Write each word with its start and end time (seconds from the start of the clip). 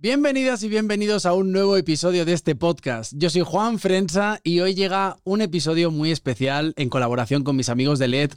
Bienvenidas 0.00 0.62
y 0.62 0.68
bienvenidos 0.68 1.26
a 1.26 1.32
un 1.32 1.50
nuevo 1.50 1.76
episodio 1.76 2.24
de 2.24 2.32
este 2.32 2.54
podcast. 2.54 3.14
Yo 3.16 3.30
soy 3.30 3.42
Juan 3.44 3.80
Frenza 3.80 4.38
y 4.44 4.60
hoy 4.60 4.76
llega 4.76 5.16
un 5.24 5.40
episodio 5.40 5.90
muy 5.90 6.12
especial 6.12 6.72
en 6.76 6.88
colaboración 6.88 7.42
con 7.42 7.56
mis 7.56 7.68
amigos 7.68 7.98
de 7.98 8.06
LED 8.06 8.30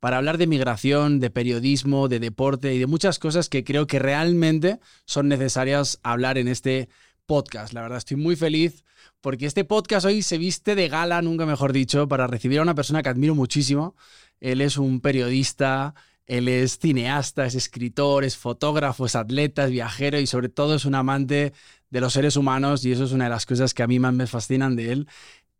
para 0.00 0.16
hablar 0.16 0.38
de 0.38 0.48
migración, 0.48 1.20
de 1.20 1.30
periodismo, 1.30 2.08
de 2.08 2.18
deporte 2.18 2.74
y 2.74 2.80
de 2.80 2.88
muchas 2.88 3.20
cosas 3.20 3.48
que 3.48 3.62
creo 3.62 3.86
que 3.86 4.00
realmente 4.00 4.80
son 5.04 5.28
necesarias 5.28 6.00
hablar 6.02 6.36
en 6.36 6.48
este 6.48 6.88
podcast. 7.26 7.74
La 7.74 7.82
verdad 7.82 7.98
estoy 7.98 8.16
muy 8.16 8.34
feliz 8.34 8.82
porque 9.20 9.46
este 9.46 9.64
podcast 9.64 10.06
hoy 10.06 10.20
se 10.20 10.36
viste 10.36 10.74
de 10.74 10.88
gala, 10.88 11.22
nunca 11.22 11.46
mejor 11.46 11.72
dicho, 11.72 12.08
para 12.08 12.26
recibir 12.26 12.58
a 12.58 12.62
una 12.62 12.74
persona 12.74 13.04
que 13.04 13.10
admiro 13.10 13.36
muchísimo. 13.36 13.94
Él 14.40 14.60
es 14.60 14.78
un 14.78 15.00
periodista, 15.00 15.94
él 16.26 16.48
es 16.48 16.78
cineasta, 16.78 17.44
es 17.44 17.54
escritor, 17.54 18.24
es 18.24 18.36
fotógrafo, 18.36 19.06
es 19.06 19.14
atleta, 19.14 19.64
es 19.64 19.70
viajero 19.70 20.18
y 20.18 20.26
sobre 20.26 20.48
todo 20.48 20.74
es 20.74 20.84
un 20.84 20.94
amante 20.94 21.52
de 21.90 22.00
los 22.00 22.14
seres 22.14 22.36
humanos 22.36 22.84
y 22.84 22.92
eso 22.92 23.04
es 23.04 23.12
una 23.12 23.24
de 23.24 23.30
las 23.30 23.46
cosas 23.46 23.74
que 23.74 23.82
a 23.82 23.86
mí 23.86 23.98
más 23.98 24.14
me 24.14 24.26
fascinan 24.26 24.76
de 24.76 24.92
él. 24.92 25.08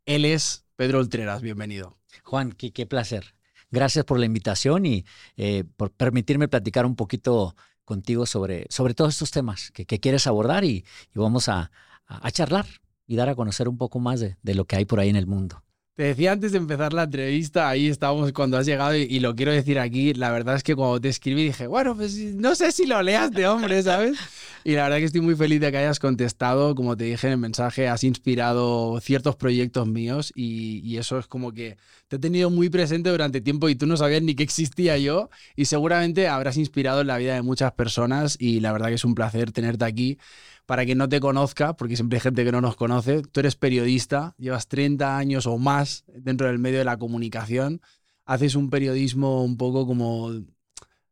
Él 0.07 0.25
es 0.25 0.65
Pedro 0.77 1.01
Ultreras, 1.01 1.43
bienvenido. 1.43 1.99
Juan, 2.23 2.53
qué, 2.53 2.87
placer. 2.87 3.35
Gracias 3.71 4.05
por 4.05 4.19
la 4.19 4.27
invitación 4.27 4.87
y 4.87 5.05
eh, 5.37 5.65
por 5.77 5.91
permitirme 5.91 6.49
platicar 6.49 6.87
un 6.87 6.97
poquito 6.97 7.55
contigo 7.85 8.25
sobre, 8.25 8.67
sobre 8.71 8.95
todos 8.95 9.13
estos 9.13 9.31
temas 9.31 9.71
que, 9.71 9.85
quieres 9.87 10.27
abordar 10.27 10.65
y, 10.65 10.85
vamos 11.15 11.49
a, 11.49 11.71
charlar 12.33 12.67
y 13.07 13.17
dar 13.17 13.29
a 13.29 13.35
conocer 13.35 13.69
un 13.69 13.77
poco 13.77 14.01
más 14.01 14.21
de 14.21 14.55
lo 14.55 14.65
que 14.65 14.77
hay 14.77 14.85
por 14.87 15.01
ahí 15.01 15.11
en 15.11 15.17
el 15.17 15.27
mundo. 15.27 15.64
Te 15.97 16.03
decía 16.03 16.33
antes 16.33 16.51
de 16.51 16.59
empezar 16.59 16.93
la 16.93 17.05
entrevista, 17.05 17.69
ahí 17.69 17.87
estábamos 17.87 18.33
cuando 18.33 18.59
has 18.59 18.67
llegado 18.67 18.97
y, 18.97 19.21
lo 19.21 19.37
quiero 19.37 19.53
decir 19.53 19.79
aquí, 19.79 20.13
la 20.13 20.33
verdad 20.33 20.57
es 20.57 20.65
que 20.65 20.75
cuando 20.75 21.01
te 21.01 21.09
escribí 21.09 21.45
dije, 21.45 21.69
bueno, 21.69 21.95
pues 21.95 22.17
no 22.17 22.57
sé 22.57 22.73
si 22.73 22.85
lo 22.85 23.01
leas 23.01 23.31
de 23.31 23.47
hombre, 23.47 23.81
¿sabes? 23.81 24.19
Y 24.65 24.73
la 24.73 24.85
verdad 24.85 24.97
que 24.97 25.05
estoy 25.05 25.21
muy 25.21 25.37
feliz 25.37 25.61
de 25.61 25.71
que 25.71 25.79
hayas 25.79 26.01
contestado, 26.01 26.75
como 26.75 26.97
te 26.97 27.05
dije 27.05 27.29
en 27.29 27.35
el 27.35 27.39
mensaje, 27.39 27.87
has 27.87 28.03
inspirado 28.03 28.99
ciertos 29.01 29.37
proyectos 29.37 29.87
míos 29.87 30.33
y, 30.35 30.81
y 30.81 30.97
eso 30.97 31.17
es 31.17 31.29
como 31.29 31.53
que 31.53 31.77
te 32.09 32.17
he 32.17 32.19
tenido 32.19 32.51
muy 32.51 32.71
presente 32.71 33.11
durante 33.11 33.41
tiempo 33.41 33.69
y 33.69 33.77
tú 33.77 33.87
no 33.87 33.97
sabías 33.97 34.23
ni 34.23 34.35
que 34.35 34.43
existía 34.43 34.99
yo 34.99 35.31
y 35.55 35.67
seguramente 35.67 36.27
habrás 36.27 36.57
inspirado 36.57 37.03
en 37.03 37.07
la 37.07 37.19
vida 37.19 37.35
de 37.35 37.43
muchas 37.43 37.71
personas 37.71 38.37
y 38.41 38.59
la 38.59 38.73
verdad 38.73 38.89
que 38.89 38.95
es 38.95 39.05
un 39.05 39.15
placer 39.15 39.53
tenerte 39.53 39.85
aquí 39.85 40.19
para 40.67 40.85
quien 40.85 40.99
no 40.99 41.09
te 41.09 41.21
conozca, 41.21 41.77
porque 41.77 41.97
siempre 41.97 42.17
hay 42.17 42.21
gente 42.21 42.45
que 42.45 42.53
no 42.53 42.61
nos 42.61 42.77
conoce, 42.77 43.23
tú 43.23 43.41
eres 43.41 43.57
periodista, 43.57 44.35
llevas 44.39 44.67
30 44.69 45.17
años 45.17 45.47
o 45.47 45.59
más 45.59 46.05
dentro 46.07 46.47
del 46.47 46.59
medio 46.59 46.79
de 46.79 46.85
la 46.85 46.97
comunicación, 46.97 47.81
haces 48.25 48.55
un 48.55 48.71
periodismo 48.71 49.45
un 49.45 49.57
poco 49.57 49.87
como 49.87 50.31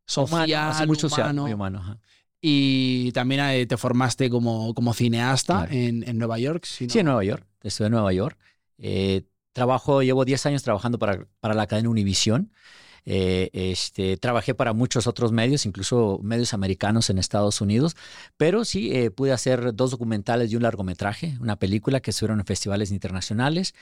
social, 0.06 0.86
muy 0.86 0.96
social, 0.96 1.34
muy 1.34 1.52
humano. 1.52 1.98
Y 2.40 3.12
también 3.12 3.40
eh, 3.42 3.66
te 3.66 3.76
formaste 3.76 4.28
como, 4.28 4.74
como 4.74 4.94
cineasta 4.94 5.68
en, 5.70 6.18
Nueva 6.18 6.38
York. 6.38 6.64
sí, 6.64 6.88
en 6.92 7.06
Nueva 7.06 7.22
York. 7.22 7.46
Estuve 7.62 7.86
en 7.86 7.92
Nueva 7.92 8.12
York. 8.12 8.36
Eh, 8.78 9.22
trabajo, 9.52 10.02
llevo 10.02 10.24
10 10.24 10.46
años 10.46 10.62
trabajando 10.64 10.98
para, 10.98 11.26
para 11.38 11.54
la 11.54 11.68
cadena 11.68 11.88
Univision. 11.88 12.50
Eh, 13.04 13.50
este, 13.52 14.16
trabajé 14.16 14.54
para 14.54 14.72
muchos 14.72 15.06
otros 15.06 15.32
medios, 15.32 15.66
incluso 15.66 16.20
medios 16.22 16.54
americanos 16.54 17.10
en 17.10 17.18
Estados 17.18 17.60
Unidos, 17.60 17.96
pero 18.36 18.64
sí 18.64 18.94
eh, 18.94 19.10
pude 19.10 19.32
hacer 19.32 19.74
dos 19.74 19.90
documentales 19.90 20.52
y 20.52 20.56
un 20.56 20.62
largometraje, 20.62 21.36
una 21.40 21.56
película 21.56 22.00
que 22.00 22.10
estuvieron 22.12 22.40
en 22.40 22.46
festivales 22.46 22.90
internacionales. 22.92 23.74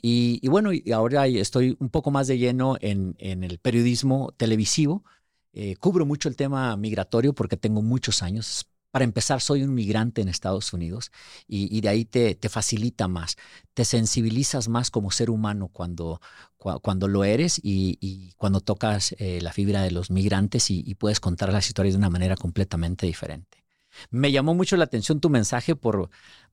Y, 0.00 0.46
bueno, 0.48 0.72
y 0.72 0.92
ahora 0.92 1.26
estoy 1.26 1.76
un 1.80 1.88
poco 1.90 2.10
más 2.12 2.28
de 2.28 2.38
lleno 2.38 2.76
en, 2.80 3.16
el 3.18 3.58
periodismo 3.58 4.32
televisivo. 4.36 5.04
Eh, 5.52 5.74
cubro 5.76 6.06
mucho 6.06 6.28
el 6.28 6.36
tema 6.36 6.76
migratorio 6.76 7.32
porque 7.32 7.56
tengo 7.56 7.82
muchos 7.82 8.22
años, 8.22 8.68
para 8.98 9.04
empezar, 9.04 9.40
soy 9.40 9.62
un 9.62 9.74
migrante 9.74 10.22
en 10.22 10.28
Estados 10.28 10.72
Unidos 10.72 11.12
y, 11.46 11.80
de 11.82 11.88
ahí 11.88 12.04
te, 12.04 12.34
te, 12.34 12.48
facilita 12.48 13.06
más, 13.06 13.36
te 13.72 13.84
sensibilizas 13.84 14.66
más 14.66 14.90
como 14.90 15.12
ser 15.12 15.30
humano 15.30 15.68
cuando, 15.68 16.20
cuando 16.56 17.06
lo 17.06 17.22
eres 17.22 17.60
y, 17.62 18.32
cuando 18.38 18.60
tocas 18.60 19.14
eh, 19.20 19.38
la 19.40 19.52
fibra 19.52 19.82
de 19.82 19.92
los 19.92 20.10
migrantes 20.10 20.68
y, 20.72 20.96
puedes 20.96 21.20
contar 21.20 21.52
las 21.52 21.68
historias 21.68 21.94
de 21.94 21.98
una 21.98 22.10
manera 22.10 22.34
completamente 22.34 23.06
diferente. 23.06 23.62
Me 24.10 24.32
llamó 24.32 24.52
mucho 24.52 24.76
la 24.76 24.86
atención 24.86 25.20
tu 25.20 25.30
mensaje 25.30 25.76
por, 25.76 26.10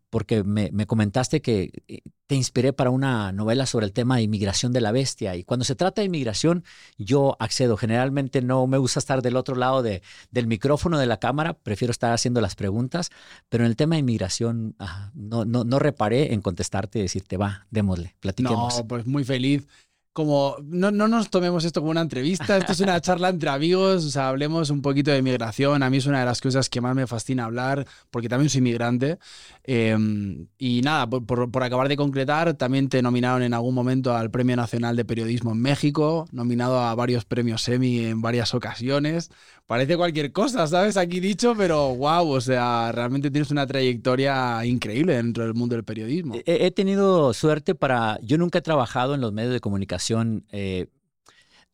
porque 0.09 0.43
me, 0.43 0.71
comentaste 0.85 1.41
que 1.41 1.71
eh, 1.87 2.01
te 2.27 2.35
inspiré 2.35 2.73
para 2.73 2.89
una 2.89 3.31
novela 3.31 3.65
sobre 3.65 3.85
el 3.85 3.93
tema 3.93 4.17
de 4.17 4.23
inmigración 4.23 4.71
de 4.71 4.81
la 4.81 4.91
bestia. 4.91 5.35
Y 5.35 5.43
cuando 5.43 5.65
se 5.65 5.75
trata 5.75 6.01
de 6.01 6.05
inmigración, 6.05 6.63
yo 6.97 7.35
accedo. 7.39 7.77
Generalmente 7.77 8.41
no 8.41 8.65
me 8.67 8.77
gusta 8.77 8.99
estar 8.99 9.21
del 9.21 9.35
otro 9.35 9.55
lado 9.55 9.83
de, 9.83 10.01
del 10.31 10.47
micrófono 10.47 10.97
de 10.97 11.05
la 11.05 11.17
cámara, 11.17 11.53
prefiero 11.53 11.91
estar 11.91 12.13
haciendo 12.13 12.41
las 12.41 12.55
preguntas, 12.55 13.09
pero 13.49 13.63
en 13.63 13.69
el 13.69 13.75
tema 13.75 13.95
de 13.95 13.99
inmigración 13.99 14.75
no, 15.13 15.45
no, 15.45 15.63
no 15.63 15.79
reparé 15.79 16.33
en 16.33 16.41
contestarte 16.41 16.99
y 16.99 17.03
decirte, 17.03 17.37
va, 17.37 17.67
démosle, 17.69 18.15
platiquemos. 18.19 18.77
No, 18.77 18.87
pues 18.87 19.05
muy 19.05 19.23
feliz 19.23 19.67
como 20.15 20.55
no, 20.63 20.91
no, 20.91 21.09
nos 21.09 21.29
tomemos 21.29 21.65
esto 21.65 21.81
como 21.81 21.91
una 21.91 21.99
entrevista, 21.99 22.55
esto 22.55 22.71
es 22.71 22.79
una 22.79 23.01
charla 23.01 23.27
entre 23.27 23.49
amigos, 23.49 24.05
o 24.05 24.09
sea, 24.09 24.29
hablemos 24.29 24.69
un 24.69 24.81
poquito 24.81 25.11
de 25.11 25.21
migración. 25.21 25.83
A 25.83 25.89
mí 25.89 25.97
es 25.97 26.05
una 26.05 26.21
de 26.21 26.25
las 26.25 26.39
cosas 26.39 26.69
que 26.69 26.79
más 26.79 26.95
me 26.95 27.05
fascina 27.05 27.43
hablar, 27.43 27.85
porque 28.11 28.29
también 28.29 28.49
soy 28.49 28.61
migrante. 28.61 29.19
Em, 29.65 30.47
y 30.57 30.81
nada, 30.83 31.05
por, 31.09 31.51
por, 31.51 31.63
acabar 31.63 31.89
de 31.89 31.97
concretar, 31.97 32.53
también 32.53 32.87
te 32.87 33.01
nominaron 33.01 33.43
en 33.43 33.53
algún 33.53 33.75
momento 33.75 34.15
al 34.15 34.31
Premio 34.31 34.55
Nacional 34.55 34.95
de 34.95 35.03
Periodismo 35.03 35.51
en 35.51 35.59
México, 35.59 36.29
nominado 36.31 36.79
a 36.79 36.95
varios 36.95 37.25
premios 37.25 37.67
Emmy 37.67 38.05
en 38.05 38.21
varias 38.21 38.53
ocasiones. 38.53 39.31
Parece 39.67 39.97
cualquier 39.97 40.31
cosa, 40.31 40.65
¿sabes? 40.67 40.95
Aquí 40.95 41.19
dicho, 41.19 41.55
pero 41.57 41.93
wow, 41.93 42.29
o 42.29 42.39
sea, 42.39 42.91
realmente 42.93 43.31
tienes 43.31 43.51
una 43.51 43.67
trayectoria 43.67 44.63
increíble 44.65 45.15
dentro 45.15 45.43
del 45.43 45.55
mundo 45.55 45.75
del 45.75 45.83
periodismo. 45.83 46.35
He, 46.45 46.67
he 46.67 46.71
tenido 46.71 47.33
suerte 47.33 47.75
para, 47.75 48.17
yo 48.21 48.37
nunca 48.37 48.59
he 48.59 48.61
trabajado 48.61 49.15
en 49.15 49.21
los 49.21 49.33
medios 49.33 49.51
de 49.51 49.59
comunicación 49.59 50.04
eh, 50.51 50.87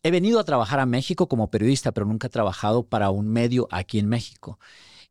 he 0.03 0.11
venido 0.11 0.39
a 0.39 0.43
trabajar 0.43 0.79
a 0.79 0.85
México 0.85 1.27
como 1.27 1.51
periodista, 1.51 1.91
pero 1.91 2.05
nunca 2.05 2.27
he 2.27 2.29
trabajado 2.29 2.83
para 2.83 3.09
un 3.09 3.27
medio 3.27 3.67
aquí 3.71 3.99
en 3.99 4.07
México. 4.07 4.59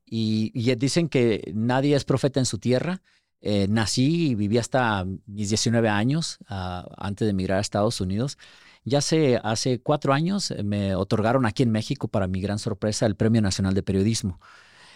Y, 0.05 0.51
dicen 0.77 1.09
que 1.09 1.53
nadie 1.55 1.95
es 1.95 2.05
profeta 2.05 2.41
en 2.41 2.47
su 2.47 2.59
tierra. 2.59 3.03
Eh, 3.43 3.69
nací 3.69 4.31
y 4.31 4.35
viví 4.35 4.59
hasta 4.59 5.07
mis 5.27 5.49
19 5.49 5.89
años 5.89 6.39
ah, 6.49 6.87
antes 6.99 7.27
de 7.27 7.31
emigrar 7.31 7.59
a 7.59 7.61
Estados 7.61 8.01
Unidos. 8.01 8.37
Ya 8.85 8.99
hace, 8.99 9.41
hace 9.43 9.81
cuatro 9.81 10.13
años 10.13 10.53
me 10.65 10.95
otorgaron 10.95 11.47
aquí 11.47 11.63
en 11.63 11.71
México, 11.71 12.09
para 12.09 12.27
mi 12.27 12.41
gran 12.41 12.59
sorpresa, 12.59 13.07
el 13.07 13.17
Premio 13.17 13.41
Nacional 13.43 13.75
de 13.75 13.83
Periodismo. 13.83 14.41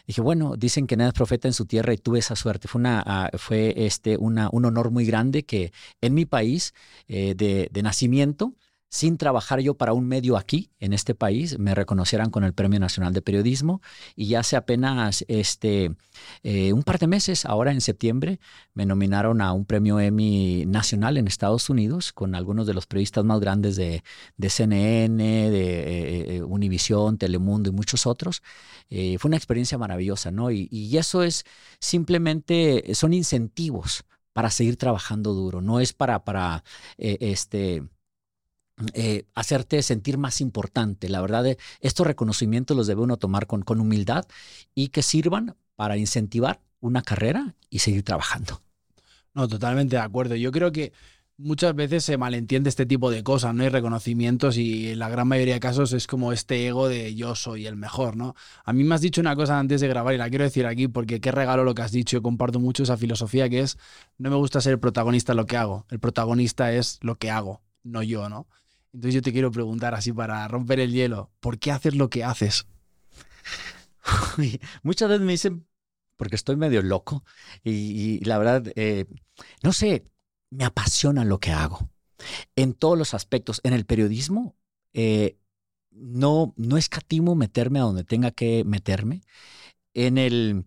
Dije, 0.07 0.21
bueno, 0.21 0.57
dicen 0.57 0.87
que 0.87 0.97
nadie 0.97 1.09
es 1.09 1.15
profeta 1.15 1.49
en 1.49 1.55
su 1.55 1.67
tierra 1.67 1.95
y 1.95 1.99
tuve 1.99 2.19
esa 2.19 2.37
suerte. 2.37 2.69
Fue, 2.69 2.79
una, 2.79 3.03
ah, 3.07 3.31
fue 3.39 3.75
este, 3.87 4.17
una, 4.17 4.49
un 4.53 4.65
honor 4.65 4.91
muy 4.91 5.07
grande 5.07 5.45
que 5.45 5.73
en 6.01 6.15
mi 6.15 6.27
país 6.27 6.75
eh, 7.09 7.35
de, 7.35 7.69
de 7.73 7.83
nacimiento 7.83 8.55
sin 8.95 9.19
trabajar 9.19 9.59
yo 9.59 9.75
para 9.75 9.93
un 9.93 10.07
medio 10.07 10.37
aquí, 10.37 10.71
en 10.79 10.93
este 10.93 11.17
país, 11.17 11.59
me 11.59 11.75
reconocieran 11.75 12.31
con 12.31 12.45
el 12.45 12.55
Premio 12.55 12.79
Nacional 12.79 13.13
de 13.13 13.23
Periodismo. 13.23 13.83
Y 14.15 14.29
ya 14.29 14.39
hace 14.39 14.55
apenas 14.55 15.25
este, 15.27 15.97
eh, 16.45 16.73
un 16.73 16.85
par 16.85 17.01
de 17.01 17.09
meses, 17.09 17.45
ahora 17.45 17.73
en 17.73 17.81
septiembre, 17.81 18.39
me 18.73 18.87
nominaron 18.87 19.41
a 19.41 19.53
un 19.53 19.65
premio 19.65 19.99
Emmy 19.99 20.65
nacional 20.67 21.17
en 21.17 21.27
Estados 21.27 21.69
Unidos 21.71 22.13
con 22.13 22.37
algunos 22.37 22.69
de 22.69 22.75
los 22.75 22.87
periodistas 22.87 23.25
más 23.25 23.41
grandes 23.41 23.75
de, 23.75 24.05
de 24.37 24.49
CNN, 24.49 25.51
de 25.51 26.37
eh, 26.37 26.43
Univisión, 26.45 27.19
Telemundo 27.19 27.71
y 27.71 27.73
muchos 27.73 28.07
otros. 28.07 28.45
Eh, 28.91 29.19
fue 29.19 29.29
una 29.29 29.39
experiencia 29.39 29.77
maravillosa, 29.77 30.31
¿no? 30.31 30.53
Y, 30.53 30.69
y 30.71 30.97
eso 30.99 31.25
es 31.25 31.45
simplemente, 31.81 32.95
son 32.95 33.13
incentivos 33.13 34.05
para 34.33 34.51
seguir 34.51 34.77
trabajando 34.77 35.35
duro, 35.35 35.61
no 35.61 35.81
es 35.81 35.93
para, 35.93 36.25
para 36.25 36.63
este, 36.97 37.83
eh, 38.93 39.27
hacerte 39.35 39.83
sentir 39.83 40.19
más 40.19 40.41
importante. 40.41 41.09
La 41.09 41.21
verdad, 41.21 41.47
eh, 41.47 41.59
estos 41.81 42.07
reconocimientos 42.07 42.77
los 42.77 42.87
debe 42.87 43.03
uno 43.03 43.17
tomar 43.17 43.47
con, 43.47 43.63
con 43.63 43.81
humildad 43.81 44.25
y 44.75 44.89
que 44.89 45.03
sirvan 45.03 45.57
para 45.77 45.97
incentivar 45.97 46.61
una 46.81 47.03
carrera 47.03 47.55
y 47.71 47.81
seguir 47.81 48.03
trabajando. 48.03 48.63
No, 49.33 49.49
totalmente 49.49 49.97
de 49.97 50.03
acuerdo. 50.03 50.37
Yo 50.37 50.53
creo 50.53 50.71
que 50.73 50.93
muchas 51.37 51.75
veces 51.75 52.05
se 52.05 52.17
malentiende 52.17 52.69
este 52.69 52.87
tipo 52.87 53.11
de 53.11 53.23
cosas, 53.23 53.55
no 53.55 53.65
hay 53.65 53.69
reconocimientos 53.69 54.57
y 54.57 54.91
en 54.91 54.99
la 55.01 55.09
gran 55.09 55.27
mayoría 55.27 55.55
de 55.55 55.61
casos 55.61 55.93
es 55.93 56.07
como 56.07 56.33
este 56.33 56.67
ego 56.67 56.89
de 56.89 57.15
yo 57.15 57.35
soy 57.35 57.67
el 57.67 57.77
mejor, 57.77 58.17
¿no? 58.17 58.35
A 58.65 58.73
mí 58.73 58.85
me 58.85 58.95
has 58.95 59.01
dicho 59.01 59.21
una 59.21 59.35
cosa 59.35 59.59
antes 59.59 59.81
de 59.81 59.89
grabar 59.89 60.15
y 60.15 60.19
la 60.19 60.29
quiero 60.29 60.45
decir 60.45 60.67
aquí 60.67 60.87
porque 60.87 61.21
qué 61.21 61.33
regalo 61.33 61.65
lo 61.65 61.75
que 61.75 61.83
has 61.83 61.93
dicho, 61.93 62.19
yo 62.19 62.23
comparto 62.23 62.61
mucho 62.61 62.85
esa 62.85 62.97
filosofía 62.97 63.49
que 63.49 63.61
es 63.61 63.79
no 64.19 64.31
me 64.31 64.37
gusta 64.37 64.61
ser 64.61 64.75
el 64.75 64.79
protagonista 64.79 65.35
lo 65.35 65.47
que 65.47 65.57
hago, 65.57 65.87
el 65.91 65.99
protagonista 65.99 66.73
es 66.73 66.99
lo 67.03 67.17
que 67.17 67.31
hago, 67.31 67.63
no 67.83 68.03
yo, 68.03 68.29
¿no? 68.29 68.47
Entonces 68.95 69.15
yo 69.17 69.23
te 69.23 69.33
quiero 69.33 69.51
preguntar 69.51 69.93
así 69.93 70.13
para 70.13 70.47
romper 70.47 70.79
el 70.79 70.93
hielo, 70.93 71.33
¿por 71.41 71.59
qué 71.59 71.73
haces 71.73 71.97
lo 71.97 72.09
que 72.09 72.23
haces? 72.23 72.69
Muchas 74.85 75.09
veces 75.09 75.27
me 75.27 75.33
dicen, 75.33 75.67
porque 76.17 76.37
estoy 76.37 76.55
medio 76.55 76.81
loco 76.81 77.25
y, 77.65 78.25
la 78.25 78.39
verdad, 78.39 78.73
eh, 78.77 79.07
no 79.65 79.73
sé, 79.73 80.05
me 80.51 80.65
apasiona 80.65 81.25
lo 81.25 81.41
que 81.41 81.51
hago. 81.51 81.91
En 82.55 82.73
todos 82.73 82.97
los 82.97 83.15
aspectos, 83.15 83.61
en 83.65 83.73
el 83.73 83.85
periodismo, 83.85 84.55
eh, 84.93 85.39
no, 85.91 86.55
no 86.57 86.77
escatimo 86.77 87.35
meterme 87.35 87.81
a 87.81 87.83
donde 87.83 88.05
tenga 88.05 88.31
que 88.31 88.63
meterme. 88.65 89.23
En 89.93 90.19
el, 90.19 90.67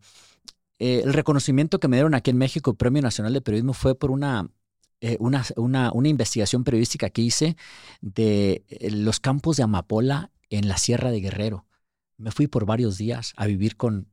eh, 0.79 1.01
el 1.05 1.13
reconocimiento 1.13 1.79
que 1.79 1.87
me 1.87 1.95
dieron 1.95 2.13
aquí 2.13 2.31
en 2.31 2.37
México, 2.37 2.71
el 2.71 2.77
Premio 2.77 3.01
Nacional 3.01 3.31
de 3.31 3.41
Periodismo, 3.41 3.73
fue 3.73 3.95
por 3.95 4.11
una, 4.11 4.49
eh, 4.99 5.17
una, 5.19 5.45
una, 5.57 5.91
una, 5.91 6.07
investigación 6.07 6.63
periodística 6.63 7.11
que 7.11 7.21
hice 7.21 7.55
de 8.01 8.65
eh, 8.67 8.89
los 8.89 9.19
campos 9.19 9.57
de 9.57 9.63
amapola 9.63 10.31
en 10.49 10.67
la 10.67 10.77
Sierra 10.77 11.11
de 11.11 11.21
Guerrero. 11.21 11.67
Me 12.17 12.31
fui 12.31 12.47
por 12.47 12.65
varios 12.65 12.97
días 12.97 13.33
a 13.37 13.45
vivir 13.45 13.77
con, 13.77 14.07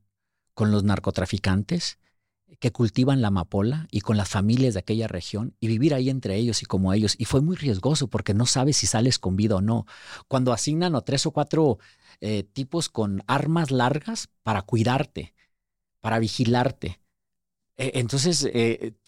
con 0.53 0.71
los 0.71 0.83
narcotraficantes 0.83 1.97
que 2.59 2.71
cultivan 2.71 3.21
la 3.21 3.29
amapola 3.29 3.87
y 3.89 4.01
con 4.01 4.15
las 4.15 4.29
familias 4.29 4.75
de 4.75 4.81
aquella 4.81 5.07
región 5.07 5.55
y 5.59 5.67
vivir 5.67 5.95
ahí 5.95 6.11
entre 6.11 6.35
ellos 6.35 6.61
y 6.61 6.67
como 6.67 6.93
ellos. 6.93 7.15
Y 7.17 7.25
fue 7.25 7.41
muy 7.41 7.55
riesgoso 7.55 8.07
porque 8.07 8.35
no 8.35 8.45
sabes 8.45 8.77
si 8.77 8.85
sales 8.85 9.17
con 9.17 9.35
vida 9.35 9.55
o 9.55 9.61
no. 9.61 9.87
Cuando 10.27 10.53
asignan 10.53 10.95
a 10.95 11.01
tres 11.01 11.25
o 11.25 11.31
cuatro 11.31 11.79
eh, 12.21 12.43
tipos 12.43 12.89
con 12.89 13.23
armas 13.25 13.71
largas 13.71 14.29
para 14.43 14.61
cuidarte, 14.61 15.33
para 15.99 16.19
vigilarte. 16.19 16.99
E, 17.75 17.93
entonces, 17.95 18.47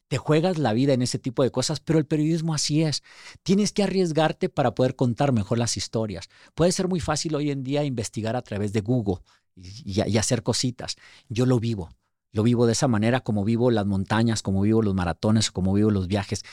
te 0.08 0.18
juegas 0.18 0.58
la 0.58 0.74
vida 0.74 0.94
en 0.94 1.02
ese 1.02 1.20
tipo 1.20 1.44
de 1.44 1.52
cosas, 1.52 1.80
pero 1.80 2.00
el 2.00 2.06
periodismo 2.06 2.54
así 2.54 2.84
es. 2.84 3.04
Tienes 3.44 3.74
que 3.74 3.84
arriesgarte 3.84 4.50
para 4.50 4.74
poder 4.74 4.96
contar 4.96 5.32
mejor 5.34 5.58
las 5.58 5.78
historias. 5.78 6.30
Puede 6.56 6.72
ser 6.72 6.88
muy 6.88 7.00
fácil 7.00 7.36
hoy 7.36 7.52
en 7.52 7.64
día 7.64 7.84
investigar 7.84 8.36
a 8.36 8.42
través 8.42 8.74
de 8.74 8.82
Google 8.82 9.20
y, 9.56 10.18
hacer 10.18 10.44
cositas. 10.44 10.96
Yo 11.30 11.46
lo 11.46 11.60
vivo. 11.60 11.90
Lo 12.32 12.44
vivo 12.44 12.66
de 12.66 12.74
esa 12.74 12.88
manera 12.88 13.22
como 13.22 13.44
vivo 13.44 13.72
las 13.72 13.86
montañas, 13.86 14.42
como 14.42 14.62
vivo 14.62 14.82
los 14.82 14.94
maratones, 14.94 15.52
como 15.52 15.74
vivo 15.74 15.92
los 15.92 16.08
viajes. 16.08 16.44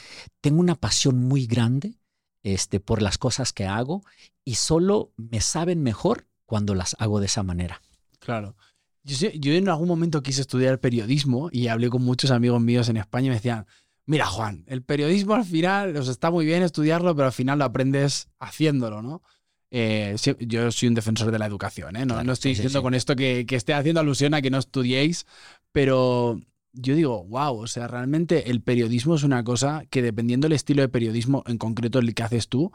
Tengo 0.40 0.60
una 0.60 0.76
pasión 0.76 1.18
muy 1.18 1.46
grande 1.46 1.98
este, 2.42 2.80
por 2.80 3.02
las 3.02 3.18
cosas 3.18 3.52
que 3.52 3.66
hago 3.66 4.02
y 4.44 4.54
solo 4.54 5.12
me 5.16 5.40
saben 5.40 5.82
mejor 5.82 6.26
cuando 6.46 6.74
las 6.74 6.96
hago 6.98 7.20
de 7.20 7.26
esa 7.26 7.42
manera. 7.42 7.82
Claro. 8.18 8.56
Yo, 9.04 9.28
yo 9.30 9.52
en 9.52 9.68
algún 9.68 9.88
momento 9.88 10.22
quise 10.22 10.40
estudiar 10.40 10.80
periodismo 10.80 11.50
y 11.52 11.68
hablé 11.68 11.90
con 11.90 12.02
muchos 12.02 12.30
amigos 12.30 12.60
míos 12.60 12.88
en 12.88 12.96
España 12.96 13.26
y 13.26 13.28
me 13.28 13.36
decían, 13.36 13.66
mira 14.06 14.26
Juan, 14.26 14.64
el 14.66 14.82
periodismo 14.82 15.34
al 15.34 15.44
final, 15.44 15.96
os 15.96 16.08
está 16.08 16.30
muy 16.30 16.46
bien 16.46 16.62
estudiarlo, 16.62 17.14
pero 17.14 17.26
al 17.26 17.32
final 17.32 17.58
lo 17.58 17.64
aprendes 17.64 18.28
haciéndolo, 18.38 19.02
¿no? 19.02 19.22
Eh, 19.70 20.14
yo 20.40 20.70
soy 20.70 20.88
un 20.88 20.94
defensor 20.94 21.32
de 21.32 21.38
la 21.38 21.46
educación, 21.46 21.96
¿eh? 21.96 22.06
no, 22.06 22.22
no, 22.22 22.32
estoy 22.32 22.52
diciendo 22.52 22.80
con 22.80 22.94
esto 22.94 23.16
que, 23.16 23.44
que, 23.44 23.56
esté 23.56 23.74
haciendo 23.74 24.00
alusión 24.00 24.32
a 24.32 24.40
que 24.40 24.50
no 24.50 24.58
estudiéis, 24.58 25.26
pero 25.72 26.40
yo 26.72 26.94
digo, 26.94 27.24
wow, 27.24 27.56
o 27.56 27.66
sea, 27.66 27.88
realmente 27.88 28.50
el 28.50 28.60
periodismo 28.60 29.16
es 29.16 29.24
una 29.24 29.42
cosa 29.42 29.84
que 29.90 30.00
dependiendo 30.02 30.46
del 30.46 30.52
estilo 30.52 30.82
de 30.82 30.88
periodismo, 30.88 31.42
en 31.46 31.58
concreto 31.58 31.98
el 31.98 32.14
que 32.14 32.22
haces 32.22 32.48
tú, 32.48 32.72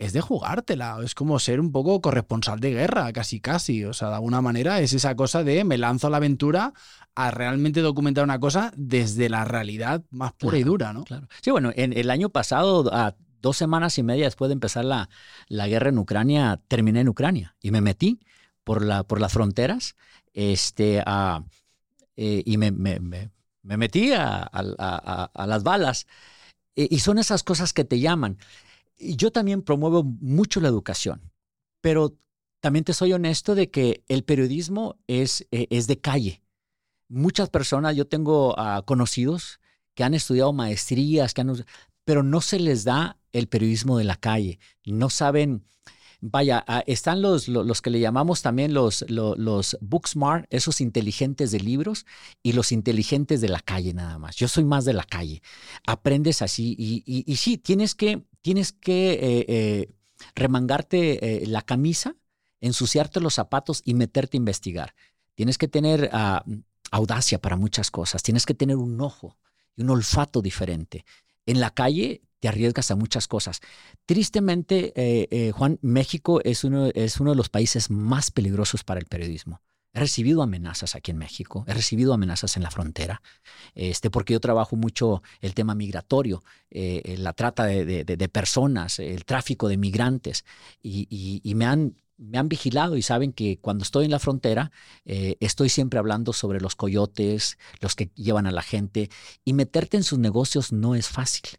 es 0.00 0.14
de 0.14 0.22
jugártela, 0.22 0.98
es 1.04 1.14
como 1.14 1.38
ser 1.38 1.60
un 1.60 1.72
poco 1.72 2.00
corresponsal 2.00 2.58
de 2.58 2.70
guerra, 2.70 3.12
casi 3.12 3.38
casi, 3.38 3.84
o 3.84 3.92
sea, 3.92 4.08
de 4.08 4.14
alguna 4.14 4.40
manera 4.40 4.80
es 4.80 4.94
esa 4.94 5.14
cosa 5.14 5.44
de 5.44 5.62
me 5.62 5.76
lanzo 5.76 6.06
a 6.06 6.10
la 6.10 6.16
aventura 6.16 6.72
a 7.14 7.30
realmente 7.30 7.82
documentar 7.82 8.24
una 8.24 8.40
cosa 8.40 8.72
desde 8.76 9.28
la 9.28 9.44
realidad 9.44 10.02
más 10.10 10.32
pura 10.32 10.56
y 10.56 10.62
dura, 10.62 10.94
¿no? 10.94 11.04
Claro. 11.04 11.28
Sí, 11.42 11.50
bueno, 11.50 11.70
en 11.76 11.92
el 11.92 12.10
año 12.10 12.30
pasado, 12.30 12.90
a 12.94 13.14
dos 13.42 13.58
semanas 13.58 13.98
y 13.98 14.02
media 14.02 14.24
después 14.24 14.48
de 14.48 14.54
empezar 14.54 14.86
la, 14.86 15.10
la 15.48 15.68
guerra 15.68 15.90
en 15.90 15.98
Ucrania, 15.98 16.58
terminé 16.66 17.00
en 17.00 17.08
Ucrania 17.10 17.54
y 17.60 17.70
me 17.70 17.82
metí 17.82 18.20
por, 18.64 18.82
la, 18.82 19.02
por 19.02 19.20
las 19.20 19.34
fronteras 19.34 19.96
este, 20.32 21.02
a 21.04 21.44
eh, 22.16 22.42
y 22.46 22.56
me, 22.56 22.70
me, 22.70 23.00
me, 23.00 23.76
metí 23.76 24.12
a, 24.12 24.48
a, 24.50 25.30
a, 25.34 25.46
las 25.46 25.62
balas. 25.62 26.06
Eh, 26.74 26.88
y 26.90 27.00
son 27.00 27.18
esas 27.18 27.42
cosas 27.42 27.74
que 27.74 27.84
te 27.84 28.00
llaman. 28.00 28.38
Yo 29.00 29.32
también 29.32 29.62
promuevo 29.62 30.04
mucho 30.04 30.60
la 30.60 30.68
educación, 30.68 31.32
pero 31.80 32.16
también 32.60 32.84
te 32.84 32.92
soy 32.92 33.12
honesto 33.12 33.54
de 33.54 33.70
que 33.70 34.04
el 34.08 34.22
periodismo 34.24 34.98
es, 35.06 35.46
eh, 35.50 35.66
es 35.70 35.86
de 35.86 35.98
calle. 35.98 36.42
Muchas 37.08 37.48
personas, 37.48 37.96
yo 37.96 38.06
tengo 38.06 38.54
uh, 38.54 38.84
conocidos 38.84 39.58
que 39.94 40.04
han 40.04 40.14
estudiado 40.14 40.52
maestrías, 40.52 41.34
que 41.34 41.40
han, 41.40 41.64
pero 42.04 42.22
no 42.22 42.40
se 42.40 42.60
les 42.60 42.84
da 42.84 43.18
el 43.32 43.48
periodismo 43.48 43.98
de 43.98 44.04
la 44.04 44.16
calle. 44.16 44.58
No 44.84 45.10
saben 45.10 45.64
vaya, 46.20 46.64
ah, 46.66 46.82
están 46.86 47.22
los, 47.22 47.48
los, 47.48 47.80
que 47.82 47.90
le 47.90 48.00
llamamos 48.00 48.42
también 48.42 48.74
los, 48.74 49.04
los, 49.08 49.38
los 49.38 49.78
book 49.80 50.06
smart, 50.06 50.46
esos 50.50 50.80
inteligentes 50.80 51.50
de 51.50 51.60
libros, 51.60 52.06
y 52.42 52.52
los 52.52 52.72
inteligentes 52.72 53.40
de 53.40 53.48
la 53.48 53.60
calle 53.60 53.94
nada 53.94 54.18
más. 54.18 54.36
Yo 54.36 54.48
soy 54.48 54.64
más 54.64 54.84
de 54.84 54.92
la 54.92 55.04
calle. 55.04 55.42
Aprendes 55.86 56.42
así 56.42 56.74
y, 56.78 57.02
y, 57.06 57.36
sí, 57.36 57.58
tienes 57.58 57.94
que, 57.94 58.22
tienes 58.42 58.72
que 58.72 59.12
eh, 59.12 59.44
eh, 59.48 59.90
remangarte 60.34 61.42
eh, 61.42 61.46
la 61.46 61.62
camisa, 61.62 62.16
ensuciarte 62.60 63.20
los 63.20 63.34
zapatos 63.34 63.82
y 63.84 63.94
meterte 63.94 64.36
a 64.36 64.38
investigar. 64.38 64.94
Tienes 65.34 65.58
que 65.58 65.68
tener 65.68 66.10
ah, 66.12 66.44
audacia 66.90 67.40
para 67.40 67.56
muchas 67.56 67.90
cosas, 67.90 68.22
tienes 68.22 68.46
que 68.46 68.54
tener 68.54 68.76
un 68.76 69.00
ojo 69.00 69.36
y 69.76 69.82
un 69.82 69.90
olfato 69.90 70.42
diferente. 70.42 71.04
En 71.46 71.60
la 71.60 71.70
calle 71.70 72.22
te 72.38 72.48
arriesgas 72.48 72.90
a 72.90 72.96
muchas 72.96 73.28
cosas. 73.28 73.60
Tristemente, 74.06 75.52
Juan, 75.54 75.78
México 75.82 76.40
es 76.42 76.64
uno, 76.64 76.86
es 76.86 77.20
uno 77.20 77.30
de 77.30 77.36
los 77.36 77.48
países 77.48 77.90
más 77.90 78.30
peligrosos 78.30 78.84
para 78.84 79.00
el 79.00 79.06
periodismo. 79.06 79.60
He 79.92 80.00
recibido 80.00 80.42
amenazas 80.42 80.94
aquí 80.94 81.10
en 81.10 81.18
México, 81.18 81.64
he 81.66 81.74
recibido 81.74 82.14
amenazas 82.14 82.56
en 82.56 82.62
la 82.62 82.70
frontera, 82.70 83.22
este, 83.74 84.10
porque 84.10 84.34
yo 84.34 84.40
trabajo 84.40 84.76
mucho 84.76 85.22
el 85.40 85.54
tema 85.54 85.74
migratorio, 85.74 86.42
eh, 86.70 87.16
la 87.18 87.32
trata 87.32 87.64
de, 87.64 88.28
personas, 88.32 89.00
el 89.00 89.24
tráfico 89.24 89.68
de 89.68 89.76
migrantes, 89.76 90.44
y, 90.82 91.40
me, 91.56 91.66
han, 91.66 91.96
me 92.18 92.38
han 92.38 92.48
vigilado 92.48 92.96
y 92.96 93.02
saben 93.02 93.32
que 93.32 93.58
cuando 93.58 93.82
estoy 93.82 94.04
en 94.04 94.12
la 94.12 94.20
frontera, 94.20 94.70
estoy 95.04 95.68
siempre 95.68 95.98
hablando 95.98 96.32
sobre 96.32 96.60
los 96.60 96.76
coyotes, 96.76 97.58
los 97.80 97.96
que 97.96 98.10
llevan 98.14 98.46
a 98.46 98.52
la 98.52 98.62
gente, 98.62 99.10
y 99.44 99.54
meterte 99.54 99.96
en 99.96 100.04
sus 100.04 100.20
negocios 100.20 100.72
no 100.72 100.94
es 100.94 101.08
fácil. 101.08 101.58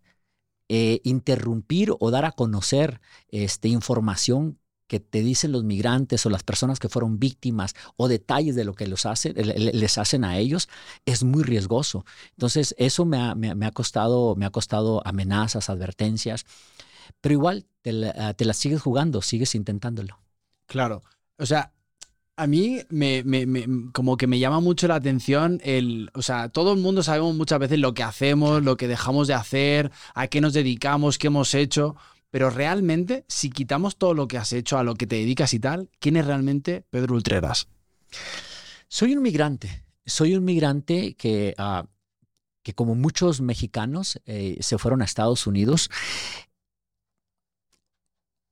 Eh, 0.73 1.01
interrumpir 1.03 1.91
o 1.99 2.11
dar 2.11 2.23
a 2.23 2.31
conocer 2.31 3.01
este, 3.27 3.67
información 3.67 4.57
que 4.91 4.99
te 4.99 5.21
dicen 5.21 5.53
los 5.53 5.63
migrantes 5.63 6.25
o 6.25 6.29
las 6.29 6.43
personas 6.43 6.77
que 6.77 6.89
fueron 6.89 7.17
víctimas 7.17 7.75
o 7.95 8.09
detalles 8.09 8.57
de 8.57 8.65
lo 8.65 8.73
que 8.73 8.87
los 8.87 9.05
hace, 9.05 9.31
les 9.31 9.97
hacen 9.97 10.25
a 10.25 10.37
ellos, 10.37 10.67
es 11.05 11.23
muy 11.23 11.43
riesgoso. 11.43 12.03
Entonces, 12.31 12.75
eso 12.77 13.05
me 13.05 13.17
ha, 13.17 13.33
me, 13.33 13.65
ha, 13.65 13.71
costado, 13.71 14.35
me 14.35 14.45
ha 14.45 14.49
costado 14.49 15.01
amenazas, 15.07 15.69
advertencias, 15.69 16.45
pero 17.21 17.31
igual 17.31 17.65
te, 17.81 18.11
ah, 18.17 18.33
te 18.33 18.43
las 18.43 18.57
sigues 18.57 18.81
jugando, 18.81 19.21
sigues 19.21 19.55
intentándolo. 19.55 20.19
Claro. 20.65 21.03
O 21.37 21.45
sea, 21.45 21.71
a 22.35 22.45
mí 22.45 22.81
me, 22.89 23.23
como 23.93 24.17
que 24.17 24.27
me 24.27 24.39
llama 24.39 24.59
mucho 24.59 24.89
la 24.89 24.95
atención 24.95 25.61
el, 25.63 26.11
o 26.15 26.21
sea, 26.21 26.49
todo 26.49 26.73
el 26.73 26.81
mundo 26.81 27.01
sabemos 27.01 27.33
muchas 27.33 27.59
veces 27.59 27.79
lo 27.79 27.93
que 27.93 28.03
hacemos, 28.03 28.61
lo 28.61 28.75
que 28.75 28.89
dejamos 28.89 29.29
de 29.29 29.35
hacer, 29.35 29.89
a 30.15 30.27
qué 30.27 30.41
nos 30.41 30.51
dedicamos, 30.51 31.17
qué 31.17 31.27
hemos 31.27 31.53
hecho, 31.53 31.95
pero 32.31 32.49
realmente, 32.49 33.25
si 33.27 33.49
quitamos 33.49 33.97
todo 33.97 34.13
lo 34.13 34.27
que 34.27 34.37
has 34.37 34.53
hecho, 34.53 34.77
a 34.77 34.83
lo 34.83 34.95
que 34.95 35.05
te 35.05 35.17
dedicas 35.17 35.53
y 35.53 35.59
tal, 35.59 35.89
¿quién 35.99 36.15
es 36.15 36.25
realmente 36.25 36.83
Pedro 36.89 37.13
Ultreras? 37.13 37.67
Soy 38.87 39.15
un 39.15 39.21
migrante, 39.21 39.85
soy 40.05 40.35
un 40.35 40.43
migrante 40.43 41.15
que, 41.15 41.53
ah, 41.57 41.85
que 42.63 42.73
como 42.73 42.95
muchos 42.95 43.41
mexicanos 43.41 44.19
eh, 44.25 44.57
se 44.61 44.77
fueron 44.77 45.01
a 45.01 45.05
Estados 45.05 45.45
Unidos 45.45 45.89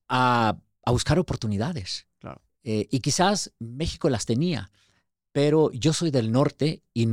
a, 0.09 0.57
a 0.86 0.91
buscar 0.91 1.17
oportunidades. 1.17 2.05
Eh, 2.63 2.88
y 2.91 3.00
quizás 3.00 3.53
México 3.59 4.09
las 4.09 4.25
tenía, 4.25 4.69
pero 5.31 5.71
yo 5.71 5.93
soy 5.93 6.12
del 6.12 6.31
norte 6.31 6.83
y 6.93 7.07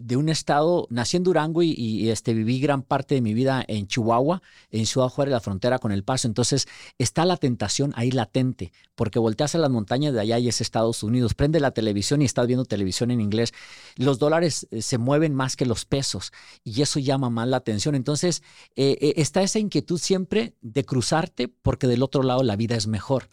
de 0.00 0.16
un 0.16 0.28
estado, 0.28 0.86
nací 0.90 1.16
en 1.16 1.24
Durango 1.24 1.62
y, 1.62 2.08
este, 2.10 2.34
viví 2.34 2.60
gran 2.60 2.82
parte 2.82 3.14
de 3.14 3.20
mi 3.20 3.34
vida 3.34 3.64
en 3.66 3.86
Chihuahua, 3.86 4.42
en 4.70 4.86
Ciudad 4.86 5.08
Juárez, 5.08 5.32
la 5.32 5.40
frontera 5.40 5.78
con 5.78 5.92
El 5.92 6.04
Paso. 6.04 6.28
Entonces 6.28 6.66
está 6.98 7.24
la 7.24 7.36
tentación 7.36 7.92
ahí 7.96 8.10
latente, 8.10 8.72
porque 8.94 9.18
volteas 9.18 9.54
a 9.54 9.58
las 9.58 9.70
montañas 9.70 10.14
de 10.14 10.20
allá 10.20 10.38
y 10.38 10.48
es 10.48 10.60
Estados 10.60 11.02
Unidos, 11.02 11.34
prende 11.34 11.60
la 11.60 11.72
televisión 11.72 12.22
y 12.22 12.24
estás 12.24 12.46
viendo 12.46 12.64
televisión 12.64 13.10
en 13.10 13.20
inglés. 13.20 13.52
Los 13.96 14.18
dólares 14.18 14.66
eh, 14.70 14.82
se 14.82 14.98
mueven 14.98 15.34
más 15.34 15.56
que 15.56 15.66
los 15.66 15.84
pesos 15.84 16.32
y 16.64 16.82
eso 16.82 17.00
llama 17.00 17.30
más 17.30 17.48
la 17.48 17.58
atención. 17.58 17.94
Entonces 17.94 18.42
eh, 18.76 19.14
está 19.16 19.42
esa 19.42 19.58
inquietud 19.58 19.98
siempre 19.98 20.54
de 20.60 20.84
cruzarte 20.84 21.48
porque 21.48 21.86
del 21.86 22.02
otro 22.02 22.22
lado 22.22 22.42
la 22.42 22.56
vida 22.56 22.76
es 22.76 22.86
mejor. 22.86 23.28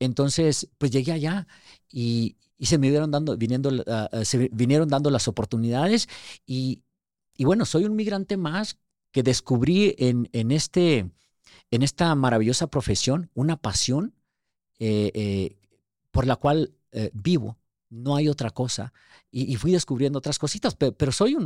Entonces, 0.00 0.68
pues 0.78 0.90
llegué 0.90 1.12
allá 1.12 1.46
y, 1.92 2.36
se 2.66 2.78
me 2.78 2.90
vieron 2.90 3.10
dando, 3.10 3.36
viniendo, 3.36 3.70
ah, 3.86 4.08
ah, 4.12 4.24
se 4.24 4.48
vinieron 4.52 4.88
dando 4.88 5.10
las 5.10 5.28
oportunidades 5.28 6.08
y, 6.46 6.82
bueno, 7.38 7.64
soy 7.64 7.84
un 7.84 7.96
migrante 7.96 8.36
más 8.36 8.78
que 9.12 9.22
descubrí 9.22 9.94
en, 9.98 10.28
en, 10.32 10.50
este, 10.50 11.10
en 11.70 11.82
esta 11.82 12.14
maravillosa 12.14 12.68
profesión 12.68 13.30
una 13.34 13.56
pasión 13.56 14.14
eh, 14.78 15.10
eh, 15.14 15.56
por 16.10 16.26
la 16.26 16.36
cual 16.36 16.74
eh, 16.92 17.10
vivo. 17.12 17.58
No 17.88 18.14
hay 18.14 18.28
otra 18.28 18.50
cosa. 18.50 18.92
Y, 19.32 19.56
fui 19.56 19.72
descubriendo 19.72 20.18
otras 20.18 20.38
cositas, 20.38 20.76
pero, 20.76 21.10
soy 21.12 21.36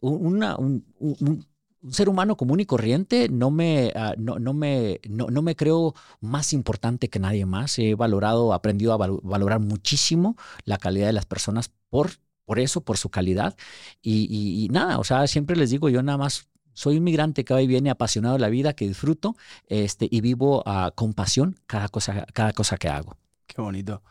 una, 0.00 0.56
un, 0.56 0.84
un 0.98 1.46
ser 1.90 2.08
humano 2.08 2.36
común 2.36 2.60
y 2.60 2.66
corriente, 2.66 3.28
no 3.28 3.50
me, 3.50 3.92
ah, 3.94 4.14
no, 4.18 4.38
no, 4.38 4.52
me, 4.54 5.00
no, 5.08 5.42
me 5.42 5.56
creo 5.56 5.94
más 6.20 6.52
importante 6.52 7.08
que 7.08 7.18
nadie 7.18 7.46
más. 7.46 7.78
He 7.78 7.94
valorado, 7.94 8.52
aprendido 8.52 8.92
a 8.92 8.96
valorar 8.96 9.60
muchísimo 9.60 10.36
la 10.64 10.78
calidad 10.78 11.06
de 11.06 11.12
las 11.12 11.26
personas 11.26 11.70
por 11.90 12.10
por 12.46 12.60
eso, 12.60 12.80
por 12.80 12.96
su 12.96 13.10
calidad. 13.10 13.56
Y, 14.00 14.68
nada, 14.70 14.98
o 14.98 15.04
sea, 15.04 15.26
siempre 15.26 15.56
les 15.56 15.70
digo, 15.70 15.90
yo 15.90 16.02
nada 16.02 16.16
más 16.16 16.48
soy 16.72 16.96
un 16.96 17.04
migrante 17.04 17.44
que 17.44 17.52
va 17.52 17.60
y 17.60 17.66
viene 17.66 17.90
apasionado 17.90 18.34
de 18.34 18.40
la 18.40 18.48
vida, 18.48 18.74
que 18.74 18.86
disfruto 18.86 19.36
este, 19.66 20.08
y 20.10 20.20
vivo 20.20 20.62
uh, 20.64 20.92
con 20.94 21.12
pasión 21.12 21.56
cada 21.66 21.88
cosa, 21.88 22.26
cada 22.32 22.52
cosa 22.52 22.76
que 22.78 22.88
hago. 22.88 23.16
Qué 23.46 23.60
bonito. 23.60 24.02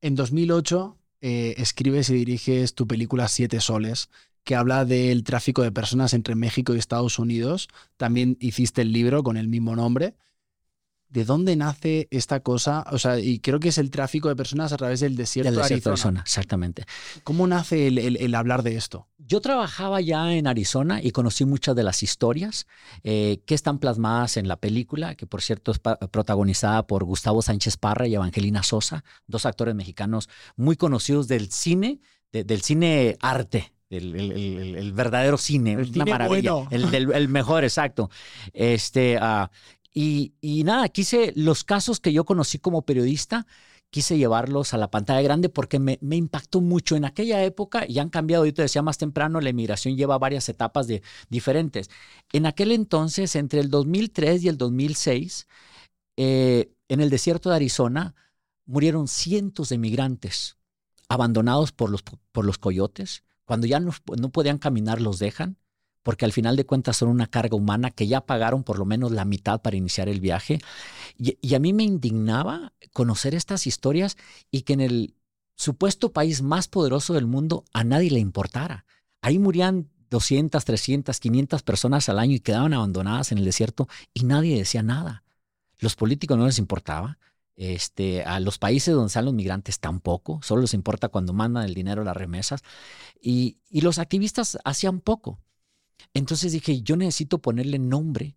En 0.00 0.14
2008 0.16 0.96
eh, 1.20 1.54
escribes 1.58 2.10
y 2.10 2.14
diriges 2.14 2.74
tu 2.74 2.86
película 2.86 3.28
Siete 3.28 3.60
Soles, 3.60 4.08
que 4.44 4.54
habla 4.54 4.84
del 4.84 5.24
tráfico 5.24 5.62
de 5.62 5.72
personas 5.72 6.14
entre 6.14 6.34
México 6.34 6.74
y 6.74 6.78
Estados 6.78 7.18
Unidos. 7.18 7.68
También 7.96 8.36
hiciste 8.40 8.82
el 8.82 8.92
libro 8.92 9.22
con 9.22 9.36
el 9.36 9.48
mismo 9.48 9.76
nombre. 9.76 10.14
¿De 11.10 11.24
dónde 11.24 11.56
nace 11.56 12.06
esta 12.10 12.40
cosa? 12.40 12.84
O 12.90 12.98
sea, 12.98 13.18
y 13.18 13.38
creo 13.38 13.60
que 13.60 13.70
es 13.70 13.78
el 13.78 13.90
tráfico 13.90 14.28
de 14.28 14.36
personas 14.36 14.74
a 14.74 14.76
través 14.76 15.00
del 15.00 15.16
desierto, 15.16 15.50
del 15.50 15.60
desierto 15.60 15.88
de 15.88 15.94
Arizona. 15.94 16.20
Exactamente. 16.20 16.84
¿Cómo 17.24 17.46
nace 17.46 17.86
el, 17.86 18.34
hablar 18.34 18.62
de 18.62 18.76
esto? 18.76 19.08
Yo 19.16 19.40
trabajaba 19.40 20.02
ya 20.02 20.34
en 20.34 20.46
Arizona 20.46 21.00
y 21.02 21.12
conocí 21.12 21.46
muchas 21.46 21.74
de 21.74 21.82
las 21.82 22.02
historias 22.02 22.66
eh, 23.04 23.40
que 23.46 23.54
están 23.54 23.78
plasmadas 23.78 24.36
en 24.36 24.48
la 24.48 24.56
película, 24.56 25.14
que 25.14 25.26
por 25.26 25.40
cierto 25.40 25.72
es 25.72 25.78
protagonizada 25.78 26.86
por 26.86 27.04
Gustavo 27.04 27.40
Sánchez 27.40 27.78
Parra 27.78 28.06
y 28.06 28.14
Evangelina 28.14 28.62
Sosa, 28.62 29.02
dos 29.26 29.46
actores 29.46 29.74
mexicanos 29.74 30.28
muy 30.56 30.76
conocidos 30.76 31.26
del 31.26 31.50
cine, 31.50 32.00
del 32.32 32.60
cine 32.60 33.16
arte, 33.20 33.72
el, 33.90 34.92
verdadero 34.92 35.38
cine, 35.38 35.72
el 35.74 35.90
una 35.94 36.04
maravilla, 36.04 36.54
el, 36.70 37.28
mejor, 37.28 37.64
exacto. 37.64 38.10
Este, 38.52 39.18
uh, 39.18 39.48
y, 39.94 40.62
nada, 40.64 40.88
quise 40.88 41.32
los 41.34 41.64
casos 41.64 41.98
que 42.00 42.12
yo 42.12 42.24
conocí 42.24 42.58
como 42.58 42.82
periodista, 42.82 43.46
quise 43.90 44.18
llevarlos 44.18 44.74
a 44.74 44.78
la 44.78 44.90
pantalla 44.90 45.22
grande 45.22 45.48
porque 45.48 45.78
me, 45.78 45.98
impactó 46.00 46.60
mucho 46.60 46.94
en 46.94 47.04
aquella 47.04 47.42
época 47.42 47.84
y 47.88 47.98
han 47.98 48.10
cambiado, 48.10 48.44
yo 48.44 48.54
te 48.54 48.62
decía 48.62 48.82
más 48.82 48.98
temprano, 48.98 49.40
la 49.40 49.48
emigración 49.48 49.96
lleva 49.96 50.18
varias 50.18 50.48
etapas 50.48 50.86
de, 50.86 51.02
diferentes. 51.30 51.90
En 52.32 52.46
aquel 52.46 52.72
entonces, 52.72 53.34
entre 53.34 53.60
el 53.60 53.70
2003 53.70 54.44
y 54.44 54.48
el 54.48 54.58
2006, 54.58 55.48
eh, 56.16 56.70
en 56.88 57.00
el 57.00 57.10
desierto 57.10 57.50
de 57.50 57.56
Arizona, 57.56 58.14
murieron 58.66 59.08
cientos 59.08 59.70
de 59.70 59.78
migrantes 59.78 60.58
abandonados 61.08 61.72
por 61.72 61.90
los, 61.90 62.02
por 62.02 62.44
los 62.44 62.58
coyotes. 62.58 63.24
Cuando 63.48 63.66
ya 63.66 63.80
no, 63.80 63.92
no 64.20 64.28
podían 64.28 64.58
caminar, 64.58 65.00
los 65.00 65.18
dejan 65.18 65.56
porque 66.02 66.26
al 66.26 66.32
final 66.32 66.54
de 66.54 66.66
cuentas 66.66 66.98
son 66.98 67.08
una 67.08 67.26
carga 67.26 67.56
humana 67.56 67.90
que 67.90 68.06
ya 68.06 68.20
pagaron 68.24 68.62
por 68.62 68.78
lo 68.78 68.84
menos 68.84 69.10
la 69.10 69.24
mitad 69.24 69.62
para 69.62 69.76
iniciar 69.76 70.10
el 70.10 70.20
viaje. 70.20 70.60
Y, 71.18 71.54
a 71.54 71.58
mí 71.58 71.72
me 71.72 71.82
indignaba 71.82 72.74
conocer 72.92 73.34
estas 73.34 73.66
historias 73.66 74.18
y 74.50 74.62
que 74.62 74.74
en 74.74 74.80
el 74.82 75.14
supuesto 75.54 76.12
país 76.12 76.42
más 76.42 76.68
poderoso 76.68 77.14
del 77.14 77.26
mundo 77.26 77.64
a 77.72 77.84
nadie 77.84 78.10
le 78.10 78.20
importara. 78.20 78.84
Ahí 79.22 79.38
morían 79.38 79.88
200, 80.10 80.62
300, 80.62 81.18
500 81.18 81.62
personas 81.62 82.08
al 82.10 82.18
año 82.18 82.36
y 82.36 82.40
quedaban 82.40 82.74
abandonadas 82.74 83.32
en 83.32 83.38
el 83.38 83.44
desierto 83.46 83.88
y 84.12 84.24
nadie 84.24 84.58
decía 84.58 84.82
nada. 84.82 85.24
Los 85.78 85.96
políticos 85.96 86.36
no 86.36 86.44
les 86.44 86.58
importaba. 86.58 87.18
Este, 87.60 88.22
a 88.22 88.38
los 88.38 88.56
países 88.56 88.94
donde 88.94 89.08
están 89.08 89.24
los 89.24 89.34
migrantes 89.34 89.80
tampoco, 89.80 90.38
solo 90.44 90.62
les 90.62 90.74
importa 90.74 91.08
cuando 91.08 91.32
mandan 91.32 91.64
el 91.64 91.74
dinero 91.74 92.04
las 92.04 92.16
remesas. 92.16 92.62
Y, 93.20 93.58
y 93.68 93.80
los 93.80 93.98
activistas 93.98 94.58
hacían 94.64 95.00
poco. 95.00 95.40
Entonces 96.14 96.52
dije, 96.52 96.82
yo 96.82 96.96
necesito 96.96 97.38
ponerle 97.38 97.80
nombre, 97.80 98.36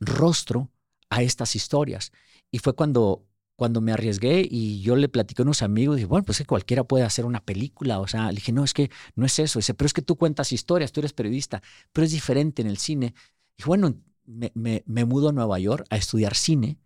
rostro 0.00 0.70
a 1.08 1.22
estas 1.22 1.56
historias. 1.56 2.12
Y 2.50 2.58
fue 2.58 2.74
cuando, 2.74 3.26
cuando 3.56 3.80
me 3.80 3.90
arriesgué 3.90 4.46
y 4.48 4.82
yo 4.82 4.96
le 4.96 5.08
platiqué 5.08 5.40
a 5.40 5.44
unos 5.44 5.62
amigos, 5.62 5.96
dije, 5.96 6.06
bueno, 6.06 6.26
pues 6.26 6.36
que 6.36 6.44
cualquiera 6.44 6.84
puede 6.84 7.04
hacer 7.04 7.24
una 7.24 7.42
película. 7.42 8.00
O 8.00 8.06
sea, 8.06 8.28
le 8.28 8.36
dije, 8.36 8.52
no, 8.52 8.64
es 8.64 8.74
que 8.74 8.90
no 9.14 9.24
es 9.24 9.38
eso. 9.38 9.60
Dice, 9.60 9.72
pero 9.72 9.86
es 9.86 9.94
que 9.94 10.02
tú 10.02 10.16
cuentas 10.16 10.52
historias, 10.52 10.92
tú 10.92 11.00
eres 11.00 11.14
periodista, 11.14 11.62
pero 11.90 12.04
es 12.04 12.12
diferente 12.12 12.60
en 12.60 12.68
el 12.68 12.76
cine. 12.76 13.14
Y 13.56 13.62
bueno, 13.62 13.94
me, 14.26 14.52
me, 14.54 15.04
mudo 15.06 15.30
a 15.30 15.32
Nueva 15.32 15.58
York 15.58 15.86
a 15.88 15.96
estudiar 15.96 16.34
cine 16.34 16.78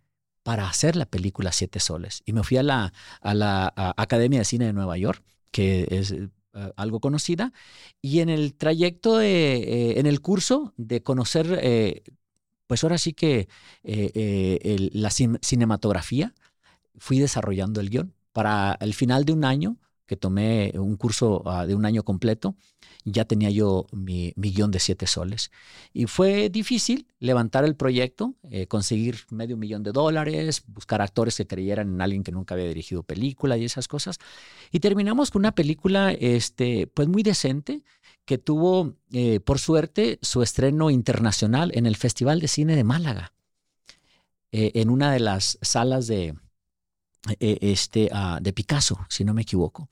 para 0.43 0.67
hacer 0.67 0.95
la 0.95 1.05
película 1.05 1.51
Siete 1.51 1.79
Soles. 1.79 2.21
Y 2.25 2.33
me 2.33 2.43
fui 2.43 2.57
a 2.57 2.63
la, 2.63 2.93
a 3.21 3.33
la 3.33 3.73
Academia 3.97 4.39
de 4.39 4.45
Cine 4.45 4.65
de 4.65 4.73
Nueva 4.73 4.97
York, 4.97 5.23
que 5.51 5.87
es 5.89 6.11
eh, 6.11 6.29
algo 6.75 6.99
conocida, 6.99 7.53
y 8.01 8.19
en 8.19 8.29
el 8.29 8.53
trayecto, 8.53 9.17
de, 9.17 9.55
eh, 9.55 9.99
en 9.99 10.05
el 10.05 10.21
curso 10.21 10.73
de 10.77 11.01
conocer, 11.01 11.59
eh, 11.61 12.03
pues 12.67 12.83
ahora 12.83 12.97
sí 12.97 13.13
que 13.13 13.47
la 13.83 15.09
cinematografía, 15.09 16.33
fui 16.97 17.19
desarrollando 17.19 17.81
el 17.81 17.89
guion. 17.89 18.13
Para 18.31 18.77
el 18.81 18.93
final 18.93 19.25
de 19.25 19.33
un 19.33 19.45
año, 19.45 19.77
que 20.05 20.17
tomé 20.17 20.73
un 20.75 20.97
curso 20.97 21.43
ah, 21.45 21.65
de 21.65 21.75
un 21.75 21.85
año 21.85 22.03
completo, 22.03 22.55
ya 23.05 23.25
tenía 23.25 23.49
yo 23.49 23.87
mi, 23.91 24.33
guion 24.35 24.71
de 24.71 24.79
siete 24.79 25.07
soles. 25.07 25.51
Y 25.93 26.05
fue 26.05 26.49
difícil 26.49 27.07
levantar 27.19 27.65
el 27.65 27.75
proyecto, 27.75 28.35
eh, 28.49 28.67
conseguir 28.67 29.19
medio 29.29 29.57
millón 29.57 29.83
de 29.83 29.91
dólares, 29.91 30.63
buscar 30.67 31.01
actores 31.01 31.37
que 31.37 31.47
creyeran 31.47 31.93
en 31.93 32.01
alguien 32.01 32.23
que 32.23 32.31
nunca 32.31 32.55
había 32.55 32.67
dirigido 32.67 33.03
película 33.03 33.57
y 33.57 33.65
esas 33.65 33.87
cosas. 33.87 34.17
Y 34.71 34.79
terminamos 34.79 35.31
con 35.31 35.41
una 35.41 35.55
película 35.55 36.11
este, 36.11 36.87
pues 36.87 37.07
muy 37.07 37.23
decente 37.23 37.83
que 38.25 38.37
tuvo, 38.37 38.95
eh, 39.11 39.39
por 39.41 39.59
suerte, 39.59 40.19
su 40.21 40.41
estreno 40.41 40.89
internacional 40.89 41.71
en 41.75 41.85
el 41.85 41.95
Festival 41.95 42.39
de 42.39 42.47
Cine 42.47 42.75
de 42.75 42.83
Málaga, 42.83 43.33
eh, 44.51 44.71
en 44.75 44.89
una 44.89 45.11
de 45.11 45.19
las 45.19 45.57
salas 45.61 46.07
de, 46.07 46.35
este, 47.39 48.09
ah, 48.11 48.39
de 48.41 48.53
Picasso, 48.53 48.99
si 49.09 49.23
no 49.23 49.33
me 49.33 49.43
equivoco. 49.43 49.89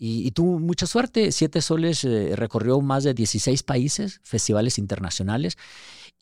Y, 0.00 0.30
tuvo 0.30 0.60
mucha 0.60 0.86
suerte. 0.86 1.32
Siete 1.32 1.60
Soles 1.60 2.04
eh, 2.04 2.36
recorrió 2.36 2.80
más 2.80 3.02
de 3.02 3.14
16 3.14 3.64
países, 3.64 4.20
festivales 4.22 4.78
internacionales. 4.78 5.58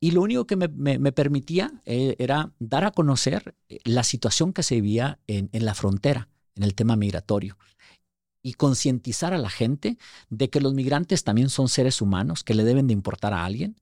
Y 0.01 0.13
lo 0.13 0.23
único 0.23 0.47
que 0.47 0.57
me, 0.57 1.13
permitía 1.13 1.73
eh, 1.85 2.17
era 2.19 2.53
dar 2.59 2.85
a 2.85 2.91
conocer 2.91 3.55
eh, 3.69 3.79
la 3.85 4.03
situación 4.03 4.55
que 4.55 4.63
se 4.63 4.77
vivía 4.77 5.19
en, 5.27 5.51
en 5.53 5.65
la 5.67 5.75
frontera, 5.75 6.29
en 6.55 6.63
el 6.63 6.75
tema 6.75 6.97
migratorio. 6.97 7.59
Y 8.43 8.55
concientizar 8.55 9.35
a 9.35 9.39
la 9.39 9.51
gente 9.51 9.99
de 10.31 10.49
que 10.49 10.61
los 10.61 10.73
migrantes 10.73 11.23
también 11.23 11.51
son 11.51 11.69
seres 11.69 12.01
humanos, 12.01 12.45
que 12.45 12.55
le 12.55 12.65
deben 12.65 12.87
de 12.87 12.95
importar 12.95 13.35
a 13.35 13.45
alguien, 13.45 13.77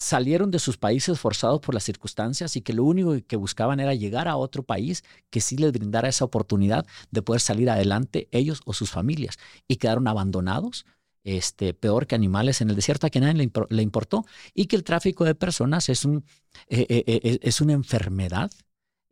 salieron 0.00 0.50
de 0.50 0.58
sus 0.58 0.78
países 0.78 1.20
forzados 1.20 1.60
por 1.60 1.74
las 1.74 1.84
circunstancias 1.84 2.56
y 2.56 2.62
que 2.62 2.72
lo 2.72 2.84
único 2.84 3.14
que 3.26 3.36
buscaban 3.36 3.80
era 3.80 3.94
llegar 3.94 4.28
a 4.28 4.36
otro 4.36 4.62
país 4.62 5.04
que 5.28 5.42
sí 5.42 5.58
les 5.58 5.72
brindara 5.72 6.08
esa 6.08 6.24
oportunidad 6.24 6.86
de 7.10 7.20
poder 7.20 7.42
salir 7.42 7.68
adelante 7.68 8.26
ellos 8.32 8.62
o 8.64 8.72
sus 8.72 8.90
familias. 8.90 9.38
Y 9.68 9.76
quedaron 9.76 10.08
abandonados, 10.08 10.86
este, 11.22 11.74
peor 11.74 12.06
que 12.06 12.14
animales 12.14 12.62
en 12.62 12.70
el 12.70 12.76
desierto 12.76 13.06
a 13.06 13.10
quien 13.10 13.24
nadie 13.24 13.50
le, 13.68 13.82
importó. 13.82 14.24
Y 14.54 14.66
que 14.66 14.76
el 14.76 14.84
tráfico 14.84 15.24
de 15.24 15.34
personas 15.34 15.90
es, 15.90 16.06
un, 16.06 16.24
eh, 16.68 16.86
eh, 16.88 17.04
eh, 17.06 17.38
es 17.42 17.60
una 17.60 17.74
enfermedad, 17.74 18.50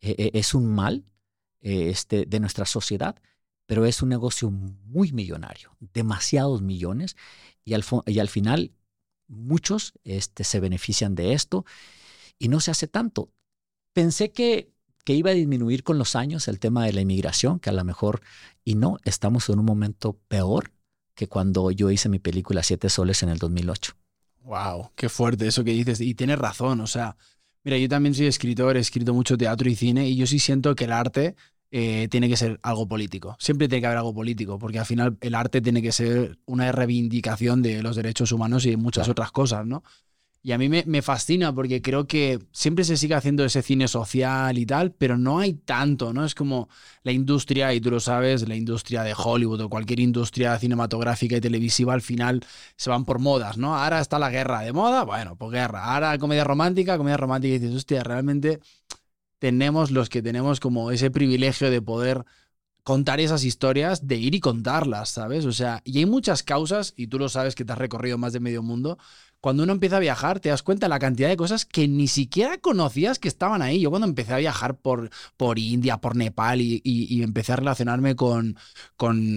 es 0.00 0.54
un 0.54 0.74
mal 0.74 1.04
este, 1.60 2.24
de 2.24 2.40
nuestra 2.40 2.64
sociedad, 2.64 3.16
pero 3.66 3.84
es 3.84 4.00
un 4.00 4.08
negocio 4.08 4.50
muy 4.50 5.12
millonario, 5.12 5.76
demasiados 5.92 6.62
millones. 6.62 7.14
Y 7.62 7.74
al, 7.74 7.84
y 8.06 8.20
al 8.20 8.28
final 8.28 8.72
muchos 9.28 9.92
este, 10.04 10.44
se 10.44 10.60
benefician 10.60 11.14
de 11.14 11.34
esto 11.34 11.64
y 12.38 12.48
no 12.48 12.60
se 12.60 12.70
hace 12.70 12.88
tanto. 12.88 13.30
Pensé 13.92 14.30
que, 14.32 14.72
que 15.04 15.14
iba 15.14 15.30
a 15.30 15.34
disminuir 15.34 15.82
con 15.82 15.98
los 15.98 16.16
años 16.16 16.48
el 16.48 16.58
tema 16.58 16.84
de 16.84 16.92
la 16.92 17.00
inmigración, 17.00 17.60
que 17.60 17.70
a 17.70 17.72
lo 17.72 17.84
mejor, 17.84 18.22
y 18.64 18.74
no, 18.74 18.98
estamos 19.04 19.48
en 19.48 19.58
un 19.58 19.64
momento 19.64 20.18
peor 20.28 20.72
que 21.14 21.28
cuando 21.28 21.70
yo 21.70 21.90
hice 21.90 22.08
mi 22.08 22.18
película 22.18 22.62
Siete 22.62 22.88
Soles 22.88 23.22
en 23.22 23.28
el 23.28 23.38
2008. 23.38 23.92
Wow, 24.42 24.92
qué 24.94 25.08
fuerte 25.08 25.46
eso 25.46 25.64
que 25.64 25.72
dices. 25.72 26.00
Y 26.00 26.14
tienes 26.14 26.38
razón, 26.38 26.80
o 26.80 26.86
sea, 26.86 27.16
mira, 27.64 27.76
yo 27.76 27.88
también 27.88 28.14
soy 28.14 28.26
escritor, 28.26 28.76
he 28.76 28.80
escrito 28.80 29.12
mucho 29.12 29.36
teatro 29.36 29.68
y 29.68 29.74
cine, 29.74 30.08
y 30.08 30.16
yo 30.16 30.26
sí 30.26 30.38
siento 30.38 30.74
que 30.74 30.84
el 30.84 30.92
arte 30.92 31.34
eh, 31.70 32.08
tiene 32.10 32.28
que 32.28 32.36
ser 32.36 32.58
algo 32.62 32.88
político. 32.88 33.36
Siempre 33.38 33.68
tiene 33.68 33.82
que 33.82 33.86
haber 33.86 33.98
algo 33.98 34.14
político, 34.14 34.58
porque 34.58 34.78
al 34.78 34.86
final 34.86 35.18
el 35.20 35.34
arte 35.34 35.60
tiene 35.60 35.82
que 35.82 35.92
ser 35.92 36.38
una 36.46 36.72
reivindicación 36.72 37.62
de 37.62 37.82
los 37.82 37.96
derechos 37.96 38.32
humanos 38.32 38.64
y 38.66 38.70
de 38.70 38.76
muchas 38.76 39.08
otras 39.08 39.30
cosas, 39.32 39.66
¿no? 39.66 39.82
Y 40.40 40.52
a 40.52 40.58
mí 40.58 40.68
me, 40.68 41.02
fascina 41.02 41.52
porque 41.52 41.82
creo 41.82 42.06
que 42.06 42.38
siempre 42.52 42.84
se 42.84 42.96
sigue 42.96 43.14
haciendo 43.14 43.44
ese 43.44 43.60
cine 43.60 43.88
social 43.88 44.56
y 44.56 44.64
tal, 44.64 44.92
pero 44.92 45.18
no 45.18 45.40
hay 45.40 45.54
tanto, 45.54 46.12
¿no? 46.14 46.24
Es 46.24 46.34
como 46.34 46.68
la 47.02 47.12
industria, 47.12 47.74
y 47.74 47.80
tú 47.80 47.90
lo 47.90 47.98
sabes, 48.00 48.48
la 48.48 48.54
industria 48.54 49.02
de 49.02 49.14
Hollywood 49.16 49.60
o 49.62 49.68
cualquier 49.68 50.00
industria 50.00 50.58
cinematográfica 50.58 51.36
y 51.36 51.40
televisiva 51.40 51.92
al 51.92 52.02
final 52.02 52.40
se 52.76 52.88
van 52.88 53.04
por 53.04 53.18
modas, 53.18 53.58
¿no? 53.58 53.76
Ahora 53.76 54.00
está 54.00 54.18
la 54.18 54.30
guerra 54.30 54.60
de 54.62 54.72
moda, 54.72 55.02
bueno, 55.02 55.36
pues 55.36 55.50
guerra. 55.52 55.84
Ahora 55.84 56.16
comedia 56.18 56.44
romántica, 56.44 56.96
comedia 56.96 57.16
romántica 57.16 57.56
y 57.56 57.58
dices, 57.58 57.76
hostia, 57.76 58.04
realmente 58.04 58.60
tenemos 59.38 59.90
los 59.90 60.08
que 60.08 60.22
tenemos 60.22 60.60
como 60.60 60.90
ese 60.90 61.10
privilegio 61.10 61.70
de 61.70 61.82
poder 61.82 62.24
contar 62.82 63.20
esas 63.20 63.44
historias, 63.44 64.06
de 64.06 64.16
ir 64.16 64.34
y 64.34 64.40
contarlas, 64.40 65.10
¿sabes? 65.10 65.44
O 65.44 65.52
sea, 65.52 65.82
y 65.84 65.98
hay 65.98 66.06
muchas 66.06 66.42
causas, 66.42 66.94
y 66.96 67.08
tú 67.08 67.18
lo 67.18 67.28
sabes 67.28 67.54
que 67.54 67.64
te 67.64 67.72
has 67.72 67.78
recorrido 67.78 68.16
más 68.16 68.32
de 68.32 68.40
medio 68.40 68.62
mundo, 68.62 68.98
cuando 69.40 69.62
uno 69.62 69.72
empieza 69.72 69.98
a 69.98 70.00
viajar, 70.00 70.40
te 70.40 70.48
das 70.48 70.64
cuenta 70.64 70.86
de 70.86 70.90
la 70.90 70.98
cantidad 70.98 71.28
de 71.28 71.36
cosas 71.36 71.64
que 71.64 71.86
ni 71.86 72.08
siquiera 72.08 72.58
conocías 72.58 73.20
que 73.20 73.28
estaban 73.28 73.62
ahí. 73.62 73.80
Yo 73.80 73.90
cuando 73.90 74.08
empecé 74.08 74.34
a 74.34 74.38
viajar 74.38 74.76
por, 74.76 75.10
por 75.36 75.60
India, 75.60 75.98
por 75.98 76.16
Nepal 76.16 76.60
y, 76.60 77.22
empecé 77.22 77.52
a 77.52 77.56
relacionarme 77.56 78.16
con, 78.16 78.56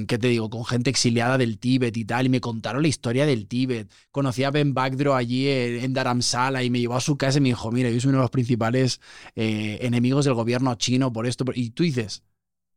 ¿qué 0.07 0.17
te 0.17 0.27
digo?, 0.27 0.49
con 0.49 0.65
gente 0.65 0.89
exiliada 0.89 1.37
del 1.37 1.59
Tíbet 1.59 1.95
y 1.97 2.05
tal, 2.05 2.25
y 2.25 2.29
me 2.29 2.41
contaron 2.41 2.81
la 2.81 2.87
historia 2.87 3.27
del 3.27 3.47
Tíbet. 3.47 3.91
Conocí 4.11 4.43
a 4.43 4.49
Ben 4.49 4.73
Bagdro 4.73 5.15
allí 5.15 5.47
en, 5.47 5.93
Dharamsala 5.93 6.63
y 6.63 6.71
me 6.71 6.79
llevó 6.79 6.95
a 6.95 7.01
su 7.01 7.15
casa 7.17 7.37
y 7.37 7.41
me 7.41 7.49
dijo, 7.49 7.71
mira, 7.71 7.89
yo 7.91 7.99
soy 8.01 8.09
uno 8.09 8.19
de 8.19 8.23
los 8.23 8.31
principales 8.31 9.01
eh, 9.35 9.79
enemigos 9.81 10.25
del 10.25 10.33
gobierno 10.33 10.73
chino 10.75 11.13
por 11.13 11.27
esto. 11.27 11.45
Y 11.53 11.71
tú 11.71 11.83
dices, 11.83 12.23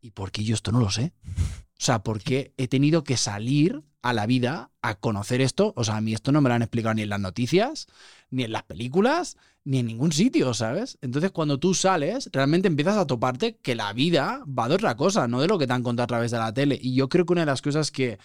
¿y 0.03 0.11
por 0.11 0.31
qué 0.31 0.45
yo 0.45 0.55
esto 0.55 0.73
no 0.73 0.81
lo 0.81 0.91
sé? 0.91 1.15
O 1.37 1.83
sea, 1.85 2.03
¿por 2.03 2.21
qué 2.21 2.53
he 2.59 2.69
tenido 2.69 3.03
que 3.03 3.17
salir 3.17 3.83
a 4.05 4.13
la 4.13 4.27
vida 4.27 4.71
a 4.83 4.97
conocer 4.97 5.41
esto. 5.41 5.73
O 5.77 5.83
sea, 5.83 5.97
a 5.97 6.01
mí 6.03 6.13
esto 6.13 6.31
no 6.31 6.43
me 6.43 6.51
lo 6.51 6.55
han 6.55 6.61
explicado 6.61 6.95
ni 6.95 7.03
en 7.03 7.09
las 7.09 7.21
noticias, 7.21 7.87
ni 8.31 8.45
en 8.45 8.53
las 8.53 8.63
películas, 8.65 9.39
ni 9.65 9.79
en 9.79 9.87
ningún 9.87 10.13
sitio, 10.13 10.53
¿sabes? 10.53 10.99
Entonces, 11.01 11.31
cuando 11.31 11.59
tú 11.59 11.73
sales, 11.73 12.29
realmente 12.31 12.69
empiezas 12.69 12.99
a 12.99 13.07
toparte 13.07 13.57
que 13.63 13.75
la 13.75 13.95
vida 13.95 14.45
va 14.47 14.69
de 14.69 14.75
otra 14.75 14.95
cosa, 14.95 15.27
no 15.27 15.41
de 15.41 15.49
lo 15.49 15.59
que 15.59 15.67
te 15.67 15.73
han 15.73 15.83
contado 15.83 16.05
a 16.05 16.09
través 16.09 16.31
de 16.31 16.37
la 16.37 16.53
tele. 16.53 16.79
Y 16.81 16.95
yo 16.95 17.09
creo 17.09 17.25
que 17.25 17.33
una 17.33 17.43
de 17.43 17.47
las 17.47 17.63
cosas 17.63 17.91
que, 17.91 18.19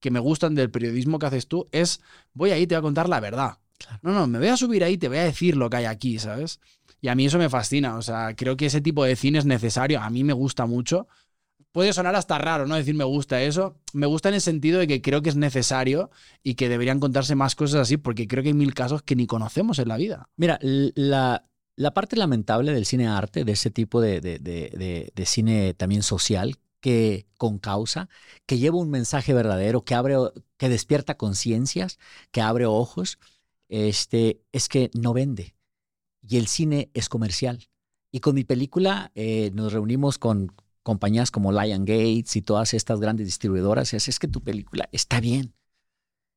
que 0.00 0.10
me 0.10 0.20
gustan 0.20 0.54
del 0.54 0.70
periodismo 0.70 1.18
que 1.18 1.26
haces 1.26 1.46
tú 1.48 1.68
es, 1.70 2.00
voy 2.32 2.50
ahí, 2.52 2.66
te 2.66 2.74
voy 2.74 2.78
a 2.78 2.82
contar 2.82 3.06
la 3.06 3.20
verdad. 3.20 3.58
No, 4.00 4.12
no, 4.12 4.26
me 4.26 4.38
voy 4.38 4.48
a 4.48 4.56
subir 4.56 4.84
ahí, 4.84 4.96
te 4.96 5.08
voy 5.08 5.18
a 5.18 5.24
decir 5.24 5.54
lo 5.54 5.68
que 5.68 5.76
hay 5.76 5.84
aquí, 5.84 6.18
¿sabes? 6.18 6.60
Y 7.02 7.08
a 7.08 7.14
mí 7.14 7.26
eso 7.26 7.36
me 7.36 7.50
fascina, 7.50 7.98
o 7.98 8.02
sea, 8.02 8.34
creo 8.34 8.56
que 8.56 8.66
ese 8.66 8.80
tipo 8.80 9.04
de 9.04 9.16
cine 9.16 9.38
es 9.38 9.44
necesario, 9.44 10.00
a 10.00 10.08
mí 10.08 10.24
me 10.24 10.32
gusta 10.32 10.64
mucho 10.64 11.08
puede 11.76 11.92
sonar 11.92 12.16
hasta 12.16 12.38
raro, 12.38 12.66
¿no? 12.66 12.74
Decir 12.74 12.94
me 12.94 13.04
gusta 13.04 13.42
eso. 13.42 13.76
Me 13.92 14.06
gusta 14.06 14.30
en 14.30 14.36
el 14.36 14.40
sentido 14.40 14.78
de 14.78 14.86
que 14.86 15.02
creo 15.02 15.20
que 15.20 15.28
es 15.28 15.36
necesario 15.36 16.10
y 16.42 16.54
que 16.54 16.70
deberían 16.70 17.00
contarse 17.00 17.34
más 17.34 17.54
cosas 17.54 17.82
así, 17.82 17.98
porque 17.98 18.26
creo 18.26 18.42
que 18.42 18.48
hay 18.48 18.54
mil 18.54 18.72
casos 18.72 19.02
que 19.02 19.14
ni 19.14 19.26
conocemos 19.26 19.78
en 19.78 19.88
la 19.88 19.98
vida. 19.98 20.30
Mira, 20.36 20.58
la, 20.62 21.44
parte 21.92 22.16
lamentable 22.16 22.72
del 22.72 22.86
cine 22.86 23.08
arte, 23.08 23.44
de 23.44 23.52
ese 23.52 23.70
tipo 23.70 24.00
de, 24.00 24.22
de, 24.22 25.26
cine 25.26 25.74
también 25.74 26.02
social, 26.02 26.56
que 26.80 27.26
con 27.36 27.58
causa, 27.58 28.08
que 28.46 28.56
lleva 28.56 28.78
un 28.78 28.88
mensaje 28.88 29.34
verdadero, 29.34 29.84
que 29.84 29.94
abre, 29.94 30.16
que 30.56 30.70
despierta 30.70 31.18
conciencias, 31.18 31.98
que 32.30 32.40
abre 32.40 32.64
ojos, 32.64 33.18
este, 33.68 34.40
es 34.50 34.70
que 34.70 34.90
no 34.94 35.12
vende. 35.12 35.54
Y 36.26 36.38
el 36.38 36.46
cine 36.46 36.90
es 36.94 37.10
comercial. 37.10 37.68
Y 38.10 38.20
con 38.20 38.34
mi 38.34 38.44
película 38.44 39.12
eh, 39.14 39.50
nos 39.52 39.74
reunimos 39.74 40.16
con 40.16 40.54
compañías 40.86 41.32
como 41.32 41.50
Lion 41.50 41.84
Gates 41.84 42.36
y 42.36 42.42
todas 42.42 42.72
estas 42.72 43.00
grandes 43.00 43.26
distribuidoras, 43.26 43.92
es 43.92 44.18
que 44.20 44.28
tu 44.28 44.40
película 44.40 44.88
está 44.92 45.18
bien. 45.20 45.52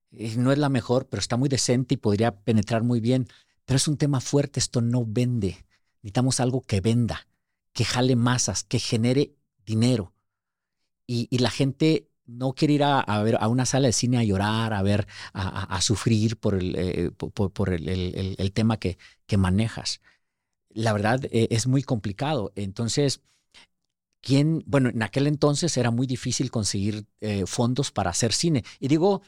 No 0.10 0.52
es 0.52 0.58
la 0.58 0.70
mejor, 0.70 1.08
pero 1.08 1.20
está 1.20 1.38
muy 1.38 1.50
decente 1.50 1.94
y 1.94 1.98
podría 1.98 2.36
penetrar 2.36 2.82
muy 2.82 3.00
bien. 3.00 3.28
Pero 3.66 3.78
es 3.78 3.88
un 3.88 3.98
tema 3.98 4.22
fuerte, 4.22 4.60
esto 4.60 4.82
no 4.82 5.06
vende. 5.06 5.64
Necesitamos 6.02 6.40
algo 6.40 6.62
que 6.62 6.82
venda, 6.82 7.28
que 7.74 7.86
jale 7.86 8.16
masas, 8.16 8.64
que 8.64 8.80
genere 8.80 9.36
dinero. 9.68 10.14
Y, 11.06 11.38
la 11.38 11.52
gente 11.52 12.10
no 12.26 12.54
quiere 12.54 12.74
ir 12.74 12.84
a, 12.84 13.22
ver 13.22 13.38
a 13.40 13.48
una 13.50 13.68
sala 13.68 13.86
de 13.86 13.94
cine 13.94 14.18
a 14.18 14.24
llorar, 14.24 14.74
a 14.74 14.82
ver, 14.82 15.08
a, 15.34 15.80
sufrir 15.82 16.38
por 16.38 16.56
el, 16.56 16.76
eh, 16.76 17.12
por, 17.12 17.70
el, 17.70 18.52
tema 18.54 18.78
que, 18.78 18.98
que 19.28 19.38
manejas. 19.38 20.02
La 20.70 20.92
verdad 20.92 21.26
eh, 21.26 21.50
es 21.52 21.68
muy 21.68 21.84
complicado. 21.84 22.52
Entonces, 22.56 23.22
¿Quién? 24.22 24.64
Bueno, 24.66 24.90
en 24.90 25.02
aquel 25.02 25.28
entonces 25.28 25.76
era 25.78 25.92
muy 25.92 26.06
difícil 26.06 26.52
conseguir 26.52 27.06
eh, 27.22 27.46
fondos 27.46 27.92
para 27.92 28.10
hacer 28.10 28.34
cine. 28.34 28.64
Y 28.80 28.88
digo, 28.90 29.22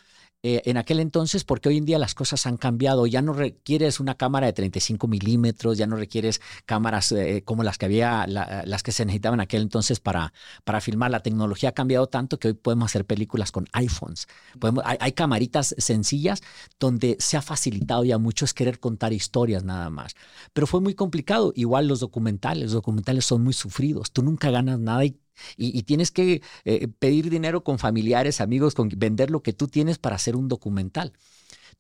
eh, 0.43 0.63
en 0.65 0.77
aquel 0.77 0.99
entonces, 0.99 1.43
porque 1.43 1.69
hoy 1.69 1.77
en 1.77 1.85
día 1.85 1.99
las 1.99 2.15
cosas 2.15 2.47
han 2.47 2.57
cambiado, 2.57 3.05
ya 3.05 3.21
no 3.21 3.31
requieres 3.31 3.99
una 3.99 4.15
cámara 4.15 4.47
de 4.47 4.53
35 4.53 5.07
milímetros, 5.07 5.77
ya 5.77 5.85
no 5.85 5.95
requieres 5.95 6.41
cámaras 6.65 7.11
eh, 7.11 7.43
como 7.45 7.61
las 7.61 7.77
que 7.77 7.85
había, 7.85 8.25
las 8.25 8.81
que 8.81 8.91
se 8.91 9.05
necesitaban 9.05 9.39
en 9.39 9.43
aquel 9.43 9.61
entonces 9.61 9.99
para, 9.99 10.33
para 10.63 10.81
filmar. 10.81 11.11
La 11.11 11.19
tecnología 11.19 11.69
ha 11.69 11.73
cambiado 11.73 12.07
tanto 12.07 12.39
que 12.39 12.47
hoy 12.47 12.53
podemos 12.55 12.85
hacer 12.85 13.05
películas 13.05 13.51
con 13.51 13.67
iPhones. 13.73 14.27
Podemos, 14.59 14.83
hay, 14.83 14.97
hay, 14.99 15.11
camaritas 15.11 15.75
sencillas 15.77 16.41
donde 16.79 17.17
se 17.19 17.37
ha 17.37 17.43
facilitado 17.43 18.03
ya 18.03 18.17
mucho 18.17 18.45
es 18.45 18.55
querer 18.55 18.79
contar 18.79 19.13
historias 19.13 19.63
nada 19.63 19.91
más. 19.91 20.15
Pero 20.53 20.65
fue 20.65 20.81
muy 20.81 20.95
complicado. 20.95 21.53
Igual 21.55 21.87
los 21.87 21.99
documentales, 21.99 22.63
los 22.63 22.73
documentales 22.73 23.25
son 23.25 23.43
muy 23.43 23.53
sufridos. 23.53 24.11
Tú 24.11 24.23
nunca 24.23 24.49
ganas 24.49 24.79
nada 24.79 25.05
y 25.05 25.19
y, 25.57 25.83
tienes 25.83 26.11
que 26.11 26.41
eh, 26.65 26.87
pedir 26.87 27.29
dinero 27.29 27.63
con 27.63 27.79
familiares, 27.79 28.41
amigos, 28.41 28.75
con 28.75 28.89
vender 28.89 29.31
lo 29.31 29.41
que 29.41 29.53
tú 29.53 29.67
tienes 29.67 29.97
para 29.97 30.15
hacer 30.15 30.35
un 30.35 30.47
documental. 30.47 31.13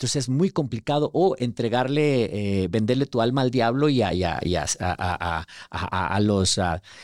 Entonces 0.01 0.23
es 0.23 0.29
muy 0.29 0.49
complicado 0.49 1.11
o 1.13 1.35
entregarle, 1.37 2.63
eh, 2.63 2.67
venderle 2.69 3.05
tu 3.05 3.21
alma 3.21 3.43
al 3.43 3.51
diablo 3.51 3.87
y 3.87 4.01
a, 4.01 4.09
a, 5.69 6.19
los 6.21 6.59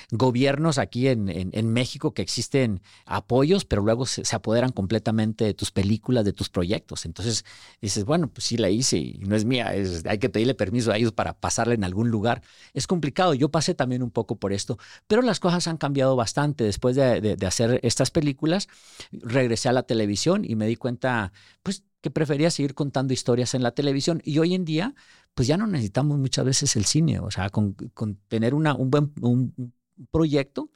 gobiernos 0.09 0.79
aquí 0.79 1.07
en, 1.07 1.71
México 1.71 2.15
que 2.15 2.23
existen 2.23 2.81
apoyos, 3.05 3.65
pero 3.65 3.83
luego 3.83 4.07
se, 4.07 4.23
apoderan 4.35 4.71
completamente 4.71 5.45
de 5.45 5.53
tus 5.53 5.69
películas, 5.69 6.25
de 6.25 6.33
tus 6.33 6.49
proyectos. 6.49 7.05
Entonces 7.05 7.45
dices, 7.79 8.03
bueno, 8.03 8.29
pues 8.29 8.45
sí 8.45 8.57
la 8.57 8.71
hice 8.71 8.97
y 8.97 9.19
no 9.19 9.35
es 9.35 9.45
mía, 9.45 9.67
hay 10.05 10.17
que 10.17 10.29
pedirle 10.29 10.55
permiso 10.55 10.91
a 10.91 10.97
ellos 10.97 11.11
para 11.11 11.39
pasarla 11.39 11.75
en 11.75 11.83
algún 11.83 12.09
lugar. 12.09 12.41
Es 12.73 12.87
complicado, 12.87 13.35
yo 13.35 13.49
pasé 13.49 13.75
también 13.75 14.01
un 14.01 14.09
poco 14.09 14.37
por 14.37 14.53
esto, 14.53 14.79
pero 15.05 15.21
las 15.21 15.39
cosas 15.39 15.67
han 15.67 15.77
cambiado 15.77 16.15
bastante. 16.15 16.63
Después 16.63 16.95
de, 16.95 17.21
de 17.21 17.45
hacer 17.45 17.79
estas 17.83 18.09
películas, 18.09 18.67
regresé 19.11 19.69
a 19.69 19.73
la 19.73 19.83
televisión 19.83 20.43
y 20.43 20.55
me 20.55 20.65
di 20.65 20.77
cuenta, 20.77 21.31
pues 21.61 21.83
que 22.07 22.11
prefería 22.11 22.49
seguir 22.49 22.73
contando 22.73 23.13
historias 23.13 23.53
en 23.53 23.63
la 23.63 23.71
televisión. 23.71 24.21
Y 24.23 24.39
hoy 24.39 24.55
en 24.55 24.65
día, 24.65 24.95
pues 25.33 25.47
ya 25.47 25.57
no 25.57 25.67
necesitamos 25.67 26.17
muchas 26.17 26.45
veces 26.45 26.75
el 26.75 26.85
cine, 26.85 27.19
o 27.19 27.31
sea, 27.31 27.49
con, 27.49 27.75
tener 28.27 28.53
una, 28.53 28.73
un 28.73 28.89
buen 28.89 29.13
un 29.21 29.73
proyecto 30.11 30.71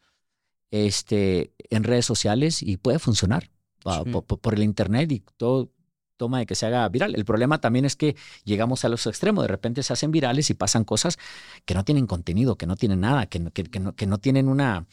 este, 0.72 1.54
en 1.70 1.84
redes 1.84 2.06
sociales 2.06 2.62
y 2.62 2.78
puede 2.78 3.00
funcionar 3.00 3.50
por, 3.82 4.54
el 4.54 4.63
Internet 4.63 5.12
y 5.12 5.24
todo 5.38 5.72
toma 6.17 6.39
de 6.39 6.46
que 6.46 6.56
se 6.56 6.65
haga 6.67 6.88
viral. 6.89 7.15
El 7.15 7.26
problema 7.26 7.60
también 7.60 7.86
es 7.86 7.96
que 7.96 8.15
llegamos 8.44 8.86
a 8.86 8.89
los 8.89 9.08
extremos, 9.08 9.44
de 9.44 9.48
repente 9.48 9.84
se 9.84 9.94
hacen 9.94 10.12
virales 10.12 10.50
y 10.50 10.54
pasan 10.54 10.84
cosas 10.84 11.17
que 11.65 11.74
no 11.74 11.84
tienen 11.84 12.06
contenido, 12.08 12.58
que 12.58 12.67
no 12.67 12.76
tienen 12.76 13.00
nada, 13.00 13.26
que, 13.26 13.44
que, 13.52 13.63
que, 13.63 13.80
no, 13.80 13.96
que 13.96 14.06
no 14.06 14.20
tienen 14.20 14.48
una, 14.48 14.86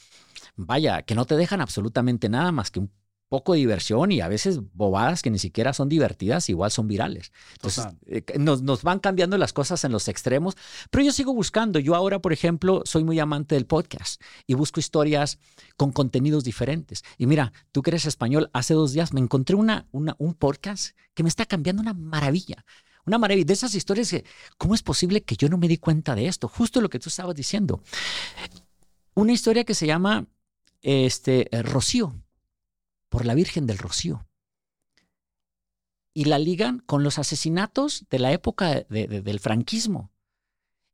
vaya, 0.56 1.02
que 1.02 1.14
no 1.14 1.26
te 1.26 1.36
dejan 1.36 1.60
absolutamente 1.60 2.28
nada 2.28 2.50
más 2.50 2.70
que 2.70 2.80
un 2.80 2.90
poco 3.28 3.52
de 3.52 3.58
diversión 3.58 4.10
y 4.10 4.20
a 4.20 4.28
veces 4.28 4.60
bobadas 4.72 5.22
que 5.22 5.30
ni 5.30 5.38
siquiera 5.38 5.72
son 5.72 5.88
divertidas, 5.88 6.48
igual 6.48 6.70
son 6.70 6.88
virales. 6.88 7.32
Entonces, 7.52 7.86
eh, 8.06 8.24
nos, 8.38 8.62
nos, 8.62 8.82
van 8.82 8.98
cambiando 9.00 9.36
las 9.36 9.52
cosas 9.52 9.84
en 9.84 9.92
los 9.92 10.08
extremos, 10.08 10.56
pero 10.90 11.04
yo 11.04 11.12
sigo 11.12 11.34
buscando. 11.34 11.78
Yo 11.78 11.94
ahora, 11.94 12.20
por 12.20 12.32
ejemplo, 12.32 12.82
soy 12.84 13.04
muy 13.04 13.18
amante 13.20 13.54
del 13.54 13.66
podcast 13.66 14.20
y 14.46 14.54
busco 14.54 14.80
historias 14.80 15.38
con 15.76 15.92
contenidos 15.92 16.44
diferentes. 16.44 17.04
Y 17.18 17.26
mira, 17.26 17.52
tú 17.72 17.82
que 17.82 17.90
eres 17.90 18.06
español, 18.06 18.50
hace 18.52 18.74
dos 18.74 18.92
días 18.92 19.12
me 19.12 19.20
encontré 19.20 19.56
una, 19.56 19.86
una, 19.92 20.16
un 20.18 20.34
podcast 20.34 20.96
que 21.14 21.22
me 21.22 21.28
está 21.28 21.44
cambiando 21.44 21.82
una 21.82 21.94
maravilla. 21.94 22.64
Una 23.04 23.18
maravilla. 23.18 23.46
De 23.46 23.52
esas 23.52 23.74
historias 23.74 24.10
que, 24.10 24.24
¿cómo 24.56 24.74
es 24.74 24.82
posible 24.82 25.22
que 25.22 25.36
yo 25.36 25.48
no 25.48 25.58
me 25.58 25.68
di 25.68 25.78
cuenta 25.78 26.14
de 26.14 26.26
esto? 26.26 26.48
Justo 26.48 26.80
lo 26.80 26.88
que 26.88 26.98
tú 26.98 27.08
estabas 27.08 27.34
diciendo. 27.34 27.82
Una 29.14 29.32
historia 29.32 29.64
que 29.64 29.74
se 29.74 29.86
llama 29.86 30.26
este, 30.80 31.48
Rocío 31.62 32.14
por 33.08 33.24
la 33.24 33.34
Virgen 33.34 33.66
del 33.66 33.78
Rocío. 33.78 34.26
Y 36.14 36.24
la 36.24 36.38
ligan 36.38 36.80
con 36.80 37.02
los 37.02 37.18
asesinatos 37.18 38.06
de 38.10 38.18
la 38.18 38.32
época 38.32 38.82
del 38.88 39.40
franquismo 39.40 40.10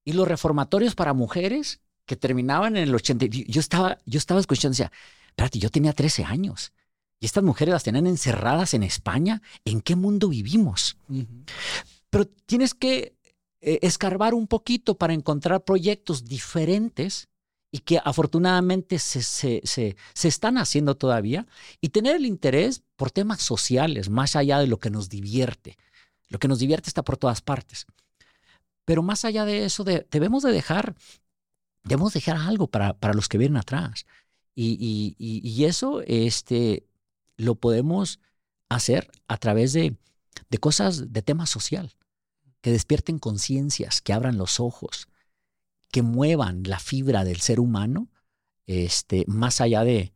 y 0.04 0.12
los 0.12 0.28
reformatorios 0.28 0.94
para 0.94 1.14
mujeres 1.14 1.80
que 2.06 2.16
terminaban 2.16 2.76
en 2.76 2.84
el 2.84 2.94
80. 2.94 3.26
Yo 3.26 3.60
estaba, 3.60 3.98
yo 4.04 4.18
estaba 4.18 4.40
escuchando, 4.40 4.72
decía, 4.72 4.92
espérate, 5.28 5.58
yo 5.58 5.70
tenía 5.70 5.92
13 5.92 6.24
años 6.24 6.72
y 7.20 7.26
estas 7.26 7.42
mujeres 7.42 7.72
las 7.72 7.84
tenían 7.84 8.06
encerradas 8.06 8.74
en 8.74 8.82
España. 8.82 9.40
¿En 9.64 9.80
qué 9.80 9.96
mundo 9.96 10.28
vivimos? 10.28 10.98
Pero 12.10 12.26
tienes 12.26 12.74
que 12.74 13.16
eh, 13.60 13.78
escarbar 13.80 14.34
un 14.34 14.46
poquito 14.46 14.96
para 14.96 15.14
encontrar 15.14 15.64
proyectos 15.64 16.26
diferentes 16.26 17.28
y 17.74 17.80
que 17.80 18.00
afortunadamente 18.04 19.00
se, 19.00 19.20
se, 19.20 19.96
están 20.22 20.58
haciendo 20.58 20.96
todavía, 20.96 21.48
y 21.80 21.88
tener 21.88 22.14
el 22.14 22.24
interés 22.24 22.84
por 22.94 23.10
temas 23.10 23.42
sociales, 23.42 24.10
más 24.10 24.36
allá 24.36 24.60
de 24.60 24.68
lo 24.68 24.78
que 24.78 24.90
nos 24.90 25.08
divierte. 25.08 25.76
Lo 26.28 26.38
que 26.38 26.46
nos 26.46 26.60
divierte 26.60 26.88
está 26.88 27.02
por 27.02 27.16
todas 27.16 27.40
partes. 27.40 27.86
Pero 28.84 29.02
más 29.02 29.24
allá 29.24 29.44
de 29.44 29.64
eso, 29.64 29.82
debemos 29.82 30.44
de 30.44 30.52
dejar, 30.52 30.94
debemos 31.82 32.12
dejar 32.12 32.36
algo 32.36 32.68
para, 32.68 32.96
para 32.96 33.12
los 33.12 33.28
que 33.28 33.38
vienen 33.38 33.56
atrás. 33.56 34.06
Y, 34.54 35.16
y, 35.18 35.64
eso 35.64 36.00
este, 36.06 36.86
lo 37.36 37.56
podemos 37.56 38.20
hacer 38.68 39.10
a 39.26 39.36
través 39.36 39.72
de, 39.72 39.96
de 40.48 40.58
cosas 40.58 41.12
de 41.12 41.22
tema 41.22 41.46
social, 41.46 41.96
que 42.60 42.70
despierten 42.70 43.18
conciencias, 43.18 44.00
que 44.00 44.12
abran 44.12 44.38
los 44.38 44.60
ojos, 44.60 45.08
que 45.94 46.02
muevan 46.02 46.64
la 46.64 46.80
fibra 46.80 47.22
del 47.22 47.40
ser 47.40 47.60
humano 47.60 48.08
este, 48.66 49.22
más 49.28 49.60
allá 49.60 49.84
de, 49.84 50.12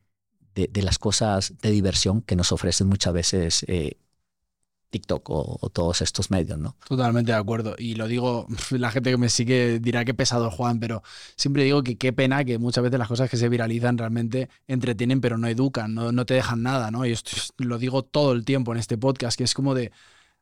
de, 0.56 0.82
las 0.82 0.98
cosas 0.98 1.54
de 1.62 1.70
diversión 1.70 2.20
que 2.20 2.34
nos 2.34 2.50
ofrecen 2.50 2.88
muchas 2.88 3.12
veces 3.12 3.64
eh, 3.68 3.96
TikTok 4.90 5.30
o, 5.30 5.70
todos 5.72 6.02
estos 6.02 6.32
medios, 6.32 6.58
¿no? 6.58 6.74
Totalmente 6.88 7.30
de 7.30 7.38
acuerdo. 7.38 7.76
Y 7.78 7.94
lo 7.94 8.08
digo, 8.08 8.48
la 8.72 8.90
gente 8.90 9.12
que 9.12 9.18
me 9.18 9.28
sigue 9.28 9.78
dirá 9.78 10.04
que 10.04 10.14
pesado 10.14 10.50
Juan, 10.50 10.80
pero 10.80 11.04
siempre 11.36 11.62
digo 11.62 11.84
que 11.84 11.96
qué 11.96 12.12
pena 12.12 12.44
que 12.44 12.58
muchas 12.58 12.82
veces 12.82 12.98
las 12.98 13.06
cosas 13.06 13.30
que 13.30 13.36
se 13.36 13.48
viralizan 13.48 13.98
realmente 13.98 14.48
entretienen, 14.66 15.20
pero 15.20 15.38
no 15.38 15.46
educan, 15.46 15.94
no, 15.94 16.10
no 16.10 16.26
te 16.26 16.34
dejan 16.34 16.64
nada, 16.64 16.90
¿no? 16.90 17.06
Y 17.06 17.12
esto 17.12 17.30
lo 17.58 17.78
digo 17.78 18.02
todo 18.02 18.32
el 18.32 18.44
tiempo 18.44 18.72
en 18.72 18.78
este 18.78 18.98
podcast, 18.98 19.38
que 19.38 19.44
es 19.44 19.54
como 19.54 19.76
de 19.76 19.92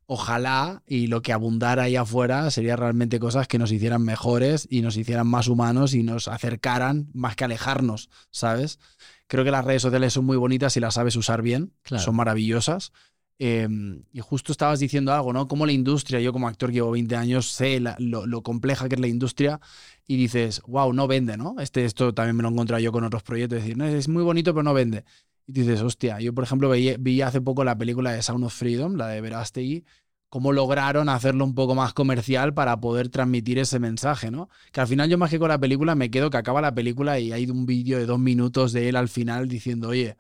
ojalá 0.07 0.83
y 0.87 1.09
lo 1.09 1.23
que 1.23 1.33
abundara 1.33 1.85
ahí 1.85 1.97
afuera 1.97 2.51
sería 2.51 2.77
realmente 2.77 3.19
cosas 3.19 3.49
que 3.49 3.59
nos 3.59 3.73
hicieran 3.73 4.03
mejores 4.03 4.66
y 4.71 4.83
nos 4.83 4.97
hicieran 4.97 5.27
más 5.27 5.49
humanos 5.49 5.95
y 5.95 6.03
nos 6.03 6.29
acercaran 6.29 7.09
más 7.12 7.37
que 7.37 7.45
alejarnos, 7.45 8.09
¿sabes? 8.31 8.79
Creo 9.27 9.45
que 9.45 9.51
las 9.51 9.64
redes 9.64 9.83
sociales 9.83 10.12
son 10.12 10.25
muy 10.25 10.37
bonitas 10.37 10.77
y 10.77 10.81
las 10.81 10.95
sabes 10.95 11.16
usar 11.16 11.42
bien, 11.42 11.73
son 11.85 12.14
maravillosas, 12.14 12.92
Em, 13.38 14.03
y 14.12 14.21
justo 14.21 14.51
estabas 14.51 14.81
diciendo 14.81 15.12
algo, 15.12 15.33
¿no? 15.33 15.47
Como 15.47 15.66
la 15.66 15.73
industria, 15.73 16.21
yo 16.21 16.33
como 16.33 16.49
actor 16.49 16.73
llevo 16.73 16.90
20 16.92 17.16
años, 17.16 17.47
sé 17.51 17.81
lo, 17.99 18.42
compleja 18.42 18.88
que 18.88 18.95
es 18.95 19.01
la 19.01 19.09
industria 19.09 19.61
y 20.07 20.16
dices, 20.16 20.62
wow, 20.66 20.92
no 20.95 21.07
vende, 21.07 21.37
¿no? 21.37 21.57
Este, 21.61 21.85
esto 21.85 22.14
también 22.14 22.37
me 22.37 22.42
lo 22.42 22.49
he 22.49 22.53
encontrado 22.53 22.81
yo 22.83 22.92
con 22.92 23.05
otros 23.05 23.23
proyectos, 23.23 23.59
es 23.59 23.64
decir, 23.64 23.77
no, 23.77 23.85
es 23.85 24.09
muy 24.09 24.23
bonito 24.23 24.55
pero 24.55 24.62
no 24.62 24.73
vende. 24.73 25.05
Y 25.46 25.52
dices, 25.52 25.80
hostia, 25.82 26.20
yo 26.20 26.35
por 26.35 26.44
ejemplo 26.44 26.70
vi, 26.70 27.20
hace 27.22 27.40
poco 27.40 27.64
la 27.64 27.78
película 27.78 28.12
de 28.12 28.22
Sound 28.22 28.44
of 28.44 28.54
Freedom, 28.54 28.96
la 28.96 29.09
de 29.09 29.20
Verástegui, 29.20 29.85
cómo 30.28 30.52
lograron 30.52 31.09
hacerlo 31.09 31.44
un 31.44 31.54
poco 31.54 31.74
más 31.74 31.94
comercial 31.94 32.52
para 32.52 32.80
poder 32.80 33.09
transmitir 33.09 33.59
ese 33.59 33.78
mensaje, 33.78 34.30
¿no? 34.30 34.48
Que 34.72 34.80
al 34.80 34.88
final 34.88 35.09
yo 35.09 35.18
más 35.18 35.30
que 35.30 35.38
con 35.38 35.48
la 35.48 35.59
película 35.59 35.94
me 35.94 36.11
quedo 36.11 36.30
que 36.30 36.37
acaba 36.37 36.61
la 36.61 36.74
película 36.74 37.20
y 37.20 37.32
hay 37.32 37.48
un 37.48 37.64
vídeo 37.64 37.98
de 37.98 38.06
dos 38.06 38.18
minutos 38.18 38.72
de 38.72 38.88
él 38.88 38.96
al 38.96 39.09
final 39.09 39.48
diciendo, 39.48 39.90
oye, 39.90 40.16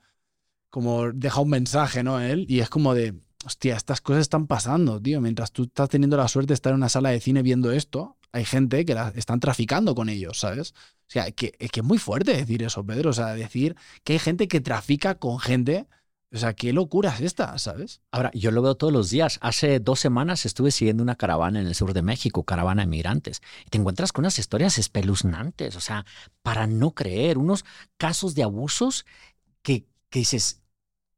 como 0.70 1.12
deja 1.12 1.40
un 1.40 1.50
mensaje, 1.50 2.02
¿no? 2.02 2.20
Él, 2.20 2.46
y 2.48 2.60
es 2.60 2.68
como 2.70 2.94
de, 2.94 3.14
hostia, 3.44 3.76
estas 3.76 4.00
cosas 4.00 4.22
están 4.22 4.46
pasando, 4.46 5.00
tío. 5.00 5.20
Mientras 5.20 5.52
tú 5.52 5.64
estás 5.64 5.88
teniendo 5.88 6.16
la 6.16 6.28
suerte 6.28 6.48
de 6.48 6.54
estar 6.54 6.72
en 6.72 6.76
una 6.78 6.88
sala 6.88 7.10
de 7.10 7.20
cine 7.20 7.42
viendo 7.42 7.72
esto, 7.72 8.16
hay 8.32 8.44
gente 8.44 8.84
que 8.84 8.94
la, 8.94 9.12
están 9.16 9.40
traficando 9.40 9.94
con 9.94 10.08
ellos, 10.08 10.38
¿sabes? 10.40 10.74
O 11.08 11.10
sea, 11.10 11.30
que, 11.30 11.54
es 11.58 11.70
que 11.70 11.80
es 11.80 11.86
muy 11.86 11.98
fuerte 11.98 12.36
decir 12.36 12.62
eso, 12.62 12.84
Pedro. 12.84 13.10
O 13.10 13.12
sea, 13.12 13.34
decir 13.34 13.76
que 14.04 14.14
hay 14.14 14.18
gente 14.18 14.48
que 14.48 14.60
trafica 14.60 15.16
con 15.16 15.38
gente. 15.38 15.86
O 16.32 16.38
sea, 16.38 16.54
qué 16.54 16.72
locura 16.72 17.14
es 17.14 17.20
esta, 17.20 17.56
¿sabes? 17.58 18.00
Ahora, 18.10 18.30
yo 18.34 18.50
lo 18.50 18.60
veo 18.60 18.74
todos 18.74 18.92
los 18.92 19.10
días. 19.10 19.38
Hace 19.40 19.78
dos 19.78 20.00
semanas 20.00 20.44
estuve 20.44 20.72
siguiendo 20.72 21.02
una 21.02 21.14
caravana 21.14 21.60
en 21.60 21.66
el 21.66 21.74
sur 21.74 21.94
de 21.94 22.02
México, 22.02 22.42
caravana 22.42 22.82
de 22.82 22.88
migrantes, 22.88 23.42
y 23.64 23.70
te 23.70 23.78
encuentras 23.78 24.12
con 24.12 24.24
unas 24.24 24.38
historias 24.38 24.76
espeluznantes, 24.76 25.76
o 25.76 25.80
sea, 25.80 26.04
para 26.42 26.66
no 26.66 26.90
creer, 26.90 27.38
unos 27.38 27.64
casos 27.96 28.34
de 28.34 28.42
abusos 28.42 29.06
que, 29.62 29.86
que 30.10 30.18
dices, 30.18 30.62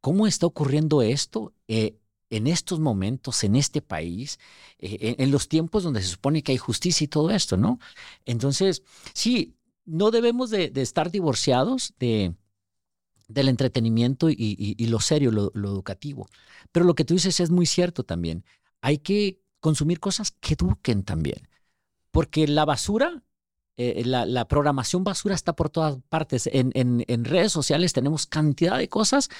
¿Cómo 0.00 0.26
está 0.26 0.46
ocurriendo 0.46 1.02
esto 1.02 1.54
eh, 1.66 1.98
en 2.30 2.46
estos 2.46 2.78
momentos, 2.78 3.42
en 3.44 3.56
este 3.56 3.82
país, 3.82 4.38
eh, 4.78 5.16
en, 5.18 5.30
los 5.30 5.48
tiempos 5.48 5.82
donde 5.82 6.02
se 6.02 6.08
supone 6.08 6.42
que 6.42 6.52
hay 6.52 6.58
justicia 6.58 7.04
y 7.04 7.08
todo 7.08 7.30
esto, 7.30 7.56
¿no? 7.56 7.78
Entonces, 8.26 8.82
sí, 9.12 9.56
no 9.88 10.10
debemos 10.10 10.50
de, 10.50 10.70
estar 10.76 11.10
divorciados 11.10 11.94
de, 11.98 12.34
del 13.26 13.48
entretenimiento 13.48 14.28
y, 14.30 14.86
lo 14.86 15.00
serio, 15.00 15.30
lo, 15.30 15.50
educativo. 15.54 16.28
Pero 16.72 16.84
lo 16.84 16.94
que 16.94 17.04
tú 17.04 17.14
dices 17.14 17.40
es 17.40 17.50
muy 17.50 17.66
cierto 17.66 18.04
también. 18.04 18.44
Hay 18.80 18.98
que 18.98 19.40
consumir 19.60 19.98
cosas 19.98 20.30
que 20.30 20.54
eduquen 20.54 21.02
también. 21.02 21.48
Porque 22.10 22.46
la 22.46 22.64
basura 22.64 23.22
eh, 23.76 24.02
la, 24.04 24.48
programación 24.48 25.04
basura 25.04 25.34
está 25.34 25.54
por 25.54 25.70
todas 25.70 25.98
partes. 26.08 26.48
En, 26.52 26.72
en, 26.74 27.24
redes 27.24 27.52
sociales 27.52 27.92
tenemos 27.92 28.26
cantidad 28.26 28.76
de 28.76 28.88
cosas 28.88 29.30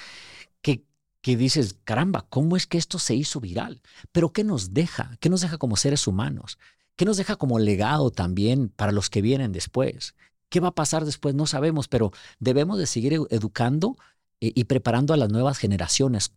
que, 0.63 0.85
que 1.21 1.37
dices, 1.37 1.77
caramba, 1.85 2.27
¿cómo 2.31 2.57
es 2.57 2.67
que 2.67 2.79
esto 2.79 2.99
se 2.99 3.15
hizo 3.15 3.41
viral? 3.41 3.83
Pero 4.13 4.33
¿qué 4.33 4.45
nos 4.45 4.73
deja? 4.73 5.17
¿Qué 5.21 5.29
nos 5.29 5.41
deja 5.41 5.59
como 5.59 5.77
seres 5.77 6.07
humanos? 6.07 6.59
¿Qué 6.95 7.05
nos 7.05 7.17
deja 7.17 7.37
como 7.37 7.59
legado 7.59 8.11
también 8.11 8.69
para 8.69 8.93
los 8.93 9.11
que 9.11 9.23
vienen 9.23 9.53
después? 9.53 10.15
¿Qué 10.49 10.61
va 10.61 10.69
a 10.69 10.75
pasar 10.75 11.05
después? 11.05 11.35
No 11.35 11.47
sabemos, 11.47 11.89
pero 11.89 12.13
debemos 12.39 12.79
de 12.79 12.87
seguir 12.87 13.15
educando 13.31 13.97
eh, 14.41 14.53
y 14.55 14.65
preparando 14.65 15.15
a 15.15 15.17
las 15.17 15.31
nuevas 15.31 15.59
generaciones 15.59 16.33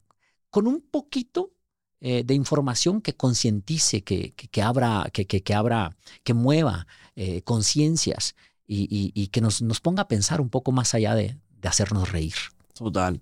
con 0.50 0.68
un 0.68 0.82
poquito 0.82 1.54
eh, 2.02 2.24
de 2.24 2.34
información 2.34 3.02
que 3.02 3.16
concientice, 3.16 4.04
que, 4.04 4.34
que, 4.34 4.62
abra, 4.62 5.08
que, 5.14 5.26
que, 5.26 5.54
abra, 5.54 5.96
que 6.24 6.34
mueva 6.34 6.88
eh, 7.16 7.42
conciencias 7.44 8.36
y, 8.66 9.12
y, 9.14 9.28
que 9.28 9.42
nos, 9.42 9.62
nos 9.62 9.82
ponga 9.82 10.04
a 10.04 10.08
pensar 10.08 10.40
un 10.40 10.50
poco 10.50 10.72
más 10.72 10.94
allá 10.94 11.14
de, 11.14 11.38
de 11.60 11.68
hacernos 11.68 12.12
reír. 12.12 12.36
Total 12.74 13.22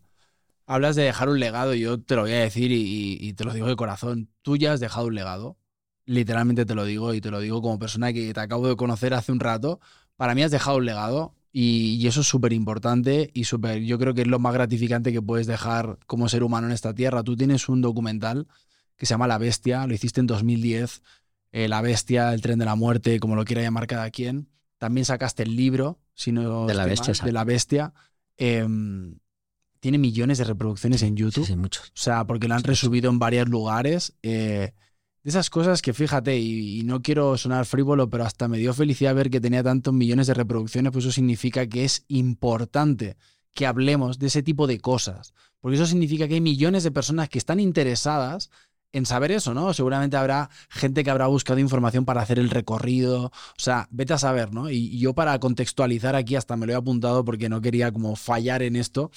hablas 0.69 0.95
de 0.95 1.01
dejar 1.03 1.29
un 1.29 1.39
legado, 1.39 1.73
y 1.73 1.79
yo 1.79 1.99
te 1.99 2.15
lo 2.15 2.21
voy 2.21 2.33
a 2.33 2.41
decir 2.41 2.71
y, 2.71 3.33
te 3.33 3.43
lo 3.43 3.53
digo 3.53 3.67
de 3.67 3.75
corazón, 3.75 4.29
tú 4.43 4.55
ya 4.55 4.71
has 4.71 4.79
dejado 4.79 5.07
un 5.07 5.15
legado, 5.15 5.57
literalmente 6.05 6.63
te 6.63 6.75
lo 6.75 6.85
digo 6.85 7.15
y 7.15 7.21
te 7.21 7.31
lo 7.31 7.39
digo 7.39 7.59
como 7.63 7.79
persona 7.79 8.13
que 8.13 8.31
te 8.35 8.39
acabo 8.39 8.67
de 8.67 8.75
conocer 8.75 9.15
hace 9.15 9.31
un 9.31 9.39
rato, 9.39 9.79
para 10.19 10.35
mí 10.35 10.43
has 10.43 10.51
dejado 10.51 10.75
un 10.75 10.85
legado 10.85 11.33
y, 11.53 12.05
eso 12.05 12.19
es 12.19 12.27
súper 12.27 12.51
importante 12.51 13.31
y 13.33 13.45
súper, 13.45 13.79
yo 13.83 13.97
creo 13.97 14.13
que 14.13 14.23
es 14.23 14.27
lo 14.27 14.37
más 14.37 14.53
gratificante 14.53 15.13
que 15.13 15.21
puedes 15.21 15.47
dejar 15.47 15.97
como 16.07 16.27
ser 16.27 16.43
humano 16.43 16.67
en 16.67 16.73
esta 16.73 16.93
tierra. 16.93 17.23
Tú 17.23 17.37
tienes 17.37 17.69
un 17.69 17.79
documental 17.79 18.45
que 18.97 19.05
se 19.05 19.11
llama 19.11 19.27
La 19.27 19.37
Bestia, 19.37 19.87
lo 19.87 19.93
hiciste 19.93 20.19
en 20.19 20.27
2010, 20.27 21.03
eh, 21.53 21.69
La 21.69 21.81
Bestia, 21.81 22.33
el 22.33 22.41
tren 22.41 22.59
de 22.59 22.65
la 22.65 22.75
muerte, 22.75 23.17
como 23.21 23.37
lo 23.37 23.45
quiera 23.45 23.61
llamar 23.61 23.87
cada 23.87 24.09
quien. 24.09 24.49
También 24.77 25.05
sacaste 25.05 25.43
el 25.43 25.55
libro, 25.55 26.01
si 26.13 26.33
no 26.33 26.65
de 26.65 26.73
la 26.73 26.85
bestia, 26.85 27.13
de 27.23 27.31
la 27.31 27.45
bestia. 27.45 27.93
Em, 28.35 29.19
tiene 29.79 29.99
millones 29.99 30.37
de 30.39 30.43
reproducciones 30.43 31.01
en 31.01 31.15
YouTube. 31.15 31.45
Sí, 31.45 31.55
muchos. 31.55 31.91
O 31.91 31.91
sea, 31.93 32.27
porque 32.27 32.49
lo 32.49 32.55
han 32.55 32.63
resubido 32.63 33.09
en 33.09 33.19
varios 33.19 33.47
lugares. 33.47 34.17
Eh, 34.21 34.73
esas 35.29 35.49
cosas 35.49 35.81
que 35.81 35.93
fíjate, 35.93 36.37
y, 36.37 36.83
no 36.83 37.01
quiero 37.01 37.37
sonar 37.37 37.65
frívolo, 37.65 38.09
pero 38.09 38.25
hasta 38.25 38.47
me 38.47 38.57
dio 38.57 38.73
felicidad 38.73 39.15
ver 39.15 39.29
que 39.29 39.41
tenía 39.41 39.63
tantos 39.63 39.93
millones 39.93 40.27
de 40.27 40.33
reproducciones, 40.33 40.91
pues 40.91 41.05
eso 41.05 41.11
significa 41.11 41.67
que 41.67 41.85
es 41.85 42.05
importante 42.07 43.17
que 43.53 43.65
hablemos 43.65 44.19
de 44.19 44.27
ese 44.27 44.43
tipo 44.43 44.67
de 44.67 44.79
cosas. 44.79 45.33
Porque 45.59 45.75
eso 45.75 45.85
significa 45.85 46.27
que 46.27 46.35
hay 46.35 46.41
millones 46.41 46.83
de 46.83 46.91
personas 46.91 47.29
que 47.29 47.37
están 47.37 47.59
interesadas 47.59 48.49
en 48.91 49.05
saber 49.05 49.31
eso, 49.31 49.53
¿no? 49.53 49.73
Seguramente 49.73 50.17
habrá 50.17 50.49
gente 50.69 51.03
que 51.03 51.11
habrá 51.11 51.27
buscado 51.27 51.59
información 51.59 52.05
para 52.05 52.21
hacer 52.21 52.39
el 52.39 52.49
recorrido, 52.49 53.25
o 53.25 53.31
sea, 53.57 53.87
vete 53.91 54.13
a 54.13 54.17
saber, 54.17 54.53
¿no? 54.53 54.69
Y, 54.69 54.97
yo 54.99 55.13
para 55.13 55.39
contextualizar 55.39 56.15
aquí 56.15 56.35
hasta 56.35 56.55
me 56.57 56.65
lo 56.65 56.73
he 56.73 56.75
apuntado 56.75 57.23
porque 57.23 57.49
no 57.49 57.61
quería 57.61 57.91
como 57.91 58.15
fallar 58.15 58.63
en 58.63 58.75
esto. 58.75 59.11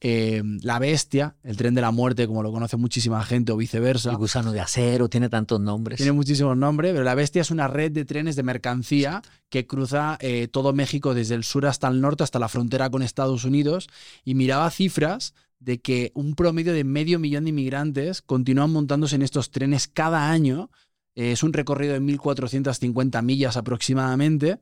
Eh, 0.00 0.42
la 0.60 0.78
bestia, 0.78 1.36
el 1.42 1.56
tren 1.56 1.74
de 1.74 1.80
la 1.80 1.90
muerte, 1.90 2.26
como 2.26 2.42
lo 2.42 2.52
conoce 2.52 2.76
muchísima 2.76 3.24
gente 3.24 3.52
o 3.52 3.56
viceversa. 3.56 4.10
El 4.10 4.18
gusano 4.18 4.52
de 4.52 4.60
acero, 4.60 5.08
tiene 5.08 5.30
tantos 5.30 5.60
nombres. 5.60 5.96
Tiene 5.96 6.12
muchísimos 6.12 6.56
nombres, 6.56 6.92
pero 6.92 7.04
la 7.04 7.14
bestia 7.14 7.40
es 7.40 7.50
una 7.50 7.68
red 7.68 7.90
de 7.90 8.04
trenes 8.04 8.36
de 8.36 8.42
mercancía 8.42 9.22
que 9.48 9.66
cruza 9.66 10.18
eh, 10.20 10.48
todo 10.48 10.74
México 10.74 11.14
desde 11.14 11.34
el 11.34 11.44
sur 11.44 11.64
hasta 11.66 11.88
el 11.88 12.02
norte, 12.02 12.22
hasta 12.22 12.38
la 12.38 12.48
frontera 12.48 12.90
con 12.90 13.02
Estados 13.02 13.44
Unidos, 13.44 13.88
y 14.24 14.34
miraba 14.34 14.70
cifras 14.70 15.32
de 15.64 15.80
que 15.80 16.12
un 16.14 16.34
promedio 16.34 16.74
de 16.74 16.84
medio 16.84 17.18
millón 17.18 17.44
de 17.44 17.50
inmigrantes 17.50 18.20
continúan 18.20 18.70
montándose 18.70 19.16
en 19.16 19.22
estos 19.22 19.50
trenes 19.50 19.88
cada 19.88 20.30
año. 20.30 20.70
Eh, 21.14 21.32
es 21.32 21.42
un 21.42 21.52
recorrido 21.52 21.94
de 21.94 22.00
1.450 22.00 23.22
millas 23.22 23.56
aproximadamente. 23.56 24.58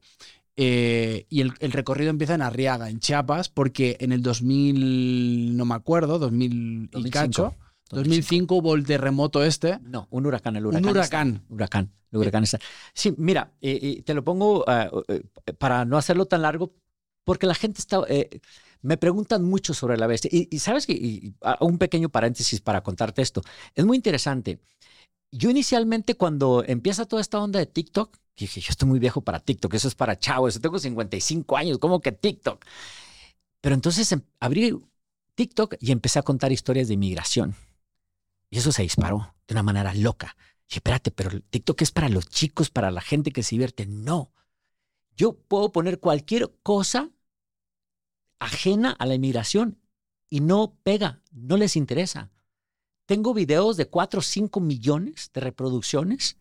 Eh, 0.57 1.27
y 1.29 1.41
el, 1.41 1.51
recorrido 1.73 2.11
empieza 2.11 2.35
en 2.35 2.43
Arriaga, 2.43 2.88
en 2.88 3.01
Chiapas, 3.01 3.49
porque 3.49 3.97
en 4.01 4.12
el 4.12 4.23
2000, 4.23 5.57
no 5.57 5.65
me 5.65 5.75
acuerdo, 5.75 6.19
2000 6.19 6.91
y 6.93 7.11
cacho, 7.11 7.57
2005 7.91 8.55
hubo 8.55 8.75
el 8.75 8.85
terremoto 8.85 9.43
este. 9.43 9.81
No, 9.83 10.07
un 10.11 10.27
huracán, 10.27 10.57
el 10.57 10.67
huracán. 10.67 10.85
Un 10.85 10.91
huracán. 10.91 11.43
huracán, 11.49 11.93
el 12.12 12.19
huracán 12.19 12.45
está. 12.45 12.59
Sí, 12.93 13.15
mira, 13.17 13.51
te 13.61 14.15
lo 14.15 14.23
pongo 14.23 14.65
ah, 14.69 14.91
eh, 15.09 15.23
para 15.59 15.85
no 15.85 15.97
hacerlo 15.97 16.27
tan 16.27 16.43
largo, 16.43 16.75
porque 17.25 17.47
la 17.47 17.55
gente 17.55 17.81
está 17.81 18.03
me 18.83 18.97
preguntan 18.97 19.45
mucho 19.45 19.75
sobre 19.75 19.97
la 19.97 20.07
bestia. 20.07 20.31
Y, 20.33 20.59
sabes 20.59 20.87
que, 20.87 21.33
un 21.61 21.79
pequeño 21.79 22.09
paréntesis 22.09 22.61
para 22.61 22.83
contarte 22.83 23.23
esto. 23.23 23.42
Es 23.75 23.85
muy 23.85 23.97
interesante. 23.97 24.61
Yo 25.31 25.49
inicialmente 25.49 26.16
cuando 26.16 26.62
empieza 26.66 27.07
toda 27.07 27.23
esta 27.23 27.40
onda 27.40 27.59
de 27.59 27.66
TikTok, 27.66 28.18
dije, 28.37 28.61
yo 28.61 28.71
estoy 28.71 28.88
muy 28.88 28.99
viejo 28.99 29.23
para 29.23 29.40
TikTok, 29.40 29.73
eso 29.75 29.88
es 29.88 29.95
para 29.95 30.18
chavos, 30.18 30.55
yo 30.55 30.61
tengo 30.61 30.79
55 30.79 31.57
años, 31.57 31.79
¿cómo 31.79 32.01
que 32.01 32.12
TikTok? 32.12 32.64
Pero 33.61 33.75
entonces 33.75 34.11
em, 34.12 34.21
abrí 34.40 34.79
TikTok 35.35 35.77
y 35.81 35.92
empecé 35.92 36.18
a 36.18 36.23
contar 36.23 36.53
historias 36.53 36.88
de 36.88 36.95
inmigración. 36.95 37.55
Y 38.51 38.59
eso 38.59 38.73
se 38.73 38.83
disparó 38.83 39.35
de 39.47 39.55
una 39.55 39.62
manera 39.62 39.95
loca. 39.95 40.37
Y 40.68 40.75
espérate, 40.75 41.11
pero 41.11 41.40
TikTok 41.40 41.81
es 41.83 41.92
para 41.92 42.09
los 42.09 42.29
chicos, 42.29 42.71
para 42.71 42.90
la 42.90 43.01
gente 43.01 43.31
que 43.31 43.42
se 43.42 43.55
divierte. 43.55 43.87
No. 43.87 44.33
Yo 45.16 45.35
puedo 45.35 45.73
poner 45.73 46.01
cualquier 46.01 46.53
cosa 46.62 47.11
ajena 48.45 48.91
a 48.91 49.07
la 49.07 49.15
inmigración 49.15 49.79
y 50.29 50.41
no 50.41 50.77
pega, 50.83 51.21
no 51.31 51.57
les 51.57 51.77
interesa. 51.77 52.31
Tengo 53.07 53.35
videos 53.35 53.77
de 53.77 53.87
4 53.87 54.21
o 54.21 54.23
5 54.23 54.61
millones 54.61 55.31
de 55.33 55.41
reproducciones 55.41 56.39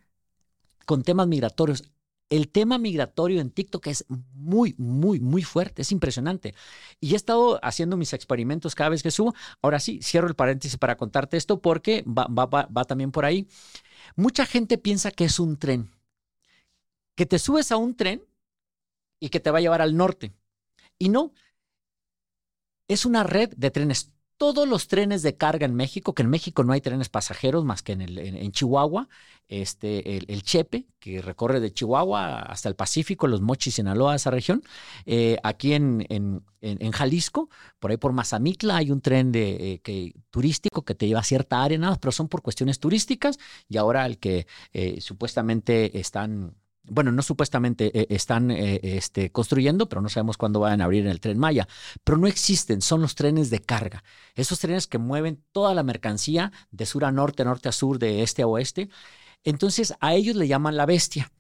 con 0.86 1.04
temas 1.04 1.28
migratorios. 1.28 1.84
el 2.30 2.48
tema 2.48 2.78
migratorio 2.78 3.42
en 3.42 3.52
TikTok 3.52 3.88
es 3.88 4.06
muy, 4.08 4.74
muy, 4.78 5.20
muy 5.20 5.44
fuerte, 5.44 5.82
es 5.82 5.92
impresionante. 5.92 6.56
Y 7.02 7.14
he 7.14 7.16
estado 7.18 7.60
haciendo 7.62 7.98
mis 7.98 8.14
experimentos 8.14 8.74
cada 8.74 8.90
vez 8.90 9.04
que 9.04 9.12
subo. 9.12 9.36
Ahora 9.62 9.82
sí, 9.82 10.00
cierro 10.02 10.30
el 10.30 10.36
paréntesis 10.36 10.78
para 10.78 10.96
contarte 10.96 11.36
esto 11.36 11.62
porque 11.62 12.06
va, 12.08 12.28
va, 12.28 12.46
va, 12.46 12.68
va 12.68 12.86
también 12.86 13.12
por 13.12 13.26
ahí. 13.26 13.48
Mucha 14.16 14.46
gente 14.46 14.78
piensa 14.78 15.12
que 15.12 15.26
es 15.26 15.40
un 15.40 15.58
tren, 15.58 15.92
que 17.16 17.26
te 17.26 17.38
subes 17.38 17.72
a 17.72 17.78
un 17.78 17.96
tren 17.96 18.24
y 19.20 19.30
que 19.30 19.42
te 19.42 19.52
va 19.52 19.58
a 19.58 19.62
llevar 19.62 19.82
al 19.82 19.98
norte. 19.98 20.34
Y 20.98 21.10
no, 21.10 21.34
es 22.93 23.06
una 23.06 23.23
red 23.23 23.54
de 23.56 23.71
trenes 23.71 24.12
todos 24.41 24.67
los 24.67 24.88
trenes 24.88 25.21
de 25.21 25.38
carga 25.38 25.67
en 25.67 25.75
México, 25.75 26.15
que 26.15 26.23
en 26.23 26.30
México 26.32 26.63
no 26.63 26.73
hay 26.73 26.82
trenes 26.82 27.10
pasajeros 27.10 27.63
más 27.63 27.84
que 27.84 27.91
en, 27.91 28.01
el, 28.01 28.17
en, 28.17 28.51
Chihuahua, 28.51 29.08
este, 29.47 30.17
el, 30.17 30.41
Chepe, 30.41 30.88
que 30.99 31.21
recorre 31.21 31.60
de 31.60 31.71
Chihuahua 31.71 32.39
hasta 32.39 32.67
el 32.67 32.73
Pacífico, 32.73 33.27
los 33.27 33.41
Mochis, 33.41 33.75
Sinaloa, 33.75 34.15
esa 34.15 34.32
región. 34.32 34.63
Eh, 35.06 35.38
aquí 35.43 35.73
en, 35.73 36.08
en, 36.10 36.91
Jalisco, 36.91 37.51
por 37.77 37.91
ahí 37.91 37.97
por 37.97 38.13
Mazamitla, 38.13 38.77
hay 38.77 38.89
un 38.89 39.01
tren 39.01 39.32
de, 39.32 39.73
eh, 39.73 39.80
que, 39.84 40.15
turístico 40.32 40.82
que 40.82 40.95
te 40.95 41.06
lleva 41.06 41.19
a 41.19 41.23
cierta 41.23 41.62
área, 41.62 41.77
nada, 41.77 41.97
pero 42.01 42.12
son 42.12 42.27
por 42.27 42.41
cuestiones 42.41 42.80
turísticas. 42.80 43.38
Y 43.69 43.77
ahora 43.77 44.08
el 44.08 44.17
que 44.17 44.47
eh, 44.73 45.01
supuestamente 45.01 45.99
están 45.99 46.56
bueno, 46.84 47.12
no 47.12 47.22
supuestamente 47.22 47.98
eh, 47.98 48.08
están 48.10 48.52
eh, 48.52 48.80
este, 48.84 49.32
construyendo, 49.32 49.88
pero 49.88 50.02
no 50.02 50.10
sabemos 50.10 50.38
cuándo 50.38 50.60
van 50.60 50.82
a 50.82 50.86
abrir 50.86 51.06
el 51.08 51.20
tren 51.20 51.38
Maya. 51.38 51.67
Pero 52.04 52.17
no 52.17 52.28
existen, 52.28 52.82
son 52.82 53.02
los 53.02 53.15
trenes 53.15 53.50
de 53.50 53.60
carga. 53.60 54.04
Esos 54.36 54.60
trenes 54.60 54.88
que 54.88 54.98
mueven 54.98 55.44
toda 55.52 55.74
la 55.74 55.84
mercancía 55.84 56.52
de 56.72 56.86
sur 56.86 57.06
a 57.06 57.12
norte, 57.12 57.46
norte 57.46 57.70
a 57.70 57.72
sur, 57.72 58.00
de 58.00 58.24
este 58.24 58.41
a 58.41 58.48
oeste. 58.48 58.89
Entonces 59.44 59.94
a 60.00 60.13
ellos 60.15 60.36
le 60.36 60.48
llaman 60.48 60.78
la 60.78 60.86
bestia. 60.86 61.32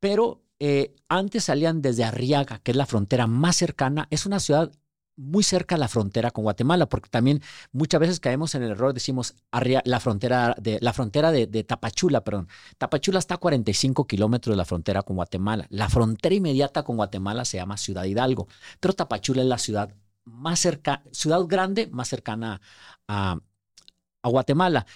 Pero 0.00 0.42
eh, 0.58 0.94
antes 1.08 1.44
salían 1.44 1.82
desde 1.82 2.04
Arriaga, 2.04 2.60
que 2.60 2.72
es 2.72 2.76
la 2.76 2.86
frontera 2.86 3.26
más 3.26 3.56
cercana. 3.56 4.06
Es 4.10 4.26
una 4.26 4.40
ciudad 4.40 4.72
muy 5.16 5.42
cerca 5.42 5.74
a 5.74 5.78
la 5.78 5.88
frontera 5.88 6.30
con 6.30 6.44
Guatemala, 6.44 6.86
porque 6.88 7.08
también 7.08 7.42
muchas 7.72 8.00
veces 8.00 8.20
caemos 8.20 8.54
en 8.54 8.62
el 8.62 8.72
error, 8.72 8.94
decimos 8.94 9.34
la 9.84 10.00
frontera 10.00 10.54
de 10.58 10.78
la 10.80 10.92
frontera 10.92 11.30
de, 11.32 11.64
Tapachula, 11.64 12.24
perdón. 12.24 12.48
Tapachula 12.78 13.18
está 13.18 13.34
a 13.34 13.38
45 13.38 14.06
kilómetros 14.06 14.52
de 14.54 14.56
la 14.56 14.64
frontera 14.64 15.02
con 15.02 15.16
Guatemala. 15.16 15.66
La 15.70 15.88
frontera 15.88 16.34
inmediata 16.34 16.82
con 16.82 16.96
Guatemala 16.96 17.44
se 17.44 17.58
llama 17.58 17.76
Ciudad 17.76 18.04
Hidalgo, 18.04 18.48
pero 18.80 18.94
Tapachula 18.94 19.42
es 19.42 19.48
la 19.48 19.58
ciudad 19.58 19.94
más 20.24 20.60
cercana, 20.60 21.02
ciudad 21.12 21.44
grande 21.46 21.88
más 21.88 22.08
cercana 22.08 22.60
a, 23.08 23.38
a 24.22 24.28
Guatemala. 24.28 24.86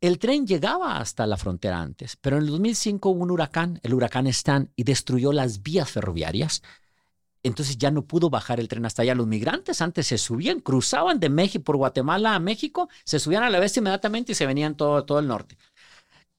El 0.00 0.20
tren 0.20 0.46
llegaba 0.46 0.98
hasta 0.98 1.26
la 1.26 1.36
frontera 1.36 1.80
antes, 1.80 2.16
pero 2.16 2.36
en 2.36 2.44
el 2.44 2.50
2005 2.50 3.08
hubo 3.08 3.22
un 3.24 3.32
huracán, 3.32 3.80
el 3.82 3.94
huracán 3.94 4.28
Stan, 4.28 4.70
y 4.76 4.84
destruyó 4.84 5.32
las 5.32 5.62
vías 5.62 5.90
ferroviarias 5.90 6.62
entonces 7.42 7.78
ya 7.78 7.90
no 7.90 8.02
pudo 8.02 8.30
bajar 8.30 8.60
el 8.60 8.68
tren 8.68 8.84
hasta 8.86 9.02
allá. 9.02 9.14
Los 9.14 9.26
migrantes 9.26 9.80
antes 9.80 10.06
se 10.06 10.18
subían, 10.18 10.60
cruzaban 10.60 11.20
de 11.20 11.28
México 11.28 11.64
por 11.64 11.76
Guatemala 11.76 12.34
a 12.34 12.38
México, 12.38 12.88
se 13.04 13.18
subían 13.18 13.42
a 13.42 13.50
la 13.50 13.60
bestia 13.60 13.80
inmediatamente 13.80 14.32
y 14.32 14.34
se 14.34 14.46
venían 14.46 14.76
todo, 14.76 15.04
todo 15.04 15.18
el 15.18 15.26
norte. 15.28 15.58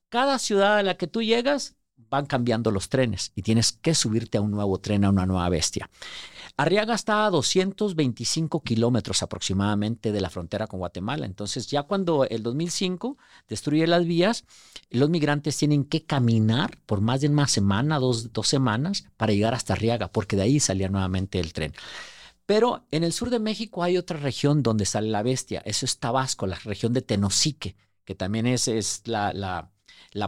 Cada 0.09 0.39
ciudad 0.39 0.77
a 0.77 0.83
la 0.83 0.97
que 0.97 1.07
tú 1.07 1.21
llegas 1.21 1.75
van 2.09 2.25
cambiando 2.25 2.71
los 2.71 2.89
trenes 2.89 3.31
y 3.35 3.43
tienes 3.43 3.71
que 3.71 3.93
subirte 3.93 4.37
a 4.37 4.41
un 4.41 4.51
nuevo 4.51 4.79
tren, 4.79 5.05
a 5.05 5.09
una 5.09 5.25
nueva 5.25 5.47
bestia. 5.49 5.89
Arriaga 6.57 6.95
está 6.95 7.25
a 7.25 7.29
225 7.29 8.61
kilómetros 8.61 9.23
aproximadamente 9.23 10.11
de 10.11 10.21
la 10.21 10.29
frontera 10.29 10.67
con 10.67 10.79
Guatemala. 10.79 11.25
Entonces, 11.25 11.67
ya 11.67 11.83
cuando 11.83 12.25
el 12.25 12.43
2005 12.43 13.17
destruye 13.47 13.87
las 13.87 14.05
vías, 14.05 14.45
los 14.89 15.09
migrantes 15.09 15.57
tienen 15.57 15.85
que 15.85 16.05
caminar 16.05 16.77
por 16.85 17.01
más 17.01 17.21
de 17.21 17.27
una 17.27 17.47
semana, 17.47 17.99
dos, 17.99 18.33
dos 18.33 18.47
semanas, 18.47 19.05
para 19.17 19.33
llegar 19.33 19.53
hasta 19.53 19.73
Arriaga, 19.73 20.11
porque 20.11 20.35
de 20.35 20.43
ahí 20.43 20.59
salía 20.59 20.89
nuevamente 20.89 21.39
el 21.39 21.53
tren. 21.53 21.73
Pero 22.45 22.87
en 22.89 23.03
el 23.03 23.13
sur 23.13 23.29
de 23.29 23.39
México 23.39 23.83
hay 23.83 23.97
otra 23.97 24.17
región 24.17 24.63
donde 24.63 24.85
sale 24.85 25.09
la 25.09 25.21
bestia. 25.21 25.61
Eso 25.65 25.85
es 25.85 25.99
Tabasco, 25.99 26.47
la 26.47 26.57
región 26.57 26.93
de 26.93 27.03
Tenosique, 27.03 27.75
que 28.05 28.15
también 28.15 28.47
es, 28.47 28.67
es 28.67 29.03
la, 29.05 29.69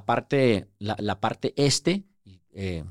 parte, 0.06 0.68
la, 0.78 1.20
parte 1.20 1.56
este, 1.58 2.04
eh, 2.54 2.84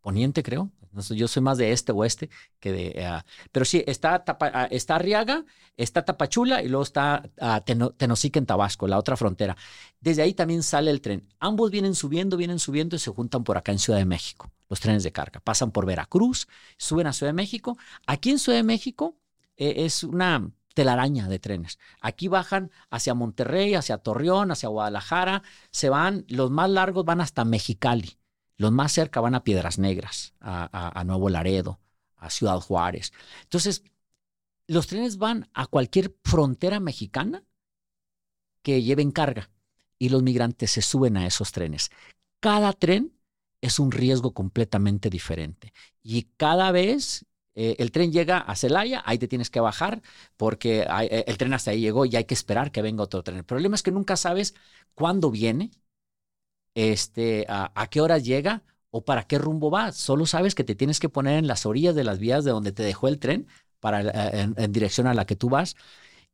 poniente 0.00 0.44
creo, 0.44 0.70
yo 1.10 1.28
soy 1.28 1.42
más 1.42 1.58
de 1.58 1.72
este 1.72 1.92
oeste 1.92 2.30
que 2.60 2.72
de... 2.72 3.04
Ah, 3.04 3.24
pero 3.50 3.64
sí, 3.64 3.82
está, 3.86 4.24
ah, 4.26 4.68
está 4.70 4.96
Arriaga, 4.96 5.44
está 5.76 6.04
Tapachula 6.04 6.62
y 6.62 6.68
luego 6.68 6.82
está 6.82 7.22
uh, 7.40 7.90
Tenosique 7.96 8.38
en 8.38 8.46
Tabasco, 8.46 8.86
la 8.86 8.98
otra 8.98 9.16
frontera. 9.16 9.56
Desde 10.00 10.22
ahí 10.22 10.34
también 10.34 10.62
sale 10.62 10.90
el 10.90 11.00
tren. 11.00 11.28
Ambos 11.38 11.70
vienen 11.70 11.94
subiendo, 11.94 12.36
vienen 12.36 12.58
subiendo 12.58 12.96
y 12.96 12.98
se 12.98 13.10
juntan 13.10 13.44
por 13.44 13.56
acá 13.56 13.72
en 13.72 13.78
Ciudad 13.78 13.98
de 13.98 14.04
México, 14.04 14.50
los 14.68 14.80
trenes 14.80 15.02
de 15.02 15.12
carga. 15.12 15.40
Pasan 15.40 15.70
por 15.70 15.86
Veracruz, 15.86 16.48
suben 16.76 17.06
a 17.06 17.12
Ciudad 17.12 17.30
de 17.30 17.36
México. 17.36 17.76
Aquí 18.06 18.30
en 18.30 18.38
Ciudad 18.38 18.58
de 18.58 18.64
México 18.64 19.16
eh, 19.56 19.84
es 19.84 20.04
una 20.04 20.50
telaraña 20.74 21.28
de 21.28 21.38
trenes. 21.38 21.78
Aquí 22.00 22.28
bajan 22.28 22.70
hacia 22.90 23.14
Monterrey, 23.14 23.74
hacia 23.74 23.98
Torreón, 23.98 24.50
hacia 24.50 24.68
Guadalajara, 24.68 25.42
se 25.70 25.88
van, 25.88 26.24
los 26.28 26.50
más 26.50 26.70
largos 26.70 27.04
van 27.04 27.20
hasta 27.20 27.44
Mexicali. 27.44 28.18
Los 28.62 28.70
más 28.70 28.92
cerca 28.92 29.20
van 29.20 29.34
a 29.34 29.42
Piedras 29.42 29.80
Negras, 29.80 30.34
a, 30.40 31.02
Nuevo 31.04 31.28
Laredo, 31.28 31.80
a 32.14 32.30
Ciudad 32.30 32.60
Juárez. 32.60 33.12
Entonces, 33.42 33.82
los 34.68 34.86
trenes 34.86 35.18
van 35.18 35.50
a 35.52 35.66
cualquier 35.66 36.14
frontera 36.22 36.78
mexicana 36.78 37.42
que 38.62 38.80
lleven 38.84 39.10
carga 39.10 39.50
y 39.98 40.10
los 40.10 40.22
migrantes 40.22 40.70
se 40.70 40.80
suben 40.80 41.16
a 41.16 41.26
esos 41.26 41.50
trenes. 41.50 41.90
Cada 42.38 42.72
tren 42.72 43.12
es 43.60 43.80
un 43.80 43.90
riesgo 43.90 44.32
completamente 44.32 45.10
diferente 45.10 45.72
y 46.00 46.28
cada 46.36 46.70
vez 46.70 47.26
eh, 47.56 47.74
el 47.80 47.90
tren 47.90 48.12
llega 48.12 48.38
a 48.38 48.54
Celaya, 48.54 49.02
ahí 49.04 49.18
te 49.18 49.26
tienes 49.26 49.50
que 49.50 49.58
bajar 49.58 50.02
porque 50.36 50.82
eh, 50.82 51.24
el 51.26 51.36
tren 51.36 51.52
hasta 51.52 51.72
ahí 51.72 51.80
llegó 51.80 52.06
y 52.06 52.14
hay 52.14 52.26
que 52.26 52.34
esperar 52.34 52.70
que 52.70 52.80
venga 52.80 53.02
otro 53.02 53.24
tren. 53.24 53.38
El 53.38 53.44
problema 53.44 53.74
es 53.74 53.82
que 53.82 53.90
nunca 53.90 54.16
sabes 54.16 54.54
cuándo 54.94 55.32
viene, 55.32 55.72
este, 56.74 57.46
a, 57.48 57.86
qué 57.90 58.00
hora 58.00 58.18
llega 58.18 58.62
o 58.90 59.04
para 59.04 59.24
qué 59.24 59.38
rumbo 59.38 59.70
va. 59.70 59.92
Solo 59.92 60.26
sabes 60.26 60.54
que 60.54 60.64
te 60.64 60.74
tienes 60.74 61.00
que 61.00 61.08
poner 61.08 61.38
en 61.38 61.46
las 61.46 61.66
orillas 61.66 61.94
de 61.94 62.04
las 62.04 62.18
vías 62.18 62.44
de 62.44 62.50
donde 62.50 62.72
te 62.72 62.82
dejó 62.82 63.08
el 63.08 63.18
tren 63.18 63.46
para, 63.80 64.02
eh, 64.02 64.52
en, 64.56 64.72
dirección 64.72 65.06
a 65.06 65.14
la 65.14 65.24
que 65.26 65.36
tú 65.36 65.48
vas 65.48 65.76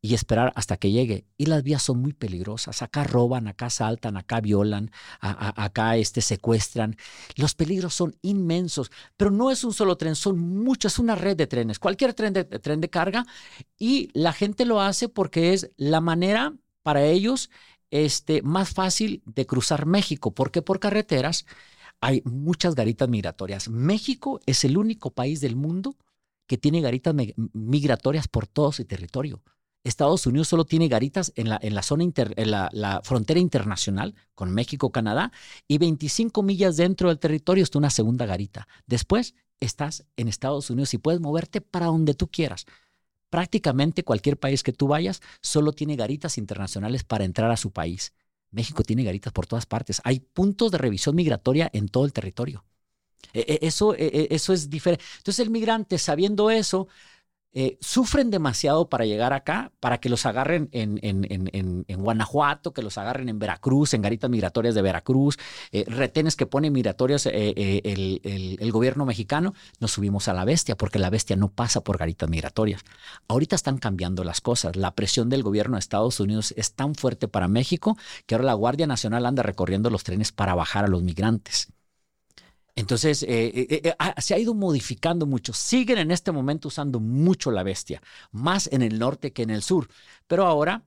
y 0.01 0.15
esperar 0.15 0.53
hasta 0.55 0.77
que 0.77 0.91
llegue. 0.91 1.25
Y 1.37 1.47
las 1.47 1.63
vías 1.63 1.83
son 1.83 2.01
muy 2.01 2.13
peligrosas. 2.13 2.83
Acá 2.83 3.05
roban, 3.05 3.49
acá 3.49 3.69
saltan, 3.69 4.17
acá 4.17 4.41
violan, 4.41 4.91
acá 5.21 5.97
este, 5.97 6.21
secuestran. 6.21 6.97
Los 7.37 7.55
peligros 7.55 7.95
son 7.95 8.17
inmensos, 8.23 8.91
pero 9.17 9.31
no 9.31 9.51
es 9.51 9.65
un 9.65 9.75
solo 9.75 9.97
tren, 9.97 10.15
son 10.15 10.39
muchas, 10.39 10.99
una 10.99 11.17
red 11.17 11.37
de 11.37 11.49
trenes, 11.49 11.79
cualquier 11.79 12.15
tren 12.15 12.33
de, 12.33 12.45
tren 12.45 12.81
de 12.81 12.91
carga. 12.91 13.27
Y 13.79 14.11
la 14.15 14.33
gente 14.33 14.65
lo 14.65 14.81
hace 14.81 15.09
porque 15.09 15.53
es 15.53 15.71
la 15.77 16.01
manera 16.01 16.55
para 16.83 17.05
ellos 17.05 17.51
este, 17.91 18.43
más 18.43 18.71
fácil 18.71 19.23
de 19.27 19.47
cruzar 19.47 19.87
México, 19.87 20.33
porque 20.33 20.63
por 20.63 20.81
carreteras 20.81 21.47
hay 22.01 22.23
muchas 22.25 22.75
garitas 22.75 23.09
migratorias. 23.09 23.69
México 23.69 24.41
es 24.47 24.65
el 24.65 24.77
único 24.77 25.11
país 25.11 25.41
del 25.41 25.57
mundo 25.57 25.97
que 26.47 26.59
tiene 26.59 26.81
garitas 26.81 27.15
migratorias 27.53 28.29
por 28.29 28.47
todo 28.47 28.73
su 28.73 28.85
territorio. 28.85 29.43
Estados 29.85 30.27
Unidos 30.27 30.49
solo 30.49 30.65
tiene 30.65 30.89
garitas 30.89 31.33
en 31.37 31.49
la, 31.49 31.59
en 31.63 31.75
la 31.75 31.83
zona 31.83 32.05
en 32.05 32.51
la, 32.51 33.01
frontera 33.05 33.41
internacional 33.41 34.15
con 34.35 34.53
México, 34.53 34.91
Canadá, 34.91 35.33
y 35.67 35.79
25 35.79 36.43
millas 36.43 36.77
dentro 36.77 37.09
del 37.09 37.19
territorio 37.19 37.65
está 37.65 37.79
una 37.79 37.91
segunda 37.91 38.27
garita. 38.27 38.69
Después 38.87 39.35
estás 39.61 40.05
en 40.17 40.29
Estados 40.29 40.71
Unidos 40.71 40.95
y 40.95 40.99
puedes 40.99 41.21
moverte 41.21 41.61
para 41.61 41.87
donde 41.87 42.15
tú 42.15 42.29
quieras 42.29 42.67
prácticamente 43.31 44.05
cualquier 44.05 44.39
país 44.39 44.63
que 44.63 44.73
tú 44.73 44.89
vayas 44.89 45.21
solo 45.41 45.73
tiene 45.73 45.97
garitas 45.97 46.39
internacionales 46.39 47.05
para 47.05 47.25
entrar 47.25 47.51
a 47.51 47.57
su 47.57 47.71
país. 47.71 48.13
México 48.51 48.83
tiene 48.83 49.05
garitas 49.05 49.33
por 49.33 49.47
todas 49.47 49.67
partes. 49.67 50.01
Hay 50.05 50.21
puntos 50.21 50.71
de 50.71 50.79
revisión 50.79 51.15
migratoria 51.15 51.71
en 51.73 51.89
todo 51.89 52.05
el 52.05 52.13
territorio. 52.13 52.65
E, 53.33 53.41
e, 53.41 53.67
eso, 53.67 53.95
e, 53.95 54.29
eso 54.31 54.53
es 54.53 54.71
diferente. 54.71 55.05
Entonces 55.19 55.45
el 55.45 55.51
migrante, 55.51 55.99
sabiendo 55.99 56.51
eso, 56.51 56.89
eh, 57.55 57.79
sufren 57.81 58.31
demasiado 58.31 58.89
para 58.89 59.07
llegar 59.07 59.33
acá, 59.33 59.73
para 59.81 59.99
que 59.99 60.09
los 60.09 60.27
agarren 60.27 60.69
en, 60.73 61.85
Guanajuato, 61.99 62.75
que 62.75 62.83
los 62.83 62.99
agarren 62.99 63.29
en 63.29 63.39
Veracruz, 63.39 63.95
en 63.95 64.03
garitas 64.03 64.29
migratorias 64.29 64.75
de 64.75 64.83
Veracruz, 64.83 65.39
eh, 65.73 65.85
retenes 65.87 66.37
que 66.37 66.47
pone 66.47 66.71
migratorias 66.71 67.27
eh, 67.27 67.81
el, 68.61 68.73
gobierno 68.73 69.07
mexicano, 69.07 69.55
nos 69.81 69.93
subimos 69.93 70.29
a 70.29 70.35
la 70.35 70.45
bestia, 70.45 70.77
porque 70.77 70.99
la 70.99 71.11
bestia 71.11 71.37
no 71.37 71.49
pasa 71.49 71.81
por 71.81 71.97
garitas 71.97 72.29
migratorias. 72.29 72.83
Ahorita 73.29 73.57
están 73.57 73.79
cambiando 73.79 74.25
las 74.25 74.41
cosas. 74.41 74.77
La 74.77 74.95
presión 74.95 75.31
del 75.31 75.43
gobierno 75.43 75.77
de 75.77 75.81
Estados 75.81 76.21
Unidos 76.21 76.53
es 76.57 76.75
tan 76.75 76.95
fuerte 76.95 77.29
para 77.29 77.49
México 77.49 77.97
que 78.27 78.35
ahora 78.35 78.45
la 78.45 78.55
Guardia 78.55 78.87
Nacional 78.87 79.25
anda 79.25 79.43
recorriendo 79.43 79.91
los 79.91 80.05
trenes 80.05 80.33
para 80.33 80.55
bajar 80.55 80.85
a 80.85 80.89
los 80.89 81.03
migrantes. 81.03 81.69
Entonces, 82.79 83.25
eh, 83.25 83.27
eh, 83.29 83.81
eh, 83.83 83.95
ah, 83.99 84.15
se 84.19 84.35
ha 84.35 84.39
ido 84.39 84.55
modificando 84.55 85.27
mucho. 85.27 85.53
Siguen 85.53 85.99
en 85.99 86.13
este 86.13 86.31
momento 86.31 86.69
usando 86.69 87.01
mucho 87.01 87.51
la 87.51 87.65
bestia, 87.65 88.01
más 88.31 88.69
en 88.73 88.83
el 88.83 89.01
norte 89.01 89.33
que 89.33 89.43
en 89.43 89.51
el 89.51 89.63
sur. 89.65 89.89
Pero 90.29 90.47
ahora 90.47 90.85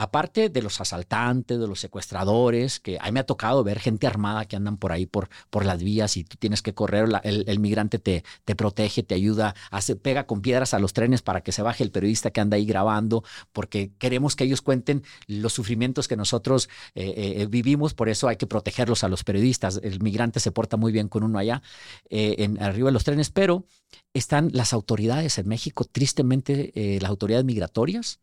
aparte 0.00 0.48
de 0.48 0.62
los 0.62 0.80
asaltantes, 0.80 1.60
de 1.60 1.68
los 1.68 1.78
secuestradores, 1.78 2.80
que 2.80 2.96
a 2.98 3.04
mí 3.04 3.12
me 3.12 3.20
ha 3.20 3.26
tocado 3.26 3.62
ver 3.62 3.78
gente 3.78 4.06
armada 4.06 4.46
que 4.46 4.56
andan 4.56 4.78
por 4.78 4.92
ahí 4.92 5.04
por, 5.04 5.28
por 5.50 5.66
las 5.66 5.82
vías 5.82 6.16
y 6.16 6.24
tú 6.24 6.38
tienes 6.38 6.62
que 6.62 6.72
correr, 6.72 7.06
el, 7.22 7.58
migrante 7.58 7.98
te, 7.98 8.24
te 8.46 8.56
protege, 8.56 9.02
te 9.02 9.14
ayuda, 9.14 9.54
hace, 9.70 9.96
pega 9.96 10.26
con 10.26 10.40
piedras 10.40 10.72
a 10.72 10.78
los 10.78 10.94
trenes 10.94 11.20
para 11.20 11.42
que 11.42 11.52
se 11.52 11.60
baje 11.60 11.84
el 11.84 11.90
periodista 11.90 12.30
que 12.30 12.40
anda 12.40 12.56
ahí 12.56 12.64
grabando, 12.64 13.24
porque 13.52 13.92
queremos 13.98 14.36
que 14.36 14.44
ellos 14.44 14.62
cuenten 14.62 15.02
los 15.26 15.52
sufrimientos 15.52 16.08
que 16.08 16.16
nosotros 16.16 16.70
eh, 16.94 17.36
eh, 17.36 17.46
vivimos, 17.50 17.92
por 17.92 18.08
eso 18.08 18.26
hay 18.26 18.36
que 18.36 18.46
protegerlos 18.46 19.04
a 19.04 19.08
los 19.08 19.22
periodistas. 19.22 19.80
El 19.82 20.00
migrante 20.00 20.40
se 20.40 20.50
porta 20.50 20.78
muy 20.78 20.92
bien 20.92 21.08
con 21.08 21.24
uno 21.24 21.38
allá, 21.38 21.60
eh, 22.08 22.48
arriba 22.58 22.88
de 22.88 22.92
los 22.92 23.04
trenes, 23.04 23.28
pero 23.28 23.66
están 24.14 24.48
las 24.54 24.72
autoridades 24.72 25.36
en 25.36 25.46
México, 25.46 25.84
tristemente 25.84 26.72
las 27.02 27.10
autoridades 27.10 27.44
migratorias, 27.44 28.18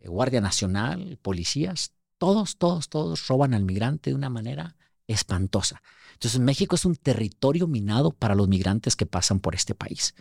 eh, 0.00 0.08
Guardia 0.08 0.40
Nacional, 0.40 1.18
policías, 1.22 1.92
todos, 2.18 2.56
todos, 2.56 2.88
todos 2.88 3.26
roban 3.28 3.54
al 3.54 3.64
migrante 3.64 4.10
de 4.10 4.16
una 4.16 4.28
manera 4.28 4.76
espantosa. 5.06 5.82
Entonces 6.14 6.40
México 6.40 6.74
es 6.74 6.84
un 6.84 6.96
territorio 6.96 7.66
minado 7.66 8.10
para 8.12 8.34
los 8.34 8.48
migrantes 8.48 8.96
que 8.96 9.06
pasan 9.06 9.40
por 9.40 9.54
este 9.54 9.74
país, 9.74 10.14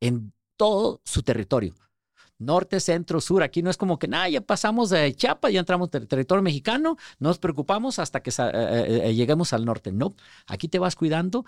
en 0.00 0.32
todo 0.56 1.00
su 1.04 1.22
territorio. 1.22 1.74
Norte, 2.38 2.80
centro, 2.80 3.22
sur. 3.22 3.42
Aquí 3.42 3.62
no 3.62 3.70
es 3.70 3.78
como 3.78 3.98
que, 3.98 4.08
nada, 4.08 4.28
ya 4.28 4.42
pasamos 4.42 4.90
de 4.90 5.14
Chiapas, 5.14 5.52
ya 5.52 5.60
entramos 5.60 5.88
en 5.94 6.06
territorio 6.06 6.42
mexicano, 6.42 6.98
no 7.18 7.28
nos 7.28 7.38
preocupamos 7.38 7.98
hasta 7.98 8.22
que 8.22 8.30
eh, 8.30 9.08
eh, 9.08 9.14
lleguemos 9.14 9.54
al 9.54 9.64
norte. 9.64 9.90
No, 9.90 10.14
aquí 10.46 10.68
te 10.68 10.78
vas 10.78 10.96
cuidando. 10.96 11.46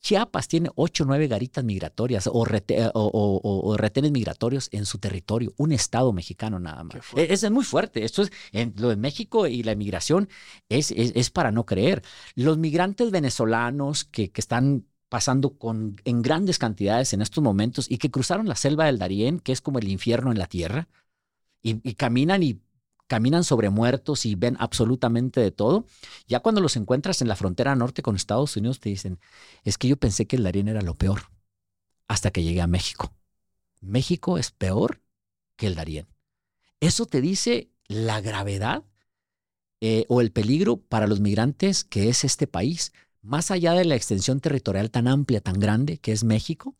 Chiapas 0.00 0.46
tiene 0.46 0.70
ocho 0.76 1.04
o 1.04 1.06
nueve 1.06 1.26
garitas 1.26 1.64
migratorias 1.64 2.28
o, 2.32 3.76
retenes 3.76 4.12
migratorios 4.12 4.68
en 4.72 4.86
su 4.86 4.98
territorio, 4.98 5.52
un 5.56 5.72
estado 5.72 6.12
mexicano 6.12 6.60
nada 6.60 6.84
más. 6.84 6.96
E, 7.16 7.32
es, 7.32 7.42
es, 7.42 7.50
muy 7.50 7.64
fuerte. 7.64 8.04
Esto 8.04 8.22
es, 8.22 8.30
en, 8.52 8.74
lo 8.76 8.88
de 8.88 8.96
México 8.96 9.46
y 9.46 9.62
la 9.62 9.74
migración 9.74 10.28
es, 10.68 10.92
es, 10.92 11.30
para 11.30 11.50
no 11.50 11.66
creer. 11.66 12.02
Los 12.34 12.58
migrantes 12.58 13.10
venezolanos 13.10 14.04
que, 14.04 14.30
que 14.30 14.40
están 14.40 14.86
pasando 15.08 15.56
con, 15.56 15.96
en 16.04 16.22
grandes 16.22 16.58
cantidades 16.58 17.12
en 17.12 17.22
estos 17.22 17.42
momentos 17.42 17.86
y 17.90 17.98
que 17.98 18.10
cruzaron 18.10 18.48
la 18.48 18.56
selva 18.56 18.86
del 18.86 18.98
Darién, 18.98 19.40
que 19.40 19.52
es 19.52 19.60
como 19.60 19.78
el 19.78 19.88
infierno 19.88 20.30
en 20.30 20.38
la 20.38 20.46
tierra, 20.46 20.88
y, 21.62 21.80
y 21.88 21.94
caminan 21.94 22.42
y 22.42 22.60
caminan 23.06 23.44
sobre 23.44 23.70
muertos 23.70 24.26
y 24.26 24.34
ven 24.34 24.56
absolutamente 24.58 25.40
de 25.40 25.50
todo. 25.50 25.86
Ya 26.26 26.40
cuando 26.40 26.60
los 26.60 26.76
encuentras 26.76 27.22
en 27.22 27.28
la 27.28 27.36
frontera 27.36 27.74
norte 27.76 28.02
con 28.02 28.16
Estados 28.16 28.56
Unidos 28.56 28.80
te 28.80 28.88
dicen, 28.88 29.18
es 29.64 29.78
que 29.78 29.88
yo 29.88 29.96
pensé 29.96 30.26
que 30.26 30.36
el 30.36 30.42
Darién 30.42 30.68
era 30.68 30.82
lo 30.82 30.94
peor 30.94 31.22
hasta 32.08 32.30
que 32.30 32.42
llegué 32.42 32.60
a 32.60 32.66
México. 32.66 33.12
México 33.80 34.38
es 34.38 34.50
peor 34.50 35.02
que 35.56 35.66
el 35.66 35.74
Darién. 35.74 36.06
Eso 36.80 37.06
te 37.06 37.20
dice 37.20 37.70
la 37.88 38.20
gravedad 38.20 38.84
eh, 39.80 40.04
o 40.08 40.20
el 40.20 40.32
peligro 40.32 40.78
para 40.78 41.06
los 41.06 41.20
migrantes 41.20 41.84
que 41.84 42.08
es 42.08 42.24
este 42.24 42.46
país, 42.46 42.92
más 43.22 43.50
allá 43.50 43.72
de 43.72 43.84
la 43.84 43.96
extensión 43.96 44.40
territorial 44.40 44.90
tan 44.90 45.08
amplia, 45.08 45.40
tan 45.40 45.58
grande 45.58 45.98
que 45.98 46.12
es 46.12 46.24
México, 46.24 46.76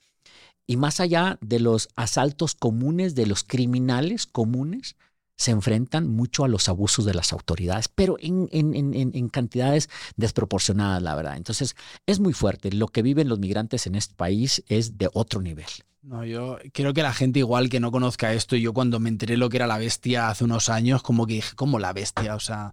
y 0.67 0.77
más 0.77 1.01
allá 1.01 1.39
de 1.41 1.61
los 1.61 1.89
asaltos 1.95 2.55
comunes, 2.55 3.15
de 3.15 3.27
los 3.27 3.45
criminales 3.45 4.27
comunes 4.27 4.97
se 5.37 5.51
enfrentan 5.51 6.09
mucho 6.09 6.45
a 6.45 6.49
los 6.49 6.69
abusos 6.69 7.05
de 7.05 7.15
las 7.15 7.33
autoridades, 7.33 7.89
pero 7.89 8.17
en, 8.19 8.49
en, 8.53 9.29
cantidades 9.29 9.91
desproporcionadas, 10.17 11.03
la 11.03 11.15
verdad. 11.15 11.37
Entonces, 11.37 11.77
es 12.07 12.21
muy 12.21 12.33
fuerte. 12.33 12.73
Lo 12.73 12.89
que 12.89 13.03
viven 13.03 13.29
los 13.29 13.39
migrantes 13.39 13.87
en 13.87 13.95
este 13.95 14.15
país 14.15 14.65
es 14.69 14.97
de 14.97 15.11
otro 15.13 15.43
nivel. 15.43 15.67
No, 16.03 16.25
yo 16.25 16.59
creo 16.73 16.95
que 16.95 17.03
la 17.03 17.13
gente 17.13 17.41
igual 17.41 17.69
que 17.69 17.81
no 17.81 17.91
conozca 17.91 18.33
esto, 18.33 18.57
yo 18.57 18.73
cuando 18.73 19.01
me 19.01 19.09
enteré 19.09 19.37
lo 19.37 19.49
que 19.49 19.57
era 19.57 19.67
la 19.67 19.79
bestia 19.79 20.29
hace 20.29 20.45
unos 20.45 20.69
años, 20.69 21.03
como 21.03 21.27
que 21.27 21.35
dije, 21.35 21.55
¿cómo 21.57 21.79
la 21.79 21.93
bestia? 21.93 22.35
O 22.35 22.41
sea, 22.41 22.73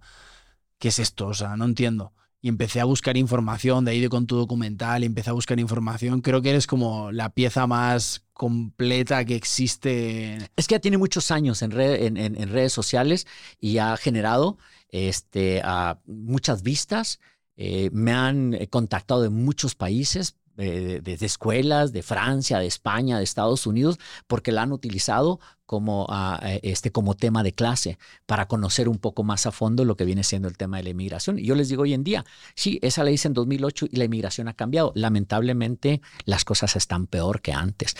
¿qué 0.78 0.88
es 0.88 0.98
esto? 0.98 1.26
O 1.26 1.34
sea, 1.34 1.56
no 1.56 1.64
entiendo 1.64 2.12
y 2.44 2.48
empecé 2.48 2.78
a 2.78 2.84
buscar 2.84 3.16
información, 3.16 3.86
de 3.86 3.92
ahí 3.92 4.00
de 4.02 4.10
con 4.10 4.26
tu 4.26 4.36
documental, 4.36 5.02
y 5.02 5.06
empecé 5.06 5.30
a 5.30 5.32
buscar 5.32 5.58
información. 5.58 6.20
Creo 6.20 6.42
que 6.42 6.50
eres 6.50 6.66
como 6.66 7.10
la 7.10 7.30
pieza 7.30 7.66
más 7.66 8.26
completa 8.34 9.24
que 9.24 9.34
existe. 9.34 10.36
Es 10.54 10.66
que 10.66 10.74
ya 10.74 10.78
tiene 10.78 10.98
muchos 10.98 11.30
años 11.30 11.62
en, 11.62 11.72
en, 11.72 12.48
redes 12.50 12.74
sociales 12.74 13.26
y 13.60 13.78
ha 13.78 13.96
generado 13.96 14.58
este, 14.90 15.62
muchas 16.04 16.62
vistas. 16.62 17.18
Eh, 17.56 17.88
me 17.94 18.12
han 18.12 18.52
eh, 18.52 18.68
contactado 18.68 19.22
de 19.22 19.30
muchos 19.30 19.74
países 19.74 20.36
de, 20.56 21.16
escuelas 21.20 21.92
de 21.92 22.02
Francia, 22.02 22.58
de 22.58 22.66
España, 22.66 23.18
de 23.18 23.24
Estados 23.24 23.66
Unidos, 23.66 23.98
porque 24.26 24.52
la 24.52 24.62
han 24.62 24.72
utilizado 24.72 25.40
como, 25.66 26.06
ah, 26.10 26.40
eh, 26.42 26.60
este, 26.62 26.92
como 26.92 27.14
tema 27.14 27.42
de 27.42 27.52
clase 27.52 27.98
para 28.26 28.46
conocer 28.48 28.88
un 28.88 28.98
poco 28.98 29.24
más 29.24 29.46
a 29.46 29.52
fondo 29.52 29.84
lo 29.84 29.96
que 29.96 30.04
viene 30.04 30.24
siendo 30.24 30.48
el 30.48 30.56
tema 30.56 30.76
de 30.76 30.84
la 30.84 30.90
inmigración. 30.90 31.38
Y 31.38 31.44
yo 31.44 31.54
les 31.54 31.68
digo 31.68 31.82
hoy 31.82 31.94
en 31.94 32.04
día, 32.04 32.24
sí, 32.54 32.78
esa 32.82 33.04
ley 33.04 33.14
hice 33.14 33.28
en 33.28 33.34
2008 33.34 33.86
y 33.90 33.96
la 33.96 34.04
inmigración 34.04 34.48
ha 34.48 34.54
cambiado. 34.54 34.92
Lamentablemente 34.94 36.00
las 36.24 36.44
cosas 36.44 36.76
están 36.76 37.06
peor 37.06 37.40
que 37.40 37.52
antes. 37.52 37.96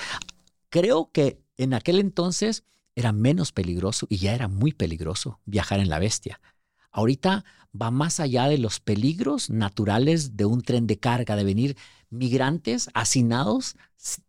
Creo 0.68 1.10
que 1.12 1.40
en 1.56 1.74
aquel 1.74 2.00
entonces 2.00 2.64
era 2.96 3.12
menos 3.12 3.52
peligroso 3.52 4.06
y 4.08 4.18
ya 4.18 4.34
era 4.34 4.48
muy 4.48 4.72
peligroso 4.72 5.40
viajar 5.44 5.80
en 5.80 5.88
la 5.88 5.98
bestia. 5.98 6.40
Ahorita 6.90 7.44
va 7.80 7.90
más 7.90 8.20
allá 8.20 8.46
de 8.46 8.58
los 8.58 8.78
peligros 8.78 9.50
naturales 9.50 10.36
de 10.36 10.44
un 10.44 10.62
tren 10.62 10.86
de 10.86 10.98
carga, 10.98 11.34
de 11.34 11.42
venir 11.42 11.76
migrantes 12.08 12.88
hacinados, 12.94 13.76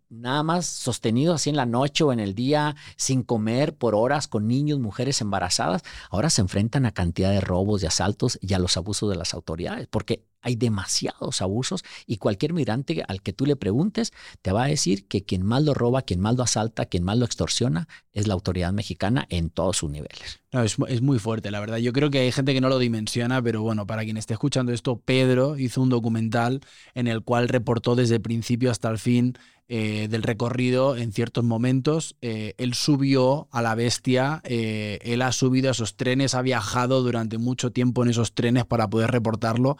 nada 0.09 0.43
más 0.43 0.65
sostenidos 0.65 1.35
así 1.35 1.49
en 1.49 1.55
la 1.55 1.65
noche 1.65 2.03
o 2.03 2.13
en 2.13 2.19
el 2.19 2.35
día, 2.35 2.75
sin 2.95 3.23
comer 3.23 3.75
por 3.75 3.95
horas, 3.95 4.27
con 4.27 4.47
niños, 4.47 4.79
mujeres 4.79 5.21
embarazadas, 5.21 5.83
ahora 6.09 6.29
se 6.29 6.41
enfrentan 6.41 6.85
a 6.85 6.91
cantidad 6.91 7.31
de 7.31 7.41
robos, 7.41 7.81
de 7.81 7.87
asaltos 7.87 8.37
y 8.41 8.53
a 8.53 8.59
los 8.59 8.77
abusos 8.77 9.09
de 9.09 9.15
las 9.15 9.33
autoridades, 9.33 9.87
porque 9.87 10.23
hay 10.41 10.55
demasiados 10.55 11.41
abusos 11.41 11.83
y 12.05 12.17
cualquier 12.17 12.53
migrante 12.53 13.03
al 13.07 13.23
que 13.23 13.33
tú 13.33 13.47
le 13.47 13.55
preguntes 13.55 14.13
te 14.43 14.51
va 14.51 14.65
a 14.65 14.67
decir 14.67 15.07
que 15.07 15.23
quien 15.23 15.43
más 15.43 15.63
lo 15.63 15.73
roba, 15.73 16.03
quien 16.03 16.19
más 16.19 16.35
lo 16.35 16.43
asalta, 16.43 16.85
quien 16.85 17.03
más 17.03 17.17
lo 17.17 17.25
extorsiona 17.25 17.87
es 18.13 18.27
la 18.27 18.35
autoridad 18.35 18.71
mexicana 18.71 19.25
en 19.29 19.49
todos 19.49 19.77
sus 19.77 19.89
niveles. 19.89 20.39
No, 20.51 20.61
es, 20.61 20.77
es, 20.87 21.01
muy 21.01 21.17
fuerte, 21.17 21.49
la 21.49 21.59
verdad. 21.59 21.77
Yo 21.77 21.91
creo 21.93 22.11
que 22.11 22.19
hay 22.19 22.31
gente 22.31 22.53
que 22.53 22.61
no 22.61 22.69
lo 22.69 22.77
dimensiona, 22.77 23.41
pero 23.41 23.63
bueno, 23.63 23.87
para 23.87 24.03
quien 24.03 24.17
esté 24.17 24.33
escuchando 24.33 24.71
esto, 24.71 24.99
Pedro 24.99 25.57
hizo 25.57 25.81
un 25.81 25.89
documental 25.89 26.61
en 26.93 27.07
el 27.07 27.23
cual 27.23 27.49
reportó 27.49 27.95
desde 27.95 28.15
el 28.15 28.21
principio 28.21 28.69
hasta 28.69 28.89
el 28.89 28.99
fin 28.99 29.35
eh, 29.67 30.07
del 30.11 30.21
recorrido 30.21 30.95
en 30.95 31.11
ciertos 31.11 31.43
momentos. 31.43 32.15
Eh, 32.21 32.53
él 32.59 32.75
subió 32.75 33.47
a 33.49 33.63
la 33.63 33.73
bestia, 33.73 34.41
eh, 34.43 34.99
él 35.01 35.23
ha 35.23 35.31
subido 35.31 35.69
a 35.69 35.71
esos 35.71 35.95
trenes, 35.95 36.35
ha 36.35 36.43
viajado 36.43 37.01
durante 37.01 37.39
mucho 37.39 37.71
tiempo 37.71 38.03
en 38.03 38.09
esos 38.09 38.35
trenes 38.35 38.65
para 38.65 38.87
poder 38.87 39.09
reportarlo. 39.09 39.77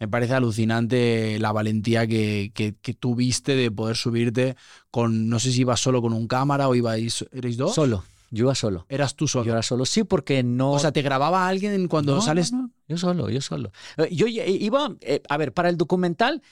Me 0.00 0.08
parece 0.08 0.32
alucinante 0.32 1.38
la 1.38 1.52
valentía 1.52 2.06
que, 2.06 2.50
que, 2.54 2.94
tuviste 2.94 3.56
de 3.56 3.70
poder 3.70 3.96
subirte 3.96 4.56
con, 4.90 5.28
no 5.28 5.38
sé 5.38 5.52
si 5.52 5.60
ibas 5.60 5.80
solo 5.80 6.00
con 6.00 6.14
un 6.14 6.28
cámara 6.28 6.68
o 6.68 6.74
ibais, 6.74 7.26
¿erais 7.30 7.58
dos? 7.58 7.74
Solo. 7.74 8.04
Yo 8.30 8.44
iba 8.44 8.54
solo. 8.54 8.86
¿Eras 8.88 9.14
tú 9.14 9.28
solo? 9.28 9.44
Yo 9.44 9.52
era 9.52 9.62
solo, 9.62 9.86
sí, 9.86 10.02
porque 10.02 10.42
no. 10.42 10.72
O 10.72 10.78
sea, 10.78 10.92
¿te 10.92 11.02
grababa 11.02 11.46
alguien 11.46 11.88
cuando 11.88 12.20
sales? 12.20 12.52
No, 12.52 12.70
yo 12.88 12.98
solo, 12.98 13.30
yo 13.30 13.40
solo. 13.40 13.70
Yo 14.10 14.26
iba, 14.26 14.96
a 15.28 15.36
ver, 15.36 15.52
para 15.52 15.68
el 15.68 15.76
documental 15.76 16.42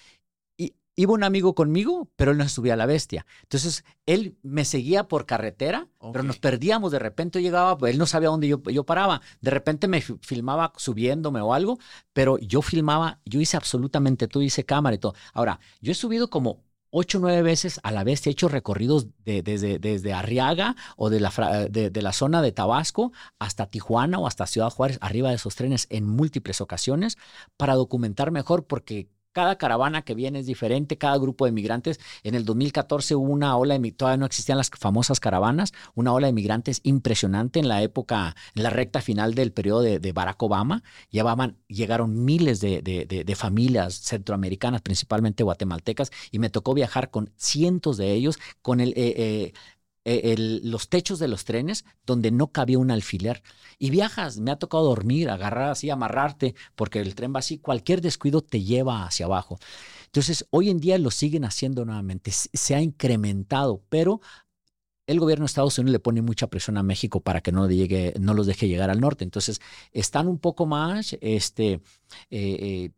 iba 0.96 1.12
un 1.12 1.24
amigo 1.24 1.54
conmigo, 1.54 2.08
pero 2.16 2.32
él 2.32 2.38
no 2.38 2.48
subía 2.48 2.74
a 2.74 2.76
la 2.76 2.86
bestia. 2.86 3.26
Entonces, 3.42 3.84
él 4.06 4.36
me 4.42 4.64
seguía 4.64 5.08
por 5.08 5.26
carretera, 5.26 5.88
pero 6.12 6.22
nos 6.22 6.38
perdíamos. 6.38 6.92
De 6.92 6.98
repente 6.98 7.42
llegaba, 7.42 7.76
él 7.88 7.98
no 7.98 8.06
sabía 8.06 8.28
dónde 8.28 8.48
yo, 8.48 8.62
yo 8.62 8.84
paraba. 8.84 9.20
De 9.40 9.50
repente 9.50 9.88
me 9.88 10.00
filmaba 10.00 10.72
subiéndome 10.76 11.40
o 11.40 11.54
algo, 11.54 11.78
pero 12.12 12.38
yo 12.38 12.62
filmaba, 12.62 13.20
yo 13.24 13.40
hice 13.40 13.56
absolutamente 13.56 14.28
todo, 14.28 14.42
hice 14.42 14.64
cámara 14.64 14.94
y 14.94 14.98
todo. 14.98 15.14
Ahora, 15.32 15.60
yo 15.80 15.92
he 15.92 15.94
subido 15.94 16.30
como 16.30 16.62
ocho 16.96 17.18
o 17.18 17.20
nueve 17.20 17.42
veces 17.42 17.80
a 17.82 17.90
la 17.90 18.04
bestia, 18.04 18.30
he 18.30 18.32
hecho 18.32 18.48
recorridos 18.48 19.08
de, 19.24 19.42
desde, 19.42 19.80
desde 19.80 20.12
Arriaga 20.12 20.76
o 20.96 21.10
de 21.10 21.18
la, 21.18 21.30
de, 21.68 21.90
de 21.90 22.02
la 22.02 22.12
zona 22.12 22.40
de 22.40 22.52
Tabasco 22.52 23.12
hasta 23.40 23.66
Tijuana 23.66 24.20
o 24.20 24.28
hasta 24.28 24.46
Ciudad 24.46 24.70
Juárez, 24.70 24.98
arriba 25.00 25.30
de 25.30 25.34
esos 25.34 25.56
trenes 25.56 25.88
en 25.90 26.06
múltiples 26.06 26.60
ocasiones 26.60 27.18
para 27.56 27.74
documentar 27.74 28.30
mejor, 28.30 28.66
porque 28.66 29.08
cada 29.34 29.58
caravana 29.58 30.02
que 30.02 30.14
viene 30.14 30.38
es 30.38 30.46
diferente, 30.46 30.96
cada 30.96 31.18
grupo 31.18 31.44
de 31.44 31.52
migrantes. 31.52 32.00
En 32.22 32.34
el 32.34 32.44
2014 32.44 33.16
hubo 33.16 33.30
una 33.30 33.56
ola, 33.56 33.76
de, 33.78 33.92
todavía 33.92 34.16
no 34.16 34.26
existían 34.26 34.56
las 34.56 34.70
famosas 34.70 35.20
caravanas, 35.20 35.74
una 35.94 36.12
ola 36.12 36.28
de 36.28 36.32
migrantes 36.32 36.80
impresionante 36.84 37.58
en 37.58 37.68
la 37.68 37.82
época, 37.82 38.36
en 38.54 38.62
la 38.62 38.70
recta 38.70 39.02
final 39.02 39.34
del 39.34 39.52
periodo 39.52 39.82
de, 39.82 40.12
Barack 40.12 40.40
Obama. 40.42 40.82
Llegaron 41.10 42.24
miles 42.24 42.60
de, 42.60 43.34
familias 43.36 43.94
centroamericanas, 43.94 44.80
principalmente 44.80 45.42
guatemaltecas, 45.42 46.12
y 46.30 46.38
me 46.38 46.48
tocó 46.48 46.72
viajar 46.72 47.10
con 47.10 47.32
cientos 47.36 47.96
de 47.96 48.12
ellos, 48.12 48.38
con 48.62 48.80
el, 48.80 48.90
eh, 48.90 49.14
eh, 49.16 49.52
eh, 50.04 50.60
los 50.62 50.88
techos 50.88 51.18
de 51.18 51.28
los 51.28 51.44
trenes 51.44 51.84
donde 52.04 52.30
no 52.30 52.48
cabía 52.48 52.78
un 52.78 52.90
alfiler. 52.90 53.42
Y 53.78 53.90
viajas, 53.90 54.38
me 54.38 54.50
ha 54.50 54.56
tocado 54.56 54.84
dormir, 54.84 55.30
agarrar 55.30 55.70
así, 55.70 55.90
amarrarte, 55.90 56.54
porque 56.74 57.00
el 57.00 57.14
tren 57.14 57.34
va 57.34 57.38
así, 57.40 57.58
cualquier 57.58 58.00
descuido 58.00 58.42
te 58.42 58.62
lleva 58.62 59.06
hacia 59.06 59.26
abajo. 59.26 59.58
Entonces, 60.06 60.46
hoy 60.50 60.70
en 60.70 60.80
día 60.80 60.98
lo 60.98 61.10
siguen 61.10 61.44
haciendo 61.44 61.84
nuevamente, 61.84 62.30
se 62.30 62.74
ha 62.74 62.80
incrementado, 62.80 63.82
pero 63.88 64.20
el 65.06 65.20
gobierno 65.20 65.44
de 65.44 65.46
Estados 65.46 65.78
Unidos 65.78 65.92
le 65.92 65.98
pone 65.98 66.22
mucha 66.22 66.46
presión 66.46 66.76
a 66.76 66.82
México 66.82 67.20
para 67.20 67.40
que 67.40 67.52
no, 67.52 67.68
llegue, 67.68 68.14
no 68.18 68.34
los 68.34 68.46
deje 68.46 68.68
llegar 68.68 68.90
al 68.90 69.00
norte. 69.00 69.24
Entonces, 69.24 69.60
están 69.92 70.28
un 70.28 70.38
poco 70.38 70.66
más 70.66 71.16
este, 71.20 71.72
eh, 71.72 71.80
eh, 72.30 72.90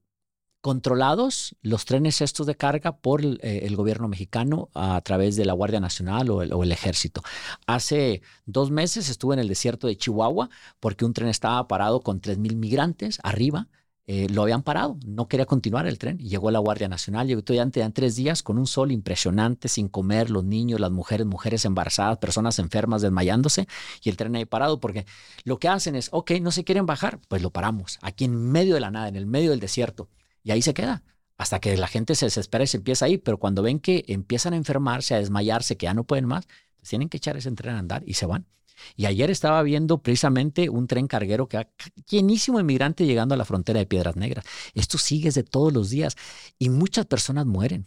controlados 0.67 1.55
los 1.63 1.85
trenes 1.85 2.21
estos 2.21 2.45
de 2.45 2.57
carga 2.57 2.97
por 2.97 3.21
el, 3.21 3.39
eh, 3.45 3.73
gobierno 3.77 4.09
mexicano 4.09 4.69
a 4.75 5.01
través 5.01 5.37
de 5.37 5.45
la 5.45 5.53
Guardia 5.53 5.79
Nacional 5.79 6.29
o 6.29 6.43
el, 6.43 6.73
Ejército. 6.73 7.23
Hace 7.69 8.21
dos 8.47 8.73
meses 8.73 9.09
estuve 9.09 9.35
en 9.35 9.39
el 9.39 9.47
desierto 9.47 9.87
de 9.87 9.97
Chihuahua 9.97 10.51
porque 10.81 11.05
un 11.05 11.13
tren 11.13 11.29
estaba 11.29 11.69
parado 11.69 12.01
con 12.01 12.21
3.000 12.21 12.57
migrantes 12.57 13.21
arriba 13.23 13.69
eh, 14.09 14.29
lo 14.29 14.43
habían 14.43 14.63
parado, 14.63 14.99
no 15.05 15.29
quería 15.29 15.47
continuar 15.47 15.87
el 15.87 15.99
tren. 15.99 16.19
Llegó 16.19 16.51
la 16.51 16.59
Guardia 16.59 16.89
Nacional, 16.89 17.27
llegó 17.29 17.43
ya 17.43 17.63
en 17.63 17.93
tres 17.93 18.17
días 18.17 18.43
con 18.43 18.59
un 18.59 18.67
sol 18.67 18.91
impresionante, 18.93 19.69
sin 19.69 19.89
comer, 19.89 20.31
los 20.31 20.45
niños, 20.45 20.81
las 20.81 20.91
mujeres, 20.91 21.27
mujeres 21.27 21.65
embarazadas, 21.65 22.19
personas 22.19 22.59
enfermas 22.59 23.03
desmayándose 23.03 23.67
y 24.03 24.09
el 24.11 24.17
tren 24.17 24.35
ahí 24.37 24.45
parado 24.45 24.81
porque 24.81 25.07
lo 25.45 25.59
que 25.59 25.69
hacen 25.69 25.97
es, 25.97 26.09
ok, 26.13 26.33
no 26.41 26.51
se 26.51 26.65
quieren 26.65 26.87
bajar, 26.87 27.21
pues 27.29 27.43
lo 27.43 27.51
paramos, 27.51 27.99
aquí 28.03 28.25
en 28.25 28.37
medio 28.51 28.75
de 28.75 28.81
la 28.81 28.91
nada, 28.91 29.09
en 29.09 29.17
el 29.17 29.27
medio 29.27 29.51
del 29.51 29.61
desierto, 29.61 30.09
y 30.47 30.53
ahí 30.53 30.63
se 30.63 30.75
queda. 30.75 31.03
Hasta 31.39 31.59
que 31.59 31.77
la 31.77 31.89
gente 31.89 32.15
se 32.15 32.27
desespera 32.27 32.63
y 32.63 32.69
se 32.69 32.77
empieza 32.77 33.05
ahí, 33.05 33.19
pero 33.19 33.37
cuando 33.37 33.63
ven 33.63 33.81
que 33.81 34.05
empiezan 34.07 34.53
a 34.53 34.57
enfermarse, 34.57 35.15
a 35.15 35.19
desmayarse, 35.19 35.77
que 35.77 35.85
ya 35.85 35.93
no 35.93 36.05
pueden 36.05 36.25
más, 36.25 36.47
pues 36.77 36.89
tienen 36.89 37.09
que 37.09 37.17
echar 37.17 37.37
ese 37.37 37.51
tren 37.51 37.75
a 37.75 37.81
andar 37.81 38.05
y 38.07 38.15
se 38.15 38.27
van. 38.27 38.47
Y 38.95 39.07
ayer 39.07 39.29
estaba 39.31 39.61
viendo 39.65 39.99
precisamente 39.99 40.69
un 40.69 40.87
tren 40.87 41.09
carguero 41.09 41.49
que 41.49 41.67
llenísimo 42.09 42.59
de 42.59 42.65
migrantes 42.65 43.09
llegando 43.09 43.35
a 43.35 43.39
la 43.39 43.45
frontera 43.45 43.81
de 43.81 43.87
Piedras 43.87 44.15
Negras. 44.15 44.45
Esto 44.75 44.99
sigue 44.99 45.33
de 45.33 45.43
todos 45.43 45.73
los 45.73 45.91
días 45.91 46.15
y 46.61 46.71
muchas 46.71 47.07
personas 47.07 47.45
mueren. 47.45 47.87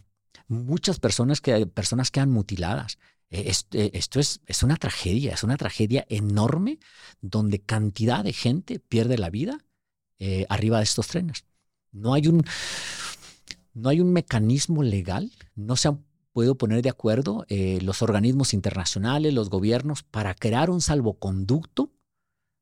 Muchas 0.49 0.99
personas, 0.99 1.39
que, 1.39 1.66
personas 1.66 2.12
quedan 2.12 2.32
mutiladas. 2.32 2.97
Eh, 3.30 3.53
eh, 3.72 3.91
esto, 3.93 4.20
es, 4.20 4.41
es 4.47 4.64
una 4.64 4.76
tragedia, 4.76 5.34
es 5.34 5.43
una 5.43 5.55
tragedia 5.55 6.05
enorme 6.10 6.80
donde 7.22 7.62
cantidad 7.62 8.24
de 8.24 8.34
gente 8.34 8.80
pierde 8.80 9.18
la 9.18 9.30
vida 9.30 9.60
eh, 10.18 10.45
arriba 10.49 10.80
de 10.80 10.84
estos 10.84 11.07
trenes. 11.07 11.45
No 11.92 12.14
hay 12.14 12.28
un, 12.28 12.44
no 13.74 13.90
hay 13.90 14.02
un 14.02 14.14
mecanismo 14.14 14.84
legal, 14.84 15.32
no 15.56 15.76
se 15.76 15.88
han 15.88 16.04
puedo 16.40 16.56
poner 16.56 16.82
de 16.82 16.90
acuerdo 16.90 17.46
eh, 17.50 17.80
los 17.82 18.02
organismos 18.02 18.54
internacionales, 18.54 19.34
los 19.34 19.50
gobiernos, 19.50 20.04
para 20.04 20.34
crear 20.34 20.70
un 20.70 20.80
salvoconducto 20.82 21.92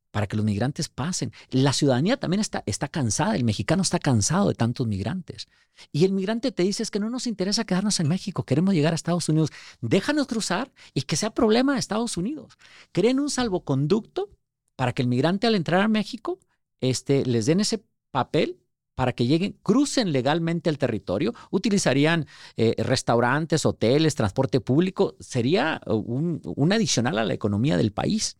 para 0.09 0.25
que 0.25 0.35
los 0.35 0.45
migrantes 0.45 0.89
pasen. 0.89 1.31
La 1.51 1.73
ciudadanía 1.73 2.17
también 2.17 2.39
está, 2.39 2.63
está 2.65 2.87
cansada, 2.87 3.35
el 3.35 3.43
mexicano 3.43 3.83
está 3.83 3.99
cansado 3.99 4.47
de 4.47 4.55
tantos 4.55 4.87
migrantes. 4.87 5.47
Y 5.91 6.05
el 6.05 6.13
migrante 6.13 6.51
te 6.51 6.63
dice 6.63 6.81
es 6.81 6.89
que 6.89 6.99
no 6.99 7.09
nos 7.11 7.27
interesa 7.27 7.65
quedarnos 7.65 7.99
en 7.99 8.07
México, 8.07 8.43
queremos 8.43 8.73
llegar 8.73 8.93
a 8.93 8.95
Estados 8.95 9.29
Unidos. 9.29 9.51
Déjanos 9.81 10.25
cruzar 10.25 10.71
y 10.95 11.03
que 11.03 11.15
sea 11.15 11.35
problema 11.35 11.73
de 11.73 11.79
Estados 11.79 12.17
Unidos. 12.17 12.57
Creen 12.93 13.19
un 13.19 13.29
salvoconducto 13.29 14.29
para 14.75 14.93
que 14.93 15.03
el 15.03 15.07
migrante 15.07 15.45
al 15.45 15.53
entrar 15.53 15.81
a 15.81 15.87
México 15.87 16.39
este, 16.81 17.25
les 17.25 17.45
den 17.45 17.59
ese 17.59 17.83
papel 18.09 18.57
para 18.97 19.13
que 19.13 19.27
lleguen, 19.27 19.55
crucen 19.61 20.11
legalmente 20.11 20.71
el 20.71 20.79
territorio, 20.79 21.35
utilizarían 21.51 22.25
eh, 22.55 22.73
restaurantes, 22.79 23.63
hoteles, 23.63 24.15
transporte 24.15 24.59
público, 24.59 25.15
sería 25.19 25.79
un, 25.85 26.71
adicional 26.73 27.19
a 27.19 27.23
la 27.23 27.35
economía 27.35 27.77
del 27.77 27.91
país. 27.91 28.37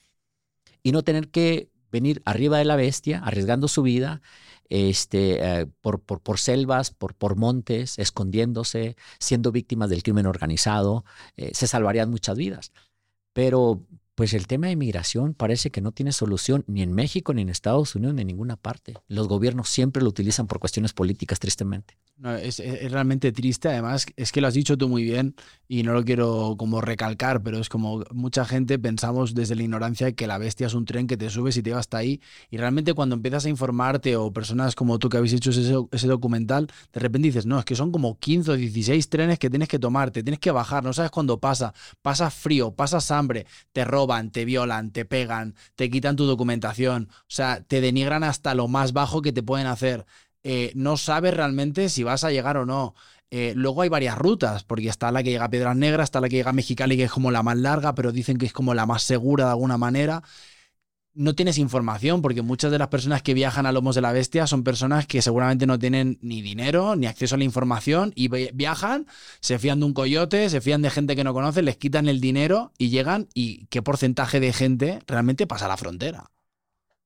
Y 0.81 0.93
no 0.93 1.03
tener 1.03 1.29
que 1.29 1.69
venir 1.91 2.23
arriba 2.25 2.57
de 2.57 2.65
la 2.65 2.75
bestia, 2.75 3.21
arriesgando 3.23 3.67
su 3.67 3.83
vida, 3.83 4.23
este, 4.67 5.59
eh, 5.61 5.67
por, 5.81 6.01
por, 6.01 6.39
selvas, 6.39 6.89
por, 6.89 7.13
por 7.13 7.35
montes, 7.35 7.99
escondiéndose, 7.99 8.95
siendo 9.19 9.51
víctimas 9.51 9.91
del 9.91 10.01
crimen 10.01 10.25
organizado, 10.25 11.05
eh, 11.35 11.51
se 11.53 11.67
salvarían 11.67 12.09
muchas 12.09 12.35
vidas. 12.35 12.71
Pero 13.31 13.85
pues 14.17 14.33
el 14.33 14.47
tema 14.47 14.65
de 14.65 14.73
inmigración 14.73 15.35
parece 15.35 15.69
que 15.69 15.79
no 15.79 15.91
tiene 15.91 16.11
solución 16.11 16.63
ni 16.65 16.81
en 16.81 16.91
México, 16.91 17.35
ni 17.35 17.43
en 17.43 17.49
Estados 17.49 17.93
Unidos, 17.93 18.15
ni 18.15 18.21
en 18.21 18.27
ninguna 18.27 18.55
parte. 18.55 18.95
Los 19.07 19.27
gobiernos 19.27 19.69
siempre 19.69 20.01
lo 20.01 20.09
utilizan 20.09 20.47
por 20.47 20.57
cuestiones 20.57 20.91
políticas, 20.91 21.37
tristemente. 21.37 21.99
Es, 22.41 22.57
realmente 22.89 23.31
triste. 23.31 23.69
Además, 23.69 24.07
es 24.15 24.31
que 24.31 24.41
lo 24.41 24.47
has 24.47 24.55
dicho 24.55 24.75
tú 24.75 24.89
muy 24.89 25.03
bien 25.03 25.35
y 25.67 25.83
no 25.83 25.93
lo 25.93 26.03
quiero 26.03 26.55
como 26.57 26.81
recalcar, 26.81 27.43
pero 27.43 27.59
es 27.59 27.69
como 27.69 28.03
mucha 28.11 28.43
gente 28.43 28.79
pensamos 28.79 29.35
desde 29.35 29.53
la 29.53 29.61
ignorancia 29.61 30.11
que 30.11 30.25
la 30.25 30.39
bestia 30.39 30.65
es 30.65 30.73
un 30.73 30.85
tren 30.85 31.05
que 31.05 31.15
te 31.15 31.29
subes 31.29 31.55
y 31.57 31.61
te 31.61 31.73
va 31.73 31.79
hasta 31.79 31.97
ahí. 31.97 32.19
Y 32.49 32.57
realmente 32.57 32.95
cuando 32.95 33.13
empiezas 33.13 33.45
a 33.45 33.49
informarte 33.49 34.15
o 34.15 34.33
personas 34.33 34.73
como 34.73 34.97
tú 34.97 35.09
que 35.09 35.17
habéis 35.17 35.33
hecho 35.33 35.51
ese, 35.51 36.07
documental, 36.07 36.65
de 36.91 36.99
repente 36.99 37.27
dices, 37.27 37.45
no, 37.45 37.59
es 37.59 37.65
que 37.65 37.75
son 37.75 37.91
como 37.91 38.17
15 38.17 38.49
o 38.49 38.55
16 38.55 39.09
trenes 39.09 39.37
que 39.37 39.51
tienes 39.51 39.67
que 39.67 39.77
tomar, 39.77 40.09
te 40.09 40.23
tienes 40.23 40.39
que 40.39 40.49
bajar, 40.49 40.83
no 40.83 40.93
sabes 40.93 41.11
cuándo 41.11 41.39
pasa, 41.39 41.75
pasas 42.01 42.33
frío, 42.33 42.71
pasas 42.71 43.11
hambre, 43.11 43.45
te 43.73 43.85
roban, 43.85 44.06
te 44.31 44.45
violan, 44.45 44.91
te 44.91 45.05
pegan, 45.05 45.55
te 45.75 45.89
quitan 45.89 46.15
tu 46.15 46.25
documentación, 46.25 47.09
o 47.11 47.25
sea, 47.27 47.61
te 47.61 47.81
denigran 47.81 48.23
hasta 48.23 48.55
lo 48.55 48.67
más 48.67 48.93
bajo 48.93 49.21
que 49.21 49.33
te 49.33 49.43
pueden 49.43 49.67
hacer. 49.67 50.05
Eh, 50.43 50.71
no 50.75 50.97
sabes 50.97 51.33
realmente 51.33 51.89
si 51.89 52.03
vas 52.03 52.23
a 52.23 52.31
llegar 52.31 52.57
o 52.57 52.65
no. 52.65 52.95
Eh, 53.29 53.53
luego 53.55 53.81
hay 53.81 53.89
varias 53.89 54.17
rutas, 54.17 54.63
porque 54.63 54.87
está 54.87 55.11
la 55.11 55.21
que 55.21 55.31
llega 55.31 55.45
a 55.45 55.49
Piedras 55.49 55.75
Negras, 55.75 56.05
está 56.05 56.21
la 56.21 56.29
que 56.29 56.37
llega 56.37 56.51
a 56.51 56.53
Mexicali, 56.53 56.95
que 56.95 57.03
es 57.03 57.11
como 57.11 57.31
la 57.31 57.43
más 57.43 57.57
larga, 57.57 57.93
pero 57.95 58.11
dicen 58.11 58.37
que 58.37 58.45
es 58.45 58.53
como 58.53 58.73
la 58.73 58.85
más 58.85 59.03
segura 59.03 59.45
de 59.45 59.51
alguna 59.51 59.77
manera. 59.77 60.23
No 61.19 61.33
tienes 61.33 61.57
información, 61.57 62.21
porque 62.21 62.43
muchas 62.43 62.71
de 62.71 62.77
las 62.77 62.89
personas 62.89 63.23
que 63.23 63.33
viajan 63.33 63.65
a 63.65 63.71
Lomos 63.71 63.95
de 63.95 64.01
la 64.01 64.11
Bestia 64.11 64.45
son 64.45 64.63
personas 64.63 65.07
que 65.07 65.23
seguramente 65.23 65.65
no 65.65 65.79
tienen 65.79 66.19
ni 66.21 66.43
dinero, 66.43 66.95
ni 66.95 67.07
acceso 67.07 67.33
a 67.33 67.37
la 67.39 67.43
información, 67.43 68.13
y 68.13 68.27
viajan, 68.27 69.07
se 69.41 69.57
fían 69.57 69.79
de 69.79 69.87
un 69.87 69.93
coyote, 69.93 70.47
se 70.51 70.61
fían 70.61 70.83
de 70.83 70.91
gente 70.91 71.15
que 71.15 71.23
no 71.23 71.33
conocen, 71.33 71.65
les 71.65 71.77
quitan 71.77 72.07
el 72.07 72.21
dinero 72.21 72.71
y 72.77 72.89
llegan, 72.89 73.29
y 73.33 73.65
qué 73.65 73.81
porcentaje 73.81 74.39
de 74.39 74.53
gente 74.53 74.99
realmente 75.07 75.47
pasa 75.47 75.67
la 75.67 75.77
frontera. 75.77 76.29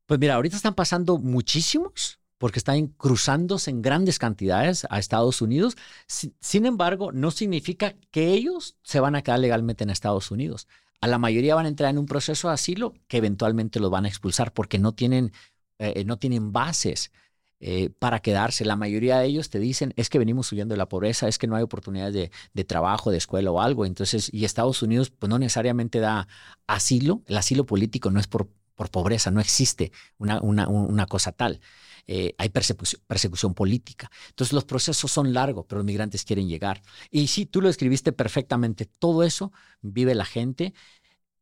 Pues 0.07 0.20
mira, 0.20 0.36
ahorita 0.36 0.57
están 0.57 0.76
pasando 0.76 1.18
muchísimos, 1.18 2.20
porque 2.38 2.59
están 2.59 2.88
cruzándose 2.88 3.70
en 3.70 3.82
grandes 3.82 4.20
cantidades 4.20 4.86
a 4.89 4.99
Estados 4.99 5.41
Unidos. 5.41 5.78
Sin 6.07 6.66
embargo, 6.66 7.14
no 7.14 7.32
significa 7.32 7.93
que 8.09 8.34
ellos 8.34 8.76
se 8.84 8.99
van 8.99 9.16
a 9.16 9.22
quedar 9.22 9.39
legalmente 9.39 9.84
en 9.84 9.89
Estados 9.89 10.32
Unidos. 10.32 10.68
A 11.02 11.08
la 11.08 11.18
mayoría 11.18 11.56
van 11.56 11.66
a 11.66 11.70
entrar 11.70 11.89
en 11.89 11.97
un 11.97 12.06
proceso 12.06 12.47
de 12.47 12.54
asilo 12.54 12.93
que 13.08 13.18
eventualmente 13.18 13.80
los 13.80 13.91
van 13.91 14.06
a 14.06 14.08
expulsar 14.08 14.54
porque 14.54 14.80
no 14.80 14.93
tienen, 14.93 15.34
eh, 15.80 16.04
no 16.06 16.18
tienen 16.18 16.52
bases 16.52 17.12
eh, 17.60 17.91
para 17.99 18.20
quedarse. 18.22 18.66
La 18.66 18.76
mayoría 18.76 19.20
de 19.20 19.28
ellos 19.28 19.49
te 19.49 19.60
dicen 19.60 19.93
es 19.95 20.10
que 20.10 20.20
venimos 20.20 20.52
huyendo 20.52 20.74
de 20.74 20.78
la 20.78 20.89
pobreza, 20.89 21.28
es 21.28 21.38
que 21.38 21.47
no 21.47 21.56
hay 21.56 21.64
oportunidades 21.64 22.32
de, 22.54 22.64
trabajo, 22.64 23.12
de 23.12 23.18
escuela 23.18 23.52
o 23.52 23.62
algo. 23.62 23.86
Entonces, 23.86 24.30
y 24.34 24.45
Estados 24.45 24.82
Unidos 24.82 25.12
pues 25.12 25.30
no 25.30 25.38
necesariamente 25.39 25.99
da 25.99 26.28
asilo. 26.68 27.22
El 27.28 27.38
asilo 27.38 27.66
político 27.66 28.10
no 28.10 28.20
es 28.20 28.28
por, 28.28 28.49
por 28.76 28.89
pobreza, 28.89 29.30
no 29.32 29.41
existe 29.41 29.91
una, 30.18 30.41
una, 30.41 30.68
una 30.68 31.06
cosa 31.06 31.32
tal. 31.32 31.62
Eh, 32.08 32.36
hay 32.38 32.49
persecución, 32.49 33.54
política. 33.54 34.10
Entonces 34.30 34.54
los 34.54 34.66
procesos 34.66 35.12
son 35.12 35.34
largos, 35.34 35.66
pero 35.68 35.80
los 35.80 35.86
migrantes 35.86 36.26
quieren 36.26 36.47
llegar. 36.47 36.82
Y 37.10 37.28
sí, 37.28 37.45
tú 37.45 37.62
lo 37.62 37.70
escribiste 37.70 38.12
perfectamente. 38.12 38.86
Todo 38.86 39.24
eso 39.24 39.52
vive 39.82 40.16
la 40.16 40.26
gente. 40.26 40.74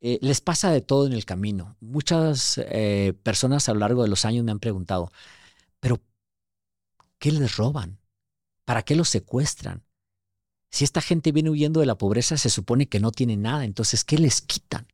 Eh, 0.01 0.20
les 0.22 0.41
pasa 0.41 0.72
de 0.72 0.82
todo 0.82 1.07
en 1.07 1.14
el 1.14 1.26
camino. 1.26 1.76
Muchas 1.82 2.57
eh, 2.57 3.14
personas 3.24 3.68
a 3.70 3.74
lo 3.74 3.80
largo 3.82 4.03
de 4.03 4.10
los 4.10 4.26
años 4.26 4.45
me 4.45 4.51
han 4.51 4.60
preguntado, 4.60 5.12
pero 5.80 6.01
¿qué 7.18 7.32
les 7.32 7.57
roban? 7.57 7.99
¿Para 8.66 8.84
qué 8.84 8.95
los 8.95 9.10
secuestran? 9.10 9.84
Si 10.72 10.84
esta 10.84 11.01
gente 11.01 11.32
viene 11.32 11.49
huyendo 11.49 11.80
de 11.80 11.86
la 11.86 11.97
pobreza, 11.97 12.38
se 12.38 12.49
supone 12.49 12.88
que 12.88 12.99
no 12.99 13.12
tiene 13.12 13.38
nada, 13.38 13.66
entonces, 13.66 14.03
¿qué 14.03 14.18
les 14.18 14.41
quitan? 14.41 14.88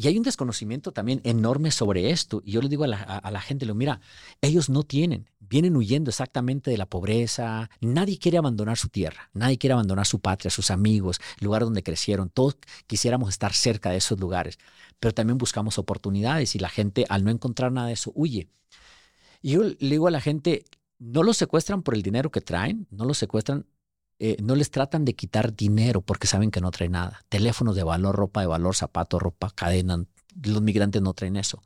Y 0.00 0.06
hay 0.06 0.16
un 0.16 0.22
desconocimiento 0.22 0.92
también 0.92 1.20
enorme 1.24 1.72
sobre 1.72 2.10
esto. 2.10 2.40
Y 2.44 2.52
yo 2.52 2.62
le 2.62 2.68
digo 2.68 2.84
a 2.84 2.86
la, 2.86 3.40
gente, 3.40 3.66
lo 3.66 3.74
mira, 3.74 4.00
ellos 4.40 4.70
no 4.70 4.84
tienen, 4.84 5.28
vienen 5.40 5.74
huyendo 5.74 6.08
exactamente 6.08 6.70
de 6.70 6.78
la 6.78 6.86
pobreza. 6.86 7.68
Nadie 7.80 8.16
quiere 8.16 8.38
abandonar 8.38 8.78
su 8.78 8.90
tierra, 8.90 9.28
nadie 9.34 9.58
quiere 9.58 9.72
abandonar 9.72 10.06
su 10.06 10.20
patria, 10.20 10.52
sus 10.52 10.70
amigos, 10.70 11.18
el 11.40 11.46
lugar 11.46 11.64
donde 11.64 11.82
crecieron. 11.82 12.30
Todos 12.30 12.58
quisiéramos 12.86 13.30
estar 13.30 13.52
cerca 13.52 13.90
de 13.90 13.96
esos 13.96 14.20
lugares, 14.20 14.60
pero 15.00 15.12
también 15.12 15.36
buscamos 15.36 15.80
oportunidades 15.80 16.54
y 16.54 16.60
la 16.60 16.68
gente 16.68 17.04
al 17.08 17.24
no 17.24 17.32
encontrar 17.32 17.72
nada 17.72 17.88
de 17.88 17.94
eso 17.94 18.12
huye. 18.14 18.48
Y 19.42 19.50
yo 19.50 19.64
le 19.64 19.76
digo 19.80 20.06
a 20.06 20.12
la 20.12 20.20
gente, 20.20 20.64
no 21.00 21.24
los 21.24 21.36
secuestran 21.36 21.82
por 21.82 21.96
el 21.96 22.02
dinero 22.02 22.30
que 22.30 22.40
traen, 22.40 22.86
no 22.92 23.04
los 23.04 23.18
secuestran 23.18 23.66
eh, 24.18 24.36
no 24.42 24.54
les 24.54 24.70
tratan 24.70 25.04
de 25.04 25.14
quitar 25.14 25.54
dinero 25.54 26.00
porque 26.00 26.26
saben 26.26 26.50
que 26.50 26.60
no 26.60 26.70
traen 26.70 26.92
nada. 26.92 27.20
Teléfonos 27.28 27.76
de 27.76 27.84
valor, 27.84 28.16
ropa 28.16 28.40
de 28.40 28.46
valor, 28.46 28.74
zapatos, 28.74 29.22
ropa, 29.22 29.50
cadena. 29.50 30.04
Los 30.42 30.62
migrantes 30.62 31.02
no 31.02 31.14
traen 31.14 31.36
eso. 31.36 31.62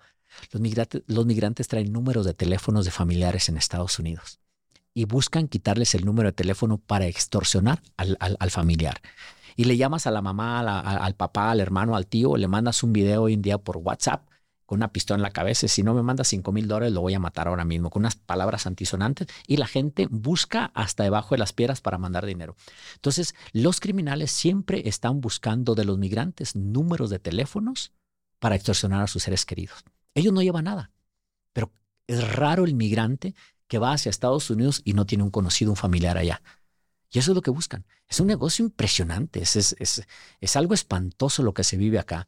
Los 0.50 0.60
migrantes, 0.60 1.02
los 1.06 1.26
migrantes 1.26 1.68
traen 1.68 1.92
números 1.92 2.26
de 2.26 2.34
teléfonos 2.34 2.84
de 2.84 2.90
familiares 2.90 3.48
en 3.48 3.56
Estados 3.56 3.98
Unidos 3.98 4.40
y 4.94 5.04
buscan 5.04 5.48
quitarles 5.48 5.94
el 5.94 6.04
número 6.04 6.28
de 6.28 6.32
teléfono 6.32 6.78
para 6.78 7.06
extorsionar 7.06 7.82
al, 7.96 8.50
familiar. 8.50 9.00
Y 9.56 9.64
le 9.64 9.76
llamas 9.76 10.06
a 10.06 10.10
la 10.10 10.22
mamá, 10.22 10.60
al 10.60 11.14
papá, 11.14 11.50
al 11.50 11.60
hermano, 11.60 11.96
al 11.96 12.06
tío, 12.06 12.36
le 12.36 12.48
mandas 12.48 12.82
un 12.82 12.92
video 12.92 13.22
hoy 13.22 13.34
en 13.34 13.42
día 13.42 13.58
por 13.58 13.78
WhatsApp 13.78 14.24
una 14.74 14.92
pistola 14.92 15.16
en 15.16 15.22
la 15.22 15.30
cabeza. 15.30 15.68
Si 15.68 15.82
no 15.82 15.94
me 15.94 16.02
manda 16.02 16.24
5 16.24 16.52
mil 16.52 16.68
dólares, 16.68 16.92
lo 16.92 17.00
voy 17.00 17.14
a 17.14 17.18
matar 17.18 17.48
ahora 17.48 17.64
mismo, 17.64 17.90
con 17.90 18.02
unas 18.02 18.16
palabras 18.16 18.66
antisonantes. 18.66 19.28
Y 19.46 19.56
la 19.56 19.66
gente 19.66 20.08
busca 20.10 20.70
hasta 20.74 21.04
debajo 21.04 21.34
de 21.34 21.38
las 21.38 21.52
piedras 21.52 21.80
para 21.80 21.98
mandar 21.98 22.26
dinero. 22.26 22.56
Entonces, 22.94 23.34
los 23.52 23.80
criminales 23.80 24.30
siempre 24.30 24.88
están 24.88 25.20
buscando 25.20 25.74
de 25.74 25.84
los 25.84 25.98
migrantes 25.98 26.56
números 26.56 27.10
de 27.10 27.18
teléfonos 27.18 27.92
para 28.38 28.56
extorsionar 28.56 29.02
a 29.02 29.06
sus 29.06 29.22
seres 29.22 29.44
queridos. 29.44 29.84
Ellos 30.14 30.32
no 30.32 30.42
llevan 30.42 30.64
nada, 30.64 30.90
pero 31.52 31.72
es 32.06 32.32
raro 32.34 32.64
el 32.64 32.74
migrante 32.74 33.34
que 33.68 33.78
va 33.78 33.92
hacia 33.92 34.10
Estados 34.10 34.50
Unidos 34.50 34.82
y 34.84 34.94
no 34.94 35.06
tiene 35.06 35.24
un 35.24 35.30
conocido, 35.30 35.70
un 35.70 35.76
familiar 35.76 36.18
allá. 36.18 36.42
Y 37.10 37.18
eso 37.18 37.32
es 37.32 37.34
lo 37.34 37.42
que 37.42 37.50
buscan. 37.50 37.84
Es 38.08 38.20
un 38.20 38.26
negocio 38.26 38.64
impresionante, 38.64 39.42
es, 39.42 39.56
es, 39.56 40.06
es 40.40 40.56
algo 40.56 40.74
espantoso 40.74 41.42
lo 41.42 41.54
que 41.54 41.64
se 41.64 41.76
vive 41.76 41.98
acá. 41.98 42.26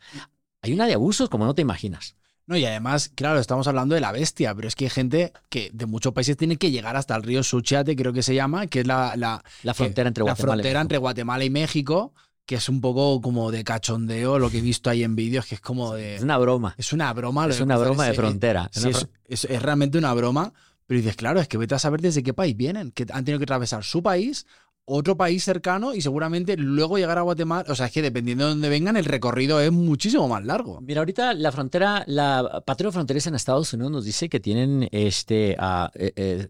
Hay 0.63 0.73
una 0.73 0.87
de 0.87 0.95
abusos 0.95 1.29
como 1.29 1.45
no 1.45 1.55
te 1.55 1.63
imaginas. 1.63 2.17
No, 2.47 2.57
y 2.57 2.65
además, 2.67 3.11
claro, 3.15 3.39
estamos 3.39 3.67
hablando 3.69 3.95
de 3.95 4.03
la 4.03 4.13
bestia, 4.13 4.55
pero 4.55 4.69
es 4.69 4.77
que 4.77 4.85
hay 4.85 4.91
gente 4.91 5.33
que 5.49 5.71
de 5.73 5.87
muchos 5.87 6.13
países 6.13 6.37
tiene 6.37 6.57
que 6.57 6.71
llegar 6.71 6.95
hasta 6.97 7.17
el 7.17 7.23
río 7.23 7.43
Suchiate, 7.43 7.97
creo 7.97 8.13
que 8.13 8.23
se 8.23 8.35
llama, 8.35 8.67
que 8.67 8.81
es 8.81 8.87
la, 8.87 9.15
la, 9.17 9.43
frontera, 9.73 10.09
entre, 10.09 10.23
Guatemala 10.23 10.49
la 10.49 10.55
frontera 10.57 10.81
entre 10.83 10.99
Guatemala 10.99 11.45
y 11.45 11.51
México, 11.51 12.13
que 12.45 12.57
es 12.57 12.69
un 12.69 12.83
poco 12.83 13.23
como 13.23 13.51
de 13.51 13.65
cachondeo 13.65 14.39
lo 14.39 14.51
que 14.51 14.59
he 14.59 14.61
visto 14.61 14.91
ahí 14.91 15.03
en 15.03 15.17
vídeos, 15.17 15.47
que 15.47 15.55
es 15.55 15.61
como 15.63 15.95
de... 15.95 16.17
Es 16.17 16.23
una 16.23 16.37
broma. 16.37 16.75
Es 16.77 16.93
una 16.93 17.13
broma. 17.15 17.47
Es 17.47 17.61
una 17.61 17.79
broma 17.79 18.07
de 18.07 18.13
frontera. 18.13 18.71
es, 18.75 19.09
es, 19.27 19.63
realmente 19.63 19.97
una 19.97 20.13
broma, 20.13 20.53
pero 20.87 20.99
dices, 20.99 21.17
claro, 21.17 21.41
es 21.41 21.49
que 21.49 21.57
vete 21.57 21.75
a 21.75 21.79
saber 21.79 22.03
desde 22.03 22.23
qué 22.23 22.35
país 22.35 22.55
vienen, 22.55 22.91
que 22.91 23.07
han 23.11 23.25
tenido 23.25 23.39
que 23.39 23.45
atravesar 23.45 23.85
su 23.85 24.03
país 24.03 24.47
otro 24.87 25.17
país 25.17 25.45
cercano 25.45 25.95
y 25.95 26.03
seguramente 26.03 26.57
luego 26.57 26.99
llegar 26.99 27.19
a 27.19 27.23
Guatemala. 27.23 27.65
O 27.69 27.75
sea, 27.75 27.87
es 27.87 27.93
que 27.93 28.03
dependiendo 28.03 28.45
de 28.45 28.51
dónde 28.51 28.69
vengan, 28.69 28.97
el 28.97 29.05
recorrido 29.05 29.61
es 29.61 29.73
muchísimo 29.73 30.29
más 30.29 30.45
largo. 30.45 30.81
Mira, 30.81 31.01
ahorita 31.01 31.35
la 31.35 31.53
frontera, 31.53 32.05
la 32.07 32.63
patrulla 32.67 32.93
fronteriza 32.93 33.29
en 33.29 33.35
Estados 33.35 33.73
Unidos 33.73 33.93
nos 33.93 34.05
dice 34.05 34.29
que 34.29 34.41
tienen 34.41 34.89
este. 34.93 35.57
Eh, 35.95 36.13
eh, 36.17 36.49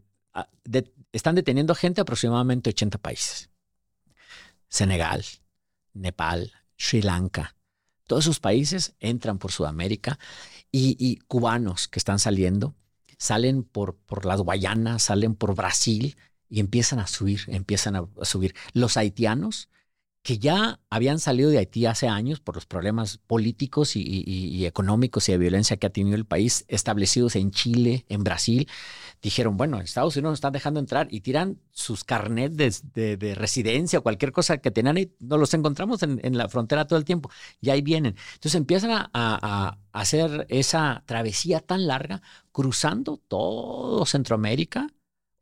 están 1.13 1.37
deteniendo 1.37 1.75
gente 1.75 2.01
aproximadamente 2.01 2.71
80 2.71 2.99
países. 2.99 3.51
Senegal, 4.69 5.25
Nepal, 5.93 6.53
Sri 6.77 7.03
Lanka. 7.03 7.55
Todos 8.07 8.25
esos 8.25 8.41
países 8.41 8.95
entran 8.99 9.39
por 9.39 9.53
Sudamérica 9.53 10.19
y, 10.73 10.97
y 10.99 11.17
cubanos 11.27 11.87
que 11.87 12.01
están 12.01 12.19
saliendo 12.19 12.75
salen 13.17 13.63
por, 13.63 13.97
por 13.97 14.27
las 14.27 14.41
Guayanas, 14.41 15.05
salen 15.05 15.35
por 15.35 15.55
Brasil 15.55 16.17
y 16.49 16.61
empiezan 16.61 16.99
a 16.99 17.07
subir, 17.07 17.41
empiezan 17.49 17.97
a, 17.97 18.07
subir. 18.23 18.55
Los 18.73 18.97
haitianos, 18.97 19.69
que 20.25 20.39
ya 20.39 20.81
habían 20.89 21.19
salido 21.19 21.51
de 21.51 21.59
Haití 21.59 21.85
hace 21.85 22.09
años 22.09 22.41
por 22.41 22.55
los 22.55 22.65
problemas 22.65 23.19
políticos 23.19 23.95
y, 23.95 24.65
económicos 24.65 25.29
y 25.29 25.33
de 25.33 25.39
violencia 25.39 25.77
que 25.77 25.87
ha 25.87 25.91
tenido 25.91 26.17
el 26.17 26.25
país, 26.25 26.65
establecidos 26.69 27.37
en 27.37 27.51
Chile, 27.51 28.07
en 28.09 28.25
Brasil, 28.25 28.67
dijeron, 29.21 29.59
bueno, 29.59 29.81
Estados 29.81 30.17
Unidos 30.17 30.33
nos 30.33 30.37
están 30.39 30.55
dejando 30.55 30.81
entrar 30.81 31.09
y 31.11 31.21
tiran 31.21 31.61
sus 31.73 32.05
carnets 32.05 32.57
de, 32.57 33.35
residencia 33.37 33.99
o 33.99 34.03
cualquier 34.03 34.33
cosa 34.33 34.59
que 34.59 34.71
tengan 34.71 34.97
y 34.97 35.13
nos 35.21 35.39
los 35.39 35.53
encontramos 35.53 36.03
en, 36.03 36.39
la 36.39 36.49
frontera 36.49 36.87
todo 36.87 36.99
el 36.99 37.05
tiempo 37.05 37.31
y 37.61 37.69
ahí 37.69 37.83
vienen. 37.83 38.17
Entonces 38.35 38.55
empiezan 38.55 39.09
a 39.13 39.79
hacer 39.93 40.47
esa 40.49 41.03
travesía 41.05 41.61
tan 41.61 41.87
larga, 41.87 42.23
cruzando 42.51 43.21
todo 43.29 44.07
Centroamérica, 44.07 44.89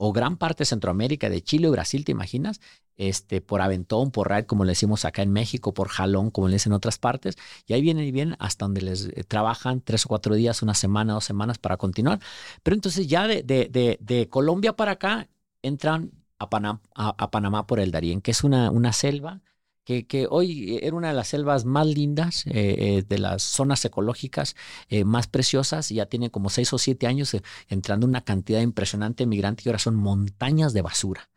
o 0.04 0.12
gran 0.12 0.36
parte 0.36 0.62
de 0.62 0.66
Centroamérica, 0.66 1.30
de 1.30 1.44
Chile 1.44 1.68
o 1.68 1.70
Brasil, 1.70 2.04
¿te 2.04 2.10
imaginas? 2.10 2.60
Este, 2.96 3.40
por 3.40 3.60
aventón, 3.60 4.10
por 4.10 4.28
raid, 4.28 4.46
como 4.46 4.64
le 4.64 4.72
decimos 4.72 5.04
acá 5.04 5.22
en 5.22 5.32
México, 5.32 5.74
por 5.74 5.86
jalón, 5.86 6.32
como 6.32 6.48
le 6.48 6.54
dicen 6.54 6.72
en 6.72 6.76
otras 6.76 6.98
partes, 6.98 7.36
y 7.68 7.74
ahí 7.74 7.82
vienen 7.82 8.04
y 8.04 8.10
vienen 8.10 8.34
hasta 8.40 8.64
donde 8.64 8.82
les 8.82 9.06
eh, 9.06 9.22
trabajan 9.22 9.80
tres 9.80 10.04
o 10.04 10.08
cuatro 10.08 10.34
días, 10.34 10.60
una 10.60 10.74
semana, 10.74 11.12
dos 11.12 11.24
semanas 11.24 11.58
para 11.58 11.76
continuar. 11.76 12.18
Pero 12.64 12.74
entonces 12.74 13.06
ya 13.06 13.28
de, 13.28 13.44
de, 13.44 13.96
de, 14.00 14.28
Colombia 14.28 14.72
para 14.74 14.92
acá 14.92 15.28
entran 15.62 16.10
a 16.40 16.50
Panamá, 16.50 16.80
a, 16.96 17.30
Panamá 17.30 17.68
por 17.68 17.78
el 17.78 17.92
Darién, 17.92 18.22
que 18.22 18.32
es 18.32 18.42
una, 18.42 18.72
una 18.72 18.92
selva 18.92 19.40
que, 19.84 20.26
hoy 20.30 20.78
era 20.82 20.96
una 20.96 21.08
de 21.08 21.14
las 21.14 21.28
selvas 21.28 21.64
más 21.64 21.86
lindas, 21.86 22.46
eh, 22.46 22.52
eh, 22.78 23.04
de 23.06 23.18
las 23.18 23.42
zonas 23.42 23.84
ecológicas 23.84 24.54
eh, 24.88 25.04
más 25.04 25.26
preciosas, 25.26 25.90
y 25.90 25.96
ya 25.96 26.06
tiene 26.06 26.30
como 26.30 26.50
seis 26.50 26.72
o 26.72 26.78
siete 26.78 27.06
años 27.06 27.36
entrando 27.68 28.06
una 28.06 28.22
cantidad 28.22 28.60
impresionante 28.60 29.24
de 29.24 29.28
migrantes 29.28 29.66
y 29.66 29.68
ahora 29.68 29.78
son 29.78 29.96
montañas 29.96 30.72
de 30.72 30.82
basura. 30.82 31.30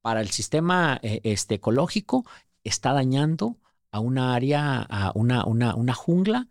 Para 0.00 0.22
el 0.22 0.30
sistema 0.30 0.98
este, 1.02 1.56
ecológico 1.56 2.24
está 2.64 2.92
dañando 2.92 3.58
a 3.90 4.00
una 4.00 4.34
área, 4.34 4.80
a 4.80 5.12
una, 5.14 5.44
una, 5.44 5.74
una 5.74 5.94
jungla 5.94 6.48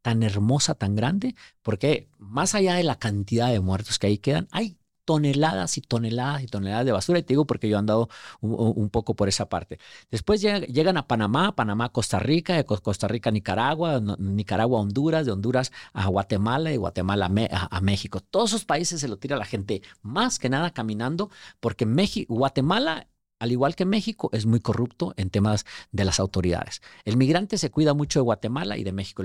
tan 0.00 0.22
hermosa, 0.22 0.74
tan 0.74 0.96
grande, 0.96 1.34
porque 1.62 2.08
más 2.18 2.54
allá 2.54 2.74
de 2.74 2.84
la 2.84 2.98
cantidad 2.98 3.50
de 3.50 3.60
muertos 3.60 3.98
que 3.98 4.06
ahí 4.06 4.18
quedan, 4.18 4.48
hay 4.52 4.78
toneladas 5.08 5.78
y 5.78 5.80
toneladas 5.80 6.42
y 6.42 6.48
toneladas 6.48 6.84
de 6.84 6.92
basura. 6.92 7.18
Y 7.18 7.22
te 7.22 7.32
digo 7.32 7.46
porque 7.46 7.66
yo 7.66 7.76
he 7.76 7.78
andado 7.78 8.10
un, 8.42 8.90
poco 8.90 9.16
por 9.16 9.26
esa 9.26 9.48
parte. 9.48 9.78
Después 10.10 10.42
llegan 10.42 10.98
a 10.98 11.06
Panamá, 11.06 11.56
Panamá, 11.56 11.88
Costa 11.88 12.18
Rica, 12.18 12.56
de 12.56 12.66
Costa 12.66 13.08
Rica, 13.08 13.30
Nicaragua, 13.30 14.02
Nicaragua, 14.18 14.80
Honduras, 14.80 15.24
de 15.24 15.32
Honduras 15.32 15.72
a 15.94 16.08
Guatemala 16.08 16.72
y 16.72 16.76
Guatemala 16.76 17.30
a, 17.70 17.80
México. 17.80 18.20
Todos 18.20 18.50
esos 18.50 18.66
países 18.66 19.00
se 19.00 19.08
lo 19.08 19.16
tira 19.16 19.38
la 19.38 19.46
gente 19.46 19.80
más 20.02 20.38
que 20.38 20.50
nada 20.50 20.72
caminando 20.72 21.30
porque 21.58 21.86
México, 21.86 22.34
Guatemala 22.34 23.08
al 23.40 23.52
igual 23.52 23.76
que 23.76 23.86
México, 23.86 24.28
es 24.32 24.44
muy 24.44 24.60
corrupto 24.60 25.14
en 25.16 25.30
temas 25.30 25.64
de 25.90 26.04
las 26.04 26.20
autoridades. 26.20 26.82
El 27.06 27.16
migrante 27.16 27.56
se 27.56 27.70
cuida 27.70 27.94
mucho 27.94 28.18
de 28.18 28.24
Guatemala 28.24 28.76
y 28.76 28.84
de 28.84 28.92
México. 28.92 29.24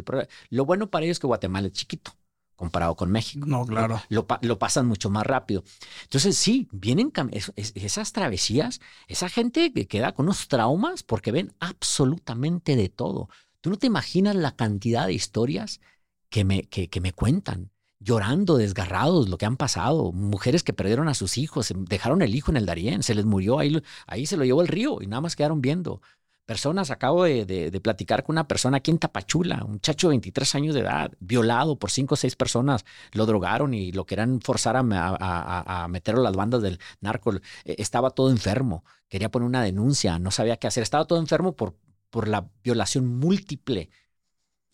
Lo 0.50 0.66
bueno 0.66 0.90
para 0.90 1.04
ellos 1.06 1.16
es 1.16 1.20
que 1.20 1.28
Guatemala 1.28 1.68
es 1.68 1.74
chiquito 1.74 2.14
comparado 2.56 2.96
con 2.96 3.12
México. 3.12 3.46
No, 3.46 3.66
claro. 3.66 4.02
Lo, 4.10 4.60
pasan 4.60 4.88
mucho 4.88 5.10
más 5.10 5.26
rápido. 5.26 5.64
Entonces, 6.04 6.38
sí, 6.38 6.68
vienen 6.72 7.12
esas 7.56 8.14
travesías, 8.14 8.82
esa 9.08 9.30
gente 9.30 9.74
que 9.74 9.88
queda 9.88 10.14
con 10.14 10.26
unos 10.26 10.48
traumas 10.48 11.04
porque 11.04 11.32
ven 11.32 11.54
absolutamente 11.60 12.76
de 12.76 12.90
todo. 12.90 13.30
Tú 13.62 13.70
no 13.70 13.78
te 13.78 13.88
imaginas 13.88 14.36
la 14.36 14.56
cantidad 14.56 15.08
de 15.08 15.14
historias 15.14 15.82
que 16.30 16.44
me, 16.44 16.64
que, 16.64 16.90
que 16.90 17.02
me 17.02 17.14
cuentan 17.14 17.72
llorando, 18.00 18.58
desgarrados, 18.58 19.30
lo 19.30 19.38
que 19.38 19.46
han 19.46 19.56
pasado, 19.56 20.12
mujeres 20.12 20.64
que 20.64 20.74
perdieron 20.74 21.08
a 21.08 21.14
sus 21.14 21.38
hijos, 21.38 21.74
dejaron 21.76 22.22
el 22.22 22.36
hijo 22.36 22.52
en 22.52 22.58
el 22.58 22.66
Darién, 22.66 23.02
se 23.02 23.16
les 23.16 23.26
murió, 23.26 23.60
ahí, 23.60 23.82
ahí 24.08 24.26
se 24.26 24.36
lo 24.36 24.44
llevó 24.44 24.62
el 24.62 24.68
río 24.68 25.02
y 25.02 25.08
nada 25.08 25.22
más 25.22 25.36
quedaron 25.36 25.62
viendo 25.62 26.02
personas. 26.46 26.92
Acabo 26.92 27.24
de, 27.24 27.80
platicar 27.82 28.24
con 28.24 28.34
una 28.36 28.48
persona 28.48 28.78
aquí 28.78 28.92
en 28.92 29.00
Tapachula, 29.00 29.64
un 29.64 29.74
muchacho 29.74 30.08
de 30.08 30.14
23 30.14 30.56
años 30.56 30.76
de 30.76 30.82
edad, 30.82 31.12
violado 31.20 31.78
por 31.78 31.92
cinco 31.92 32.14
o 32.14 32.18
seis 32.18 32.36
personas, 32.36 32.86
lo 33.12 33.26
drogaron 33.26 33.74
y 33.74 33.92
lo 33.92 34.06
querían 34.06 34.42
forzar 34.42 34.76
a, 34.76 34.82
a, 34.82 35.84
a, 35.84 35.88
meterlo 35.88 36.22
a 36.22 36.24
las 36.24 36.36
bandas 36.36 36.62
del 36.62 36.80
narco. 37.02 37.34
E, 37.34 37.42
estaba 37.78 38.12
todo 38.12 38.30
enfermo, 38.30 38.84
quería 39.10 39.32
poner 39.32 39.48
una 39.48 39.64
denuncia, 39.64 40.20
no 40.20 40.32
sabía 40.32 40.58
qué 40.58 40.68
hacer, 40.68 40.84
estaba 40.84 41.06
todo 41.06 41.20
enfermo 41.20 41.56
por, 41.56 41.76
por 42.10 42.28
la 42.28 42.50
violación 42.64 43.08
múltiple. 43.08 43.90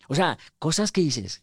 O 0.08 0.14
sea, 0.14 0.38
cosas 0.58 0.92
que 0.92 1.00
dices, 1.00 1.42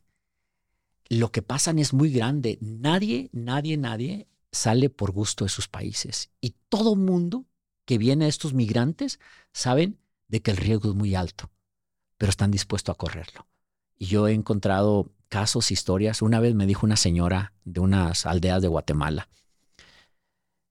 lo 1.09 1.31
que 1.31 1.41
pasan 1.41 1.79
es 1.79 1.93
muy 1.93 2.11
grande. 2.11 2.57
Nadie, 2.61 3.29
nadie, 3.31 3.77
nadie 3.77 4.27
sale 4.51 4.89
por 4.89 5.11
gusto 5.11 5.45
de 5.45 5.49
sus 5.49 5.67
países. 5.67 6.31
Y 6.41 6.55
todo 6.69 6.95
mundo 6.95 7.45
que 7.85 7.97
viene 7.97 8.25
a 8.25 8.27
estos 8.27 8.53
migrantes 8.53 9.19
saben 9.53 9.97
de 10.27 10.41
que 10.41 10.51
el 10.51 10.57
riesgo 10.57 10.89
es 10.89 10.95
muy 10.95 11.15
alto, 11.15 11.51
pero 12.17 12.29
están 12.29 12.51
dispuestos 12.51 12.93
a 12.93 12.97
correrlo. 12.97 13.47
Y 13.97 14.07
yo 14.07 14.27
he 14.27 14.33
encontrado 14.33 15.11
casos, 15.29 15.71
historias. 15.71 16.21
Una 16.21 16.39
vez 16.39 16.55
me 16.55 16.65
dijo 16.65 16.85
una 16.85 16.97
señora 16.97 17.53
de 17.63 17.79
unas 17.79 18.25
aldeas 18.25 18.61
de 18.61 18.67
Guatemala. 18.67 19.29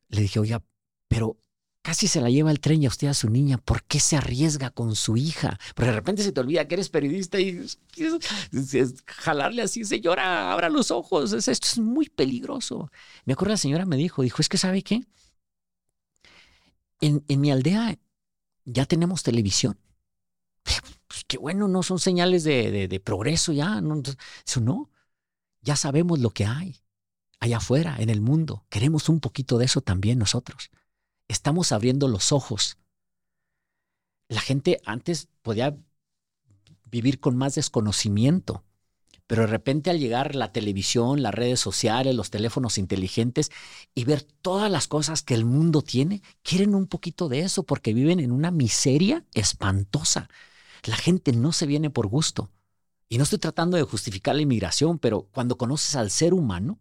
Le 0.08 0.22
dije, 0.22 0.38
oiga, 0.38 0.62
pero 1.08 1.38
casi 1.82 2.08
se 2.08 2.20
la 2.20 2.30
lleva 2.30 2.50
el 2.50 2.60
tren 2.60 2.82
y 2.82 2.86
a 2.86 2.88
usted 2.88 3.08
a 3.08 3.14
su 3.14 3.28
niña. 3.28 3.58
¿Por 3.58 3.84
qué 3.84 4.00
se 4.00 4.16
arriesga 4.16 4.70
con 4.70 4.94
su 4.94 5.16
hija? 5.16 5.58
Porque 5.74 5.90
de 5.90 5.96
repente 5.96 6.22
se 6.22 6.32
te 6.32 6.40
olvida 6.40 6.66
que 6.66 6.74
eres 6.74 6.88
periodista 6.88 7.40
y 7.40 7.64
jalarle 9.06 9.62
así, 9.62 9.84
señora, 9.84 10.52
abra 10.52 10.68
los 10.68 10.90
ojos. 10.90 11.32
Esto 11.32 11.50
es 11.52 11.78
muy 11.78 12.08
peligroso. 12.08 12.90
Me 13.24 13.32
acuerdo 13.32 13.52
la 13.52 13.58
señora 13.58 13.86
me 13.86 13.96
dijo, 13.96 14.22
dijo, 14.22 14.40
es 14.40 14.48
que 14.48 14.58
¿sabe 14.58 14.82
qué? 14.82 15.02
En, 17.00 17.24
en 17.28 17.40
mi 17.40 17.50
aldea 17.50 17.98
ya 18.66 18.84
tenemos 18.84 19.22
televisión. 19.22 19.78
Pues 21.06 21.24
qué 21.26 21.38
bueno, 21.38 21.68
no 21.68 21.82
son 21.82 21.98
señales 21.98 22.44
de, 22.44 23.00
progreso 23.02 23.52
ya. 23.52 23.80
No, 23.80 24.02
eso 24.46 24.60
no. 24.60 24.90
Ya 25.62 25.76
sabemos 25.76 26.18
lo 26.18 26.30
que 26.30 26.44
hay 26.44 26.82
allá 27.40 27.58
afuera, 27.58 27.96
en 27.98 28.10
el 28.10 28.20
mundo. 28.20 28.66
Queremos 28.68 29.08
un 29.08 29.20
poquito 29.20 29.56
de 29.56 29.64
eso 29.64 29.80
también 29.80 30.18
nosotros. 30.18 30.70
Estamos 31.28 31.72
abriendo 31.72 32.08
los 32.08 32.32
ojos. 32.32 32.76
La 34.28 34.40
gente 34.40 34.80
antes 34.84 35.28
podía 35.42 35.76
vivir 36.84 37.20
con 37.20 37.36
más 37.36 37.54
desconocimiento. 37.54 38.64
Pero 39.26 39.42
de 39.42 39.48
repente 39.48 39.90
al 39.90 39.98
llegar 39.98 40.36
la 40.36 40.52
televisión, 40.52 41.22
las 41.22 41.34
redes 41.34 41.58
sociales, 41.58 42.14
los 42.14 42.30
teléfonos 42.30 42.78
inteligentes 42.78 43.50
y 43.94 44.04
ver 44.04 44.22
todas 44.22 44.70
las 44.70 44.86
cosas 44.86 45.22
que 45.22 45.34
el 45.34 45.44
mundo 45.44 45.82
tiene, 45.82 46.22
quieren 46.42 46.74
un 46.74 46.86
poquito 46.86 47.28
de 47.28 47.40
eso 47.40 47.64
porque 47.64 47.92
viven 47.92 48.20
en 48.20 48.30
una 48.30 48.50
miseria 48.50 49.24
espantosa. 49.34 50.28
La 50.84 50.96
gente 50.96 51.32
no 51.32 51.52
se 51.52 51.66
viene 51.66 51.90
por 51.90 52.06
gusto. 52.06 52.50
Y 53.08 53.18
no 53.18 53.24
estoy 53.24 53.38
tratando 53.38 53.76
de 53.76 53.82
justificar 53.84 54.34
la 54.34 54.42
inmigración, 54.42 54.98
pero 54.98 55.28
cuando 55.32 55.56
conoces 55.56 55.94
al 55.96 56.10
ser 56.10 56.34
humano, 56.34 56.80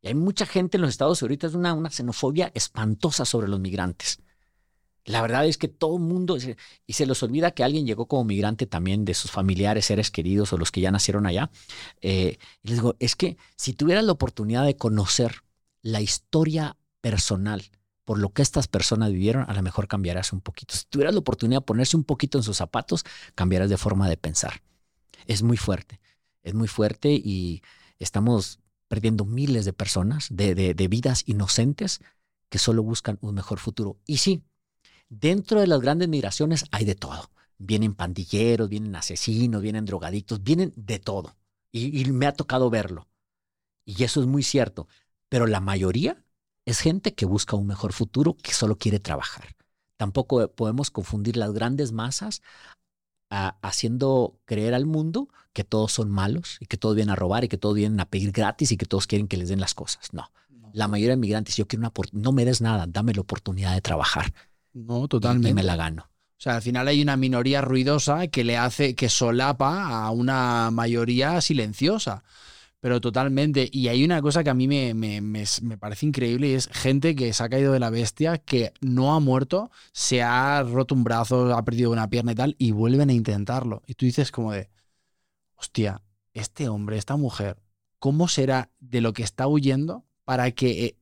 y 0.00 0.08
hay 0.08 0.14
mucha 0.14 0.46
gente 0.46 0.76
en 0.76 0.82
los 0.82 0.90
Estados 0.90 1.20
Unidos, 1.22 1.22
ahorita 1.22 1.46
es 1.48 1.54
una, 1.54 1.74
una 1.74 1.90
xenofobia 1.90 2.50
espantosa 2.54 3.24
sobre 3.24 3.48
los 3.48 3.60
migrantes. 3.60 4.20
La 5.06 5.22
verdad 5.22 5.46
es 5.46 5.56
que 5.56 5.68
todo 5.68 5.96
el 5.96 6.02
mundo, 6.02 6.36
y 6.86 6.92
se 6.92 7.06
les 7.06 7.22
olvida 7.22 7.52
que 7.52 7.62
alguien 7.62 7.86
llegó 7.86 8.06
como 8.06 8.24
migrante 8.24 8.66
también 8.66 9.04
de 9.04 9.14
sus 9.14 9.30
familiares, 9.30 9.86
seres 9.86 10.10
queridos 10.10 10.52
o 10.52 10.58
los 10.58 10.72
que 10.72 10.80
ya 10.80 10.90
nacieron 10.90 11.26
allá. 11.26 11.48
Eh, 12.00 12.38
y 12.62 12.68
les 12.68 12.78
digo, 12.78 12.96
es 12.98 13.14
que 13.14 13.36
si 13.56 13.72
tuvieras 13.72 14.04
la 14.04 14.12
oportunidad 14.12 14.66
de 14.66 14.76
conocer 14.76 15.42
la 15.80 16.00
historia 16.00 16.76
personal 17.00 17.62
por 18.04 18.18
lo 18.18 18.32
que 18.32 18.42
estas 18.42 18.66
personas 18.66 19.12
vivieron, 19.12 19.48
a 19.48 19.54
lo 19.54 19.62
mejor 19.62 19.86
cambiarás 19.86 20.32
un 20.32 20.40
poquito. 20.40 20.74
Si 20.74 20.86
tuvieras 20.86 21.14
la 21.14 21.20
oportunidad 21.20 21.60
de 21.60 21.66
ponerse 21.66 21.96
un 21.96 22.04
poquito 22.04 22.38
en 22.38 22.44
sus 22.44 22.56
zapatos, 22.56 23.04
cambiarás 23.36 23.70
de 23.70 23.76
forma 23.76 24.08
de 24.08 24.16
pensar. 24.16 24.62
Es 25.26 25.42
muy 25.42 25.56
fuerte, 25.56 26.00
es 26.42 26.54
muy 26.54 26.68
fuerte 26.68 27.10
y 27.12 27.62
estamos 28.00 28.58
perdiendo 28.88 29.24
miles 29.24 29.64
de 29.64 29.72
personas, 29.72 30.28
de, 30.30 30.54
de 30.54 30.88
vidas 30.88 31.22
inocentes 31.26 32.00
que 32.48 32.58
solo 32.58 32.82
buscan 32.82 33.18
un 33.20 33.34
mejor 33.34 33.58
futuro. 33.58 33.98
Y 34.06 34.18
sí, 34.18 34.44
Dentro 35.08 35.60
de 35.60 35.66
las 35.66 35.80
grandes 35.80 36.08
migraciones 36.08 36.64
hay 36.70 36.84
de 36.84 36.94
todo. 36.94 37.30
Vienen 37.58 37.94
pandilleros, 37.94 38.68
vienen 38.68 38.96
asesinos, 38.96 39.62
vienen 39.62 39.84
drogadictos, 39.84 40.42
vienen 40.42 40.72
de 40.76 40.98
todo. 40.98 41.36
Y, 41.72 42.04
me 42.10 42.26
ha 42.26 42.32
tocado 42.32 42.70
verlo. 42.70 43.06
Y 43.84 44.02
eso 44.04 44.20
es 44.20 44.26
muy 44.26 44.42
cierto. 44.42 44.88
Pero 45.28 45.46
la 45.46 45.60
mayoría 45.60 46.24
es 46.64 46.80
gente 46.80 47.14
que 47.14 47.26
busca 47.26 47.56
un 47.56 47.66
mejor 47.66 47.92
futuro, 47.92 48.36
que 48.36 48.52
solo 48.52 48.76
quiere 48.76 48.98
trabajar. 48.98 49.54
Tampoco 49.96 50.50
podemos 50.52 50.90
confundir 50.90 51.36
las 51.36 51.52
grandes 51.52 51.92
masas 51.92 52.42
haciendo 53.28 54.38
creer 54.44 54.74
al 54.74 54.86
mundo 54.86 55.28
que 55.52 55.64
todos 55.64 55.92
son 55.92 56.10
malos 56.10 56.58
y 56.60 56.66
que 56.66 56.76
todos 56.76 56.94
vienen 56.94 57.12
a 57.12 57.16
robar 57.16 57.44
y 57.44 57.48
que 57.48 57.58
todos 57.58 57.74
vienen 57.74 57.98
a 58.00 58.08
pedir 58.08 58.30
gratis 58.30 58.72
y 58.72 58.76
que 58.76 58.86
todos 58.86 59.06
quieren 59.06 59.26
que 59.26 59.36
les 59.36 59.48
den 59.48 59.60
las 59.60 59.74
cosas. 59.74 60.12
No. 60.12 60.30
La 60.72 60.88
mayoría 60.88 61.14
de 61.14 61.20
migrantes, 61.20 61.56
yo 61.56 61.66
quiero 61.66 61.80
una 61.80 61.92
no 62.12 62.32
me 62.32 62.44
des 62.44 62.60
nada, 62.60 62.86
dame 62.86 63.14
la 63.14 63.22
oportunidad 63.22 63.74
de 63.74 63.80
trabajar. 63.80 64.32
No, 64.76 65.08
totalmente. 65.08 65.50
Y, 65.50 65.54
me 65.54 65.62
la 65.62 65.76
gano. 65.76 66.02
O 66.02 66.38
sea, 66.38 66.56
al 66.56 66.62
final 66.62 66.86
hay 66.86 67.00
una 67.00 67.16
minoría 67.16 67.62
ruidosa 67.62 68.26
que 68.26 68.44
le 68.44 68.58
hace, 68.58 68.94
que 68.94 69.08
solapa 69.08 70.04
a 70.04 70.10
una 70.10 70.70
mayoría 70.70 71.40
silenciosa. 71.40 72.24
Pero 72.78 73.00
totalmente. 73.00 73.70
Y 73.72 73.88
hay 73.88 74.04
una 74.04 74.20
cosa 74.20 74.44
que 74.44 74.50
a 74.50 74.54
mí 74.54 74.68
me, 74.68 74.92
me, 74.92 75.22
me, 75.22 75.78
parece 75.78 76.04
increíble 76.04 76.48
y 76.48 76.52
es 76.52 76.68
gente 76.68 77.16
que 77.16 77.32
se 77.32 77.42
ha 77.42 77.48
caído 77.48 77.72
de 77.72 77.80
la 77.80 77.88
bestia, 77.88 78.36
que 78.36 78.74
no 78.82 79.14
ha 79.14 79.20
muerto, 79.20 79.70
se 79.92 80.22
ha 80.22 80.62
roto 80.62 80.94
un 80.94 81.04
brazo, 81.04 81.54
ha 81.54 81.64
perdido 81.64 81.90
una 81.90 82.10
pierna 82.10 82.32
y 82.32 82.34
tal, 82.34 82.56
y 82.58 82.72
vuelven 82.72 83.08
a 83.08 83.14
intentarlo. 83.14 83.82
Y 83.86 83.94
tú 83.94 84.04
dices 84.04 84.30
como 84.30 84.52
de, 84.52 84.68
hostia, 85.54 86.02
este 86.34 86.68
hombre, 86.68 86.98
esta 86.98 87.16
mujer, 87.16 87.56
¿cómo 87.98 88.28
será 88.28 88.70
de 88.78 89.00
lo 89.00 89.14
que 89.14 89.22
está 89.22 89.46
huyendo 89.46 90.04
para 90.24 90.50
que 90.50 90.84
eh, 90.84 90.96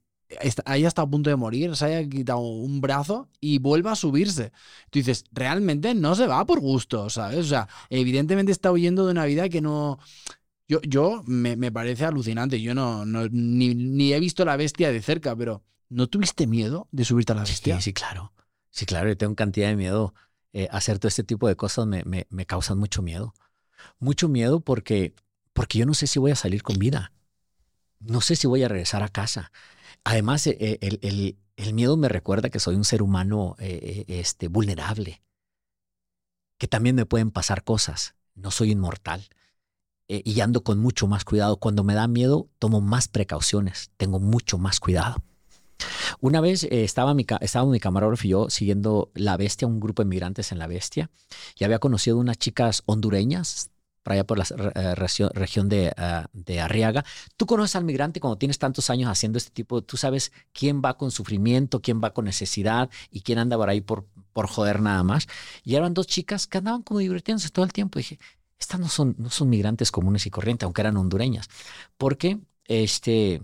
haya 0.65 0.89
estado 0.89 1.07
a 1.07 1.11
punto 1.11 1.31
de 1.31 1.37
morir, 1.37 1.75
se 1.77 1.85
haya 1.87 2.09
quitado 2.09 2.41
un 2.41 2.81
brazo 2.81 3.29
y 3.41 3.59
vuelva 3.59 3.93
a 3.93 3.97
subirse. 3.97 4.53
Tú 4.91 4.99
dices, 4.99 5.25
realmente 5.33 5.95
no 5.95 6.15
se 6.15 6.27
va 6.27 6.45
por 6.45 6.61
gusto, 6.61 7.11
¿sabes? 7.11 7.39
O 7.39 7.45
sea, 7.45 7.69
evidentemente 7.91 8.53
está 8.53 8.71
huyendo 8.73 9.07
de 9.07 9.13
una 9.13 9.25
vida 9.25 9.49
que 9.49 9.61
no... 9.61 9.99
Yo, 10.67 10.81
yo 10.83 11.23
me, 11.27 11.71
parece 11.71 12.07
alucinante. 12.07 12.61
Yo 12.61 12.75
no, 12.75 13.05
ni, 13.05 14.13
he 14.13 14.21
visto 14.21 14.45
la 14.45 14.57
bestia 14.57 14.91
de 14.91 15.03
cerca, 15.03 15.37
pero 15.37 15.63
¿no 15.91 16.07
tuviste 16.07 16.47
miedo 16.47 16.89
de 16.91 17.05
subirte 17.05 17.33
a 17.33 17.37
la 17.37 17.43
bestia? 17.43 17.77
Sí, 17.77 17.83
sí, 17.83 17.93
claro. 17.93 18.33
Sí, 18.71 18.87
claro, 18.87 19.09
yo 19.09 19.17
tengo 19.17 19.35
cantidad 19.35 19.69
de 19.69 19.77
miedo. 19.77 20.15
Eh, 20.53 20.69
hacer 20.71 20.99
todo 20.99 21.09
este 21.09 21.25
tipo 21.25 21.49
de 21.49 21.57
cosas 21.57 21.87
me, 21.87 22.03
me, 22.05 22.27
me, 22.31 22.47
causan 22.47 22.79
mucho 22.79 23.03
miedo. 23.03 23.35
Mucho 23.99 24.29
miedo 24.29 24.61
porque, 24.61 25.15
porque 25.53 25.79
yo 25.79 25.87
no 25.87 25.95
sé 25.95 26.07
si 26.07 26.19
voy 26.19 26.31
a 26.31 26.37
salir 26.37 26.63
con 26.63 26.79
vida. 26.79 27.13
No 28.01 28.21
sé 28.21 28.37
si 28.37 28.47
voy 28.47 28.63
a 28.63 28.69
regresar 28.69 29.03
a 29.03 29.09
casa. 29.09 29.51
Además, 30.05 30.47
eh, 30.47 30.79
el, 31.57 31.75
miedo 31.75 31.97
me 31.97 32.09
recuerda 32.09 32.51
que 32.51 32.61
soy 32.61 32.77
un 32.77 32.85
ser 32.85 33.03
humano 33.03 33.57
eh, 33.59 34.05
eh, 34.07 34.21
este, 34.21 34.49
vulnerable, 34.49 35.23
que 36.59 36.69
también 36.69 36.95
me 36.95 37.07
pueden 37.07 37.31
pasar 37.31 37.65
cosas. 37.65 38.15
No 38.35 38.51
soy 38.51 38.73
inmortal 38.73 39.29
y 40.07 40.41
ando 40.41 40.63
con 40.63 40.79
mucho 40.81 41.07
más 41.07 41.25
cuidado. 41.25 41.57
Cuando 41.57 41.83
me 41.83 41.95
da 41.95 42.07
miedo, 42.09 42.51
tomo 42.59 42.83
más 42.83 43.09
precauciones, 43.09 43.91
tengo 43.97 44.21
mucho 44.21 44.59
más 44.59 44.79
cuidado. 44.79 45.17
Una 46.21 46.41
vez 46.41 46.65
estaba, 46.65 47.15
mi, 47.15 47.25
estaba 47.41 47.71
mi 47.71 47.81
camarógrafo 47.81 48.27
y 48.27 48.31
yo 48.31 48.51
siguiendo 48.51 49.11
La 49.15 49.37
Bestia, 49.37 49.67
un 49.67 49.81
grupo 49.81 50.03
de 50.03 50.09
migrantes 50.09 50.53
en 50.53 50.59
La 50.59 50.67
Bestia, 50.67 51.11
y 51.57 51.65
había 51.65 51.79
conocido 51.79 52.19
unas 52.19 52.37
chicas 52.37 52.83
hondureñas 52.87 53.71
para 54.05 54.15
allá 54.15 54.25
por 54.25 54.39
la 54.39 54.47
eh, 54.75 54.95
región 54.95 55.71
ah, 55.97 56.29
de, 56.33 56.61
Arriaga. 56.61 57.05
Tú 57.37 57.47
conoces 57.47 57.75
al 57.75 57.85
migrante 57.85 58.21
cuando 58.21 58.37
tienes 58.37 58.59
tantos 58.59 58.91
años 58.91 59.11
haciendo 59.11 59.39
este 59.39 59.51
tipo, 59.51 59.83
tú 59.83 59.97
sabes 59.97 60.31
quién 60.53 60.83
va 60.85 60.97
con 60.97 61.11
sufrimiento, 61.11 61.81
quién 61.81 62.01
va 62.05 62.13
con 62.13 62.27
necesidad 62.27 62.91
y 63.11 63.23
quién 63.23 63.39
anda 63.39 63.57
por 63.57 63.69
ahí 63.69 63.81
por, 63.81 64.07
por 64.33 64.47
joder 64.47 64.81
nada 64.81 65.03
más. 65.03 65.27
Y 65.65 65.75
eran 65.75 65.95
dos 65.95 66.07
chicas 66.07 66.47
que 66.47 66.59
andaban 66.59 66.83
como 66.83 67.01
divirtiéndose 67.01 67.49
todo 67.49 67.65
el 67.65 67.73
tiempo. 67.73 67.99
dije, 67.99 68.21
estas 68.59 68.79
no 68.79 68.89
son, 68.89 69.17
no 69.19 69.31
son 69.31 69.49
migrantes 69.49 69.91
comunes 69.91 70.27
y 70.27 70.31
corrientes, 70.31 70.65
aunque 70.65 70.83
eran 70.83 70.97
hondureñas. 70.99 71.49
Porque, 71.97 72.39
este, 72.67 73.43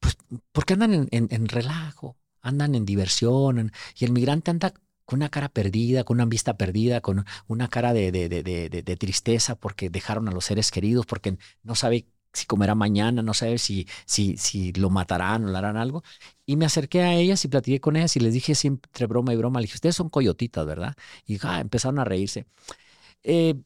pues, 0.00 0.16
porque 0.52 0.74
andan 0.74 1.08
en 1.10 1.48
relajo, 1.48 2.16
andan 2.46 2.74
en 2.74 2.86
diversión. 2.86 3.72
y 3.98 4.04
el 4.04 4.12
migrante 4.12 4.50
anda 4.50 4.72
con 5.06 5.20
una 5.20 5.30
cara 5.30 5.48
perdida, 5.48 6.04
con 6.04 6.16
una 6.16 6.26
vista 6.26 6.56
perdida, 6.56 7.00
con 7.00 7.24
una 7.46 7.68
cara 7.68 7.94
de, 7.94 8.12
de, 8.12 8.28
de, 8.28 8.42
de, 8.42 8.96
tristeza 8.96 9.56
porque 9.56 9.88
dejaron 9.88 10.28
a 10.28 10.32
los 10.32 10.44
seres 10.44 10.70
queridos, 10.70 11.06
porque 11.06 11.38
no 11.62 11.74
sabe 11.74 12.08
si 12.32 12.46
comerá 12.46 12.74
mañana, 12.74 13.22
no 13.22 13.32
sabe 13.34 13.58
si, 13.58 13.88
si, 14.04 14.36
si 14.36 14.72
lo 14.74 14.90
matarán 14.90 15.44
o 15.46 15.50
le 15.50 15.56
harán 15.58 15.76
algo. 15.76 16.02
Y 16.44 16.56
me 16.56 16.66
acerqué 16.66 17.02
a 17.02 17.14
ellas 17.14 17.44
y 17.44 17.48
platiqué 17.48 17.80
con 17.80 17.96
ellas 17.96 18.16
y 18.16 18.20
les 18.20 18.34
dije 18.34 18.54
siempre 18.54 18.88
entre 18.92 19.06
broma 19.06 19.32
y 19.32 19.36
broma, 19.36 19.60
le 19.60 19.64
dije, 19.66 19.76
ustedes 19.76 19.96
son 19.96 20.10
coyotitas, 20.10 20.66
¿verdad? 20.66 20.94
Y 21.26 21.38
ah, 21.42 21.60
empezaron 21.60 21.98
a 21.98 22.04
reírse. 22.04 22.46
Eh, 23.22 23.56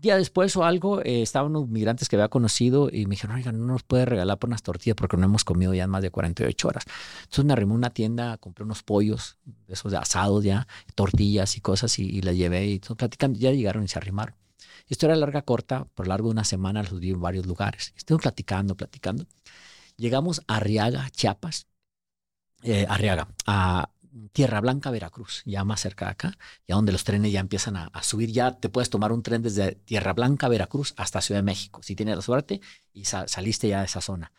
día 0.00 0.16
después 0.16 0.56
o 0.56 0.64
algo, 0.64 1.00
eh, 1.02 1.22
estaban 1.22 1.50
unos 1.50 1.68
migrantes 1.68 2.08
que 2.08 2.16
había 2.16 2.28
conocido 2.28 2.88
y 2.90 3.06
me 3.06 3.12
dijeron, 3.12 3.36
oiga, 3.36 3.52
no 3.52 3.66
nos 3.66 3.82
puede 3.82 4.04
regalar 4.04 4.38
por 4.38 4.48
unas 4.48 4.62
tortillas 4.62 4.96
porque 4.96 5.16
no 5.16 5.24
hemos 5.24 5.44
comido 5.44 5.74
ya 5.74 5.86
más 5.86 6.02
de 6.02 6.10
48 6.10 6.68
horas. 6.68 6.84
Entonces 7.22 7.44
me 7.44 7.52
arrimé 7.52 7.72
a 7.72 7.76
una 7.76 7.90
tienda, 7.90 8.36
compré 8.38 8.64
unos 8.64 8.82
pollos, 8.82 9.38
esos 9.68 9.92
de 9.92 9.98
asados 9.98 10.44
ya, 10.44 10.66
tortillas 10.94 11.56
y 11.56 11.60
cosas 11.60 11.98
y, 11.98 12.22
las 12.22 12.36
llevé 12.36 12.66
y 12.66 12.78
todo, 12.78 12.96
platicando, 12.96 13.38
ya 13.38 13.50
llegaron 13.52 13.84
y 13.84 13.88
se 13.88 13.98
arrimaron. 13.98 14.34
Historia 14.88 15.16
larga, 15.16 15.42
corta, 15.42 15.86
por 15.94 16.08
largo 16.08 16.28
de 16.28 16.32
una 16.32 16.44
semana 16.44 16.82
los 16.82 17.00
vi 17.00 17.10
en 17.10 17.20
varios 17.20 17.46
lugares. 17.46 17.94
Estuve 17.96 18.18
platicando, 18.18 18.76
platicando. 18.76 19.26
Llegamos 19.96 20.42
a 20.46 20.56
Arriaga, 20.56 21.08
Chiapas, 21.10 21.66
eh, 22.62 22.86
Arriaga, 22.88 23.28
a 23.46 23.90
Tierra 24.32 24.60
Blanca, 24.60 24.90
Veracruz, 24.90 25.42
ya 25.44 25.64
más 25.64 25.80
cerca 25.80 26.06
de 26.06 26.10
acá, 26.12 26.38
ya 26.68 26.76
donde 26.76 26.92
los 26.92 27.04
trenes 27.04 27.32
ya 27.32 27.40
empiezan 27.40 27.76
a, 27.76 27.90
subir, 28.02 28.30
ya 28.30 28.52
te 28.52 28.68
puedes 28.68 28.90
tomar 28.90 29.12
un 29.12 29.22
tren 29.22 29.42
desde 29.42 29.74
Tierra 29.74 30.12
Blanca, 30.12 30.48
Veracruz, 30.48 30.94
hasta 30.96 31.20
Ciudad 31.20 31.40
de 31.40 31.44
México, 31.44 31.82
si 31.82 31.96
tienes 31.96 32.16
la 32.16 32.22
suerte 32.22 32.60
y 32.92 33.04
saliste 33.04 33.68
ya 33.68 33.80
de 33.80 33.86
esa 33.86 34.00
zona. 34.00 34.32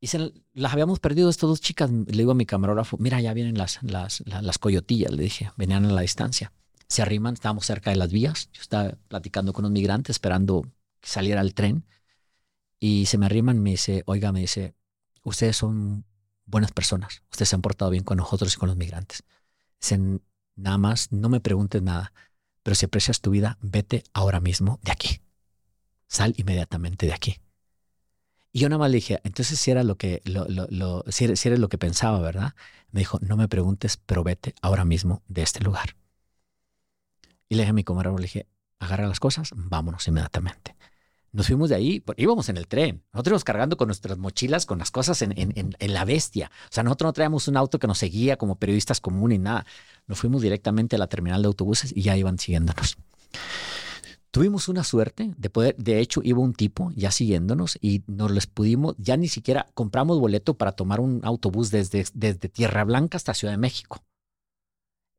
Y 0.00 0.08
se, 0.08 0.32
las 0.52 0.72
habíamos 0.72 1.00
perdido 1.00 1.28
estas 1.28 1.48
dos 1.48 1.60
chicas. 1.60 1.90
Le 1.90 2.04
digo 2.04 2.30
a 2.30 2.34
mi 2.34 2.46
camarógrafo, 2.46 2.96
mira, 2.98 3.20
ya 3.20 3.34
vienen 3.34 3.58
las, 3.58 3.82
las, 3.82 4.22
las, 4.26 4.58
coyotillas, 4.58 5.10
le 5.10 5.24
dije, 5.24 5.50
venían 5.56 5.84
a 5.86 5.92
la 5.92 6.02
distancia. 6.02 6.52
Se 6.88 7.02
arriman, 7.02 7.34
estábamos 7.34 7.66
cerca 7.66 7.90
de 7.90 7.96
las 7.96 8.12
vías. 8.12 8.48
Yo 8.52 8.62
estaba 8.62 8.92
platicando 9.08 9.52
con 9.52 9.64
un 9.64 9.72
migrante 9.72 10.12
esperando 10.12 10.62
que 11.00 11.08
saliera 11.08 11.40
el 11.40 11.54
tren. 11.54 11.84
Y 12.78 13.06
se 13.06 13.18
me 13.18 13.26
arriman, 13.26 13.60
me 13.60 13.70
dice, 13.70 14.04
oiga, 14.06 14.30
me 14.30 14.40
dice, 14.40 14.76
ustedes 15.24 15.56
son 15.56 16.04
buenas 16.48 16.72
personas. 16.72 17.22
Ustedes 17.30 17.50
se 17.50 17.54
han 17.54 17.62
portado 17.62 17.90
bien 17.90 18.04
con 18.04 18.16
nosotros 18.16 18.54
y 18.54 18.56
con 18.58 18.68
los 18.68 18.76
migrantes. 18.76 19.22
Dicen, 19.80 20.22
nada 20.56 20.78
más, 20.78 21.12
no 21.12 21.28
me 21.28 21.40
preguntes 21.40 21.82
nada, 21.82 22.12
pero 22.62 22.74
si 22.74 22.86
aprecias 22.86 23.20
tu 23.20 23.30
vida, 23.30 23.58
vete 23.60 24.02
ahora 24.12 24.40
mismo 24.40 24.80
de 24.82 24.92
aquí. 24.92 25.20
Sal 26.08 26.34
inmediatamente 26.36 27.06
de 27.06 27.12
aquí. 27.12 27.40
Y 28.52 28.60
yo 28.60 28.68
nada 28.68 28.78
más 28.78 28.90
le 28.90 28.96
dije, 28.96 29.20
entonces 29.24 29.60
si 29.60 29.70
era 29.70 29.84
lo 29.84 29.96
que, 29.96 30.22
lo, 30.24 30.46
lo, 30.48 31.04
si, 31.08 31.24
eres, 31.24 31.58
lo 31.58 31.68
que 31.68 31.78
pensaba, 31.78 32.18
¿verdad? 32.20 32.54
Me 32.90 33.00
dijo, 33.00 33.18
no 33.20 33.36
me 33.36 33.46
preguntes, 33.46 33.98
pero 33.98 34.24
vete 34.24 34.54
ahora 34.62 34.84
mismo 34.84 35.22
de 35.28 35.42
este 35.42 35.60
lugar. 35.60 35.96
Y 37.48 37.54
le 37.54 37.62
dije 37.62 37.70
a 37.70 37.74
mi 37.74 37.84
comadre, 37.84 38.10
le 38.12 38.22
dije, 38.22 38.46
agarra 38.78 39.06
las 39.06 39.20
cosas, 39.20 39.50
vámonos 39.54 40.08
inmediatamente. 40.08 40.76
Nos 41.32 41.46
fuimos 41.46 41.68
de 41.68 41.74
ahí, 41.74 42.02
íbamos 42.16 42.48
en 42.48 42.56
el 42.56 42.66
tren, 42.66 43.02
nosotros 43.12 43.32
íbamos 43.32 43.44
cargando 43.44 43.76
con 43.76 43.88
nuestras 43.88 44.16
mochilas, 44.16 44.64
con 44.64 44.78
las 44.78 44.90
cosas 44.90 45.20
en, 45.20 45.32
en, 45.38 45.74
en, 45.78 45.92
la 45.92 46.04
bestia. 46.04 46.50
O 46.64 46.72
sea, 46.72 46.82
nosotros 46.82 47.08
no 47.08 47.12
traíamos 47.12 47.48
un 47.48 47.56
auto 47.56 47.78
que 47.78 47.86
nos 47.86 47.98
seguía 47.98 48.36
como 48.36 48.56
periodistas 48.56 49.00
comunes 49.00 49.38
ni 49.38 49.44
nada. 49.44 49.66
Nos 50.06 50.18
fuimos 50.18 50.40
directamente 50.40 50.96
a 50.96 50.98
la 50.98 51.06
terminal 51.06 51.42
de 51.42 51.48
autobuses 51.48 51.92
y 51.94 52.02
ya 52.02 52.16
iban 52.16 52.38
siguiéndonos. 52.38 52.96
Tuvimos 54.30 54.68
una 54.68 54.84
suerte 54.84 55.32
de 55.36 55.50
poder, 55.50 55.74
de 55.76 56.00
hecho, 56.00 56.20
iba 56.22 56.38
un 56.38 56.52
tipo 56.52 56.92
ya 56.94 57.10
siguiéndonos 57.10 57.78
y 57.80 58.02
nos 58.06 58.30
les 58.30 58.46
pudimos, 58.46 58.94
ya 58.98 59.16
ni 59.16 59.26
siquiera 59.28 59.66
compramos 59.74 60.20
boleto 60.20 60.54
para 60.54 60.72
tomar 60.72 61.00
un 61.00 61.20
autobús 61.24 61.70
desde, 61.70 62.04
desde 62.12 62.48
Tierra 62.48 62.84
Blanca 62.84 63.16
hasta 63.16 63.34
Ciudad 63.34 63.52
de 63.52 63.58
México. 63.58 64.02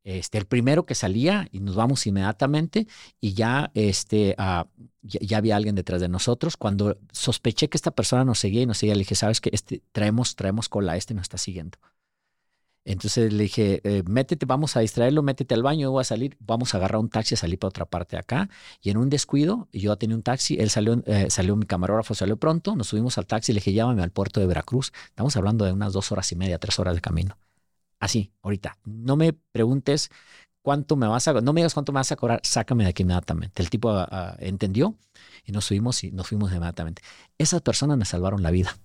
Este, 0.02 0.38
el 0.38 0.46
primero 0.46 0.86
que 0.86 0.94
salía 0.94 1.48
y 1.52 1.60
nos 1.60 1.74
vamos 1.76 2.06
inmediatamente 2.06 2.86
y 3.20 3.34
ya, 3.34 3.70
este, 3.74 4.34
ah, 4.38 4.66
ya, 5.02 5.36
había 5.36 5.56
alguien 5.56 5.74
detrás 5.74 6.00
de 6.00 6.08
nosotros. 6.08 6.56
Cuando 6.56 6.98
sospeché 7.12 7.68
que 7.68 7.76
esta 7.76 7.90
persona 7.90 8.24
nos 8.24 8.38
seguía 8.38 8.62
y 8.62 8.66
nos 8.66 8.78
seguía, 8.78 8.94
le 8.94 9.00
dije, 9.00 9.14
sabes 9.14 9.40
que 9.40 9.50
este, 9.52 9.82
traemos, 9.92 10.36
traemos 10.36 10.68
cola, 10.68 10.96
este 10.96 11.12
nos 11.14 11.24
está 11.24 11.38
siguiendo. 11.38 11.78
Entonces 12.84 13.30
le 13.32 13.42
dije, 13.42 13.80
eh, 13.84 14.02
métete, 14.06 14.46
vamos 14.46 14.74
a 14.76 14.80
distraerlo, 14.80 15.22
métete 15.22 15.54
al 15.54 15.62
baño, 15.62 15.82
yo 15.82 15.90
voy 15.90 16.00
a 16.00 16.04
salir, 16.04 16.36
vamos 16.40 16.74
a 16.74 16.78
agarrar 16.78 16.98
un 17.00 17.10
taxi, 17.10 17.36
salir 17.36 17.58
para 17.58 17.68
otra 17.68 17.84
parte 17.84 18.16
de 18.16 18.20
acá. 18.20 18.48
Y 18.80 18.90
en 18.90 18.96
un 18.96 19.10
descuido, 19.10 19.68
yo 19.72 19.96
tenía 19.96 20.16
un 20.16 20.22
taxi, 20.22 20.56
él 20.58 20.70
salió, 20.70 21.02
eh, 21.06 21.26
salió 21.28 21.56
mi 21.56 21.66
camarógrafo, 21.66 22.14
salió 22.14 22.38
pronto, 22.38 22.74
nos 22.76 22.88
subimos 22.88 23.18
al 23.18 23.26
taxi, 23.26 23.52
le 23.52 23.58
dije, 23.58 23.74
llámame 23.74 24.02
al 24.02 24.10
puerto 24.12 24.40
de 24.40 24.46
Veracruz. 24.46 24.92
Estamos 25.08 25.36
hablando 25.36 25.66
de 25.66 25.72
unas 25.72 25.92
dos 25.92 26.10
horas 26.10 26.32
y 26.32 26.36
media, 26.36 26.58
tres 26.58 26.78
horas 26.78 26.94
de 26.94 27.02
camino. 27.02 27.36
Así, 28.00 28.32
ahorita. 28.42 28.78
No 28.84 29.16
me 29.16 29.32
preguntes 29.32 30.10
cuánto 30.62 30.96
me 30.96 31.06
vas 31.06 31.28
a, 31.28 31.34
no 31.34 31.52
me 31.52 31.60
digas 31.60 31.74
cuánto 31.74 31.92
me 31.92 31.98
vas 31.98 32.10
a 32.12 32.16
cobrar, 32.16 32.40
sácame 32.42 32.84
de 32.84 32.90
aquí 32.90 33.02
inmediatamente. 33.02 33.62
El 33.62 33.70
tipo 33.70 33.90
ah, 33.90 34.08
ah, 34.10 34.36
entendió 34.40 34.96
y 35.44 35.52
nos 35.52 35.66
subimos 35.66 36.02
y 36.02 36.10
nos 36.10 36.28
fuimos 36.28 36.50
inmediatamente. 36.50 37.02
Esas 37.38 37.62
personas 37.62 37.96
me 37.98 38.04
salvaron 38.04 38.42
la 38.42 38.50
vida. 38.50 38.76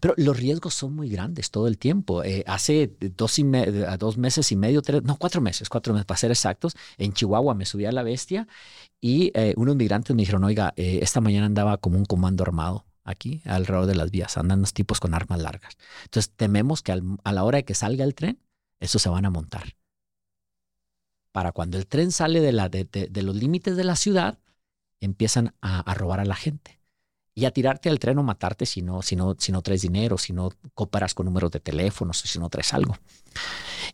Pero 0.00 0.14
los 0.16 0.36
riesgos 0.36 0.74
son 0.74 0.94
muy 0.94 1.08
grandes 1.08 1.50
todo 1.50 1.66
el 1.66 1.78
tiempo. 1.78 2.22
Eh, 2.22 2.44
hace 2.46 2.96
dos, 3.16 3.38
y 3.38 3.44
dos 3.98 4.16
meses 4.16 4.52
y 4.52 4.56
medio, 4.56 4.82
tres, 4.82 5.02
no, 5.02 5.16
cuatro 5.16 5.40
meses, 5.40 5.68
cuatro 5.68 5.92
meses 5.92 6.06
para 6.06 6.18
ser 6.18 6.30
exactos, 6.30 6.76
en 6.98 7.12
Chihuahua 7.12 7.54
me 7.54 7.66
subí 7.66 7.84
a 7.84 7.92
la 7.92 8.04
bestia 8.04 8.46
y 9.00 9.32
eh, 9.34 9.54
unos 9.56 9.76
migrantes 9.76 10.14
me 10.14 10.22
dijeron, 10.22 10.44
oiga, 10.44 10.72
eh, 10.76 11.00
esta 11.02 11.20
mañana 11.20 11.46
andaba 11.46 11.78
como 11.78 11.98
un 11.98 12.04
comando 12.04 12.44
armado 12.44 12.85
aquí 13.06 13.42
alrededor 13.44 13.86
de 13.86 13.94
las 13.94 14.10
vías, 14.10 14.36
andan 14.36 14.60
los 14.60 14.74
tipos 14.74 15.00
con 15.00 15.14
armas 15.14 15.40
largas. 15.40 15.76
Entonces 16.04 16.32
tememos 16.34 16.82
que 16.82 16.92
a 16.92 17.32
la 17.32 17.44
hora 17.44 17.56
de 17.58 17.64
que 17.64 17.74
salga 17.74 18.04
el 18.04 18.14
tren, 18.14 18.38
esos 18.80 19.00
se 19.00 19.08
van 19.08 19.24
a 19.24 19.30
montar. 19.30 19.76
Para 21.32 21.52
cuando 21.52 21.78
el 21.78 21.86
tren 21.86 22.12
sale 22.12 22.40
de, 22.40 22.52
la, 22.52 22.68
de, 22.68 23.22
los 23.22 23.36
límites 23.36 23.76
de 23.76 23.84
la 23.84 23.96
ciudad, 23.96 24.38
empiezan 25.00 25.54
a 25.60 25.92
robar 25.94 26.20
a 26.20 26.24
la 26.24 26.36
gente 26.36 26.76
y 27.38 27.44
a 27.44 27.50
tirarte 27.50 27.90
al 27.90 27.98
tren 27.98 28.18
o 28.18 28.22
matarte 28.22 28.64
si 28.64 28.80
no, 28.80 29.02
si 29.02 29.14
no, 29.14 29.36
si 29.38 29.52
no 29.52 29.60
traes 29.60 29.82
dinero, 29.82 30.16
si 30.16 30.32
no 30.32 30.48
cooperas 30.72 31.12
con 31.12 31.26
números 31.26 31.50
de 31.50 31.60
teléfonos, 31.60 32.18
si 32.18 32.38
no 32.38 32.48
traes 32.48 32.72
algo. 32.72 32.96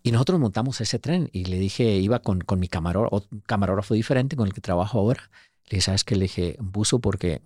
Y 0.04 0.12
nosotros 0.12 0.38
montamos 0.38 0.80
ese 0.80 1.00
tren 1.00 1.28
y 1.32 1.46
le 1.46 1.58
dije, 1.58 1.96
iba 1.96 2.20
con, 2.20 2.40
con 2.40 2.60
mi 2.60 2.68
camarógrafo, 2.68 3.26
camarógrafo 3.44 3.94
diferente 3.94 4.36
con 4.36 4.46
el 4.46 4.54
que 4.54 4.60
trabajo 4.60 5.00
ahora. 5.00 5.28
Le 5.64 5.70
dije, 5.70 5.82
¿sabes 5.82 6.04
qué? 6.04 6.14
Le 6.14 6.22
dije, 6.22 6.56
buzo 6.60 7.00
porque 7.00 7.42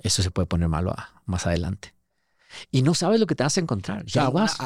eso 0.00 0.22
se 0.22 0.30
puede 0.30 0.46
poner 0.46 0.68
malo 0.68 0.94
más 1.26 1.46
adelante. 1.46 1.94
Y 2.70 2.82
no 2.82 2.94
sabes 2.94 3.18
lo 3.18 3.26
que 3.26 3.34
te 3.34 3.42
vas 3.42 3.56
a 3.56 3.60
encontrar. 3.60 4.04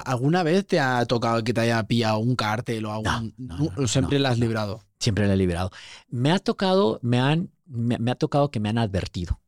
¿alguna, 0.04 0.42
vez 0.42 0.66
te 0.66 0.80
ha 0.80 1.04
tocado 1.06 1.44
que 1.44 1.54
te 1.54 1.60
haya 1.60 1.82
pillado 1.84 2.18
un 2.18 2.34
cártel 2.34 2.84
o 2.86 2.92
algún? 2.92 3.34
No, 3.36 3.86
siempre 3.86 4.18
la 4.18 4.30
has 4.30 4.38
librado. 4.38 4.82
Siempre 4.98 5.26
la 5.26 5.34
he 5.34 5.36
librado. 5.36 5.70
Me 6.08 6.32
ha 6.32 6.38
tocado, 6.38 6.98
me 7.02 7.20
han, 7.20 7.50
me 7.66 8.10
ha 8.10 8.14
tocado 8.16 8.50
que 8.50 8.60
me 8.60 8.68
han 8.68 8.78
advertido 8.78 9.40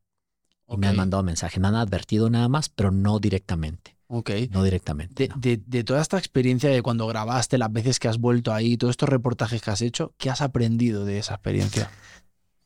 y 0.69 0.77
me 0.77 0.87
han 0.89 0.97
mandado 0.97 1.23
mensajes. 1.23 1.61
Me 1.61 1.69
han 1.69 1.75
advertido 1.75 2.31
nada 2.31 2.49
más, 2.49 2.69
pero 2.69 2.91
no 2.91 3.19
directamente. 3.19 3.97
Ok. 4.09 4.31
No 4.51 4.63
directamente. 4.63 5.29
De, 5.37 5.85
toda 5.85 6.01
esta 6.01 6.19
experiencia 6.19 6.71
de 6.71 6.83
cuando 6.83 7.07
grabaste, 7.07 7.59
las 7.59 7.73
veces 7.73 7.99
que 7.99 8.09
has 8.09 8.19
vuelto 8.19 8.53
ahí, 8.53 8.77
todos 8.77 8.93
estos 8.93 9.09
reportajes 9.09 9.63
que 9.63 9.71
has 9.71 9.83
hecho, 9.83 10.15
¿qué 10.19 10.31
has 10.31 10.41
aprendido 10.41 11.05
de 11.05 11.19
esa 11.19 11.35
experiencia? 11.35 11.91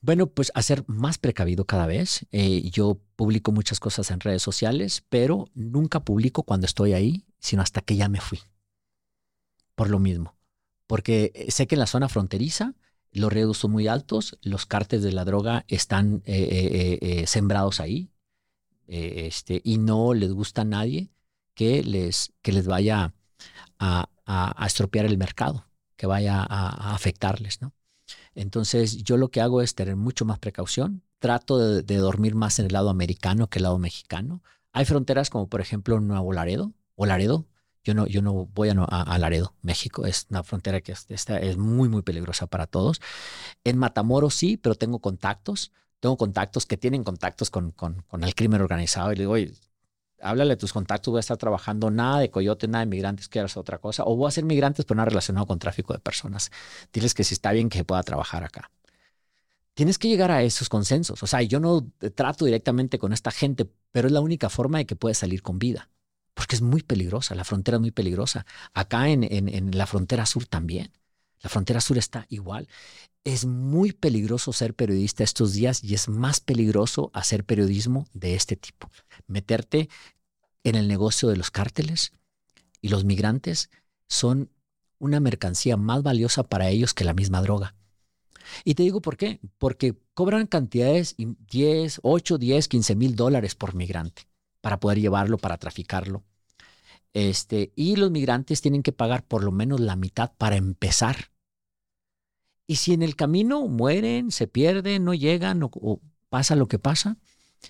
Bueno, 0.02 0.26
pues 0.26 0.50
a 0.56 0.62
ser 0.62 0.84
más 0.88 1.16
precavido 1.16 1.64
cada 1.64 1.86
vez. 1.86 2.26
Eh, 2.32 2.68
yo 2.70 3.00
publico 3.14 3.52
muchas 3.52 3.78
cosas 3.78 4.10
en 4.10 4.18
redes 4.18 4.42
sociales, 4.42 5.04
pero 5.08 5.48
nunca 5.54 6.00
publico 6.00 6.42
cuando 6.42 6.66
estoy 6.66 6.92
ahí, 6.92 7.24
sino 7.38 7.62
hasta 7.62 7.82
que 7.82 7.94
ya 7.94 8.08
me 8.08 8.20
fui. 8.20 8.40
Por 9.76 9.90
lo 9.90 10.00
mismo. 10.00 10.36
Porque 10.88 11.30
eh, 11.36 11.52
sé 11.52 11.68
que 11.68 11.76
en 11.76 11.80
la 11.80 11.86
zona 11.86 12.08
fronteriza 12.08 12.74
los 13.12 13.32
riesgos 13.32 13.58
son 13.58 13.70
muy 13.70 13.86
altos, 13.86 14.38
los 14.42 14.66
cartes 14.66 15.02
de 15.02 15.12
la 15.12 15.24
droga 15.24 15.64
están 15.68 16.22
eh, 16.24 17.24
sembrados 17.26 17.78
ahí 17.78 18.10
este, 18.86 19.60
y 19.62 19.78
no 19.78 20.14
les 20.14 20.32
gusta 20.32 20.62
a 20.62 20.64
nadie 20.64 21.10
que 21.54 21.84
les, 21.84 22.32
que 22.42 22.52
les 22.52 22.66
vaya 22.66 23.14
a, 23.78 24.08
estropear 24.66 25.06
el 25.06 25.18
mercado, 25.18 25.66
que 25.96 26.06
vaya 26.06 26.42
a, 26.42 26.94
afectarles. 26.94 27.60
¿no? 27.60 27.74
Entonces 28.34 28.98
yo 28.98 29.16
lo 29.16 29.30
que 29.30 29.40
hago 29.40 29.62
es 29.62 29.74
tener 29.74 29.96
mucho 29.96 30.24
más 30.24 30.38
precaución, 30.38 31.02
trato 31.18 31.58
de, 31.58 31.96
dormir 31.96 32.34
más 32.34 32.58
en 32.58 32.66
el 32.66 32.72
lado 32.72 32.90
americano 32.90 33.48
que 33.48 33.58
el 33.58 33.64
lado 33.64 33.78
mexicano. 33.78 34.42
Hay 34.72 34.84
fronteras 34.84 35.30
como 35.30 35.48
por 35.48 35.60
ejemplo 35.60 36.00
Nuevo 36.00 36.32
Laredo 36.32 36.72
o 36.94 37.06
Laredo, 37.06 37.46
yo 37.84 37.94
no, 37.94 38.06
yo 38.06 38.22
no 38.22 38.46
voy 38.46 38.68
a, 38.68 39.18
Laredo, 39.18 39.54
México. 39.60 40.06
Es 40.06 40.26
una 40.30 40.44
frontera 40.44 40.80
que 40.80 40.92
es, 40.92 41.06
es 41.08 41.56
muy, 41.56 41.88
muy 41.88 42.02
peligrosa 42.02 42.46
para 42.46 42.66
todos. 42.68 43.00
En 43.64 43.76
Matamoros 43.76 44.34
sí, 44.36 44.56
pero 44.56 44.76
tengo 44.76 45.00
contactos. 45.00 45.72
Tengo 45.98 46.16
contactos 46.16 46.64
que 46.64 46.76
tienen 46.76 47.02
contactos 47.02 47.50
con, 47.50 47.72
con, 47.72 48.02
con 48.02 48.22
el 48.22 48.36
crimen 48.36 48.60
organizado. 48.60 49.12
Y 49.12 49.16
le 49.16 49.22
digo, 49.22 49.32
oye, 49.32 49.52
háblale 50.22 50.54
a 50.54 50.58
tus 50.58 50.72
contactos, 50.72 51.12
voy 51.12 51.18
a 51.18 51.20
estar 51.20 51.36
trabajando 51.36 51.90
nada 51.90 52.20
de 52.20 52.30
coyote, 52.30 52.68
nada 52.68 52.84
de 52.84 52.90
migrantes, 52.90 53.28
quieras 53.28 53.56
otra 53.56 53.78
cosa. 53.78 54.04
O 54.04 54.16
voy 54.16 54.28
a 54.28 54.30
ser 54.30 54.44
migrantes, 54.44 54.84
pero 54.84 54.96
nada 54.96 55.10
relacionado 55.10 55.46
con 55.46 55.58
tráfico 55.58 55.92
de 55.92 55.98
personas. 55.98 56.50
Diles 56.92 57.14
que 57.14 57.24
si 57.24 57.34
está 57.34 57.52
bien 57.52 57.68
que 57.68 57.84
pueda 57.84 58.02
trabajar 58.02 58.44
acá. 58.44 58.70
Tienes 59.74 59.98
que 59.98 60.08
llegar 60.08 60.30
a 60.30 60.42
esos 60.42 60.68
consensos. 60.68 61.22
O 61.22 61.26
sea, 61.26 61.42
yo 61.42 61.58
no 61.60 61.86
trato 62.14 62.44
directamente 62.44 62.98
con 62.98 63.12
esta 63.12 63.30
gente, 63.30 63.66
pero 63.90 64.08
es 64.08 64.12
la 64.12 64.20
única 64.20 64.50
forma 64.50 64.78
de 64.78 64.86
que 64.86 64.96
puedes 64.96 65.18
salir 65.18 65.42
con 65.42 65.58
vida 65.58 65.88
porque 66.34 66.56
es 66.56 66.62
muy 66.62 66.82
peligrosa, 66.82 67.34
la 67.34 67.44
frontera 67.44 67.76
es 67.76 67.80
muy 67.80 67.90
peligrosa. 67.90 68.46
Acá 68.74 69.08
en, 69.08 69.22
en, 69.24 69.76
la 69.76 69.86
frontera 69.86 70.26
sur 70.26 70.46
también. 70.46 70.90
La 71.42 71.50
frontera 71.50 71.80
sur 71.80 71.98
está 71.98 72.26
igual. 72.28 72.68
Es 73.24 73.44
muy 73.44 73.92
peligroso 73.92 74.52
ser 74.52 74.74
periodista 74.74 75.24
estos 75.24 75.52
días 75.52 75.82
y 75.82 75.94
es 75.94 76.08
más 76.08 76.40
peligroso 76.40 77.10
hacer 77.14 77.44
periodismo 77.44 78.06
de 78.12 78.34
este 78.34 78.56
tipo. 78.56 78.90
Meterte 79.26 79.88
en 80.64 80.76
el 80.76 80.88
negocio 80.88 81.28
de 81.28 81.36
los 81.36 81.50
cárteles 81.50 82.12
y 82.80 82.88
los 82.88 83.04
migrantes 83.04 83.70
son 84.08 84.50
una 84.98 85.18
mercancía 85.18 85.76
más 85.76 86.02
valiosa 86.02 86.44
para 86.44 86.68
ellos 86.68 86.94
que 86.94 87.04
la 87.04 87.14
misma 87.14 87.42
droga. 87.42 87.74
Y 88.64 88.74
te 88.74 88.82
digo 88.82 89.00
por 89.00 89.16
qué. 89.16 89.40
Porque 89.58 89.94
cobran 90.14 90.46
cantidades 90.46 91.16
10, 91.18 92.00
8, 92.02 92.38
10, 92.38 92.68
15 92.68 92.94
mil 92.94 93.16
dólares 93.16 93.54
por 93.54 93.74
migrante 93.74 94.28
para 94.60 94.78
poder 94.78 95.00
llevarlo, 95.00 95.38
para 95.38 95.58
traficarlo. 95.58 96.22
Este, 97.12 97.72
y 97.76 97.96
los 97.96 98.10
migrantes 98.10 98.60
tienen 98.60 98.82
que 98.82 98.92
pagar 98.92 99.24
por 99.24 99.44
lo 99.44 99.52
menos 99.52 99.80
la 99.80 99.96
mitad 99.96 100.32
para 100.38 100.56
empezar. 100.56 101.31
Y 102.66 102.76
si 102.76 102.92
en 102.92 103.02
el 103.02 103.16
camino 103.16 103.66
mueren, 103.68 104.30
se 104.30 104.46
pierden, 104.46 105.04
no 105.04 105.14
llegan 105.14 105.62
o, 105.62 106.00
pasa 106.28 106.56
lo 106.56 106.68
que 106.68 106.78
pasa, 106.78 107.16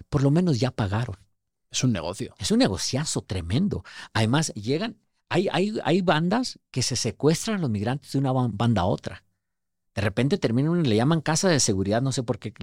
por 0.08 0.22
lo 0.22 0.30
menos 0.30 0.60
ya 0.60 0.70
pagaron. 0.70 1.16
Es 1.70 1.82
un 1.82 1.92
negocio. 1.92 2.34
Es 2.38 2.50
un 2.50 2.58
negociazo 2.58 3.22
tremendo. 3.22 3.84
Además, 4.12 4.52
llegan, 4.54 4.98
hay, 5.28 5.48
hay, 5.50 5.78
hay 5.84 6.02
bandas 6.02 6.58
que 6.70 6.82
se 6.82 6.96
secuestran 6.96 7.58
a 7.58 7.60
los 7.60 7.70
migrantes 7.70 8.12
de 8.12 8.18
una 8.18 8.32
banda 8.32 8.82
a 8.82 8.86
otra. 8.86 9.24
De 9.94 10.00
repente 10.00 10.38
terminan, 10.38 10.82
le 10.82 10.96
llaman 10.96 11.20
casa 11.20 11.48
de 11.48 11.60
seguridad, 11.60 12.00
no 12.00 12.12
sé 12.12 12.22
por 12.22 12.38
qué, 12.38 12.54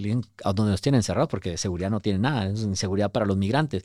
a 0.44 0.52
donde 0.52 0.72
los 0.72 0.80
tienen 0.80 0.98
encerrados, 0.98 1.28
porque 1.28 1.50
de 1.50 1.58
seguridad 1.58 1.90
no 1.90 2.00
tienen 2.00 2.22
nada, 2.22 2.46
es 2.46 2.62
inseguridad 2.62 3.12
para 3.12 3.24
los 3.24 3.36
migrantes. 3.36 3.84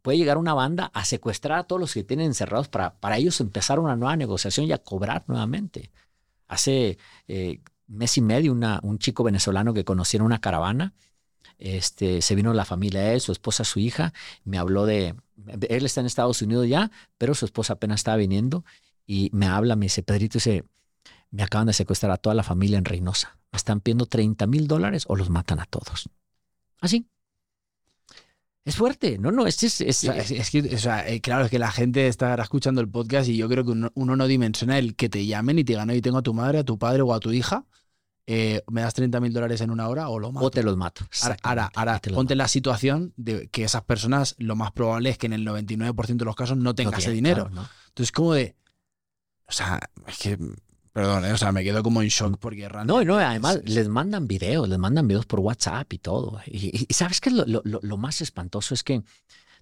Puede 0.00 0.18
llegar 0.18 0.38
una 0.38 0.54
banda 0.54 0.90
a 0.94 1.04
secuestrar 1.04 1.58
a 1.58 1.64
todos 1.64 1.80
los 1.80 1.92
que 1.94 2.04
tienen 2.04 2.26
encerrados 2.26 2.68
para, 2.68 2.94
para 3.00 3.16
ellos 3.18 3.40
empezar 3.40 3.80
una 3.80 3.96
nueva 3.96 4.16
negociación 4.16 4.66
y 4.66 4.72
a 4.72 4.78
cobrar 4.78 5.24
nuevamente. 5.26 5.90
Hace 6.46 6.98
eh, 7.26 7.60
mes 7.86 8.16
y 8.16 8.20
medio, 8.20 8.52
una, 8.52 8.80
un 8.82 8.98
chico 8.98 9.24
venezolano 9.24 9.74
que 9.74 9.84
conocía 9.84 10.18
en 10.18 10.24
una 10.24 10.40
caravana, 10.40 10.94
este, 11.58 12.22
se 12.22 12.34
vino 12.34 12.52
la 12.52 12.64
familia, 12.64 13.12
él, 13.12 13.20
su 13.20 13.32
esposa, 13.32 13.64
su 13.64 13.78
hija, 13.78 14.12
me 14.44 14.58
habló 14.58 14.86
de, 14.86 15.14
él 15.68 15.84
está 15.84 16.00
en 16.00 16.06
Estados 16.06 16.42
Unidos 16.42 16.68
ya, 16.68 16.90
pero 17.18 17.34
su 17.34 17.44
esposa 17.44 17.74
apenas 17.74 18.00
estaba 18.00 18.16
viniendo 18.16 18.64
y 19.06 19.30
me 19.32 19.46
habla, 19.46 19.76
me 19.76 19.86
dice, 19.86 20.02
Pedrito, 20.02 20.34
dice, 20.34 20.64
me 21.30 21.42
acaban 21.42 21.66
de 21.66 21.72
secuestrar 21.72 22.12
a 22.12 22.16
toda 22.16 22.34
la 22.34 22.42
familia 22.42 22.78
en 22.78 22.84
Reynosa. 22.84 23.38
Me 23.52 23.56
están 23.56 23.80
pidiendo 23.80 24.06
30 24.06 24.46
mil 24.46 24.66
dólares 24.66 25.04
o 25.08 25.16
los 25.16 25.30
matan 25.30 25.60
a 25.60 25.64
todos. 25.64 26.08
Así. 26.80 27.06
Es 28.64 28.76
fuerte, 28.76 29.18
no, 29.18 29.30
no, 29.30 29.46
es, 29.46 29.62
es, 29.62 29.82
es, 29.82 30.04
es 30.04 30.50
que, 30.50 30.74
o 30.74 30.78
sea, 30.78 31.06
eh, 31.06 31.20
claro, 31.20 31.44
es 31.44 31.50
que 31.50 31.58
la 31.58 31.70
gente 31.70 32.08
estará 32.08 32.42
escuchando 32.42 32.80
el 32.80 32.88
podcast 32.88 33.28
y 33.28 33.36
yo 33.36 33.46
creo 33.46 33.62
que 33.62 33.72
uno, 33.72 34.16
no 34.16 34.26
dimensiona 34.26 34.78
el 34.78 34.96
que 34.96 35.10
te 35.10 35.26
llamen 35.26 35.58
y 35.58 35.64
te 35.64 35.74
digan, 35.74 35.90
y 35.90 36.00
tengo 36.00 36.18
a 36.18 36.22
tu 36.22 36.32
madre, 36.32 36.60
a 36.60 36.64
tu 36.64 36.78
padre 36.78 37.02
o 37.02 37.12
a 37.12 37.20
tu 37.20 37.30
hija, 37.30 37.66
eh, 38.26 38.62
me 38.70 38.80
das 38.80 38.94
30 38.94 39.20
mil 39.20 39.34
dólares 39.34 39.60
en 39.60 39.70
una 39.70 39.86
hora 39.86 40.08
o 40.08 40.18
lo 40.18 40.32
mato. 40.32 40.46
O 40.46 40.50
te 40.50 40.62
los 40.62 40.78
mato. 40.78 41.04
Ahora, 41.42 41.70
ahora, 41.74 42.00
ponte 42.14 42.34
la 42.34 42.48
situación 42.48 43.12
de 43.16 43.48
que 43.48 43.64
esas 43.64 43.82
personas, 43.82 44.34
lo 44.38 44.56
más 44.56 44.72
probable 44.72 45.10
es 45.10 45.18
que 45.18 45.26
en 45.26 45.34
el 45.34 45.46
99% 45.46 46.16
de 46.16 46.24
los 46.24 46.34
casos 46.34 46.56
no 46.56 46.74
tengan 46.74 46.98
ese 46.98 47.10
dinero. 47.10 47.50
Entonces, 47.88 48.12
como 48.12 48.32
de, 48.32 48.56
o 49.46 49.52
sea, 49.52 49.78
es 50.06 50.18
que 50.18 50.38
Perdón, 50.94 51.24
eh, 51.24 51.32
o 51.32 51.36
sea, 51.36 51.50
me 51.50 51.64
quedo 51.64 51.82
como 51.82 52.02
en 52.02 52.08
shock 52.08 52.38
porque 52.38 52.68
No, 52.86 53.02
no, 53.02 53.16
además 53.16 53.60
les 53.64 53.88
mandan 53.88 54.28
videos, 54.28 54.68
les 54.68 54.78
mandan 54.78 55.08
videos 55.08 55.26
por 55.26 55.40
WhatsApp 55.40 55.92
y 55.92 55.98
todo. 55.98 56.40
Y, 56.46 56.86
sabes 56.94 57.20
que 57.20 57.30
lo, 57.30 57.44
lo, 57.64 57.96
más 57.96 58.20
espantoso 58.20 58.74
es 58.74 58.84
que 58.84 59.02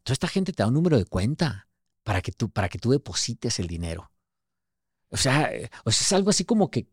toda 0.03 0.13
esta 0.13 0.29
gente 0.29 0.53
te 0.53 0.63
da 0.63 0.67
un 0.67 0.75
número 0.75 0.99
de 0.99 1.07
cuenta 1.07 1.69
para 2.05 2.21
que 2.21 2.33
tú, 2.33 2.51
para 2.51 2.69
que 2.69 2.79
tú 2.79 2.91
deposites 2.91 3.59
el 3.61 3.67
dinero. 3.67 4.13
O 5.09 5.17
sea, 5.17 5.51
o 5.85 5.91
sea, 5.91 6.05
es 6.05 6.13
algo 6.13 6.29
así 6.29 6.45
como 6.45 6.71
que, 6.71 6.87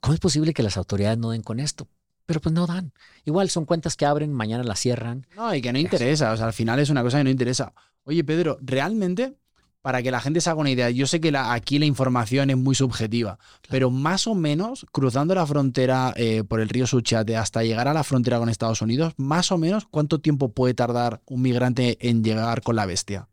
¿cómo 0.00 0.14
es 0.14 0.20
posible 0.20 0.52
que 0.52 0.64
las 0.64 0.76
autoridades 0.76 1.18
no 1.18 1.30
den 1.30 1.42
con 1.42 1.60
esto? 1.60 1.88
Pero 2.26 2.40
pues 2.40 2.52
no 2.52 2.66
dan. 2.66 2.92
Igual 3.24 3.50
son 3.50 3.66
cuentas 3.66 3.94
que 3.94 4.04
abren, 4.04 4.32
mañana 4.32 4.64
las 4.64 4.80
cierran. 4.80 5.28
No, 5.36 5.54
y 5.54 5.62
que 5.62 5.72
no 5.72 5.78
interesa. 5.78 6.32
O 6.32 6.36
sea, 6.36 6.46
al 6.46 6.52
final 6.54 6.80
es 6.80 6.90
una 6.90 7.04
cosa 7.04 7.18
que 7.18 7.24
no 7.24 7.30
interesa. 7.30 7.72
Oye, 8.02 8.24
Pedro, 8.24 8.58
realmente, 8.62 9.38
para 9.84 10.02
que 10.02 10.10
la 10.10 10.18
gente 10.18 10.40
se 10.40 10.48
haga 10.48 10.62
una 10.62 10.70
idea, 10.70 10.88
yo 10.88 11.06
sé 11.06 11.20
que 11.20 11.30
la, 11.30 11.52
aquí 11.52 11.78
la 11.78 11.84
información 11.84 12.48
es 12.48 12.56
muy 12.56 12.74
subjetiva, 12.74 13.38
pero 13.68 13.90
más 13.90 14.26
o 14.26 14.34
menos, 14.34 14.86
cruzando 14.92 15.34
la 15.34 15.46
frontera 15.46 16.14
eh, 16.16 16.42
por 16.42 16.60
el 16.60 16.70
río 16.70 16.86
Suchiate 16.86 17.36
hasta 17.36 17.62
llegar 17.62 17.86
a 17.86 17.92
la 17.92 18.02
frontera 18.02 18.38
con 18.38 18.48
Estados 18.48 18.80
Unidos, 18.80 19.12
más 19.18 19.52
o 19.52 19.58
menos, 19.58 19.84
¿cuánto 19.84 20.22
tiempo 20.22 20.52
puede 20.52 20.72
tardar 20.72 21.20
un 21.26 21.42
migrante 21.42 21.98
en 22.00 22.24
llegar 22.24 22.62
con 22.62 22.76
la 22.76 22.86
bestia? 22.86 23.28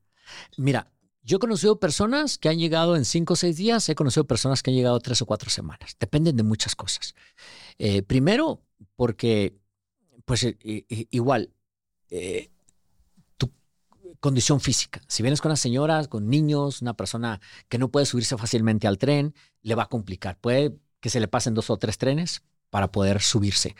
Mira, 0.57 0.91
yo 1.23 1.37
he 1.37 1.39
conocido 1.39 1.79
personas 1.79 2.37
que 2.37 2.49
han 2.49 2.59
llegado 2.59 2.97
en 2.97 3.05
cinco 3.05 3.31
o 3.31 3.37
seis 3.37 3.55
días, 3.55 3.87
he 3.87 3.95
conocido 3.95 4.27
personas 4.27 4.61
que 4.61 4.71
han 4.71 4.75
llegado 4.75 4.99
tres 4.99 5.21
o 5.21 5.25
cuatro 5.25 5.49
semanas. 5.49 5.95
Dependen 6.01 6.35
de 6.35 6.43
muchas 6.43 6.75
cosas. 6.75 7.15
Eh, 7.77 8.01
primero, 8.01 8.59
porque, 8.97 9.55
pues 10.25 10.43
eh, 10.43 10.57
igual, 11.11 11.53
condición 14.21 14.61
física. 14.61 15.01
Si 15.07 15.23
vienes 15.23 15.41
con 15.41 15.49
una 15.49 15.57
señora, 15.57 16.05
con 16.05 16.29
niños, 16.29 16.81
una 16.81 16.93
persona 16.95 17.41
que 17.67 17.77
no 17.77 17.89
puede 17.91 18.05
subirse 18.05 18.37
fácilmente 18.37 18.87
al 18.87 18.97
tren, 18.97 19.35
le 19.63 19.75
va 19.75 19.83
a 19.83 19.89
complicar. 19.89 20.39
Puede 20.39 20.77
que 21.01 21.09
se 21.09 21.19
le 21.19 21.27
pasen 21.27 21.53
dos 21.55 21.69
o 21.69 21.77
tres 21.77 21.97
trenes 21.97 22.43
para 22.69 22.91
poder 22.91 23.21
subirse 23.21 23.75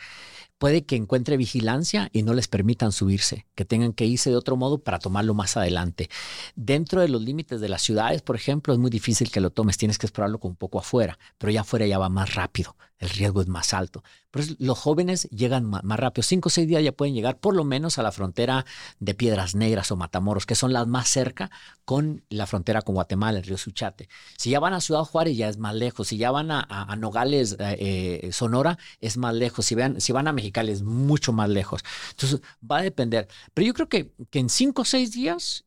puede 0.62 0.84
que 0.84 0.94
encuentre 0.94 1.36
vigilancia 1.36 2.08
y 2.12 2.22
no 2.22 2.34
les 2.34 2.46
permitan 2.46 2.92
subirse, 2.92 3.46
que 3.56 3.64
tengan 3.64 3.92
que 3.92 4.06
irse 4.06 4.30
de 4.30 4.36
otro 4.36 4.54
modo 4.54 4.78
para 4.78 5.00
tomarlo 5.00 5.34
más 5.34 5.56
adelante. 5.56 6.08
Dentro 6.54 7.00
de 7.00 7.08
los 7.08 7.20
límites 7.20 7.60
de 7.60 7.68
las 7.68 7.82
ciudades, 7.82 8.22
por 8.22 8.36
ejemplo, 8.36 8.72
es 8.72 8.78
muy 8.78 8.88
difícil 8.88 9.32
que 9.32 9.40
lo 9.40 9.50
tomes, 9.50 9.76
tienes 9.76 9.98
que 9.98 10.06
explorarlo 10.06 10.38
con 10.38 10.52
un 10.52 10.56
poco 10.56 10.78
afuera, 10.78 11.18
pero 11.36 11.50
ya 11.50 11.62
afuera 11.62 11.84
ya 11.88 11.98
va 11.98 12.08
más 12.08 12.36
rápido, 12.36 12.76
el 13.00 13.08
riesgo 13.08 13.40
es 13.40 13.48
más 13.48 13.74
alto. 13.74 14.04
Por 14.30 14.42
eso 14.42 14.54
los 14.60 14.78
jóvenes 14.78 15.28
llegan 15.30 15.64
más, 15.64 15.82
rápido, 15.98 16.22
cinco 16.22 16.46
o 16.46 16.50
seis 16.50 16.68
días 16.68 16.82
ya 16.82 16.92
pueden 16.92 17.14
llegar 17.14 17.38
por 17.38 17.56
lo 17.56 17.64
menos 17.64 17.98
a 17.98 18.02
la 18.04 18.12
frontera 18.12 18.64
de 19.00 19.14
Piedras 19.14 19.56
Negras 19.56 19.90
o 19.90 19.96
Matamoros, 19.96 20.46
que 20.46 20.54
son 20.54 20.72
las 20.72 20.86
más 20.86 21.08
cerca 21.08 21.50
con 21.84 22.24
la 22.30 22.46
frontera 22.46 22.82
con 22.82 22.94
Guatemala, 22.94 23.38
el 23.38 23.44
río 23.44 23.58
Suchate. 23.58 24.08
Si 24.38 24.50
ya 24.50 24.60
van 24.60 24.74
a 24.74 24.80
Ciudad 24.80 25.02
Juárez 25.02 25.36
ya 25.36 25.48
es 25.48 25.58
más 25.58 25.74
lejos, 25.74 26.08
si 26.08 26.16
ya 26.16 26.30
van 26.30 26.52
a, 26.52 26.96
Nogales, 26.96 27.56
eh, 27.58 28.20
eh, 28.22 28.32
Sonora, 28.32 28.78
es 29.00 29.16
más 29.16 29.34
lejos, 29.34 29.66
si, 29.66 29.76
si 29.98 30.12
van 30.12 30.28
a 30.28 30.32
México, 30.32 30.51
es 30.68 30.82
mucho 30.82 31.32
más 31.32 31.48
lejos. 31.48 31.82
Entonces, 32.10 32.40
va 32.68 32.78
a 32.78 32.82
depender. 32.82 33.28
Pero 33.54 33.66
yo 33.66 33.74
creo 33.74 33.88
que, 33.88 34.12
que 34.30 34.38
en 34.38 34.48
cinco 34.48 34.82
o 34.82 34.84
seis 34.84 35.12
días, 35.12 35.64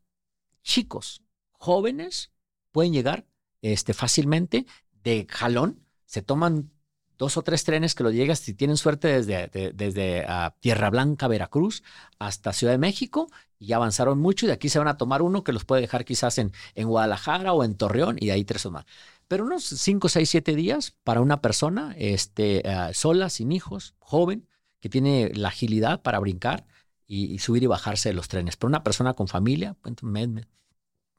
chicos, 0.63 1.21
jóvenes, 1.51 2.31
pueden 2.71 2.93
llegar 2.93 3.25
este, 3.61 3.93
fácilmente 3.93 4.65
de 5.03 5.27
jalón, 5.29 5.85
se 6.05 6.21
toman 6.21 6.71
dos 7.17 7.37
o 7.37 7.41
tres 7.43 7.63
trenes 7.63 7.95
que 7.95 8.03
lo 8.03 8.11
llegas, 8.11 8.39
si 8.39 8.53
tienen 8.53 8.77
suerte, 8.77 9.07
desde, 9.07 9.71
desde 9.73 10.25
ah, 10.27 10.55
Tierra 10.59 10.89
Blanca, 10.89 11.27
Veracruz, 11.27 11.83
hasta 12.19 12.53
Ciudad 12.53 12.73
de 12.73 12.77
México, 12.77 13.29
y 13.57 13.73
avanzaron 13.73 14.19
mucho, 14.19 14.45
y 14.45 14.47
de 14.47 14.53
aquí 14.53 14.69
se 14.69 14.79
van 14.79 14.87
a 14.87 14.97
tomar 14.97 15.21
uno 15.21 15.43
que 15.43 15.53
los 15.53 15.65
puede 15.65 15.81
dejar 15.81 16.05
quizás 16.05 16.37
en, 16.37 16.51
en 16.75 16.87
Guadalajara 16.87 17.53
o 17.53 17.63
en 17.63 17.75
Torreón, 17.75 18.17
y 18.19 18.27
de 18.27 18.31
ahí 18.33 18.43
tres 18.43 18.65
o 18.65 18.71
más. 18.71 18.85
Pero 19.27 19.45
unos 19.45 19.63
cinco, 19.63 20.09
seis, 20.09 20.29
siete 20.29 20.55
días 20.55 20.95
para 21.03 21.21
una 21.21 21.41
persona 21.41 21.95
este, 21.97 22.61
ah, 22.67 22.91
sola, 22.93 23.29
sin 23.29 23.51
hijos, 23.51 23.95
joven, 23.99 24.47
que 24.85 24.89
tiene 24.89 25.31
la 25.33 25.47
agilidad 25.47 26.03
para 26.03 26.19
brincar 26.19 26.67
y, 27.07 27.39
subir 27.39 27.63
y 27.63 27.65
bajarse 27.65 28.09
de 28.09 28.13
los 28.13 28.27
trenes. 28.27 28.55
Pero 28.55 28.67
una 28.67 28.83
persona 28.83 29.15
con 29.15 29.27
familia, 29.27 29.75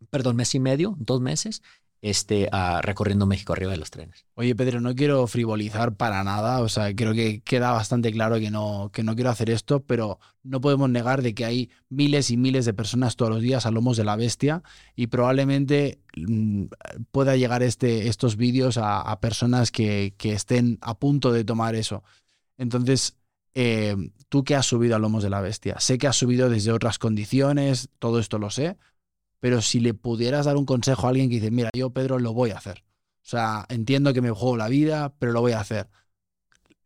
perdón, 0.08 0.36
mes 0.36 0.54
y 0.54 0.60
medio, 0.60 0.94
dos 1.00 1.20
meses, 1.20 1.64
este, 2.00 2.48
uh, 2.52 2.80
recorriendo 2.80 3.26
México 3.26 3.54
arriba 3.54 3.72
de 3.72 3.78
los 3.78 3.90
trenes. 3.90 4.24
Oye, 4.34 4.54
Pedro, 4.54 4.80
no 4.80 4.94
quiero 4.94 5.26
frivolizar 5.26 5.96
para 5.96 6.22
nada, 6.22 6.60
o 6.60 6.68
sea, 6.68 6.94
creo 6.94 7.12
que 7.12 7.40
queda 7.40 7.72
bastante 7.72 8.12
claro 8.12 8.38
que 8.38 8.52
no, 8.52 8.90
que 8.92 9.02
no 9.02 9.16
quiero 9.16 9.30
hacer 9.30 9.50
esto, 9.50 9.80
pero 9.80 10.20
no 10.44 10.60
podemos 10.60 10.88
negar 10.88 11.22
de 11.22 11.34
que 11.34 11.44
hay 11.44 11.70
miles 11.88 12.30
y 12.30 12.36
miles 12.36 12.66
de 12.66 12.72
personas 12.72 13.16
todos 13.16 13.32
los 13.32 13.42
días 13.42 13.66
a 13.66 13.72
lomos 13.72 13.96
de 13.96 14.04
la 14.04 14.14
bestia 14.14 14.62
y 14.94 15.08
probablemente 15.08 15.98
mm, 16.16 16.66
pueda 17.10 17.34
llegar 17.34 17.64
este, 17.64 18.06
estos 18.06 18.36
vídeos 18.36 18.78
a, 18.78 19.00
a 19.00 19.18
personas 19.18 19.72
que, 19.72 20.14
que 20.18 20.34
estén 20.34 20.78
a 20.82 20.96
punto 21.00 21.32
de 21.32 21.42
tomar 21.42 21.74
eso. 21.74 22.04
Entonces, 22.58 23.16
eh, 23.58 23.96
tú 24.28 24.44
que 24.44 24.54
has 24.54 24.66
subido 24.66 24.96
a 24.96 24.98
lomos 24.98 25.22
de 25.22 25.30
la 25.30 25.40
bestia, 25.40 25.80
sé 25.80 25.96
que 25.96 26.06
has 26.06 26.16
subido 26.16 26.50
desde 26.50 26.72
otras 26.72 26.98
condiciones, 26.98 27.88
todo 27.98 28.18
esto 28.18 28.38
lo 28.38 28.50
sé, 28.50 28.76
pero 29.40 29.62
si 29.62 29.80
le 29.80 29.94
pudieras 29.94 30.44
dar 30.44 30.58
un 30.58 30.66
consejo 30.66 31.06
a 31.06 31.08
alguien 31.08 31.30
que 31.30 31.36
dice, 31.36 31.50
mira, 31.50 31.70
yo 31.74 31.88
Pedro 31.88 32.18
lo 32.18 32.34
voy 32.34 32.50
a 32.50 32.58
hacer. 32.58 32.84
O 33.24 33.28
sea, 33.28 33.64
entiendo 33.70 34.12
que 34.12 34.20
me 34.20 34.30
juego 34.30 34.58
la 34.58 34.68
vida, 34.68 35.14
pero 35.18 35.32
lo 35.32 35.40
voy 35.40 35.52
a 35.52 35.60
hacer. 35.60 35.88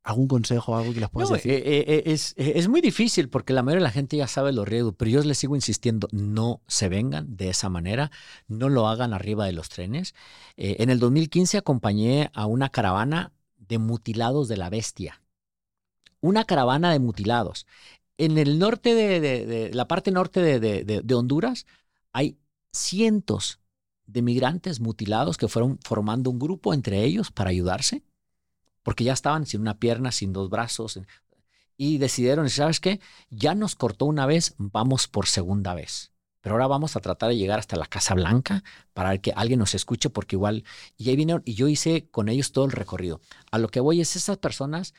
¿Algún 0.05 0.29
consejo, 0.29 0.77
algo 0.77 0.95
que 0.95 1.01
les 1.01 1.11
puedas 1.11 1.31
decir? 1.31 1.51
Eh, 1.51 1.63
eh, 1.65 2.03
es, 2.07 2.35
es, 2.37 2.69
muy 2.69 2.81
difícil 2.81 3.29
porque 3.29 3.53
la 3.53 3.65
mayoría 3.65 3.81
de 3.81 3.89
la 3.89 3.93
gente 3.93 4.17
ya 4.17 4.29
sabe 4.29 4.53
los 4.53 4.67
riesgos, 4.67 4.95
pero 4.97 5.11
yo 5.11 5.23
les 5.25 5.39
sigo 5.39 5.57
insistiendo, 5.57 6.07
no 6.13 6.63
se 6.69 6.89
vengan 6.89 7.37
de 7.37 7.51
esa 7.51 7.69
manera, 7.69 8.13
no 8.47 8.69
lo 8.69 8.87
hagan 8.87 9.13
arriba 9.13 9.45
de 9.45 9.53
los 9.53 9.71
trenes. 9.71 10.15
en 10.57 10.89
el 10.89 11.01
2015 11.01 11.59
acompañé 11.59 12.31
a 12.33 12.47
una 12.47 12.69
caravana 12.69 13.33
de 13.59 13.79
mutilados 13.79 14.47
de 14.47 14.57
la 14.57 14.71
bestia 14.71 15.21
una 16.21 16.45
caravana 16.45 16.93
de 16.93 16.99
mutilados. 16.99 17.67
En 18.19 18.39
el 18.39 18.59
norte 18.59 18.95
de, 18.95 19.71
la 19.73 19.89
parte 19.89 20.11
norte 20.11 20.61
de, 20.61 21.15
Honduras 21.15 21.67
hay 22.13 22.39
cientos 22.73 23.61
de 24.07 24.23
migrantes 24.23 24.81
mutilados 24.81 25.37
que 25.37 25.49
fueron 25.49 25.79
formando 25.83 26.31
un 26.31 26.39
grupo 26.39 26.75
entre 26.75 27.05
ellos 27.05 27.31
para 27.31 27.51
ayudarse, 27.51 28.03
porque 28.83 29.05
ya 29.05 29.13
estaban 29.13 29.47
sin 29.47 29.61
una 29.61 29.79
pierna, 29.79 30.13
sin 30.13 30.33
dos 30.33 30.51
brazos, 30.51 31.01
y 31.77 31.99
decidieron, 31.99 32.51
¿sabes 32.51 32.81
qué? 32.81 33.01
Ya 33.31 33.55
nos 33.55 33.75
cortó 33.75 34.05
una 34.05 34.27
vez, 34.27 34.55
vamos 34.59 35.09
por 35.09 35.27
segunda 35.27 35.75
vez. 35.75 36.13
Pero 36.43 36.55
ahora 36.55 36.67
vamos 36.67 36.97
a 36.97 37.01
tratar 37.01 37.31
de 37.31 37.37
llegar 37.37 37.59
hasta 37.59 37.77
la 37.77 37.87
Casa 37.87 38.15
Blanca 38.15 38.65
para 38.93 39.17
que 39.19 39.33
alguien 39.35 39.59
nos 39.59 39.75
escuche, 39.75 40.11
porque 40.11 40.37
igual, 40.37 40.65
y 40.97 41.11
ahí 41.11 41.17
vinieron, 41.17 41.43
y 41.45 41.55
yo 41.55 41.69
hice 41.69 42.09
con 42.11 42.29
ellos 42.29 42.53
todo 42.53 42.65
el 42.65 42.73
recorrido. 42.73 43.21
A 43.51 43.59
lo 43.59 43.69
que 43.69 43.81
voy 43.81 44.01
es, 44.01 44.17
esas 44.17 44.39
personas 44.39 44.95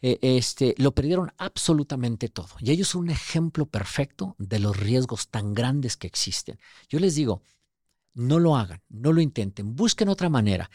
eh, 0.00 0.18
este, 0.22 0.74
lo 0.78 0.92
perdieron 0.94 1.32
absolutamente 1.38 2.28
todo. 2.28 2.48
Y 2.60 2.70
ellos 2.70 2.88
son 2.88 3.02
un 3.02 3.10
ejemplo 3.10 3.66
perfecto 3.66 4.36
de 4.38 4.60
los 4.60 4.76
riesgos 4.76 5.28
tan 5.28 5.54
grandes 5.54 5.96
que 5.96 6.06
existen. 6.06 6.58
Yo 6.88 7.00
les 7.00 7.14
digo, 7.14 7.42
no 8.14 8.38
lo 8.38 8.56
hagan, 8.56 8.82
no 8.88 9.12
lo 9.12 9.20
intenten, 9.20 9.74
busquen 9.74 10.08
otra 10.08 10.28
manera. 10.28 10.70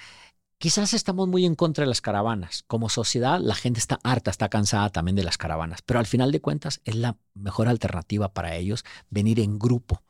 Quizás 0.58 0.94
estamos 0.94 1.28
muy 1.28 1.46
en 1.46 1.56
contra 1.56 1.84
de 1.84 1.90
las 1.90 2.02
caravanas. 2.02 2.64
Como 2.68 2.90
sociedad, 2.90 3.40
la 3.40 3.56
gente 3.56 3.80
está 3.80 4.00
harta, 4.04 4.32
está 4.32 4.50
cansada 4.50 4.90
también 4.90 5.16
de 5.16 5.24
las 5.24 5.38
caravanas, 5.38 5.82
pero 5.82 6.00
al 6.00 6.06
final 6.06 6.32
de 6.32 6.42
cuentas 6.42 6.82
es 6.86 6.96
la 6.96 7.18
mejor 7.34 7.68
alternativa 7.68 8.34
para 8.34 8.56
ellos 8.56 8.86
venir 9.10 9.40
en 9.40 9.60
grupo, 9.60 10.04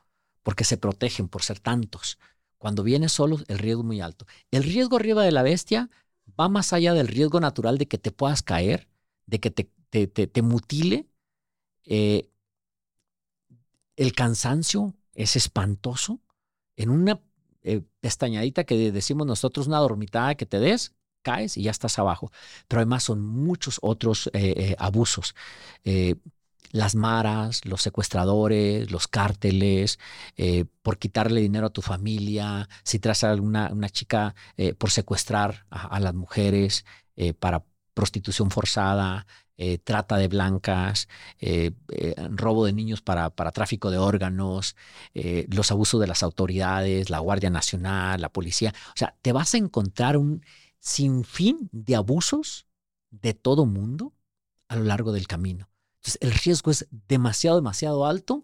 porque 0.43 0.63
se 0.63 0.77
protegen 0.77 1.27
por 1.27 1.43
ser 1.43 1.59
tantos. 1.59 2.19
Cuando 2.57 2.83
vienes 2.83 3.11
solos, 3.11 3.45
el 3.47 3.59
riesgo 3.59 3.81
es 3.81 3.87
muy 3.87 4.01
alto. 4.01 4.25
El 4.51 4.63
riesgo 4.63 4.97
arriba 4.97 5.23
de 5.23 5.31
la 5.31 5.43
bestia 5.43 5.89
va 6.39 6.49
más 6.49 6.71
allá 6.71 6.93
del 6.93 7.07
riesgo 7.07 7.39
natural 7.39 7.77
de 7.77 7.87
que 7.87 7.97
te 7.97 8.11
puedas 8.11 8.43
caer 8.43 8.87
de 9.25 9.39
que 9.39 9.51
te, 9.51 9.69
te, 10.07 10.41
mutile. 10.41 11.07
Eh, 11.85 12.29
el 13.95 14.13
cansancio 14.13 14.93
es 15.13 15.35
espantoso. 15.35 16.19
En 16.75 16.89
una 16.89 17.21
eh, 17.61 17.81
pestañadita 18.01 18.63
que 18.63 18.91
decimos 18.91 19.27
nosotros, 19.27 19.67
una 19.67 19.77
dormitada 19.79 20.35
que 20.35 20.45
te 20.45 20.59
des, 20.59 20.93
caes 21.21 21.57
y 21.57 21.63
ya 21.63 21.71
estás 21.71 21.99
abajo. 21.99 22.31
Pero 22.67 22.81
además 22.81 23.03
son 23.03 23.21
muchos 23.21 23.79
otros 23.81 24.29
eh, 24.33 24.75
abusos. 24.79 25.35
las 26.71 26.95
maras, 26.95 27.65
los 27.65 27.83
secuestradores, 27.83 28.89
los 28.89 29.07
cárteles, 29.07 29.99
por 30.81 30.97
quitarle 30.97 31.39
dinero 31.41 31.67
a 31.67 31.69
tu 31.69 31.83
familia, 31.83 32.67
si 32.83 32.97
traes 32.97 33.23
a 33.23 33.29
alguna 33.31 33.69
una 33.71 33.89
chica 33.89 34.33
por 34.79 34.89
secuestrar 34.89 35.67
a 35.69 35.99
las 35.99 36.15
mujeres 36.15 36.83
para 37.39 37.63
prostitución 37.93 38.51
forzada, 38.51 39.25
eh, 39.55 39.77
trata 39.77 40.17
de 40.17 40.27
blancas, 40.27 41.07
eh, 41.39 41.71
eh, 41.89 42.15
robo 42.31 42.65
de 42.65 42.73
niños 42.73 43.01
para, 43.01 43.29
para 43.29 43.51
tráfico 43.51 43.91
de 43.91 43.99
órganos, 43.99 44.75
los 45.13 45.71
abusos 45.71 46.01
de 46.01 46.07
las 46.07 46.23
autoridades, 46.23 47.09
la 47.09 47.19
Guardia 47.19 47.49
Nacional, 47.49 48.19
la 48.21 48.29
policía. 48.29 48.73
O 48.89 48.97
sea, 48.97 49.15
te 49.21 49.31
vas 49.31 49.53
a 49.53 49.57
encontrar 49.57 50.17
un 50.17 50.43
sinfín 50.79 51.69
de 51.71 51.95
abusos 51.95 52.67
de 53.11 53.33
todo 53.33 53.65
mundo 53.65 54.13
a 54.67 54.75
lo 54.75 54.83
largo 54.85 55.11
del 55.11 55.27
camino. 55.27 55.69
Entonces, 55.97 56.17
el 56.21 56.31
riesgo 56.31 56.71
es 56.71 56.87
demasiado, 57.07 57.57
demasiado 57.57 58.05
alto 58.05 58.43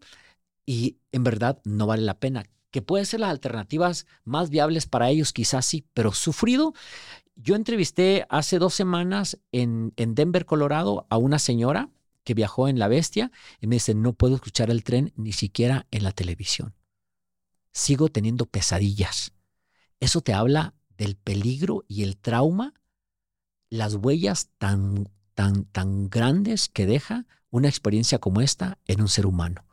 y 0.66 1.00
en 1.12 1.24
verdad 1.24 1.60
no 1.66 1.88
vale 1.88 2.04
la 2.04 2.20
pena. 2.20 2.46
Que 2.72 2.84
pueden 2.84 3.08
ser 3.08 3.22
las 3.22 3.32
alternativas 3.32 4.06
más 4.24 4.52
viables 4.52 4.86
para 4.86 5.10
ellos, 5.10 5.34
quizás 5.34 5.66
sí, 5.66 5.88
pero 5.94 6.14
sufrido 6.14 6.74
yo 7.42 7.56
entrevisté 7.56 8.26
hace 8.30 8.60
dos 8.60 8.74
semanas 8.74 9.40
en, 9.52 9.94
Denver, 9.96 10.46
Colorado, 10.46 11.08
a 11.10 11.18
una 11.18 11.40
señora 11.40 11.90
que 12.24 12.34
viajó 12.34 12.68
en 12.68 12.80
La 12.80 12.90
Bestia 12.90 13.32
y 13.62 13.68
me 13.68 13.78
dice, 13.78 13.96
no 13.96 14.14
puedo 14.14 14.36
escuchar 14.36 14.70
el 14.70 14.84
tren 14.84 15.14
ni 15.16 15.32
siquiera 15.32 15.88
en 15.92 16.04
la 16.04 16.12
televisión. 16.12 16.76
Sigo 17.72 18.10
teniendo 18.10 18.46
pesadillas. 18.46 19.32
Eso 20.02 20.20
te 20.22 20.34
habla 20.34 20.74
del 20.98 21.16
peligro 21.16 21.86
y 21.88 22.04
el 22.04 22.18
trauma, 22.18 22.74
las 23.70 23.96
huellas 23.96 24.50
tan, 24.58 25.10
tan, 25.34 25.64
tan 25.66 26.10
grandes 26.10 26.68
que 26.68 26.86
deja 26.86 27.26
una 27.52 27.70
experiencia 27.70 28.20
como 28.20 28.42
esta 28.42 28.80
en 28.86 29.02
un 29.02 29.08
ser 29.08 29.26
humano. 29.26 29.64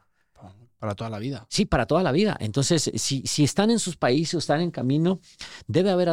Para 0.79 0.95
toda 0.95 1.11
la 1.11 1.19
vida. 1.19 1.47
Sí, 1.51 1.65
para 1.65 1.87
toda 1.87 2.05
la 2.05 2.13
vida. 2.13 2.37
Entonces, 2.39 2.93
si, 2.95 3.23
si 3.23 3.43
están 3.43 3.71
en 3.71 3.81
sus 3.81 3.97
países 3.97 4.35
o 4.35 4.39
están 4.39 4.61
en 4.61 4.71
camino, 4.71 5.21
debe 5.67 5.91
haber, 5.91 6.11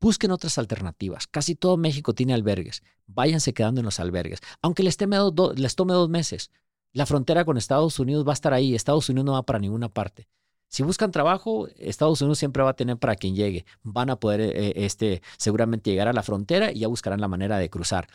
busquen 0.00 0.30
otras 0.30 0.58
alternativas. 0.58 1.26
Casi 1.26 1.54
todo 1.54 1.76
México 1.76 2.14
tiene 2.14 2.34
albergues. 2.34 2.82
Váyanse 3.06 3.54
quedando 3.54 3.80
en 3.80 3.84
los 3.84 4.00
albergues. 4.00 4.40
Aunque 4.62 4.82
les, 4.82 4.96
tome 4.96 5.16
les 5.56 5.74
tome 5.74 5.92
dos 5.92 6.08
meses. 6.08 6.50
La 6.92 7.06
frontera 7.06 7.44
con 7.44 7.56
Estados 7.56 7.98
Unidos 7.98 8.26
va 8.26 8.32
a 8.32 8.34
estar 8.34 8.52
ahí. 8.52 8.74
Estados 8.74 9.08
Unidos 9.08 9.26
no 9.26 9.32
va 9.32 9.42
para 9.42 9.58
ninguna 9.58 9.88
parte. 9.88 10.28
Si 10.68 10.82
buscan 10.82 11.10
trabajo, 11.12 11.68
Estados 11.76 12.20
Unidos 12.20 12.38
siempre 12.38 12.62
va 12.62 12.70
a 12.70 12.76
tener 12.76 12.98
para 12.98 13.16
quien 13.16 13.34
llegue. 13.34 13.64
Van 13.82 14.10
a 14.10 14.16
poder 14.16 14.40
eh, 14.40 14.72
este, 14.76 15.22
seguramente 15.36 15.90
llegar 15.90 16.08
a 16.08 16.12
la 16.12 16.22
frontera 16.22 16.72
y 16.72 16.80
ya 16.80 16.88
buscarán 16.88 17.20
la 17.20 17.28
manera 17.28 17.58
de 17.58 17.70
cruzar. 17.70 18.08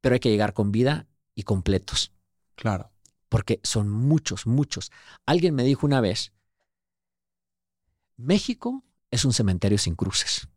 Pero 0.00 0.14
hay 0.14 0.20
que 0.20 0.30
llegar 0.30 0.52
con 0.52 0.72
vida 0.72 1.06
y 1.34 1.44
completos. 1.44 2.12
Claro. 2.54 2.90
Porque 3.28 3.60
son 3.62 3.88
muchos, 3.88 4.46
muchos. 4.46 4.90
Alguien 5.24 5.54
me 5.54 5.64
dijo 5.64 5.86
una 5.86 6.00
vez, 6.00 6.32
México 8.16 8.84
es 9.10 9.24
un 9.24 9.32
cementerio 9.32 9.78
sin 9.78 9.94
cruces. 9.94 10.48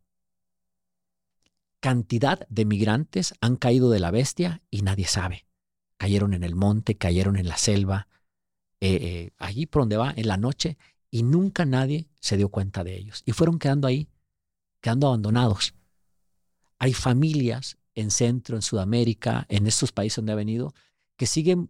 Cantidad 1.85 2.47
de 2.49 2.65
migrantes 2.65 3.35
han 3.41 3.57
caído 3.57 3.91
de 3.91 3.99
la 3.99 4.09
bestia 4.09 4.63
y 4.71 4.81
nadie 4.81 5.05
sabe. 5.05 5.45
Cayeron 5.97 6.33
en 6.33 6.43
el 6.43 6.55
monte, 6.55 6.97
cayeron 6.97 7.37
en 7.37 7.47
la 7.47 7.57
selva, 7.57 8.07
eh, 8.79 8.97
eh, 8.99 9.31
allí 9.37 9.67
por 9.67 9.83
donde 9.83 9.95
va, 9.95 10.11
en 10.17 10.27
la 10.27 10.37
noche, 10.37 10.79
y 11.11 11.21
nunca 11.21 11.63
nadie 11.63 12.09
se 12.19 12.37
dio 12.37 12.49
cuenta 12.49 12.83
de 12.83 12.97
ellos. 12.97 13.21
Y 13.27 13.33
fueron 13.33 13.59
quedando 13.59 13.87
ahí, 13.87 14.09
quedando 14.81 15.05
abandonados. 15.05 15.75
Hay 16.79 16.93
familias 16.93 17.77
en 17.93 18.09
Centro, 18.09 18.55
en 18.55 18.63
Sudamérica, 18.63 19.45
en 19.47 19.67
estos 19.67 19.91
países 19.91 20.15
donde 20.15 20.31
ha 20.31 20.37
venido, 20.37 20.73
que 21.17 21.27
siguen 21.27 21.69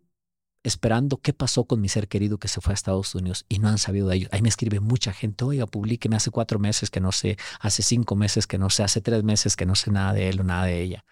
esperando 0.66 1.18
qué 1.18 1.32
pasó 1.32 1.66
con 1.66 1.80
mi 1.80 1.89
ser 1.89 2.07
querido 2.07 2.39
que 2.39 2.47
se 2.47 2.59
fue 2.59 2.74
a 2.74 2.76
Estados 2.76 3.13
Unidos 3.13 3.45
y 3.47 3.59
no 3.59 3.68
han 3.68 3.78
sabido 3.78 4.07
de 4.07 4.16
ellos. 4.16 4.30
Ahí 4.34 4.41
me 4.41 4.49
escribe 4.49 4.80
mucha 4.80 5.13
gente, 5.13 5.45
oiga, 5.45 5.68
me 6.09 6.16
hace 6.16 6.32
cuatro 6.32 6.57
meses 6.57 6.89
que 6.89 6.99
no 6.99 7.11
sé, 7.11 7.38
hace 7.59 7.84
cinco 7.84 8.16
meses 8.16 8.47
que 8.47 8.57
no 8.57 8.72
sé, 8.72 8.82
hace 8.82 8.99
tres 8.99 9.24
meses 9.24 9.55
que 9.55 9.68
no 9.68 9.76
sé 9.76 9.91
nada 9.91 10.13
de 10.13 10.28
él 10.28 10.41
o 10.41 10.43
nada 10.43 10.66
de 10.66 10.82
ella. 10.82 11.05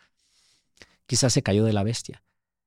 Quizás 1.05 1.33
se 1.33 1.43
cayó 1.43 1.65
de 1.65 1.73
la 1.73 1.83
bestia, 1.83 2.23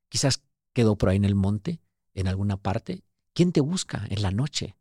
quizás 0.09 0.43
quedó 0.73 0.97
por 0.97 1.09
ahí 1.09 1.17
en 1.17 1.25
el 1.25 1.35
monte, 1.35 1.81
en 2.15 2.29
alguna 2.29 2.57
parte. 2.57 3.03
¿Quién 3.33 3.51
te 3.51 3.61
busca 3.61 4.07
en 4.09 4.23
la 4.23 4.31
noche? 4.31 4.77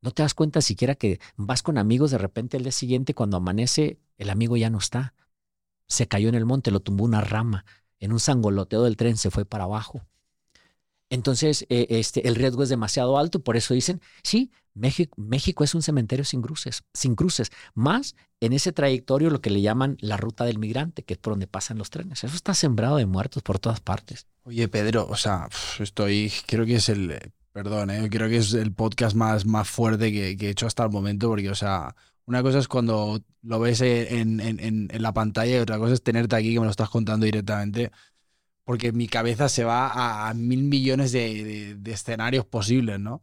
No 0.00 0.12
te 0.12 0.22
das 0.22 0.32
cuenta 0.32 0.62
siquiera 0.62 0.94
que 0.94 1.20
vas 1.36 1.62
con 1.62 1.76
amigos, 1.76 2.10
de 2.10 2.18
repente 2.18 2.56
el 2.56 2.62
día 2.62 2.72
siguiente 2.72 3.12
cuando 3.12 3.36
amanece, 3.36 4.00
el 4.16 4.30
amigo 4.30 4.56
ya 4.56 4.70
no 4.70 4.78
está. 4.78 5.12
Se 5.86 6.08
cayó 6.08 6.30
en 6.30 6.36
el 6.36 6.46
monte, 6.46 6.70
lo 6.70 6.80
tumbó 6.80 7.04
una 7.04 7.20
rama. 7.20 7.66
En 7.98 8.12
un 8.12 8.20
sangoloteo 8.20 8.84
del 8.84 8.96
tren 8.96 9.18
se 9.18 9.30
fue 9.30 9.44
para 9.44 9.64
abajo. 9.64 10.06
Entonces, 11.10 11.66
eh, 11.68 11.86
este, 11.90 12.26
el 12.26 12.36
riesgo 12.36 12.62
es 12.62 12.68
demasiado 12.68 13.18
alto, 13.18 13.42
por 13.42 13.56
eso 13.56 13.74
dicen, 13.74 14.00
sí, 14.22 14.50
México, 14.74 15.64
es 15.64 15.74
un 15.74 15.82
cementerio 15.82 16.24
sin 16.24 16.40
cruces, 16.40 16.84
sin 16.94 17.16
cruces, 17.16 17.50
más 17.74 18.14
en 18.40 18.52
ese 18.52 18.72
trayectorio 18.72 19.28
lo 19.28 19.40
que 19.40 19.50
le 19.50 19.60
llaman 19.60 19.96
la 20.00 20.16
ruta 20.16 20.44
del 20.44 20.58
migrante, 20.58 21.02
que 21.02 21.14
es 21.14 21.18
por 21.18 21.32
donde 21.32 21.48
pasan 21.48 21.78
los 21.78 21.90
trenes. 21.90 22.24
Eso 22.24 22.34
está 22.34 22.54
sembrado 22.54 22.96
de 22.96 23.06
muertos 23.06 23.42
por 23.42 23.58
todas 23.58 23.80
partes. 23.80 24.26
Oye, 24.44 24.68
Pedro, 24.68 25.06
o 25.10 25.16
sea, 25.16 25.48
estoy, 25.80 26.32
creo 26.46 26.64
que 26.64 26.76
es 26.76 26.88
el, 26.88 27.18
perdón, 27.52 27.90
¿eh? 27.90 28.08
creo 28.08 28.28
que 28.28 28.38
es 28.38 28.54
el 28.54 28.72
podcast 28.72 29.16
más, 29.16 29.44
más 29.44 29.68
fuerte 29.68 30.12
que, 30.12 30.46
he 30.46 30.50
hecho 30.50 30.66
hasta 30.66 30.84
el 30.84 30.90
momento, 30.90 31.28
porque, 31.28 31.50
o 31.50 31.54
sea, 31.54 31.94
una 32.26 32.42
cosa 32.42 32.58
es 32.60 32.68
cuando 32.68 33.20
lo 33.42 33.58
ves 33.58 33.80
en, 33.80 34.40
en, 34.40 34.88
la 35.02 35.12
pantalla 35.12 35.56
y 35.56 35.58
otra 35.58 35.78
cosa 35.78 35.94
es 35.94 36.02
tenerte 36.02 36.36
aquí 36.36 36.54
que 36.54 36.60
me 36.60 36.66
lo 36.66 36.70
estás 36.70 36.88
contando 36.88 37.26
directamente 37.26 37.90
porque 38.64 38.92
mi 38.92 39.08
cabeza 39.08 39.48
se 39.48 39.64
va 39.64 40.28
a, 40.28 40.34
mil 40.34 40.62
millones 40.62 41.12
de, 41.12 41.76
escenarios 41.86 42.44
posibles, 42.44 43.00
¿no? 43.00 43.22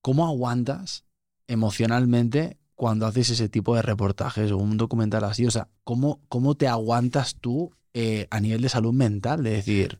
¿Cómo 0.00 0.26
aguantas 0.26 1.04
emocionalmente 1.46 2.58
cuando 2.74 3.06
haces 3.06 3.30
ese 3.30 3.48
tipo 3.48 3.76
de 3.76 3.82
reportajes 3.82 4.50
o 4.50 4.56
un 4.56 4.76
documental 4.76 5.24
así? 5.24 5.46
O 5.46 5.50
sea, 5.50 5.68
¿cómo, 5.84 6.20
cómo 6.28 6.54
te 6.54 6.68
aguantas 6.68 7.36
tú 7.36 7.72
eh, 7.92 8.26
a 8.30 8.40
nivel 8.40 8.62
de 8.62 8.68
salud 8.68 8.92
mental? 8.92 9.42
De 9.42 9.50
decir... 9.50 9.98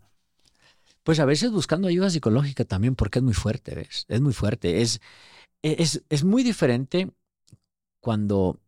Pues 1.02 1.18
a 1.18 1.24
veces 1.24 1.50
buscando 1.50 1.88
ayuda 1.88 2.10
psicológica 2.10 2.64
también, 2.64 2.94
porque 2.94 3.20
es 3.20 3.22
muy 3.22 3.32
fuerte, 3.32 3.74
¿ves? 3.74 4.04
Es 4.08 4.20
muy 4.20 4.34
fuerte. 4.34 4.82
Es, 4.82 5.00
es, 5.62 6.02
es 6.08 6.24
muy 6.24 6.42
diferente 6.42 7.10
cuando 8.00 8.60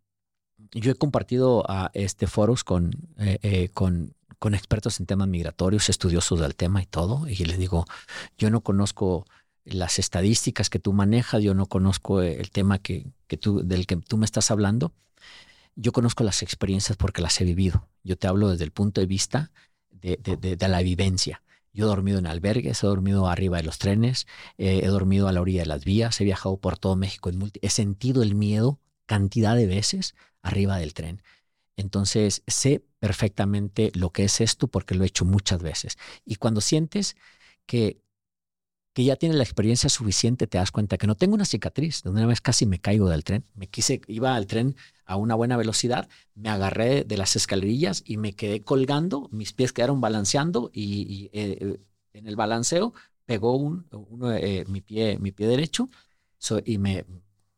yo 0.73 0.93
he 0.93 0.95
compartido 0.95 1.65
a 1.69 1.91
este 1.95 2.27
foros 2.27 2.65
con, 2.65 2.93
eh, 3.19 3.39
eh, 3.43 3.69
con 3.73 4.15
con 4.43 4.57
expertos 4.57 4.99
en 4.99 5.07
temas 5.07 5.29
migratorios, 5.29 5.89
estudiosos 5.89 6.41
del 6.41 6.57
tema 6.57 6.83
y 6.83 6.87
todo, 6.87 7.29
y 7.29 7.37
les 7.37 7.59
digo, 7.59 7.85
yo 8.37 8.51
no 8.51 8.61
conozco 8.61 9.25
las 9.65 10.01
estadísticas 10.01 10.69
que 10.69 10.81
tú 10.81 10.93
manejas, 10.93 11.41
yo 11.45 11.55
no 11.55 11.67
conozco 11.67 12.23
el 12.23 12.51
tema 12.51 12.81
que, 12.81 13.07
del 13.29 13.87
que 13.87 13.97
tú 13.99 14.17
me 14.17 14.25
estás 14.25 14.51
hablando, 14.51 14.93
yo 15.77 15.93
conozco 15.93 16.25
las 16.25 16.43
experiencias 16.43 16.97
porque 16.97 17.23
las 17.23 17.41
he 17.41 17.45
vivido. 17.45 17.87
Yo 18.03 18.19
te 18.19 18.27
hablo 18.27 18.49
desde 18.49 18.65
el 18.65 18.73
punto 18.73 19.01
de 19.01 19.07
vista 19.07 19.53
de, 19.93 20.57
la 20.59 20.83
vivencia. 20.83 21.45
Yo 21.73 21.85
he 21.85 21.89
dormido 21.89 22.19
en 22.19 22.27
albergues, 22.27 22.83
he 22.83 22.87
dormido 22.89 23.29
arriba 23.29 23.59
de 23.59 23.63
los 23.63 23.79
trenes, 23.79 24.27
eh, 24.59 24.81
he 24.83 24.89
dormido 24.89 25.29
a 25.29 25.33
la 25.33 25.41
orilla 25.41 25.61
de 25.61 25.67
las 25.67 25.85
vías, 25.85 26.21
he 26.21 26.25
viajado 26.25 26.57
por 26.57 26.79
todo 26.79 26.97
México, 26.97 27.31
he 27.61 27.71
sentido 27.71 28.25
el 28.25 28.35
miedo 28.35 28.81
cantidad 29.07 29.55
de 29.55 29.69
veces 29.69 30.17
arriba 30.43 30.79
del 30.79 30.95
tren. 30.95 31.23
Entonces 31.77 32.43
sé 32.47 32.85
perfectamente 32.99 33.91
lo 33.95 34.11
que 34.11 34.25
es 34.25 34.41
esto 34.41 34.69
porque 34.69 34.95
lo 34.95 35.05
he 35.05 35.07
hecho 35.07 35.25
muchas 35.25 35.63
veces. 35.63 35.97
Y 36.25 36.37
cuando 36.37 36.61
sientes 36.61 37.17
que, 37.67 38.03
que 38.93 39.05
ya 39.05 39.17
tienes 39.17 39.37
la 39.37 39.45
experiencia 39.45 39.89
suficiente, 39.89 40.47
te 40.47 40.59
das 40.59 40.71
cuenta 40.71 40.99
que 40.99 41.07
no 41.07 41.15
tengo 41.17 41.35
una 41.35 41.45
cicatriz. 41.45 42.03
De 42.03 42.11
una 42.11 42.27
vez 42.27 42.41
casi 42.41 42.67
me 42.67 42.81
caigo 42.81 43.09
del 43.09 43.25
tren. 43.25 43.45
Me 43.55 43.69
quise, 43.69 44.03
iba 44.07 44.35
al 44.35 44.47
tren 44.47 44.77
a 45.05 45.17
una 45.17 45.35
buena 45.35 45.57
velocidad, 45.57 46.09
me 46.35 46.49
agarré 46.49 47.05
de 47.05 47.17
las 47.17 47.37
escalerillas 47.37 48.03
y 48.07 48.17
me 48.17 48.35
quedé 48.35 48.63
colgando, 48.63 49.29
mis 49.31 49.53
pies 49.53 49.73
quedaron 49.73 50.01
balanceando 50.01 50.71
y, 50.73 51.29
eh, 51.33 51.79
en 52.15 52.27
el 52.27 52.37
balanceo 52.37 52.95
pegó 53.27 53.57
un, 53.57 53.87
uno, 53.91 54.33
eh, 54.33 54.65
mi, 54.69 54.81
pie, 54.81 55.19
mi 55.19 55.33
pie 55.33 55.47
derecho 55.47 55.89
y 56.65 56.79
me, 56.79 57.05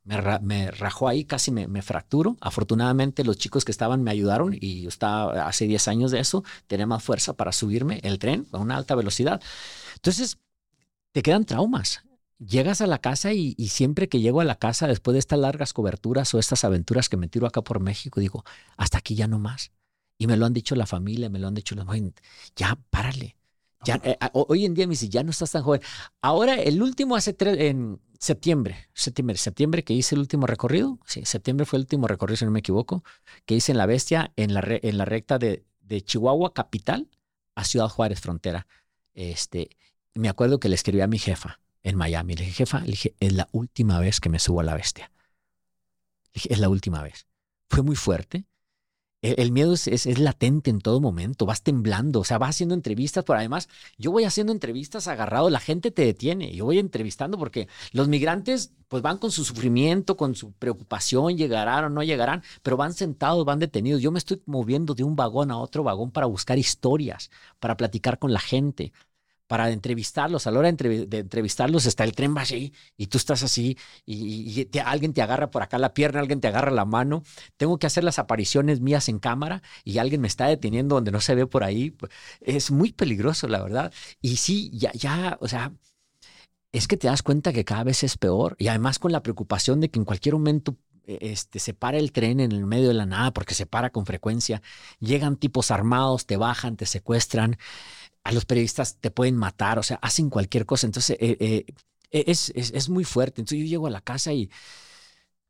me, 0.05 0.71
rajó 0.71 1.09
ahí, 1.09 1.25
casi 1.25 1.51
me, 1.51 1.67
me, 1.67 1.83
fracturo. 1.83 2.37
Afortunadamente 2.41 3.25
los 3.25 3.39
chicos 3.39 3.65
que 3.65 3.73
estaban 3.73 4.03
me 4.03 4.11
ayudaron 4.11 4.57
y 4.59 4.83
yo 4.83 4.89
estaba 4.89 5.47
hace 5.47 5.67
10 5.67 5.89
años 5.89 6.11
de 6.11 6.21
eso, 6.21 6.45
tenía 6.67 6.87
más 6.87 7.03
fuerza 7.03 7.35
para 7.35 7.53
subirme 7.53 8.01
el 8.03 8.19
tren 8.19 8.47
a 8.53 8.59
una 8.59 8.77
alta 8.77 8.95
velocidad. 8.95 9.41
Entonces, 9.95 10.39
te 11.13 11.23
quedan 11.23 11.45
traumas. 11.45 12.03
Llegas 12.39 12.81
a 12.81 12.87
la 12.87 12.99
casa 12.99 13.33
y, 13.33 13.55
siempre 13.69 14.09
que 14.09 14.21
llego 14.21 14.41
a 14.41 14.45
la 14.45 14.57
casa, 14.57 14.89
después 14.89 15.15
de 15.15 15.21
estas 15.21 15.39
largas 15.39 15.73
coberturas 15.73 16.35
o 16.35 16.39
estas 16.39 16.65
aventuras 16.65 17.09
que 17.09 17.17
me 17.17 17.29
tiro 17.29 17.47
acá 17.47 17.63
por 17.63 17.81
México, 17.81 18.21
digo, 18.21 18.45
hasta 18.77 18.99
aquí 18.99 19.15
ya 19.15 19.29
no 19.29 19.39
más. 19.39 19.73
Y 20.19 20.27
me 20.27 20.37
lo 20.37 20.45
han 20.45 20.53
dicho 20.53 20.75
la 20.75 20.87
familia, 20.87 21.31
me 21.31 21.39
lo 21.39 21.49
han 21.49 21.55
dicho 21.55 21.75
los 21.75 21.87
ya 22.57 22.79
párale. 22.91 23.37
Eh, 23.87 24.17
hoy 24.33 24.65
en 24.65 24.75
día 24.75 24.87
me 24.87 24.95
ya 24.95 25.23
no 25.23 25.31
estás 25.31 25.53
tan 25.53 25.63
joven. 25.63 25.81
Ahora, 26.23 26.55
el 26.55 26.83
último 26.83 27.17
hace 27.17 27.33
tres, 27.33 27.59
en 27.59 28.01
septiembre, 28.19 28.89
septiembre, 28.95 29.37
septiembre 29.37 29.85
que 29.85 29.93
hice 29.93 30.15
el 30.15 30.21
último 30.21 30.47
recorrido. 30.47 30.99
Sí, 31.07 31.25
septiembre 31.25 31.67
fue 31.67 31.79
el 31.79 31.83
último 31.83 32.07
recorrido, 32.07 32.37
si 32.37 32.45
no 32.45 32.51
me 32.51 32.61
equivoco, 32.61 33.05
que 33.45 33.55
hice 33.55 33.73
en 33.73 33.79
La 33.79 33.87
Bestia, 33.87 34.33
en 34.37 34.55
la, 34.55 34.63
en 34.67 34.99
la 34.99 35.05
recta 35.05 35.39
de, 35.39 35.65
de 35.81 36.01
Chihuahua, 36.01 36.55
capital, 36.55 37.09
a 37.55 37.65
Ciudad 37.65 37.89
Juárez, 37.89 38.21
frontera. 38.21 38.67
Este, 39.15 39.71
me 40.15 40.29
acuerdo 40.29 40.59
que 40.59 40.69
le 40.69 40.75
escribí 40.75 41.01
a 41.01 41.07
mi 41.07 41.19
jefa 41.19 41.61
en 41.83 41.97
Miami. 41.97 42.35
Le 42.35 42.45
dije, 42.45 42.57
jefa, 42.57 42.81
le 42.81 42.93
dije, 42.93 43.15
es 43.21 43.33
la 43.33 43.49
última 43.53 44.01
vez 44.01 44.21
que 44.21 44.31
me 44.31 44.39
subo 44.39 44.61
a 44.61 44.65
La 44.65 44.75
Bestia. 44.75 45.11
Le 46.27 46.33
dije, 46.35 46.53
es 46.53 46.59
la 46.59 46.69
última 46.69 47.03
vez. 47.03 47.27
Fue 47.69 47.83
muy 47.83 47.97
fuerte 47.97 48.47
el 49.25 49.53
miedo 49.53 49.73
es, 49.73 50.19
latente 50.19 50.69
en 50.71 50.81
todo 50.81 51.01
momento, 51.01 51.47
vas 51.47 51.63
temblando, 51.63 52.21
o 52.21 52.25
sea, 52.25 52.37
vas 52.37 52.51
haciendo 52.51 52.75
entrevistas, 52.75 53.25
pero 53.25 53.39
además 53.39 53.69
yo 53.97 54.13
voy 54.13 54.25
haciendo 54.25 54.53
entrevistas 54.53 55.09
agarrado, 55.09 55.49
la 55.49 55.61
gente 55.61 55.91
te 55.91 56.05
detiene, 56.05 56.55
yo 56.55 56.67
voy 56.67 56.79
entrevistando 56.79 57.39
porque 57.39 57.67
los 57.93 58.07
migrantes 58.07 58.73
pues 58.89 59.03
van 59.03 59.17
con 59.17 59.31
su 59.31 59.45
sufrimiento, 59.45 60.17
con 60.19 60.35
su 60.35 60.53
preocupación, 60.53 61.39
llegarán 61.39 61.85
o 61.85 61.89
no 61.89 62.03
llegarán, 62.03 62.43
pero 62.63 62.77
van 62.77 62.93
sentados, 62.93 63.45
van 63.45 63.59
detenidos. 63.59 64.03
Yo 64.03 64.13
me 64.13 64.19
estoy 64.19 64.43
moviendo 64.47 64.95
de 64.95 65.05
un 65.05 65.17
vagón 65.17 65.51
a 65.51 65.59
otro 65.59 65.83
vagón 65.83 66.11
para 66.11 66.27
buscar 66.27 66.59
historias, 66.59 67.31
para 67.59 67.77
platicar 67.77 68.19
con 68.19 68.33
la 68.33 68.41
gente 68.41 68.93
para 69.55 69.71
entrevistarlos. 69.71 70.49
A 70.49 70.51
la 70.51 70.59
hora 70.59 70.73
de, 70.73 71.07
entrevistarlos 71.13 71.87
está 71.87 72.03
el 72.03 72.13
tren 72.13 72.35
va 72.37 72.41
así 72.41 72.73
y 72.97 73.07
tú 73.07 73.19
estás 73.19 73.45
así 73.45 73.79
y, 74.05 74.69
alguien 74.85 75.15
te 75.15 75.23
agarra 75.23 75.49
por 75.53 75.63
acá 75.63 75.79
la 75.79 75.95
pierna, 75.95 76.19
alguien 76.19 76.41
te 76.41 76.49
agarra 76.49 76.73
la 76.73 76.85
mano. 76.85 77.23
Tengo 77.57 77.79
que 77.79 77.87
hacer 77.87 78.03
las 78.03 78.19
apariciones 78.19 78.81
mías 78.81 79.09
en 79.09 79.21
cámara 79.21 79.63
y 79.85 79.99
alguien 79.99 80.23
me 80.23 80.27
está 80.27 80.49
deteniendo 80.49 80.97
donde 80.97 81.13
no 81.13 81.21
se 81.21 81.37
ve 81.37 81.47
por 81.47 81.63
ahí. 81.63 81.97
Es 82.41 82.73
muy 82.73 82.93
peligroso, 82.93 83.47
la 83.47 83.63
verdad. 83.63 83.93
Y 84.21 84.39
sí, 84.39 84.73
ya, 84.73 84.91
ya, 84.93 85.39
o 85.41 85.47
sea, 85.47 85.73
es 86.73 86.89
que 86.89 86.97
te 86.97 87.07
das 87.07 87.23
cuenta 87.23 87.53
que 87.53 87.65
cada 87.65 87.85
vez 87.85 88.03
es 88.03 88.19
peor 88.19 88.57
y 88.59 88.67
además 88.67 88.99
con 88.99 89.13
la 89.13 89.23
preocupación 89.23 89.79
de 89.81 89.89
que 89.89 90.01
en 90.01 90.05
cualquier 90.05 90.35
momento 90.35 90.77
e, 91.07 91.33
este, 91.33 91.59
se 91.59 91.75
para 91.75 91.99
el 91.99 92.13
tren 92.13 92.41
en 92.41 92.53
el 92.53 92.67
medio 92.67 92.89
de 92.89 92.95
la 92.95 93.07
nada 93.07 93.33
porque 93.33 93.55
se 93.55 93.67
para 93.67 93.91
con 93.91 94.07
frecuencia. 94.07 94.63
Llegan 95.01 95.37
tipos 95.37 95.71
armados, 95.71 96.27
te 96.27 96.37
bajan, 96.37 96.77
te 96.77 96.87
secuestran. 96.87 97.57
A 98.25 98.33
los 98.33 98.45
periodistas 98.45 98.97
te 98.97 99.11
pueden 99.11 99.37
matar, 99.37 99.79
o 99.79 99.83
sea, 99.83 99.99
hacen 100.03 100.31
cualquier 100.31 100.67
cosa. 100.67 100.87
Entonces, 100.87 101.17
eh, 101.21 101.37
eh, 101.41 101.67
e, 102.11 102.25
es, 102.27 102.51
es, 102.55 102.73
es, 102.73 102.89
muy 102.89 103.05
fuerte. 103.05 103.41
Entonces, 103.41 103.61
yo 103.61 103.67
llego 103.71 103.87
a 103.87 103.91
la 103.91 104.01
casa 104.01 104.33
y 104.33 104.51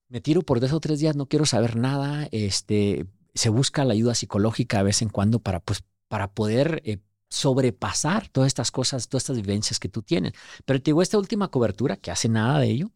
me 0.09 0.21
tiro 0.21 0.43
por 0.43 0.61
dos 0.61 0.73
o 0.73 0.81
tres 0.81 0.99
días, 1.01 1.17
no 1.17 1.27
quiero 1.27 1.47
saber 1.47 1.77
nada. 1.77 2.29
Este, 2.33 3.07
se 3.35 3.49
busca 3.49 3.85
la 3.85 3.95
ayuda 3.95 4.15
psicológica 4.15 4.79
de 4.79 4.85
vez 4.85 5.03
en 5.03 5.09
cuando 5.09 5.39
para, 5.41 5.61
pues, 5.61 5.85
para 6.09 6.33
poder 6.33 6.83
eh, 6.85 6.99
sobrepasar 7.29 8.29
todas 8.29 8.49
estas 8.49 8.71
cosas, 8.71 9.09
todas 9.09 9.25
estas 9.25 9.37
vivencias 9.37 9.79
que 9.79 9.89
tú 9.89 10.03
tienes. 10.03 10.33
Pero 10.65 10.81
te 10.81 10.91
digo, 10.91 11.03
esta 11.03 11.19
última 11.19 11.49
cobertura, 11.49 11.97
que 11.97 12.11
hace 12.11 12.29
nada 12.29 12.61
de 12.61 12.69
ello, 12.69 12.91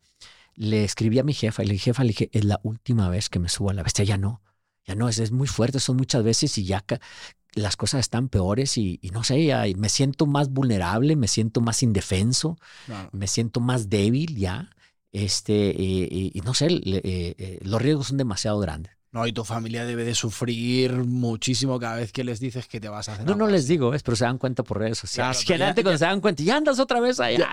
le 0.55 0.85
escribí 0.85 1.19
a 1.19 1.25
mi 1.25 1.35
jefa 1.35 1.63
y 1.63 1.67
le 1.67 1.73
dije, 1.75 1.91
jefa, 1.91 2.03
le 2.03 2.09
dije, 2.09 2.31
es 2.33 2.45
la 2.45 2.61
última 2.63 3.09
vez 3.09 3.29
que 3.29 3.39
me 3.39 3.49
subo 3.49 3.71
a 3.71 3.75
la 3.75 3.83
bestia, 3.83 4.05
ya 4.05 4.19
no, 4.19 4.43
ya 4.85 4.95
no, 4.95 5.09
es, 5.09 5.19
es 5.19 5.31
muy 5.33 5.47
fuerte, 5.47 5.81
son 5.81 5.97
muchas 5.97 6.23
veces 6.23 6.57
y 6.59 6.65
ya 6.65 6.85
las 7.55 7.77
cosas 7.77 8.01
están 8.01 8.29
peores 8.29 8.77
y, 8.79 9.01
no 9.13 9.25
sé, 9.25 9.45
ya, 9.45 9.65
me 9.77 9.89
siento 9.89 10.27
más 10.27 10.51
vulnerable, 10.51 11.17
me 11.17 11.29
siento 11.29 11.61
más 11.61 11.83
indefenso, 11.83 12.59
me 13.13 13.27
siento 13.27 13.61
más 13.61 13.89
débil 13.89 14.37
ya, 14.37 14.71
este, 15.13 15.75
y, 15.77 16.41
no 16.45 16.55
sé, 16.55 16.67
eh, 16.67 16.81
eh, 17.39 17.59
los 17.63 17.81
riesgos 17.81 18.09
son 18.09 18.19
demasiado 18.19 18.59
grandes. 18.59 18.98
No, 19.11 19.27
y 19.27 19.33
tu 19.33 19.43
familia 19.43 19.87
debe 19.87 20.05
de 20.05 20.15
sufrir 20.15 20.93
muchísimo 20.93 21.79
cada 21.81 21.97
vez 21.97 22.13
que 22.13 22.25
les 22.25 22.41
dices 22.41 22.69
que 22.69 22.79
te 22.79 22.91
vas 22.91 23.09
a 23.09 23.15
hacer. 23.15 23.25
No, 23.25 23.35
no 23.35 23.47
les 23.47 23.67
digo, 23.67 23.95
es, 23.95 24.03
pero 24.03 24.17
se 24.17 24.25
dan 24.25 24.37
cuenta 24.37 24.63
por 24.63 24.79
redes 24.79 24.99
sociales. 24.99 25.45
Claro, 25.47 25.75
cuando 25.75 25.97
se 25.97 26.05
dan 26.05 26.21
cuenta, 26.21 26.43
ya 26.43 26.59
andas 26.59 26.79
otra 26.79 27.01
vez 27.01 27.19
allá. 27.19 27.49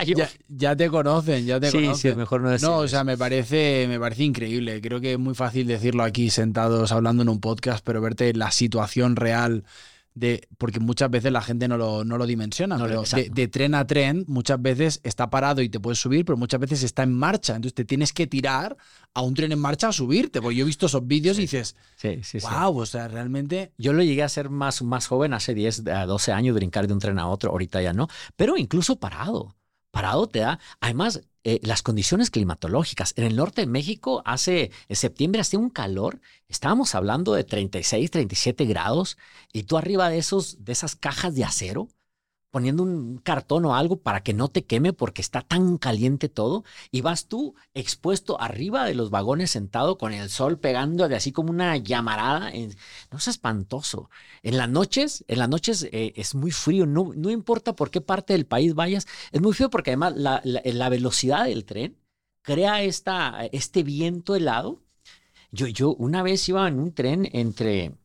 Ya, 0.50 0.76
te 0.76 0.90
conocen, 0.90 1.46
ya 1.46 1.58
te 1.60 1.72
sí, 1.72 1.78
conocen. 1.78 2.12
Sí, 2.12 2.18
mejor 2.18 2.42
no 2.42 2.50
decir. 2.50 2.68
No, 2.68 2.80
o 2.80 2.88
sea, 2.90 3.06
me 3.06 3.18
parece, 3.18 3.86
me 3.88 3.98
parece 4.00 4.24
increíble. 4.24 4.82
Creo 4.82 5.00
que 5.00 5.14
es 5.14 5.20
muy 5.20 5.34
fácil 5.34 5.66
decirlo 5.68 6.04
aquí 6.04 6.30
sentados 6.30 6.92
hablando 6.92 7.24
en 7.24 7.30
un 7.30 7.40
podcast, 7.40 7.86
pero 7.86 8.02
verte 8.02 8.34
la 8.34 8.52
situación 8.52 9.16
real 9.16 9.64
de, 10.16 10.48
porque 10.58 10.80
muchas 10.80 11.12
veces 11.12 11.32
la 11.32 11.42
gente 11.42 11.68
no 11.68 11.78
lo, 11.78 12.06
no 12.06 12.18
lo 12.18 12.26
dimensiona, 12.26 12.78
pero 12.78 13.04
de, 13.04 13.48
tren 13.50 13.76
a 13.76 13.86
tren 13.86 14.24
muchas 14.28 14.62
veces 14.62 15.02
está 15.04 15.30
parado 15.30 15.62
y 15.62 15.68
te 15.68 15.80
puedes 15.80 16.00
subir, 16.00 16.24
pero 16.24 16.38
muchas 16.38 16.60
veces 16.60 16.84
está 16.84 17.04
en 17.04 17.14
marcha, 17.14 17.56
entonces 17.56 17.76
te 17.76 17.84
tienes 17.84 18.14
que 18.14 18.26
tirar 18.26 18.78
a 19.14 19.22
un 19.22 19.34
tren 19.34 19.52
en 19.52 19.60
marcha 19.60 19.90
a 19.90 19.92
subirte, 19.92 20.42
porque 20.42 20.56
yo 20.56 20.64
he 20.64 20.66
visto 20.66 20.86
esos 20.86 21.06
vídeos 21.06 21.38
y 21.38 21.42
dices, 21.42 21.76
sí, 21.98 22.22
sí, 22.24 22.40
wow, 22.40 22.80
o 22.80 22.86
sea, 22.86 23.10
realmente... 23.10 23.74
Yo 23.78 23.92
lo 23.92 24.04
llegué 24.04 24.24
a 24.24 24.30
ser 24.30 24.50
más, 24.50 24.82
más 24.82 25.06
joven, 25.08 25.34
hace 25.34 25.54
10 25.54 25.88
a 25.88 26.06
12 26.06 26.32
años, 26.32 26.56
brincar 26.56 26.88
de 26.88 26.94
un 26.94 27.00
tren 27.00 27.20
a 27.20 27.28
otro, 27.28 27.52
ahorita 27.52 27.82
ya 27.82 27.92
no, 27.92 28.08
pero 28.38 28.58
incluso 28.58 28.98
parado, 28.98 29.56
parado 29.92 30.28
te 30.28 30.40
da, 30.40 30.60
además 30.80 31.22
eh, 31.48 31.60
las 31.62 31.84
condiciones 31.84 32.32
climatológicas. 32.32 33.14
En 33.18 33.24
el 33.24 33.36
norte 33.36 33.62
de 33.62 33.68
México, 33.68 34.24
hace 34.26 34.72
en 34.90 34.96
septiembre 34.96 35.42
hacía 35.42 35.60
un 35.60 35.70
calor, 35.70 36.20
estábamos 36.50 36.96
hablando 36.96 37.34
de 37.34 37.44
36, 37.44 38.10
37 38.10 38.66
grados, 38.66 39.16
y 39.54 39.64
tú 39.64 39.78
arriba 39.78 40.10
de, 40.10 40.18
esos, 40.18 40.66
de 40.66 40.72
esas 40.72 40.96
cajas 40.96 41.36
de 41.36 41.44
acero, 41.44 41.88
poniendo 42.56 42.84
un 42.84 43.18
cartón 43.18 43.66
o 43.66 43.76
algo 43.76 43.98
para 43.98 44.24
que 44.24 44.34
no 44.34 44.48
te 44.48 44.64
queme 44.64 44.94
porque 44.94 45.22
está 45.22 45.42
tan 45.42 45.78
caliente 45.78 46.30
todo 46.30 46.64
y 46.90 47.02
vas 47.02 47.26
tú 47.28 47.54
expuesto 47.74 48.40
arriba 48.40 48.86
de 48.86 48.96
los 48.96 49.10
vagones 49.10 49.52
sentado 49.52 49.98
con 49.98 50.14
el 50.14 50.30
sol 50.30 50.58
pegando 50.58 51.10
de 51.10 51.18
así 51.18 51.34
como 51.34 51.50
una 51.50 51.76
llamarada. 51.76 52.54
No 53.12 53.18
es 53.18 53.28
espantoso. 53.28 54.10
En 54.42 54.56
las 54.56 54.70
noches, 54.70 55.26
en 55.28 55.40
las 55.40 55.50
noches 55.50 55.90
eh, 55.92 56.14
es 56.16 56.34
muy 56.34 56.52
frío, 56.52 56.86
no, 56.86 57.12
no 57.14 57.30
importa 57.30 57.76
por 57.76 57.92
qué 57.92 58.00
parte 58.00 58.32
del 58.32 58.46
país 58.46 58.74
vayas, 58.74 59.06
es 59.34 59.42
muy 59.42 59.52
frío 59.52 59.70
porque 59.70 59.90
además 59.90 60.14
la, 60.16 60.42
la, 60.46 60.88
velocidad 60.88 61.44
del 61.44 61.66
tren 61.66 61.98
crea 62.42 62.84
esta, 62.84 63.48
este 63.52 63.84
viento 63.84 64.34
helado. 64.34 64.82
Yo, 65.52 65.68
yo 65.68 65.94
una 65.94 66.24
vez 66.24 66.48
iba 66.48 66.66
en 66.70 66.80
un 66.80 66.94
tren 66.94 67.28
entre, 67.34 67.98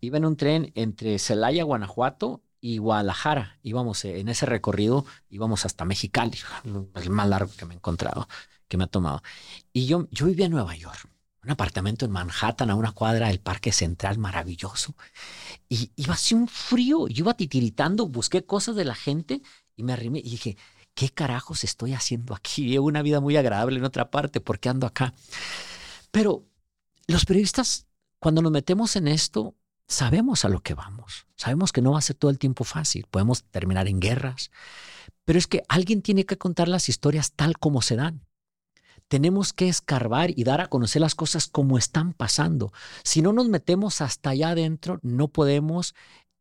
iba 0.00 0.18
en 0.18 0.24
un 0.24 0.36
tren 0.36 0.72
entre 0.74 1.20
Celaya, 1.20 1.62
Guanajuato 1.62 2.42
y 2.66 2.78
Guadalajara. 2.78 3.58
Íbamos 3.62 4.04
en 4.04 4.28
ese 4.28 4.44
recorrido, 4.44 5.06
íbamos 5.30 5.64
hasta 5.64 5.84
Mexicali, 5.84 6.36
el 6.96 7.10
más 7.10 7.28
largo 7.28 7.52
que 7.56 7.64
me 7.64 7.74
he 7.74 7.76
encontrado, 7.76 8.28
que 8.66 8.76
me 8.76 8.84
ha 8.84 8.88
tomado. 8.88 9.22
Y 9.72 9.86
yo, 9.86 10.08
yo 10.10 10.26
vivía 10.26 10.46
en 10.46 10.52
Nueva 10.52 10.74
York, 10.74 11.08
un 11.44 11.50
apartamento 11.50 12.04
en 12.04 12.10
Manhattan, 12.10 12.70
a 12.70 12.74
una 12.74 12.90
cuadra 12.90 13.28
del 13.28 13.38
Parque 13.38 13.70
Central, 13.70 14.18
maravilloso. 14.18 14.96
Y 15.68 15.92
iba 15.94 16.14
así 16.14 16.34
un 16.34 16.48
frío, 16.48 17.06
yo 17.06 17.22
iba 17.22 17.34
titiritando, 17.34 18.08
busqué 18.08 18.44
cosas 18.44 18.74
de 18.74 18.84
la 18.84 18.96
gente 18.96 19.42
y 19.76 19.84
me 19.84 19.92
arrimé 19.92 20.18
y 20.18 20.30
dije, 20.30 20.56
¿qué 20.94 21.10
carajos 21.10 21.62
estoy 21.62 21.92
haciendo 21.92 22.34
aquí? 22.34 22.66
Llevo 22.66 22.86
una 22.88 23.02
vida 23.02 23.20
muy 23.20 23.36
agradable 23.36 23.78
en 23.78 23.84
otra 23.84 24.10
parte, 24.10 24.40
¿por 24.40 24.58
qué 24.58 24.70
ando 24.70 24.88
acá? 24.88 25.14
Pero 26.10 26.44
los 27.06 27.24
periodistas, 27.26 27.86
cuando 28.18 28.42
nos 28.42 28.50
metemos 28.50 28.96
en 28.96 29.06
esto, 29.06 29.54
sabemos 29.88 30.44
a 30.44 30.48
lo 30.48 30.60
que 30.60 30.74
vamos. 30.74 31.26
Sabemos 31.36 31.72
que 31.72 31.82
no 31.82 31.92
va 31.92 31.98
a 31.98 32.02
ser 32.02 32.16
todo 32.16 32.30
el 32.30 32.38
tiempo 32.38 32.64
fácil. 32.64 33.06
Podemos 33.10 33.44
terminar 33.44 33.88
en 33.88 34.00
guerras. 34.00 34.50
Pero 35.24 35.38
es 35.38 35.46
que 35.46 35.62
alguien 35.68 36.02
tiene 36.02 36.24
que 36.24 36.38
contar 36.38 36.68
las 36.68 36.88
historias 36.88 37.32
tal 37.32 37.58
como 37.58 37.82
se 37.82 37.96
dan. 37.96 38.26
Tenemos 39.08 39.52
que 39.52 39.68
escarbar 39.68 40.30
y 40.36 40.44
dar 40.44 40.60
a 40.60 40.66
conocer 40.66 41.00
las 41.00 41.14
cosas 41.14 41.46
como 41.46 41.78
están 41.78 42.12
pasando. 42.12 42.72
Si 43.04 43.22
no 43.22 43.32
nos 43.32 43.48
metemos 43.48 44.00
hasta 44.00 44.30
allá 44.30 44.50
adentro, 44.50 44.98
no 45.02 45.28
podemos 45.28 45.94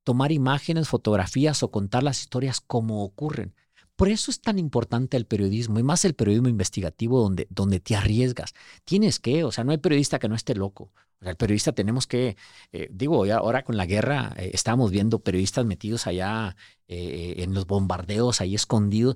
tomar 0.04 0.32
imágenes, 0.32 0.88
fotografías 0.88 1.62
o 1.64 1.72
contar 1.72 2.04
las 2.04 2.22
historias 2.22 2.62
como 2.62 3.04
ocurren. 3.04 3.54
Por 3.96 4.10
eso 4.10 4.30
es 4.30 4.42
tan 4.42 4.60
importante 4.60 5.16
el 5.16 5.26
periodismo 5.26 5.80
y 5.80 5.84
más 5.84 6.06
el 6.06 6.16
periodismo 6.16 6.50
investigativo 6.50 7.22
donde, 7.22 7.48
donde 7.50 7.80
te 7.80 7.96
arriesgas. 7.96 8.54
Tienes 8.84 9.20
que, 9.20 9.44
o 9.44 9.52
sea, 9.52 9.64
no 9.64 9.72
hay 9.72 9.78
periodista 9.78 10.20
que 10.20 10.28
no 10.28 10.36
esté 10.36 10.54
loco. 10.54 10.92
El 11.22 11.36
periodista 11.36 11.72
tenemos 11.72 12.08
que, 12.08 12.38
eh, 12.72 12.90
digo, 12.92 13.26
ahora 13.34 13.64
con 13.64 13.78
la 13.78 13.86
guerra 13.86 14.34
eh, 14.38 14.52
estamos 14.54 14.92
viendo 14.92 15.20
periodistas 15.20 15.66
metidos 15.66 16.08
allá 16.08 16.56
eh, 16.88 17.36
en 17.38 17.54
los 17.54 17.66
bombardeos, 17.68 18.42
ahí 18.42 18.56
escondidos. 18.56 19.16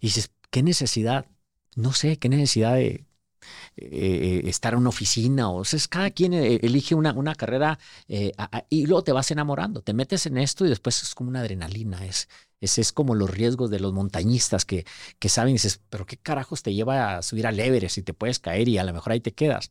Y 0.00 0.08
dices, 0.08 0.30
¿qué 0.50 0.62
necesidad? 0.62 1.26
No 1.76 1.92
sé, 1.92 2.18
¿qué 2.18 2.28
necesidad 2.28 2.74
de, 2.74 3.06
estar 3.76 4.72
en 4.72 4.78
una 4.78 4.88
oficina, 4.88 5.50
o 5.50 5.64
sea, 5.64 5.78
cada 5.90 6.10
quien 6.10 6.32
elige 6.32 6.94
una, 6.94 7.12
una 7.12 7.34
carrera 7.34 7.78
y 8.70 8.86
luego 8.86 9.04
te 9.04 9.12
vas 9.12 9.30
enamorando, 9.30 9.82
te 9.82 9.92
metes 9.92 10.24
en 10.24 10.38
esto 10.38 10.64
y 10.64 10.70
después 10.70 11.02
es 11.02 11.14
como 11.14 11.28
una 11.28 11.40
adrenalina, 11.40 12.06
es, 12.06 12.28
ese 12.60 12.80
es 12.80 12.92
como 12.92 13.14
los 13.14 13.30
riesgos 13.30 13.70
de 13.70 13.80
los 13.80 13.92
montañistas 13.92 14.64
que, 14.64 14.86
que 15.18 15.28
saben, 15.28 15.52
dices, 15.52 15.82
pero 15.90 16.06
qué 16.06 16.16
carajos 16.16 16.62
te 16.62 16.72
lleva 16.72 17.18
a 17.18 17.22
subir 17.22 17.46
al 17.46 17.60
Everest 17.60 17.98
y 17.98 18.02
te 18.02 18.14
puedes 18.14 18.38
caer 18.38 18.68
y 18.68 18.78
a 18.78 18.84
lo 18.84 18.94
mejor 18.94 19.12
ahí 19.12 19.20
te 19.20 19.32
quedas. 19.32 19.70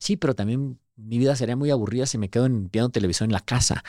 Sí, 0.00 0.16
pero 0.16 0.34
también 0.34 0.80
mi 0.96 1.18
vida 1.18 1.36
sería 1.36 1.56
muy 1.56 1.70
aburrida 1.70 2.06
si 2.06 2.18
me 2.18 2.30
quedo 2.30 2.48
viendo 2.48 2.88
televisión 2.88 3.28
en 3.28 3.32
la 3.34 3.40
casa. 3.40 3.84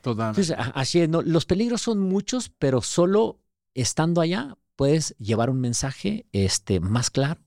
Totalmente. 0.00 0.40
Entonces, 0.40 0.72
así 0.74 1.00
es, 1.00 1.08
los 1.08 1.46
peligros 1.46 1.82
son 1.82 2.00
muchos, 2.00 2.50
pero 2.58 2.80
solo 2.82 3.38
estando 3.74 4.20
allá 4.20 4.56
puedes 4.76 5.14
llevar 5.18 5.50
un 5.50 5.60
mensaje 5.60 6.26
este, 6.32 6.80
más 6.80 7.10
claro, 7.10 7.40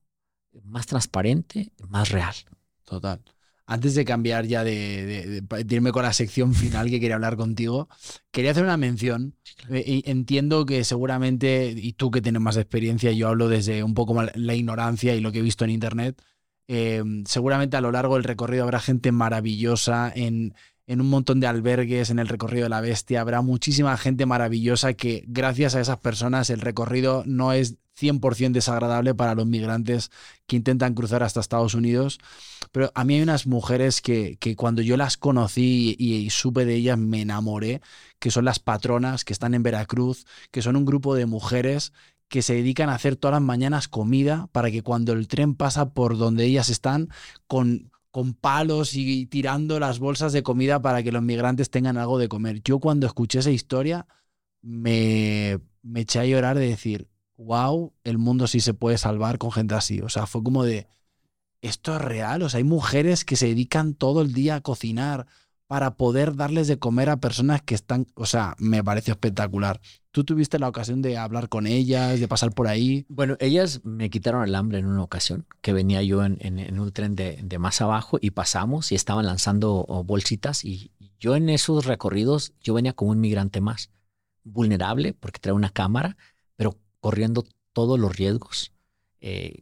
más 0.64 0.88
transparente, 0.88 1.72
más 1.88 2.10
real. 2.10 2.36
Total. 2.84 3.22
Antes 3.66 3.94
de 3.94 4.04
cambiar 4.04 4.46
ya 4.46 4.64
de, 4.64 5.44
irme 5.70 5.92
con 5.92 6.04
la 6.04 6.14
sección 6.14 6.56
final 6.56 6.90
que 6.90 7.00
quería 7.00 7.16
hablar 7.16 7.38
contigo, 7.38 7.88
quería 8.32 8.52
hacer 8.52 8.64
una 8.64 8.78
mención. 8.78 9.36
Eh, 9.70 10.02
entiendo 10.06 10.66
que 10.66 10.84
seguramente, 10.84 11.74
y 11.76 11.94
tú 11.94 12.10
que 12.10 12.22
tienes 12.22 12.42
más 12.42 12.58
experiencia, 12.58 13.12
yo 13.12 13.28
hablo 13.28 13.48
desde 13.48 13.84
un 13.84 13.94
poco 13.94 14.20
la 14.22 14.56
ignorancia 14.56 15.16
y 15.16 15.22
lo 15.22 15.32
que 15.32 15.40
he 15.40 15.44
visto 15.44 15.66
en 15.66 15.72
Internet, 15.72 16.20
eh, 16.72 17.03
seguramente 17.26 17.78
a 17.78 17.82
lo 17.82 17.91
largo 17.91 18.13
del 18.13 18.24
recorrido 18.24 18.63
habrá 18.63 18.80
gente 18.80 19.11
maravillosa 19.11 20.11
en, 20.15 20.53
en 20.86 21.01
un 21.01 21.09
montón 21.09 21.39
de 21.39 21.47
albergues, 21.47 22.11
en 22.11 22.20
el 22.20 22.28
recorrido 22.28 22.65
de 22.65 22.70
la 22.70 22.80
bestia. 22.80 23.22
Habrá 23.22 23.41
muchísima 23.41 23.97
gente 23.97 24.28
maravillosa 24.28 24.93
que 24.93 25.24
gracias 25.28 25.74
a 25.74 25.82
esas 25.82 25.97
personas 25.97 26.51
el 26.51 26.61
recorrido 26.61 27.24
no 27.26 27.53
es 27.53 27.78
100% 27.99 28.51
desagradable 28.51 29.15
para 29.15 29.34
los 29.34 29.47
migrantes 29.47 30.11
que 30.45 30.57
intentan 30.57 30.93
cruzar 30.93 31.24
hasta 31.24 31.39
Estados 31.39 31.74
Unidos. 31.74 32.20
Pero 32.72 32.91
a 32.93 33.03
mí 33.03 33.15
hay 33.15 33.22
unas 33.24 33.47
mujeres 33.47 33.99
que, 33.99 34.38
que 34.38 34.55
cuando 34.55 34.84
yo 34.84 34.95
las 34.95 35.17
conocí 35.17 35.96
y, 35.97 36.29
supe 36.29 36.66
de 36.66 36.75
ellas 36.75 37.00
me 37.00 37.21
enamoré, 37.21 37.82
que 38.20 38.29
son 38.29 38.46
las 38.46 38.59
patronas 38.59 39.25
que 39.25 39.33
están 39.33 39.55
en 39.55 39.63
Veracruz, 39.63 40.28
que 40.51 40.62
son 40.62 40.75
un 40.75 40.86
grupo 40.86 41.16
de 41.16 41.25
mujeres 41.25 41.93
que 42.30 42.42
se 42.42 42.54
dedican 42.54 42.89
a 42.89 42.96
hacer 42.96 43.18
todas 43.18 43.34
las 43.34 43.42
mañanas 43.42 43.88
comida 43.88 44.47
para 44.51 44.72
que 44.72 44.84
cuando 44.84 45.14
el 45.14 45.28
tren 45.28 45.56
pasa 45.56 45.93
por 45.93 46.18
donde 46.18 46.46
ellas 46.46 46.70
están, 46.70 47.10
con 47.47 47.92
con 48.12 48.34
palos 48.34 48.96
y 48.96 49.26
tirando 49.28 49.80
las 49.80 50.00
bolsas 50.00 50.34
de 50.34 50.43
comida 50.43 50.82
para 50.82 51.04
que 51.04 51.12
los 51.12 51.22
migrantes 51.22 51.70
tengan 51.70 51.97
algo 51.97 52.18
de 52.18 52.28
comer. 52.28 52.62
Yo 52.64 52.80
cuando 52.80 53.06
escuché 53.06 53.39
esa 53.39 53.51
historia 53.51 54.08
me, 54.62 55.60
me 55.84 56.01
eché 56.01 56.20
a 56.20 56.26
llorar 56.26 56.58
de 56.58 56.68
decir, 56.68 57.08
wow, 57.38 57.93
el 58.04 58.18
mundo 58.18 58.47
sí 58.47 58.62
se 58.62 58.74
puede 58.74 58.97
salvar 58.97 59.38
con 59.38 59.51
gente 59.51 59.76
así. 59.76 60.01
O 60.01 60.10
sea, 60.10 60.26
fue 60.26 60.43
como 60.43 60.64
de, 60.64 60.88
esto 61.62 61.96
es 61.96 62.01
real. 62.01 62.42
O 62.42 62.50
sea, 62.50 62.58
hay 62.58 62.64
mujeres 62.64 63.26
que 63.26 63.36
se 63.36 63.47
dedican 63.47 63.93
todo 63.93 64.22
el 64.22 64.34
día 64.34 64.56
a 64.56 64.62
cocinar 64.62 65.28
para 65.70 65.97
poder 65.97 66.36
darles 66.36 66.67
de 66.67 66.79
comer 66.79 67.12
a 67.12 67.17
personas 67.17 67.62
que 67.62 67.75
están, 67.75 68.08
o 68.16 68.25
sea, 68.25 68.55
me 68.58 68.83
parece 68.83 69.12
espectacular. 69.12 69.79
¿Tú 70.09 70.24
tuviste 70.24 70.58
la 70.58 70.67
ocasión 70.67 71.04
de 71.04 71.16
hablar 71.16 71.47
con 71.47 71.67
ellas, 71.67 72.20
de 72.20 72.28
pasar 72.28 72.51
por 72.55 72.67
ahí? 72.67 73.05
Bueno, 73.08 73.37
ellas 73.39 73.82
me 73.83 74.09
quitaron 74.09 74.43
el 74.43 74.55
hambre 74.55 74.79
en 74.79 74.87
una 74.87 75.04
ocasión, 75.04 75.46
que 75.62 75.71
venía 75.71 76.01
yo 76.01 76.25
en, 76.25 76.79
un 76.79 76.91
tren 76.91 77.13
de, 77.13 77.59
más 77.59 77.82
abajo 77.82 78.17
y 78.20 78.32
pasamos 78.32 78.91
y 78.91 78.96
estaban 78.96 79.28
lanzando 79.28 79.86
bolsitas 80.08 80.66
y 80.66 80.91
yo 81.20 81.36
en 81.36 81.50
esos 81.50 81.86
recorridos, 81.86 82.51
yo 82.63 82.74
venía 82.74 82.93
como 82.93 83.12
un 83.12 83.20
migrante 83.20 83.62
más, 83.62 83.91
vulnerable 84.43 85.13
porque 85.13 85.39
traía 85.39 85.54
una 85.54 85.70
cámara, 85.70 86.17
pero 86.55 86.79
corriendo 87.00 87.46
todos 87.74 88.00
los 88.00 88.16
riesgos 88.16 88.74
eh, 89.21 89.59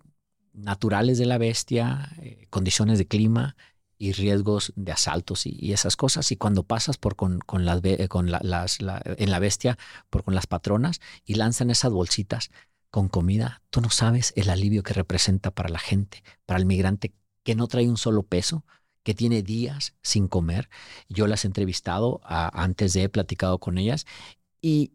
naturales 0.54 1.18
de 1.18 1.26
la 1.26 1.38
bestia, 1.38 2.14
eh, 2.22 2.48
condiciones 2.50 2.98
de 2.98 3.08
clima, 3.08 3.58
y 3.98 4.12
riesgos 4.14 4.74
de 4.76 4.92
asaltos 4.92 5.46
y, 5.46 5.74
esas 5.74 5.96
cosas. 5.96 6.32
Y 6.32 6.38
cuando 6.38 6.64
pasas 6.64 6.98
por 6.98 7.16
con, 7.16 7.40
con 7.40 7.66
las, 7.66 7.82
con 8.10 8.32
las, 8.32 8.78
en 8.80 9.32
la 9.32 9.40
bestia, 9.40 9.78
por 10.10 10.24
con 10.24 10.36
las 10.36 10.48
patronas 10.48 11.02
y 11.26 11.36
lanzan 11.36 11.70
esas 11.70 11.92
bolsitas 11.92 12.52
con 12.90 13.10
comida, 13.10 13.62
tú 13.70 13.82
no 13.82 13.90
sabes 13.90 14.34
el 14.36 14.50
alivio 14.50 14.84
que 14.84 14.94
representa 14.94 15.52
para 15.52 15.70
la 15.70 15.80
gente, 15.80 16.24
para 16.46 16.60
el 16.60 16.66
migrante 16.66 17.14
que 17.44 17.56
no 17.56 17.68
trae 17.68 17.90
un 17.90 17.98
solo 17.98 18.24
peso, 18.24 18.66
que 19.04 19.14
tiene 19.14 19.42
días 19.42 19.94
sin 20.02 20.28
comer. 20.28 20.70
Yo 21.08 21.28
las 21.28 21.46
he 21.46 21.48
entrevistado 21.48 22.20
antes 22.26 22.92
de 22.92 23.04
he 23.04 23.10
platicado 23.10 23.58
con 23.58 23.78
ellas 23.78 24.06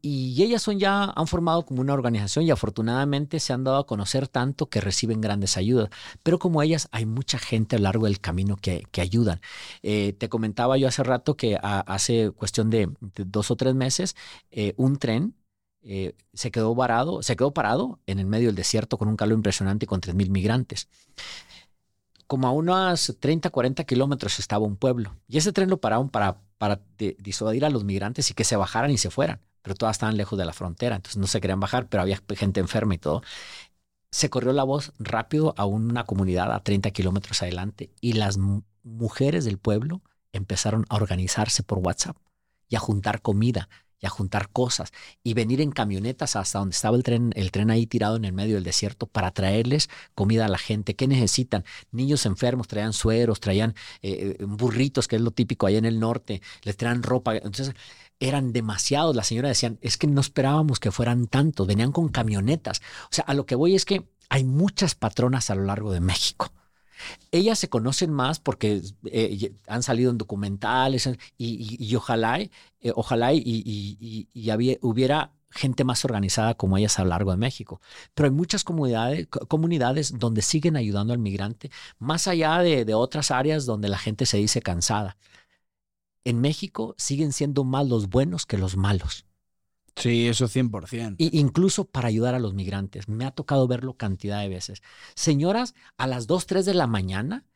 y, 0.03 0.43
ellas 0.43 0.62
son 0.62 0.78
ya, 0.78 1.05
han 1.05 1.27
formado 1.27 1.65
como 1.65 1.81
una 1.81 1.94
organización 1.94 2.44
y 2.44 2.51
afortunadamente 2.51 3.40
se 3.40 3.53
han 3.53 3.65
dado 3.65 3.78
a 3.78 3.86
conocer 3.86 4.28
tanto 4.28 4.69
que 4.69 4.81
reciben 4.81 5.20
grandes 5.20 5.57
ayudas. 5.57 5.89
Pero 6.23 6.39
como 6.39 6.62
ellas, 6.62 6.89
hay 6.93 7.07
mucha 7.07 7.39
gente 7.39 7.77
a 7.77 7.78
lo 7.78 7.85
largo 7.85 8.07
del 8.07 8.20
camino 8.20 8.57
que, 8.57 8.85
que 8.90 9.01
ayudan. 9.01 9.40
Eh, 9.82 10.12
te 10.19 10.28
comentaba 10.28 10.77
yo 10.77 10.89
hace 10.89 11.03
rato 11.03 11.36
que 11.36 11.59
hace 11.62 12.31
cuestión 12.32 12.69
de, 12.70 12.90
dos 13.01 13.51
o 13.51 13.57
tres 13.57 13.74
meses, 13.74 14.15
eh, 14.51 14.74
un 14.77 14.99
tren 14.99 15.35
eh, 15.82 16.15
se 16.35 16.51
quedó 16.51 16.74
varado, 16.74 17.23
se 17.23 17.35
quedó 17.36 17.53
parado 17.55 17.99
en 18.07 18.19
el 18.19 18.27
medio 18.27 18.49
del 18.49 18.57
desierto 18.57 18.99
con 18.99 19.09
un 19.09 19.16
calor 19.16 19.36
impresionante 19.36 19.85
y 19.86 19.89
con 19.89 20.01
3.000 20.01 20.31
migrantes. 20.31 20.89
Como 22.27 22.47
a 22.47 22.53
unos 22.53 23.16
30, 23.20 23.51
40 23.51 23.85
kilómetros 23.85 24.39
estaba 24.39 24.66
un 24.66 24.77
pueblo 24.77 25.16
y 25.28 25.39
ese 25.39 25.53
tren 25.53 25.70
lo 25.70 25.81
pararon 25.81 26.09
para, 26.09 26.40
para 26.59 26.81
disuadir 27.19 27.65
a 27.65 27.70
los 27.70 27.85
migrantes 27.85 28.31
y 28.31 28.35
que 28.35 28.44
se 28.44 28.57
bajaran 28.57 28.90
y 28.90 28.99
se 28.99 29.11
fueran 29.11 29.40
pero 29.62 29.74
todas 29.74 29.97
estaban 29.97 30.16
lejos 30.16 30.39
de 30.39 30.44
la 30.44 30.52
frontera, 30.52 30.97
entonces 30.97 31.18
no 31.18 31.26
se 31.26 31.40
querían 31.40 31.60
bajar, 31.60 31.89
pero 31.89 32.02
había 32.02 32.20
gente 32.36 32.60
enferma 32.60 32.94
y 32.94 32.98
todo. 32.98 33.22
Se 34.10 34.28
corrió 34.28 34.52
la 34.52 34.64
voz 34.64 34.93
rápido 34.98 35.55
a 35.56 35.64
una 35.64 36.05
comunidad 36.05 36.52
a 36.52 36.62
30 36.62 36.90
kilómetros 36.90 37.43
adelante 37.43 37.90
y 38.01 38.14
las 38.14 38.39
mujeres 38.82 39.44
del 39.44 39.59
pueblo 39.59 40.02
empezaron 40.32 40.84
a 40.89 40.97
organizarse 40.97 41.62
por 41.62 41.78
WhatsApp 41.78 42.16
y 42.68 42.76
a 42.76 42.80
juntar 42.80 43.22
comida 43.22 43.68
y 44.02 44.06
a 44.06 44.10
juntar 44.10 44.51
cosas 44.51 44.93
y 45.22 45.34
venir 45.34 45.60
en 45.60 45.70
camionetas 45.70 46.36
hasta 46.36 46.59
donde 46.59 46.74
estaba 46.74 46.97
el 46.97 47.05
tren, 47.05 47.32
el 47.36 47.52
tren 47.52 47.70
ahí 47.70 47.86
tirado 47.86 48.16
en 48.16 48.24
el 48.24 48.32
medio 48.32 48.56
del 48.56 48.64
desierto 48.64 49.06
para 49.06 49.30
traerles 49.30 49.89
comida 50.14 50.47
a 50.47 50.48
la 50.48 50.59
gente. 50.59 50.97
¿Qué 50.97 51.06
necesitan? 51.06 51.64
Niños 51.93 52.26
enfermos 52.26 52.66
traían 52.66 52.93
sueros, 52.93 53.39
traían 53.40 53.74
eh, 54.02 54.36
eh, 54.40 54.44
burritos, 54.44 55.06
que 55.06 55.16
es 55.16 55.22
lo 55.22 55.30
típico 55.30 55.66
allá 55.66 55.78
en 55.78 55.84
el 55.84 56.01
norte, 56.01 56.43
les 56.62 56.76
traían 56.76 57.02
ropa. 57.02 57.36
Entonces, 57.36 57.74
eran 58.23 58.53
demasiados. 58.53 59.16
La 59.16 59.24
señora 59.24 59.49
decían, 59.49 59.78
es 59.82 59.99
que 59.99 60.07
no 60.07 60.20
esperábamos 60.20 60.78
que 60.78 60.93
fueran 60.93 61.27
tantos, 61.27 61.66
venían 61.66 61.93
con 61.93 62.09
camionetas. 62.09 62.81
O 63.05 63.09
sea, 63.11 63.24
a 63.24 63.35
lo 63.35 63.47
que 63.47 63.57
voy 63.57 63.74
es 63.74 63.85
que 63.85 64.09
hay 64.28 64.44
muchas 64.44 64.94
patronas 64.94 65.51
a 65.51 65.57
lo 65.57 65.65
largo 65.65 65.93
de 65.93 66.01
México. 66.01 66.53
Ellas 67.32 67.59
se 67.59 67.69
conocen 67.69 68.12
más 68.12 68.39
porque 68.39 68.81
eh, 69.07 69.53
han 69.66 69.82
salido 69.82 70.12
en 70.12 70.19
documentales 70.19 71.11
y, 71.36 71.94
ojalá, 71.97 72.39
eh, 72.39 72.51
ojalá 72.94 73.32
y, 73.35 74.28
hubiera 74.81 75.32
gente 75.51 75.82
más 75.82 76.05
organizada 76.05 76.55
como 76.55 76.78
ellas 76.78 77.01
a 77.01 77.03
lo 77.03 77.09
largo 77.09 77.32
de 77.32 77.39
México. 77.39 77.81
Pero 78.15 78.28
hay 78.28 78.32
muchas 78.32 78.62
comunidades, 78.62 79.27
comunidades 79.27 80.16
donde 80.16 80.43
siguen 80.43 80.77
ayudando 80.77 81.12
al 81.12 81.19
migrante, 81.19 81.73
más 81.99 82.28
allá 82.28 82.59
de 82.61 82.94
otras 82.94 83.32
áreas 83.32 83.66
donde 83.66 83.89
la 83.89 83.99
gente 83.99 84.27
se 84.27 84.36
dice 84.36 84.62
cansada 84.62 85.16
en 86.24 86.40
México 86.40 86.94
siguen 86.99 87.32
siendo 87.32 87.65
más 87.65 87.89
los 87.89 88.09
buenos 88.09 88.47
que 88.47 88.59
los 88.59 88.77
malos. 88.77 89.27
Sí, 89.97 90.27
eso 90.27 90.47
100%. 90.47 91.16
Y 91.19 91.39
incluso 91.39 91.85
para 91.85 92.09
ayudar 92.09 92.35
a 92.35 92.39
los 92.39 92.55
migrantes. 92.55 93.09
Me 93.09 93.27
ha 93.27 93.31
tocado 93.31 93.69
verlo 93.69 93.94
cantidad 93.94 94.40
de 94.40 94.49
veces. 94.49 94.82
Señoras, 95.15 95.74
a 95.99 96.07
las 96.07 96.27
2, 96.27 96.47
3 96.47 96.65
de 96.65 96.74
la 96.74 96.86
mañana, 96.86 97.47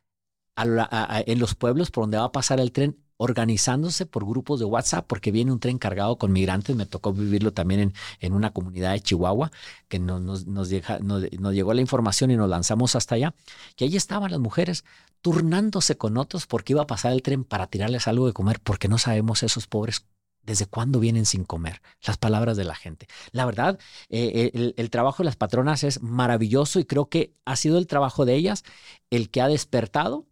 en 0.57 1.39
los 1.39 1.55
pueblos 1.55 1.91
por 1.91 2.05
donde 2.05 2.19
va 2.19 2.25
a 2.25 2.33
pasar 2.33 2.61
el 2.61 2.73
tren, 2.73 2.99
organizándose 3.19 4.07
por 4.07 4.27
grupos 4.27 4.61
de 4.61 4.67
WhatsApp, 4.67 5.07
porque 5.07 5.31
viene 5.31 5.53
un 5.53 5.61
tren 5.61 5.79
cargado 5.79 6.17
con 6.19 6.33
migrantes. 6.33 6.77
Me 6.77 6.87
tocó 6.87 7.13
vivirlo 7.13 7.53
también 7.53 7.81
en, 7.81 7.95
en 8.21 8.33
una 8.33 8.53
comunidad 8.53 8.93
de 8.93 9.01
Chihuahua, 9.01 9.51
que 9.89 9.99
nos, 9.99 10.21
nos, 10.21 10.47
nos, 10.47 10.71
nos, 11.01 11.55
llegó 11.55 11.75
la 11.75 11.81
información 11.81 12.31
y 12.31 12.37
nos 12.37 12.49
lanzamos 12.49 12.97
hasta 12.97 13.15
allá. 13.15 13.35
Y 13.79 13.85
ahí 13.85 13.97
estaban 13.97 14.31
las 14.31 14.41
mujeres 14.41 14.85
turnándose 15.23 15.97
con 15.97 16.17
otros 16.19 16.47
porque 16.47 16.73
iba 16.75 16.83
a 16.83 16.87
pasar 16.87 17.13
el 17.13 17.23
tren 17.23 17.45
para 17.45 17.67
tirarles 17.67 18.07
algo 18.09 18.27
de 18.27 18.33
comer, 18.33 18.61
porque 18.61 18.89
no 18.89 18.99
sabemos 18.99 19.43
esos 19.43 19.67
pobres 19.67 20.05
desde 20.43 20.67
cuándo 20.67 21.01
vienen 21.01 21.27
sin 21.27 21.45
comer. 21.45 21.83
Las 22.07 22.19
palabras 22.19 22.57
de 22.57 22.65
la 22.65 22.77
gente. 22.77 23.09
La 23.33 23.45
verdad, 23.45 23.79
eh, 24.09 24.53
el, 24.55 24.75
el, 24.77 24.91
trabajo 24.91 25.23
de 25.23 25.25
las 25.25 25.37
patronas 25.37 25.83
es 25.83 26.03
maravilloso 26.03 26.79
y 26.79 26.85
creo 26.85 27.09
que 27.09 27.35
ha 27.45 27.57
sido 27.57 27.79
el 27.79 27.89
trabajo 27.89 28.25
de 28.25 28.35
ellas 28.37 28.63
el 29.11 29.29
que 29.29 29.41
ha 29.41 29.49
despertado 29.49 30.27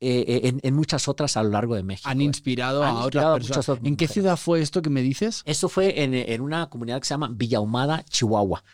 eh, 0.00 0.24
eh, 0.26 0.60
en, 0.62 0.74
muchas 0.74 1.08
otras 1.08 1.36
a 1.36 1.42
lo 1.42 1.50
largo 1.50 1.74
de 1.74 1.82
México. 1.82 2.08
Han 2.08 2.20
inspirado 2.20 2.82
a 2.82 3.04
otras 3.04 3.46
personas. 3.46 3.80
¿En 3.84 3.96
qué 3.96 4.08
ciudad 4.08 4.36
fue 4.36 4.60
esto 4.60 4.82
que 4.82 4.90
me 4.90 5.02
dices? 5.02 5.42
Eso 5.44 5.68
fue 5.68 6.02
en, 6.02 6.40
una 6.40 6.68
comunidad 6.70 7.00
que 7.00 7.06
se 7.06 7.14
llama 7.14 7.30
Villahumada, 7.32 8.04
Chihuahua, 8.04 8.64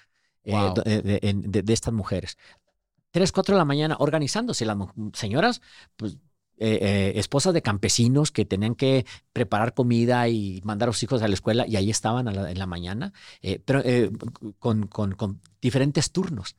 de, 0.45 1.65
estas 1.67 1.93
mujeres 1.93 2.37
tres, 3.17 3.33
cuatro 3.33 3.55
de 3.55 3.59
la 3.59 3.65
mañana 3.65 3.97
organizándose. 3.99 4.67
Las 4.67 4.77
señoras, 5.15 5.63
pues, 5.97 6.19
eh, 6.59 6.79
eh, 6.81 7.13
esposas 7.17 7.55
de 7.55 7.63
campesinos 7.63 8.31
que 8.31 8.45
tenían 8.45 8.75
que 8.75 9.07
preparar 9.33 9.73
comida 9.73 10.29
y 10.29 10.61
mandar 10.65 10.89
a 10.89 10.91
los 10.91 11.03
hijos 11.03 11.23
a 11.23 11.29
la 11.29 11.33
escuela 11.33 11.67
y 11.67 11.77
ahí 11.77 11.89
estaban 11.89 12.29
en 12.29 12.59
la 12.59 12.67
mañana, 12.67 13.15
eh, 13.41 13.59
pero 13.65 13.83
con, 14.59 14.87
con, 14.87 15.41
diferentes 15.63 16.13
turnos. 16.13 16.57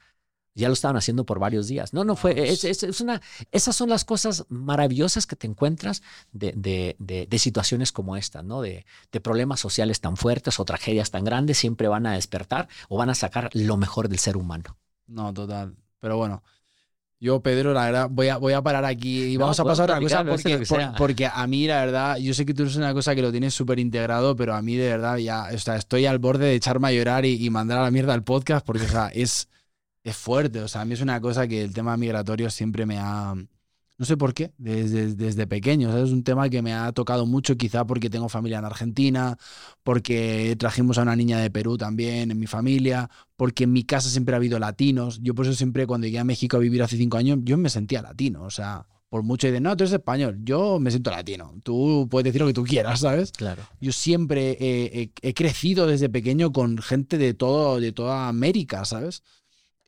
Ya 0.58 0.68
lo 0.68 0.74
estaban 0.74 0.98
haciendo 0.98 1.26
por 1.26 1.40
varios 1.40 1.68
días. 1.68 1.94
No, 1.94 2.04
no 2.04 2.16
fue. 2.16 2.50
Es, 2.50 2.64
es, 2.64 3.02
una, 3.02 3.22
esas 3.52 3.76
son 3.76 3.90
las 3.90 4.06
cosas 4.06 4.46
maravillosas 4.50 5.26
que 5.28 5.36
te 5.36 5.48
encuentras 5.48 6.02
de, 6.32 6.54
de, 6.56 6.96
de, 7.30 7.40
situaciones 7.40 7.92
como 7.92 8.18
esta, 8.18 8.44
¿no? 8.44 8.62
De, 8.62 8.86
de 9.12 9.22
problemas 9.22 9.60
sociales 9.60 10.02
tan 10.02 10.18
fuertes 10.18 10.60
o 10.60 10.66
tragedias 10.66 11.12
tan 11.12 11.24
grandes, 11.24 11.58
siempre 11.58 11.88
van 11.88 12.06
a 12.08 12.14
despertar 12.14 12.68
o 12.90 12.98
van 12.98 13.10
a 13.10 13.16
sacar 13.16 13.50
lo 13.54 13.78
mejor 13.78 14.10
del 14.10 14.20
ser 14.20 14.36
humano. 14.36 14.78
No, 15.06 15.34
total. 15.34 15.76
Pero 16.00 16.18
bueno, 16.18 16.44
yo, 17.20 17.42
Pedro, 17.42 17.74
la 17.74 17.86
verdad, 17.86 18.08
voy 18.12 18.28
a, 18.28 18.38
voy 18.38 18.54
a 18.54 18.62
parar 18.62 18.86
aquí 18.86 19.24
y 19.24 19.38
vamos 19.38 19.60
a 19.60 19.64
pasar 19.64 19.90
a 19.90 19.98
otra 19.98 20.24
cosa 20.30 20.94
porque, 20.98 21.26
a 21.26 21.48
mí, 21.48 21.66
la 21.66 21.84
verdad, 21.84 22.18
yo 22.18 22.32
sé 22.36 22.46
que 22.46 22.54
tú 22.54 22.62
eres 22.62 22.76
una 22.76 22.94
cosa 22.94 23.16
que 23.16 23.24
lo 23.24 23.32
tienes 23.32 23.56
súper 23.56 23.80
integrado, 23.80 24.36
pero 24.36 24.54
a 24.54 24.62
mí 24.62 24.76
de 24.76 24.90
verdad 24.90 25.18
ya, 25.18 25.50
o 25.52 25.58
sea, 25.58 25.78
estoy 25.78 26.06
al 26.06 26.20
borde 26.20 26.46
de 26.46 26.54
echarme 26.54 26.90
a 26.90 26.92
llorar 26.92 27.26
y, 27.26 27.50
mandar 27.50 27.80
a 27.80 27.84
la 27.84 27.92
mierda 27.92 28.14
al 28.14 28.24
podcast 28.24 28.64
porque, 28.64 28.84
o 28.84 28.88
sea, 28.90 29.08
es, 29.08 29.50
es 30.10 30.16
fuerte. 30.16 30.62
O 30.62 30.68
sea, 30.68 30.82
a 30.82 30.86
mí 30.86 30.94
es 30.94 31.02
una 31.02 31.20
cosa 31.22 31.48
que 31.48 31.62
el 31.64 31.74
tema 31.74 31.98
migratorio 31.98 32.50
siempre 32.50 32.86
me 32.86 32.98
ha, 32.98 33.36
no 33.36 34.06
sé 34.06 34.16
por 34.16 34.34
qué, 34.34 34.54
desde, 34.58 35.16
desde 35.16 35.48
pequeño. 35.48 35.96
Es 35.98 36.12
un 36.12 36.24
tema 36.24 36.50
que 36.50 36.62
me 36.62 36.74
ha 36.74 36.92
tocado 36.94 37.26
mucho, 37.26 37.58
quizá 37.58 37.86
porque 37.86 38.10
tengo 38.10 38.30
familia 38.30 38.60
en 38.60 38.66
Argentina, 38.66 39.38
porque 39.84 40.56
trajimos 40.58 40.98
a 40.98 41.02
una 41.02 41.16
niña 41.16 41.40
de 41.40 41.52
Perú 41.52 41.78
también 41.78 42.32
en 42.32 42.40
mi 42.40 42.48
familia, 42.48 43.10
porque 43.36 43.66
en 43.66 43.74
mi 43.74 43.84
casa 43.84 44.10
siempre 44.10 44.34
ha 44.34 44.38
habido 44.38 44.60
latinos. 44.60 45.20
Yo 45.22 45.36
por 45.36 45.46
eso 45.46 45.56
siempre 45.56 45.86
cuando 45.86 46.08
llegué 46.08 46.20
a 46.20 46.24
México 46.24 46.58
a 46.58 46.60
vivir 46.62 46.82
hace 46.84 46.96
cinco 46.96 47.18
años, 47.18 47.40
yo 47.44 47.58
me 47.58 47.70
sentía 47.70 48.02
latino. 48.02 48.44
O 48.44 48.50
sea, 48.50 48.88
por 49.10 49.24
mucho 49.24 49.52
de 49.52 49.60
no, 49.60 49.76
tú 49.76 49.84
eres 49.84 49.94
español, 49.94 50.40
yo 50.44 50.80
me 50.80 50.92
siento 50.92 51.12
latino. 51.12 51.54
Tú 51.64 52.08
puedes 52.10 52.26
decir 52.26 52.42
lo 52.42 52.48
que 52.48 52.54
tú 52.54 52.64
quieras, 52.64 53.00
¿sabes? 53.00 53.32
Claro. 53.32 53.64
Yo 53.80 53.92
siempre 53.92 54.58
he, 54.60 55.34
crecido 55.34 55.88
desde 55.88 56.10
pequeño 56.10 56.52
con 56.52 56.78
gente 56.78 57.18
de 57.18 57.34
todo, 57.34 57.80
de 57.80 57.92
toda 57.92 58.28
América, 58.28 58.86
¿sabes? 58.86 59.24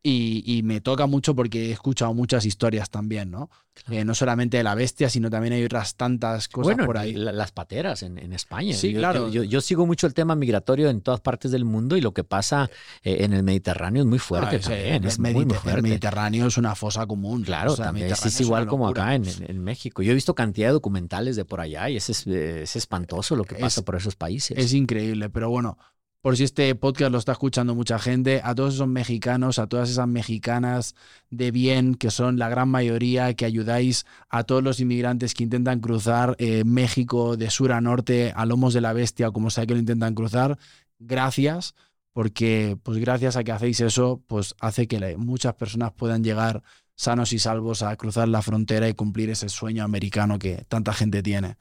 Y, 0.02 0.62
me 0.64 0.80
toca 0.80 1.08
mucho 1.08 1.36
porque 1.36 1.68
he 1.68 1.72
escuchado 1.72 2.14
muchas 2.14 2.46
historias 2.46 2.90
también, 2.90 3.32
¿no? 3.32 3.50
Eh, 3.90 4.06
no 4.06 4.14
solamente 4.14 4.58
de 4.58 4.64
la 4.64 4.76
bestia, 4.76 5.10
sino 5.10 5.30
también 5.30 5.54
hay 5.54 5.64
otras 5.64 5.96
tantas 5.96 6.48
cosas 6.48 6.78
por 6.86 6.98
ahí. 6.98 7.14
las 7.14 7.52
pateras 7.52 8.04
en, 8.04 8.18
España. 8.34 8.74
Sí, 8.74 8.94
claro. 8.94 9.30
Yo, 9.30 9.62
sigo 9.62 9.86
mucho 9.86 10.08
el 10.08 10.14
tema 10.14 10.36
migratorio 10.36 10.90
en 10.90 11.02
todas 11.02 11.20
partes 11.20 11.52
del 11.52 11.66
mundo 11.66 11.98
y 11.98 12.02
lo 12.02 12.14
que 12.14 12.24
pasa 12.24 12.70
eh, 13.04 13.18
en 13.22 13.34
el 13.34 13.44
Mediterráneo 13.44 14.04
es 14.04 14.08
muy 14.08 14.20
fuerte 14.20 14.58
ah, 14.58 14.60
también. 14.60 15.04
Es 15.04 15.20
muy, 15.20 15.48
El 15.66 15.82
Mediterráneo 15.82 16.48
es 16.48 16.58
una 16.58 16.76
fosa 16.76 17.06
común. 17.06 17.44
Claro, 17.44 17.76
también 17.76 18.12
es, 18.12 18.42
igual 18.42 18.68
como 18.68 18.88
acá 18.88 19.16
en, 19.16 19.64
México. 19.64 20.02
Yo 20.02 20.12
he 20.12 20.16
visto 20.16 20.34
cantidad 20.34 20.70
de 20.70 20.74
documentales 20.74 21.36
de 21.36 21.44
por 21.44 21.60
allá 21.60 21.90
y 21.90 21.98
es, 21.98 22.10
es, 22.10 22.76
espantoso 22.76 23.36
lo 23.36 23.44
que 23.44 23.56
pasa 23.56 23.82
por 23.82 23.96
esos 23.96 24.16
países. 24.16 24.58
Es 24.58 24.74
increíble, 24.74 25.30
pero 25.30 25.50
bueno, 25.50 25.78
por 26.22 26.36
si 26.36 26.44
este 26.44 26.76
podcast 26.76 27.12
lo 27.12 27.18
está 27.18 27.32
escuchando 27.32 27.76
mucha 27.76 27.98
gente, 27.98 28.41
a 28.44 28.54
todos 28.54 28.76
esos 28.76 28.88
mexicanos, 28.88 29.58
a 29.58 29.68
todas 29.68 29.90
esas 29.90 30.08
mexicanas 30.08 30.96
de 31.30 31.52
bien, 31.52 31.96
que 31.96 32.12
son 32.12 32.38
la 32.38 32.50
gran 32.50 32.68
mayoría, 32.68 33.34
que 33.36 33.46
ayudáis 33.46 34.06
a 34.30 34.44
todos 34.44 34.62
los 34.62 34.80
inmigrantes 34.82 35.34
que 35.34 35.44
intentan 35.44 35.80
cruzar 35.80 36.36
eh, 36.40 36.64
México 36.66 37.38
de 37.38 37.50
sur 37.50 37.72
a 37.72 37.80
norte, 37.80 38.34
a 38.36 38.46
lomos 38.46 38.74
de 38.74 38.82
la 38.82 38.91
bestia, 38.91 39.32
como 39.32 39.50
sea 39.50 39.66
que 39.66 39.74
lo 39.74 39.80
intentan 39.80 40.14
cruzar, 40.14 40.58
gracias, 41.00 41.74
porque 42.12 42.78
pues 42.84 42.98
gracias 42.98 43.38
a 43.38 43.44
que 43.46 43.54
hacéis 43.54 43.80
eso, 43.80 44.22
pues 44.28 44.56
hace 44.60 44.88
que 44.88 45.16
muchas 45.16 45.54
personas 45.56 45.94
puedan 45.94 46.24
llegar 46.24 46.64
sanos 46.96 47.32
y 47.32 47.40
salvos 47.40 47.82
a 47.82 47.96
cruzar 47.96 48.28
la 48.28 48.41
frontera 48.41 48.90
y 48.90 48.94
cumplir 48.94 49.30
ese 49.30 49.48
sueño 49.48 49.86
americano 49.86 50.38
que 50.38 50.66
tanta 50.68 50.91
gente 50.91 51.24
tiene. 51.24 51.56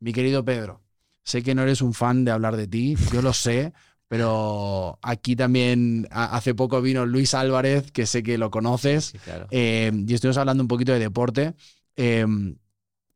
Mi 0.00 0.14
querido 0.14 0.46
Pedro, 0.46 0.80
sé 1.24 1.42
que 1.42 1.54
no 1.54 1.62
eres 1.62 1.82
un 1.82 1.92
fan 1.92 2.24
de 2.24 2.30
hablar 2.30 2.56
de 2.56 2.66
ti, 2.68 2.96
yo 3.12 3.20
lo 3.20 3.34
sé, 3.34 3.74
pero 4.08 4.98
aquí 5.02 5.36
también 5.36 6.08
hace 6.10 6.54
poco 6.54 6.80
vino 6.80 7.04
Luis 7.04 7.34
Álvarez, 7.34 7.92
que 7.92 8.06
sé 8.06 8.22
que 8.22 8.38
lo 8.38 8.50
conoces, 8.50 9.12
eh, 9.50 9.92
y 9.94 10.14
estuvimos 10.14 10.38
hablando 10.38 10.64
un 10.64 10.68
poquito 10.68 10.92
de 10.92 10.98
deporte. 10.98 11.54
Em, 11.94 12.56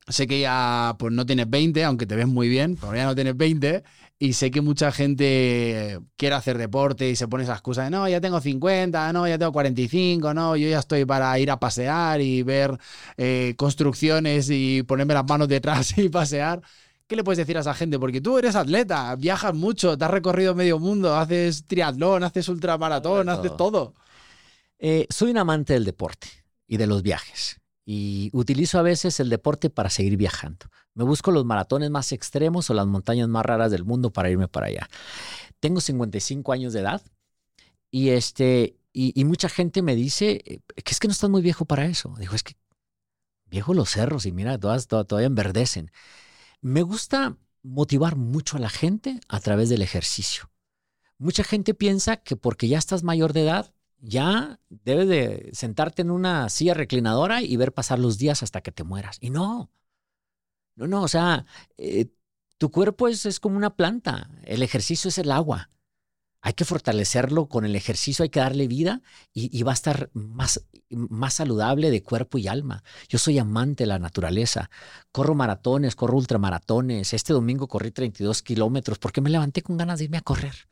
sé 0.09 0.27
que 0.27 0.40
ya 0.40 0.97
pues 0.98 1.12
no 1.12 1.24
tienes 1.24 1.48
20, 1.48 1.82
aunque 1.85 2.06
te 2.06 2.16
ves 2.16 2.27
muy 2.27 2.48
bien, 2.48 2.77
pero 2.77 2.94
ya 2.94 3.06
no 3.06 3.14
tienes 3.14 3.36
20. 3.36 3.82
Y 4.19 4.35
sé 4.35 4.52
que 4.52 4.60
mucha 4.60 4.93
gente 4.93 5.98
quiere 6.16 6.36
hacer 6.36 6.56
deporte 6.56 7.09
y 7.10 7.16
se 7.16 7.27
pone 7.27 7.43
esa 7.43 7.55
excusa 7.55 7.85
de 7.85 7.90
no, 7.90 8.09
ya 8.09 8.20
tengo 8.20 8.40
50, 8.40 9.12
no, 9.12 9.27
ya 9.27 9.36
tengo 9.36 9.51
45, 9.51 10.32
no, 10.32 10.56
yo 10.56 10.69
ya 10.69 10.78
estoy 10.78 11.05
para 11.05 11.36
ir 11.40 11.51
a 11.51 11.59
pasear 11.59 12.20
y 12.20 12.43
ver 12.44 12.78
eh, 13.16 13.55
construcciones 13.56 14.48
y 14.48 14.85
ponerme 14.85 15.14
las 15.14 15.24
manos 15.27 15.48
detrás 15.48 15.97
y 15.98 16.09
pasear. 16.09 16.62
¿Qué 17.12 17.16
le 17.16 17.24
puedes 17.24 17.36
decir 17.36 17.59
a 17.59 17.60
esa 17.60 17.74
gente? 17.74 17.98
Porque 17.98 18.22
tú 18.22 18.39
eres 18.39 18.56
atleta, 18.56 19.14
viajas 19.16 19.55
mucho, 19.55 19.98
te 19.98 20.05
has 20.06 20.10
recorrido 20.10 20.55
medio 20.55 20.78
mundo, 20.78 21.14
haces 21.14 21.66
triatlón, 21.66 22.24
haces 22.24 22.48
ultramaratón, 22.48 23.28
haces 23.28 23.55
todo. 23.55 23.93
Eh, 24.78 25.06
soy 25.10 25.32
un 25.32 25.36
amante 25.36 25.74
del 25.74 25.84
deporte 25.84 26.28
y 26.66 26.78
de 26.78 26.86
los 26.86 27.02
viajes. 27.02 27.60
Y 27.84 28.30
utilizo 28.32 28.78
a 28.78 28.82
veces 28.82 29.20
el 29.20 29.28
deporte 29.28 29.68
para 29.68 29.90
seguir 29.90 30.16
viajando. 30.16 30.64
Me 30.94 31.05
busco 31.05 31.32
los 31.32 31.44
maratones 31.44 31.90
más 31.90 32.12
extremos 32.12 32.70
o 32.70 32.72
las 32.72 32.86
montañas 32.86 33.28
más 33.28 33.44
raras 33.44 33.70
del 33.70 33.84
mundo 33.84 34.10
para 34.10 34.30
irme 34.30 34.48
para 34.48 34.68
allá. 34.68 34.89
Tengo 35.60 35.82
55 35.82 36.51
años 36.51 36.72
de 36.72 36.80
edad 36.80 37.02
y, 37.90 38.09
este, 38.09 38.78
y, 38.94 39.22
mucha 39.26 39.51
gente 39.51 39.82
me 39.82 39.94
dice 39.94 40.40
eh, 40.47 40.60
que 40.82 40.93
es 40.93 40.98
que 40.98 41.09
no 41.09 41.12
estás 41.12 41.28
muy 41.28 41.43
viejo 41.43 41.66
para 41.66 41.84
eso. 41.84 42.14
Digo, 42.18 42.34
es 42.34 42.43
que 42.43 42.55
viejo 43.51 43.74
los 43.74 43.90
cerros 43.90 44.24
y 44.24 44.32
mira, 44.32 44.56
todas, 44.56 44.86
todavía 44.86 45.26
enverdecen. 45.26 45.90
Me 46.62 46.82
gusta 46.82 47.36
motivar 47.62 48.14
mucho 48.16 48.56
a 48.56 48.60
la 48.60 48.70
gente 48.70 49.20
a 49.28 49.40
través 49.40 49.68
del 49.68 49.82
ejercicio. 49.82 50.51
Mucha 51.18 51.43
gente 51.43 51.74
piensa 51.74 52.18
que 52.18 52.36
porque 52.36 52.68
ya 52.68 52.78
estás 52.78 53.02
mayor 53.02 53.32
de 53.32 53.43
edad, 53.43 53.74
ya 53.98 54.60
debes 54.68 55.09
de 55.09 55.51
sentarte 55.52 56.02
en 56.02 56.10
una 56.12 56.48
silla 56.48 56.74
reclinadora 56.74 57.43
y 57.43 57.56
ver 57.56 57.72
pasar 57.72 57.98
los 57.98 58.16
días 58.16 58.44
hasta 58.44 58.60
que 58.60 58.70
te 58.70 58.84
mueras. 58.84 59.18
Y 59.20 59.30
no, 59.30 59.72
no, 60.76 60.86
no, 60.86 61.02
o 61.02 61.09
sea, 61.09 61.47
eh, 61.78 62.10
tu 62.59 62.70
cuerpo 62.70 63.09
es, 63.09 63.26
es 63.26 63.40
como 63.40 63.56
una 63.56 63.74
planta, 63.74 64.30
el 64.44 64.62
ejercicio 64.62 65.09
es 65.09 65.18
el 65.18 65.32
agua. 65.32 65.70
Hay 66.43 66.55
que 66.55 66.64
fortalecerlo 66.64 67.47
con 67.47 67.64
el 67.64 67.77
ejercicio, 67.77 68.24
hay 68.24 68.28
que 68.28 68.40
darle 68.40 68.66
vida 68.66 69.01
y, 69.32 69.62
va 69.62 69.70
a 69.70 69.74
estar 69.74 70.10
más, 70.12 70.66
más, 70.90 71.35
saludable 71.35 71.93
de 71.93 72.02
cuerpo 72.02 72.36
y 72.36 72.48
alma. 72.48 72.82
Yo 73.09 73.19
soy 73.19 73.39
amante 73.39 73.85
de 73.85 73.89
la 73.89 74.01
naturaleza. 74.01 74.69
Corro 75.12 75.36
maratones, 75.36 75.94
corro 75.94 76.16
ultramaratones. 76.16 77.14
Este 77.14 77.32
domingo 77.32 77.69
corrí 77.69 77.93
32 77.93 78.43
kilómetros 78.43 78.98
porque 78.98 79.20
me 79.20 79.31
levanté 79.31 79.62
con 79.62 79.77
ganas 79.77 80.01
de 80.01 80.06
irme 80.06 80.19
a 80.19 80.23
correr. 80.23 80.69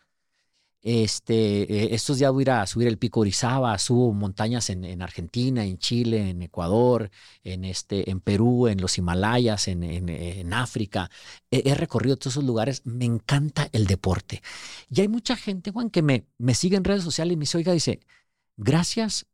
Este, 0.83 1.63
eh, 1.63 1.95
estos 1.95 2.19
días 2.19 2.33
voy 2.33 2.41
a 2.41 2.45
ir 2.45 2.51
a 2.53 2.67
subir 2.67 2.89
el 2.89 2.97
pico 2.97 3.21
Orizaba, 3.21 3.77
subo 3.79 4.15
montañas 4.15 4.71
en, 4.71 5.03
Argentina, 5.03 5.65
en 5.65 5.79
Chile, 5.79 6.31
en 6.31 6.41
Ecuador, 6.43 7.11
en, 7.45 7.65
este, 7.65 8.11
en 8.11 8.21
Perú, 8.21 8.67
en 8.67 8.81
los 8.81 8.97
Himalayas, 8.97 9.69
en, 9.69 9.83
en 9.83 10.53
África. 10.55 11.11
He, 11.51 11.75
recorrido 11.75 12.17
todos 12.17 12.35
esos 12.35 12.45
lugares, 12.45 12.83
me 12.85 13.05
encanta 13.05 13.69
el 13.73 13.87
deporte. 13.87 14.43
Y 14.89 15.03
hay 15.03 15.09
mucha 15.09 15.37
gente, 15.37 15.71
Juan, 15.71 15.91
que 15.91 16.03
me, 16.03 16.25
me 16.39 16.55
sigue 16.55 16.77
en 16.77 16.85
redes 16.85 17.05
sociales 17.05 17.35
y 17.35 17.37
me 17.37 17.43
dice, 17.43 17.59
oiga, 17.59 17.73
dice, 17.73 18.01
gracias 18.57 19.27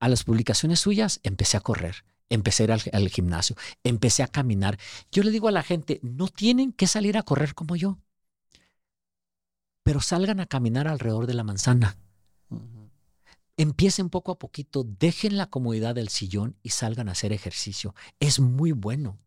a 0.00 0.08
las 0.08 0.24
publicaciones 0.24 0.80
suyas 0.80 1.20
empecé 1.22 1.56
a 1.56 1.60
correr. 1.60 2.04
Empecé 2.28 2.62
a 2.62 2.64
ir 2.64 2.72
al, 2.72 2.82
al 2.92 3.08
gimnasio, 3.08 3.56
empecé 3.84 4.22
a 4.22 4.28
caminar. 4.28 4.78
Yo 5.10 5.22
le 5.22 5.30
digo 5.30 5.48
a 5.48 5.52
la 5.52 5.62
gente, 5.62 5.98
no 6.02 6.28
tienen 6.28 6.72
que 6.72 6.86
salir 6.86 7.16
a 7.18 7.22
correr 7.22 7.54
como 7.54 7.74
yo 7.74 7.98
pero 9.82 10.00
salgan 10.00 10.40
a 10.40 10.46
caminar 10.46 10.88
alrededor 10.88 11.26
de 11.26 11.34
la 11.34 11.44
manzana. 11.44 11.96
Empiecen 13.56 14.08
poco 14.08 14.32
a 14.32 14.38
poquito, 14.38 14.84
dejen 14.84 15.36
la 15.36 15.46
comodidad 15.46 15.94
del 15.94 16.08
sillón 16.08 16.56
y 16.62 16.70
salgan 16.70 17.08
a 17.08 17.12
hacer 17.12 17.32
ejercicio. 17.32 17.94
Es 18.18 18.40
muy 18.40 18.72
bueno. 18.72 19.18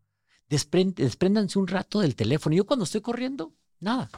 despréndanse 0.48 1.58
un 1.58 1.68
rato 1.68 2.00
del 2.00 2.16
teléfono. 2.16 2.56
Yo 2.56 2.66
cuando 2.66 2.84
estoy 2.84 3.00
corriendo, 3.00 3.54
nada, 3.80 4.10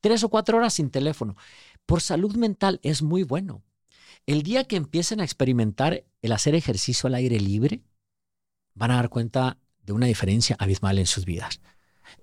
tres 0.00 0.24
o 0.24 0.28
cuatro 0.28 0.58
horas 0.58 0.74
sin 0.74 0.90
teléfono. 0.90 1.36
Por 1.86 2.00
salud 2.00 2.36
mental 2.36 2.80
es 2.82 3.02
muy 3.02 3.22
bueno. 3.22 3.62
El 4.26 4.42
día 4.42 4.64
que 4.64 4.76
empiecen 4.76 5.20
a 5.20 5.24
experimentar 5.24 6.04
el 6.20 6.32
hacer 6.32 6.54
ejercicio 6.54 7.06
al 7.06 7.14
aire 7.14 7.40
libre, 7.40 7.82
van 8.74 8.90
a 8.90 8.96
dar 8.96 9.08
cuenta 9.08 9.58
de 9.82 9.92
una 9.92 10.06
diferencia 10.06 10.56
abismal 10.58 10.98
en 10.98 11.06
sus 11.06 11.24
vidas. 11.24 11.60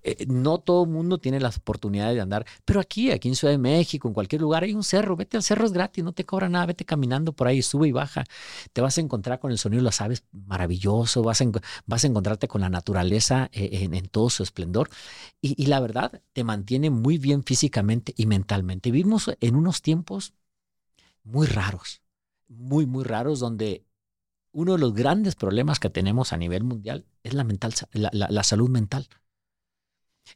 Eh, 0.04 0.26
no 0.28 0.60
todo 0.60 0.84
el 0.84 0.90
mundo 0.90 1.18
tiene 1.18 1.40
las 1.40 1.58
oportunidades 1.58 2.16
de 2.16 2.22
andar, 2.22 2.46
pero 2.64 2.80
aquí, 2.80 3.12
aquí 3.12 3.28
en 3.28 3.36
Ciudad 3.36 3.54
de 3.54 3.58
México, 3.58 4.08
en 4.08 4.14
cualquier 4.14 4.42
lugar 4.42 4.64
hay 4.64 4.74
un 4.74 4.84
cerro, 4.84 5.16
vete 5.16 5.38
al 5.38 5.44
cerro, 5.44 5.66
es 5.66 5.72
gratis, 5.72 6.04
no 6.04 6.14
te 6.14 6.26
cobra 6.26 6.50
nada, 6.50 6.68
vete 6.68 6.86
caminando 6.86 7.34
por 7.34 7.48
ahí, 7.48 7.62
sube 7.62 7.88
y 7.88 7.92
baja, 7.92 8.24
te 8.74 8.82
vas 8.82 8.98
a 8.98 9.02
encontrar 9.02 9.40
con 9.40 9.52
el 9.52 9.58
sonido 9.58 9.82
de 9.82 9.86
las 9.86 10.02
aves 10.02 10.24
maravilloso, 10.32 11.24
vas 11.24 11.42
a, 11.42 12.08
encontrarte 12.08 12.48
con 12.48 12.62
la 12.62 12.70
naturaleza 12.70 13.50
eh, 13.52 13.90
en, 13.92 14.08
todo 14.08 14.30
su 14.30 14.44
esplendor 14.44 14.90
y, 15.42 15.66
la 15.66 15.80
verdad 15.80 16.22
te 16.34 16.44
mantiene 16.44 16.90
muy 16.90 17.18
bien 17.18 17.44
físicamente 17.44 18.14
y 18.16 18.26
mentalmente. 18.28 18.92
Vivimos 18.92 19.32
en 19.40 19.56
unos 19.56 19.82
tiempos 19.82 20.34
muy 21.24 21.48
raros, 21.48 22.02
muy, 22.48 22.86
muy 22.86 23.04
raros, 23.04 23.40
donde 23.40 23.86
uno 24.52 24.74
de 24.74 24.80
los 24.80 24.94
grandes 24.94 25.36
problemas 25.36 25.80
que 25.80 25.90
tenemos 25.90 26.34
a 26.34 26.38
nivel 26.38 26.64
mundial 26.64 27.06
es 27.24 27.34
la, 27.34 27.44
mental, 27.44 27.74
la 27.92 28.44
salud 28.44 28.70
mental. 28.70 29.08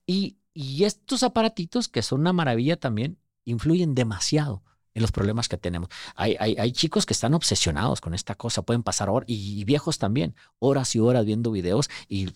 Y, 0.06 0.38
estos 0.84 1.24
aparatitos, 1.24 1.88
que 1.88 2.02
son 2.02 2.22
una 2.22 2.34
maravilla 2.34 2.78
también, 2.78 3.18
influyen 3.46 3.96
demasiado 3.96 4.62
en 4.94 5.02
los 5.02 5.12
problemas 5.12 5.48
que 5.48 5.58
tenemos. 5.58 5.90
Hay, 6.16 6.36
hay, 6.40 6.72
chicos 6.74 7.06
que 7.06 7.14
están 7.14 7.34
obsesionados 7.34 8.02
con 8.02 8.14
esta 8.14 8.36
cosa, 8.36 8.64
pueden 8.64 8.84
pasar 8.84 9.10
horas, 9.10 9.30
y, 9.30 9.64
viejos 9.64 10.00
también, 10.00 10.36
horas 10.58 10.96
y 10.96 11.00
horas 11.00 11.26
viendo 11.26 11.52
videos 11.52 11.90
y 12.10 12.30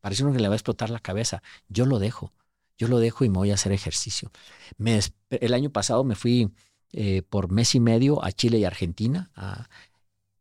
parece 0.00 0.24
uno 0.24 0.34
que 0.34 0.40
le 0.40 0.48
va 0.48 0.54
a 0.54 0.56
explotar 0.56 0.90
la 0.90 0.98
cabeza. 0.98 1.42
Yo 1.68 1.86
lo 1.86 1.98
dejo, 1.98 2.32
yo 2.76 2.88
lo 2.88 2.98
dejo 2.98 3.24
y 3.24 3.30
me 3.30 3.38
voy 3.38 3.50
a 3.52 3.54
hacer 3.54 3.72
ejercicio. 3.72 4.30
el 5.30 5.54
año 5.54 5.70
pasado 5.70 6.04
me 6.04 6.14
fui 6.14 6.50
eh, 6.92 7.22
por 7.22 7.50
mes 7.50 7.74
y 7.74 7.80
medio 7.80 8.22
a 8.22 8.32
Chile 8.32 8.58
y 8.58 8.64
Argentina 8.64 9.30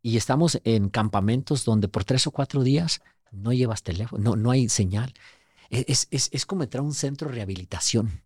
y 0.02 0.18
estamos 0.18 0.60
en 0.64 0.90
campamentos 0.90 1.66
donde 1.66 1.88
por 1.88 2.04
tres 2.04 2.28
o 2.28 2.32
cuatro 2.32 2.64
días 2.64 3.02
no 3.32 3.54
llevas 3.54 3.84
teléfono, 3.84 4.24
no, 4.24 4.36
no 4.36 4.52
hay 4.52 4.70
señal. 4.70 5.14
E, 5.76 5.86
es, 5.90 6.08
es, 6.10 6.46
como 6.46 6.64
entrar 6.64 6.80
a 6.80 6.86
un 6.86 6.94
centro 6.94 7.28
de 7.28 7.36
rehabilitación. 7.36 8.24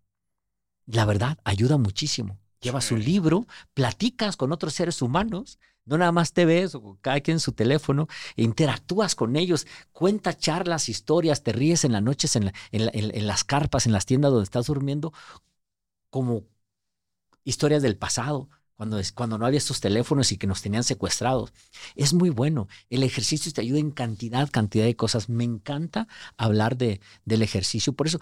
La 0.85 1.05
verdad, 1.05 1.39
ayuda 1.43 1.77
muchísimo. 1.77 2.37
Llevas 2.61 2.91
un 2.91 3.03
libro, 3.03 3.47
platicas 3.73 4.37
con 4.37 4.51
otros 4.51 4.73
seres 4.73 5.01
humanos, 5.01 5.57
no 5.85 5.97
nada 5.97 6.11
más 6.11 6.33
te 6.33 6.45
ves 6.45 6.75
o 6.75 6.99
cada 7.01 7.21
quien 7.21 7.35
en 7.35 7.39
su 7.39 7.53
teléfono, 7.53 8.07
interactúas 8.35 9.15
con 9.15 9.35
ellos, 9.35 9.65
cuenta 9.91 10.37
charlas, 10.37 10.89
historias, 10.89 11.41
te 11.41 11.51
ríes 11.51 11.85
en 11.85 11.93
las 11.93 12.03
noches 12.03 12.35
en, 12.35 12.51
en, 12.71 13.27
las 13.27 13.43
carpas, 13.43 13.87
en 13.87 13.93
las 13.93 14.05
tiendas 14.05 14.31
donde 14.31 14.43
estás 14.43 14.67
durmiendo, 14.67 15.13
como 16.11 16.43
historias 17.43 17.81
del 17.81 17.97
pasado 17.97 18.49
cuando, 18.79 18.97
cuando 19.13 19.37
no 19.37 19.45
había 19.45 19.57
estos 19.57 19.81
teléfonos 19.81 20.31
y 20.31 20.37
que 20.37 20.47
nos 20.47 20.61
tenían 20.61 20.85
secuestrados. 20.85 21.51
Es 21.97 22.13
muy 22.13 22.29
bueno. 22.29 22.69
El 22.89 23.03
ejercicio 23.03 23.51
te 23.51 23.59
ayuda 23.59 23.79
en 23.79 23.91
cantidad, 23.91 24.49
cantidad 24.49 24.85
de 24.85 24.95
cosas. 24.95 25.27
Me 25.27 25.43
encanta 25.43 26.07
hablar 26.37 26.77
de, 26.77 27.01
del 27.25 27.41
ejercicio. 27.41 27.91
Por 27.91 28.07
eso, 28.07 28.21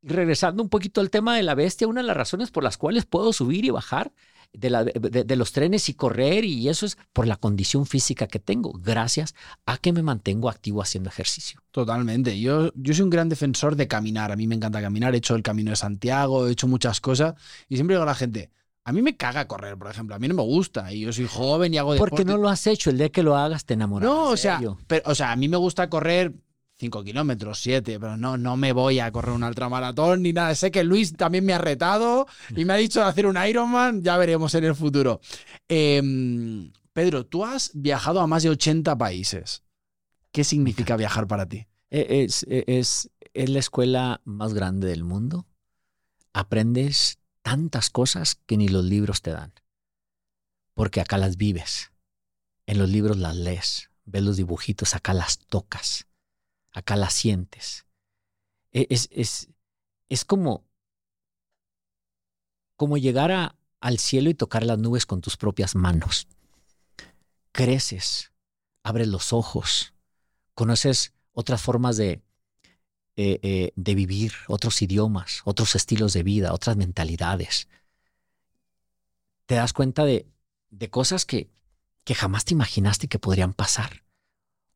regresando 0.00 0.62
un 0.62 0.70
poquito 0.70 1.02
al 1.02 1.10
tema 1.10 1.36
de 1.36 1.42
la 1.42 1.54
bestia, 1.54 1.86
una 1.86 2.00
de 2.00 2.06
las 2.06 2.16
razones 2.16 2.50
por 2.50 2.64
las 2.64 2.78
cuales 2.78 3.04
puedo 3.04 3.34
subir 3.34 3.66
y 3.66 3.70
bajar 3.70 4.14
de, 4.54 4.70
la, 4.70 4.84
de, 4.84 5.36
los 5.36 5.52
trenes 5.52 5.86
y 5.90 5.94
correr 5.94 6.46
y 6.46 6.66
eso 6.70 6.86
es 6.86 6.96
por 7.12 7.26
la 7.26 7.36
condición 7.36 7.84
física 7.84 8.26
que 8.26 8.38
tengo, 8.38 8.72
gracias 8.72 9.34
a 9.66 9.76
que 9.76 9.92
me 9.92 10.00
mantengo 10.00 10.48
activo 10.48 10.80
haciendo 10.80 11.10
ejercicio. 11.10 11.60
Totalmente. 11.72 12.40
Yo, 12.40 12.72
yo 12.74 12.94
soy 12.94 13.02
un 13.02 13.10
gran 13.10 13.28
defensor 13.28 13.76
de 13.76 13.86
caminar. 13.86 14.32
A 14.32 14.36
mí 14.36 14.46
me 14.46 14.54
encanta 14.54 14.80
caminar. 14.80 15.14
He 15.14 15.18
hecho 15.18 15.34
el 15.34 15.42
Camino 15.42 15.72
de 15.72 15.76
Santiago, 15.76 16.48
he 16.48 16.52
hecho 16.52 16.68
muchas 16.68 17.02
cosas 17.02 17.34
y 17.68 17.74
siempre 17.74 17.96
digo 17.96 18.04
a 18.04 18.06
la 18.06 18.14
gente, 18.14 18.50
a 18.86 18.92
mí 18.92 19.00
me 19.00 19.16
caga 19.16 19.48
correr, 19.48 19.78
por 19.78 19.90
ejemplo. 19.90 20.14
A 20.14 20.18
mí 20.18 20.28
no 20.28 20.34
me 20.34 20.42
gusta. 20.42 20.92
Y 20.92 21.00
yo 21.00 21.12
soy 21.12 21.26
joven 21.26 21.72
y 21.72 21.78
hago 21.78 21.94
deporte. 21.94 22.10
Porque 22.10 22.24
no 22.24 22.36
lo 22.36 22.50
has 22.50 22.66
hecho. 22.66 22.90
El 22.90 22.98
día 22.98 23.08
que 23.08 23.22
lo 23.22 23.36
hagas 23.36 23.64
te 23.64 23.74
enamoras. 23.74 24.08
No, 24.08 24.28
o 24.28 24.36
sea, 24.36 24.60
pero, 24.86 25.02
o 25.06 25.14
sea, 25.14 25.32
a 25.32 25.36
mí 25.36 25.48
me 25.48 25.56
gusta 25.56 25.88
correr 25.88 26.34
5 26.76 27.02
kilómetros, 27.02 27.60
7, 27.60 27.98
pero 27.98 28.18
no, 28.18 28.36
no 28.36 28.56
me 28.58 28.72
voy 28.72 28.98
a 28.98 29.10
correr 29.10 29.34
un 29.34 29.42
ultramaratón 29.42 30.22
ni 30.22 30.34
nada. 30.34 30.54
Sé 30.54 30.70
que 30.70 30.84
Luis 30.84 31.16
también 31.16 31.46
me 31.46 31.54
ha 31.54 31.58
retado 31.58 32.26
y 32.54 32.66
me 32.66 32.74
ha 32.74 32.76
dicho 32.76 33.00
de 33.00 33.06
hacer 33.06 33.26
un 33.26 33.38
Ironman, 33.38 34.02
ya 34.02 34.18
veremos 34.18 34.54
en 34.54 34.64
el 34.64 34.74
futuro. 34.74 35.20
Em, 35.66 36.70
Pedro, 36.92 37.24
tú 37.24 37.44
has 37.44 37.70
viajado 37.74 38.20
a 38.20 38.26
más 38.26 38.42
de 38.42 38.50
80 38.50 38.98
países. 38.98 39.62
¿Qué 40.30 40.44
significa 40.44 40.96
viajar 40.96 41.26
para 41.26 41.46
ti? 41.46 41.66
E, 41.90 42.24
es, 42.24 42.44
e, 42.50 42.64
es, 42.66 43.08
es 43.32 43.48
la 43.48 43.60
escuela 43.60 44.20
más 44.24 44.52
grande 44.52 44.88
del 44.88 45.04
mundo. 45.04 45.46
Aprendes 46.34 47.18
tantas 47.44 47.90
cosas 47.90 48.36
que 48.46 48.56
ni 48.56 48.68
los 48.68 48.84
libros 48.84 49.20
te 49.20 49.30
dan. 49.30 49.52
Porque 50.72 51.02
acá 51.02 51.18
las 51.18 51.36
vives. 51.36 51.92
En 52.66 52.78
los 52.78 52.88
libros 52.88 53.18
las 53.18 53.36
lees, 53.36 53.90
ves 54.06 54.22
los 54.22 54.38
dibujitos, 54.38 54.94
acá 54.94 55.12
las 55.12 55.38
tocas, 55.38 56.06
acá 56.72 56.96
las 56.96 57.12
sientes. 57.12 57.84
E, 58.72 58.86
es, 58.88 59.10
es, 59.12 59.50
es 60.08 60.24
como, 60.24 60.64
como 62.76 62.96
llegar 62.96 63.30
a, 63.30 63.56
al 63.80 63.98
cielo 63.98 64.30
y 64.30 64.34
tocar 64.34 64.64
las 64.64 64.78
nubes 64.78 65.04
con 65.04 65.20
tus 65.20 65.36
propias 65.36 65.74
manos. 65.74 66.26
Creces, 67.52 68.32
abres 68.82 69.08
los 69.08 69.34
ojos, 69.34 69.92
conoces 70.54 71.12
otras 71.32 71.60
formas 71.60 71.98
de, 71.98 72.22
eh, 73.16 73.38
eh, 73.42 73.72
de 73.76 73.94
vivir, 73.94 74.32
otros 74.48 74.82
idiomas, 74.82 75.42
otros 75.44 75.74
estilos 75.74 76.12
de 76.12 76.22
vida, 76.22 76.52
otras 76.52 76.76
mentalidades. 76.76 77.68
Te 79.46 79.56
das 79.56 79.72
cuenta 79.72 80.04
de, 80.04 80.26
de 80.70 80.90
cosas 80.90 81.24
que, 81.24 81.50
que 82.04 82.14
jamás 82.14 82.44
te 82.44 82.54
imaginaste 82.54 83.08
que 83.08 83.18
podrían 83.18 83.52
pasar 83.52 84.04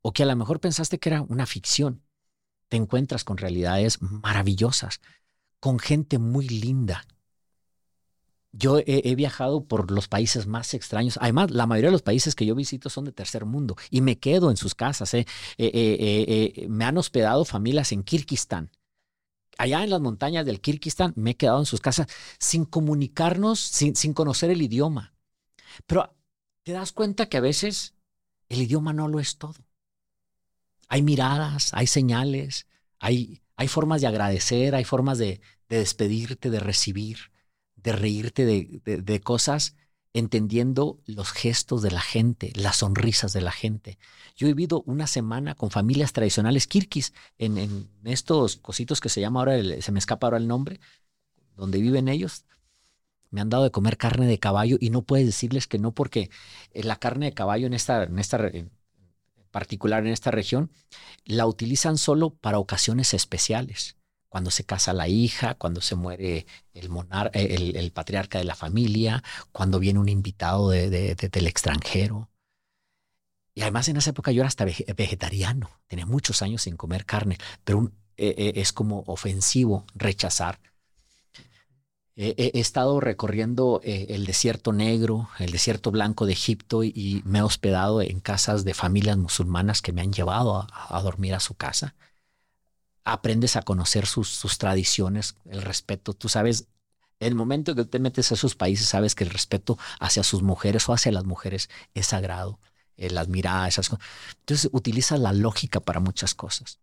o 0.02 0.12
que 0.12 0.22
a 0.22 0.26
lo 0.26 0.36
mejor 0.36 0.60
pensaste 0.60 0.98
que 0.98 1.08
era 1.08 1.22
una 1.22 1.46
ficción. 1.46 2.02
Te 2.68 2.76
encuentras 2.76 3.24
con 3.24 3.38
realidades 3.38 4.00
maravillosas, 4.00 5.00
con 5.60 5.78
gente 5.78 6.18
muy 6.18 6.48
linda. 6.48 7.06
Yo 8.52 8.78
he, 8.78 9.14
viajado 9.14 9.64
por 9.64 9.90
los 9.90 10.08
países 10.08 10.46
más 10.46 10.72
extraños. 10.72 11.18
Además, 11.20 11.50
la 11.50 11.66
mayoría 11.66 11.88
de 11.88 11.92
los 11.92 12.02
países 12.02 12.34
que 12.34 12.46
yo 12.46 12.54
visito 12.54 12.88
son 12.88 13.04
de 13.04 13.12
tercer 13.12 13.44
mundo 13.44 13.76
y 13.90 14.00
me 14.00 14.18
quedo 14.18 14.50
en 14.50 14.56
sus 14.56 14.74
casas. 14.74 15.12
¿eh? 15.14 15.26
Eh, 15.58 15.70
eh, 15.72 16.66
me 16.68 16.84
han 16.84 16.96
hospedado 16.96 17.44
familias 17.44 17.92
en 17.92 18.02
Kirguistán. 18.02 18.70
Allá 19.58 19.84
en 19.84 19.90
las 19.90 20.00
montañas 20.00 20.46
del 20.46 20.60
Kirguistán 20.60 21.12
me 21.16 21.32
he 21.32 21.36
quedado 21.36 21.58
en 21.58 21.66
sus 21.66 21.80
casas 21.80 22.06
sin 22.38 22.64
comunicarnos, 22.64 23.60
sin, 23.60 23.94
sin 23.96 24.14
conocer 24.14 24.50
el 24.50 24.62
idioma. 24.62 25.14
Pero 25.86 26.14
te 26.62 26.72
das 26.72 26.92
cuenta 26.92 27.28
que 27.28 27.36
a 27.36 27.42
veces 27.42 27.94
el 28.48 28.62
idioma 28.62 28.92
no 28.92 29.08
lo 29.08 29.20
es 29.20 29.36
todo. 29.36 29.56
Hay 30.88 31.02
miradas, 31.02 31.72
hay 31.74 31.86
señales, 31.86 32.66
hay, 32.98 33.42
hay 33.56 33.68
formas 33.68 34.00
de 34.00 34.06
agradecer, 34.06 34.74
hay 34.74 34.84
formas 34.84 35.18
de, 35.18 35.40
despedirte, 35.68 36.48
de 36.48 36.60
recibir, 36.60 37.30
de 37.82 37.92
reírte 37.92 38.44
de, 38.44 39.20
cosas, 39.20 39.76
entendiendo 40.12 41.00
los 41.06 41.30
gestos 41.30 41.82
de 41.82 41.90
la 41.90 42.00
gente, 42.00 42.52
las 42.54 42.76
sonrisas 42.76 43.32
de 43.32 43.40
la 43.40 43.52
gente. 43.52 43.98
Yo 44.36 44.46
he 44.46 44.54
vivido 44.54 44.82
una 44.86 45.06
semana 45.06 45.54
con 45.54 45.70
familias 45.70 46.12
tradicionales 46.12 46.66
kirkis 46.66 47.12
en, 47.38 47.88
estos 48.04 48.56
cositos 48.56 49.00
que 49.00 49.08
se 49.08 49.20
llama 49.20 49.40
ahora, 49.40 49.58
se 49.80 49.92
me 49.92 49.98
escapa 49.98 50.26
ahora 50.26 50.38
el 50.38 50.48
nombre, 50.48 50.80
donde 51.56 51.80
viven 51.80 52.08
ellos. 52.08 52.44
Me 53.30 53.40
han 53.40 53.50
dado 53.50 53.64
de 53.64 53.70
comer 53.70 53.98
carne 53.98 54.26
de 54.26 54.38
caballo 54.38 54.78
y 54.80 54.90
no 54.90 55.02
puedes 55.02 55.26
decirles 55.26 55.66
que 55.66 55.78
no 55.78 55.92
porque 55.92 56.30
eh, 56.72 56.82
la 56.82 56.96
carne 56.96 57.26
de 57.26 57.34
caballo 57.34 57.66
en 57.66 57.74
esta, 57.74 58.04
en 58.04 58.18
esta 58.18 58.38
particular 59.50 60.06
en 60.06 60.12
esta 60.12 60.30
región, 60.30 60.70
la 61.24 61.46
utilizan 61.46 61.98
solo 61.98 62.30
para 62.30 62.58
ocasiones 62.58 63.14
especiales. 63.14 63.97
Cuando 64.28 64.50
se 64.50 64.64
casa 64.64 64.92
la 64.92 65.08
hija, 65.08 65.54
cuando 65.54 65.80
se 65.80 65.94
muere 65.94 66.46
el, 66.74 66.90
eh, 67.32 67.72
el, 67.74 67.92
patriarca 67.92 68.38
de 68.38 68.44
la 68.44 68.54
familia, 68.54 69.22
cuando 69.52 69.78
viene 69.78 69.98
un 69.98 70.08
invitado 70.08 70.70
del 70.70 71.46
extranjero. 71.46 72.30
Y 73.54 73.62
además 73.62 73.88
en 73.88 73.96
esa 73.96 74.10
época 74.10 74.30
yo 74.30 74.42
era 74.42 74.48
hasta 74.48 74.64
vegetariano, 74.64 75.70
tenía 75.88 76.06
muchos 76.06 76.42
años 76.42 76.62
sin 76.62 76.76
comer 76.76 77.06
carne, 77.06 77.38
pero 77.64 77.90
eh, 78.16 78.34
eh, 78.36 78.52
es 78.56 78.72
como 78.72 79.02
ofensivo 79.06 79.84
rechazar 79.94 80.60
He, 82.20 82.58
estado 82.58 82.98
recorriendo 82.98 83.80
el 83.84 84.26
desierto 84.26 84.72
negro, 84.72 85.28
el 85.38 85.52
desierto 85.52 85.92
blanco 85.92 86.26
de 86.26 86.32
Egipto 86.32 86.82
y, 86.82 87.22
me 87.24 87.38
he 87.38 87.42
hospedado 87.42 88.02
en 88.02 88.18
casas 88.18 88.64
de 88.64 88.74
familias 88.74 89.16
musulmanas 89.16 89.82
que 89.82 89.92
me 89.92 90.00
han 90.00 90.12
llevado 90.12 90.66
a, 90.68 91.00
dormir 91.00 91.32
a 91.34 91.38
su 91.38 91.54
casa. 91.54 91.94
Aprendes 93.12 93.56
a 93.56 93.62
conocer 93.62 94.06
sus, 94.06 94.58
tradiciones, 94.58 95.36
el 95.46 95.62
respeto. 95.62 96.12
Tú 96.14 96.28
sabes, 96.28 96.68
el 97.20 97.34
momento 97.34 97.74
que 97.74 97.84
te 97.84 97.98
metes 97.98 98.30
a 98.30 98.34
esos 98.34 98.54
países, 98.54 98.88
sabes 98.88 99.14
que 99.14 99.24
el 99.24 99.30
respeto 99.30 99.78
hacia 100.00 100.22
sus 100.22 100.42
mujeres 100.42 100.88
o 100.88 100.92
hacia 100.92 101.12
las 101.12 101.24
mujeres 101.24 101.68
es 101.94 102.06
sagrado. 102.06 102.60
Eh, 102.96 103.10
las 103.10 103.28
miradas, 103.28 103.68
esas 103.68 103.88
cosas. 103.88 104.06
Entonces 104.40 104.70
utilizas 104.72 105.20
la 105.20 105.32
lógica 105.32 105.80
para 105.80 106.00
muchas 106.00 106.34
cosas. 106.34 106.80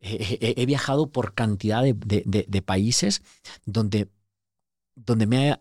he, 0.00 0.66
viajado 0.66 1.10
por 1.10 1.34
cantidad 1.34 1.82
de, 1.82 2.62
países 2.64 3.22
donde 3.64 4.10
donde 4.94 5.58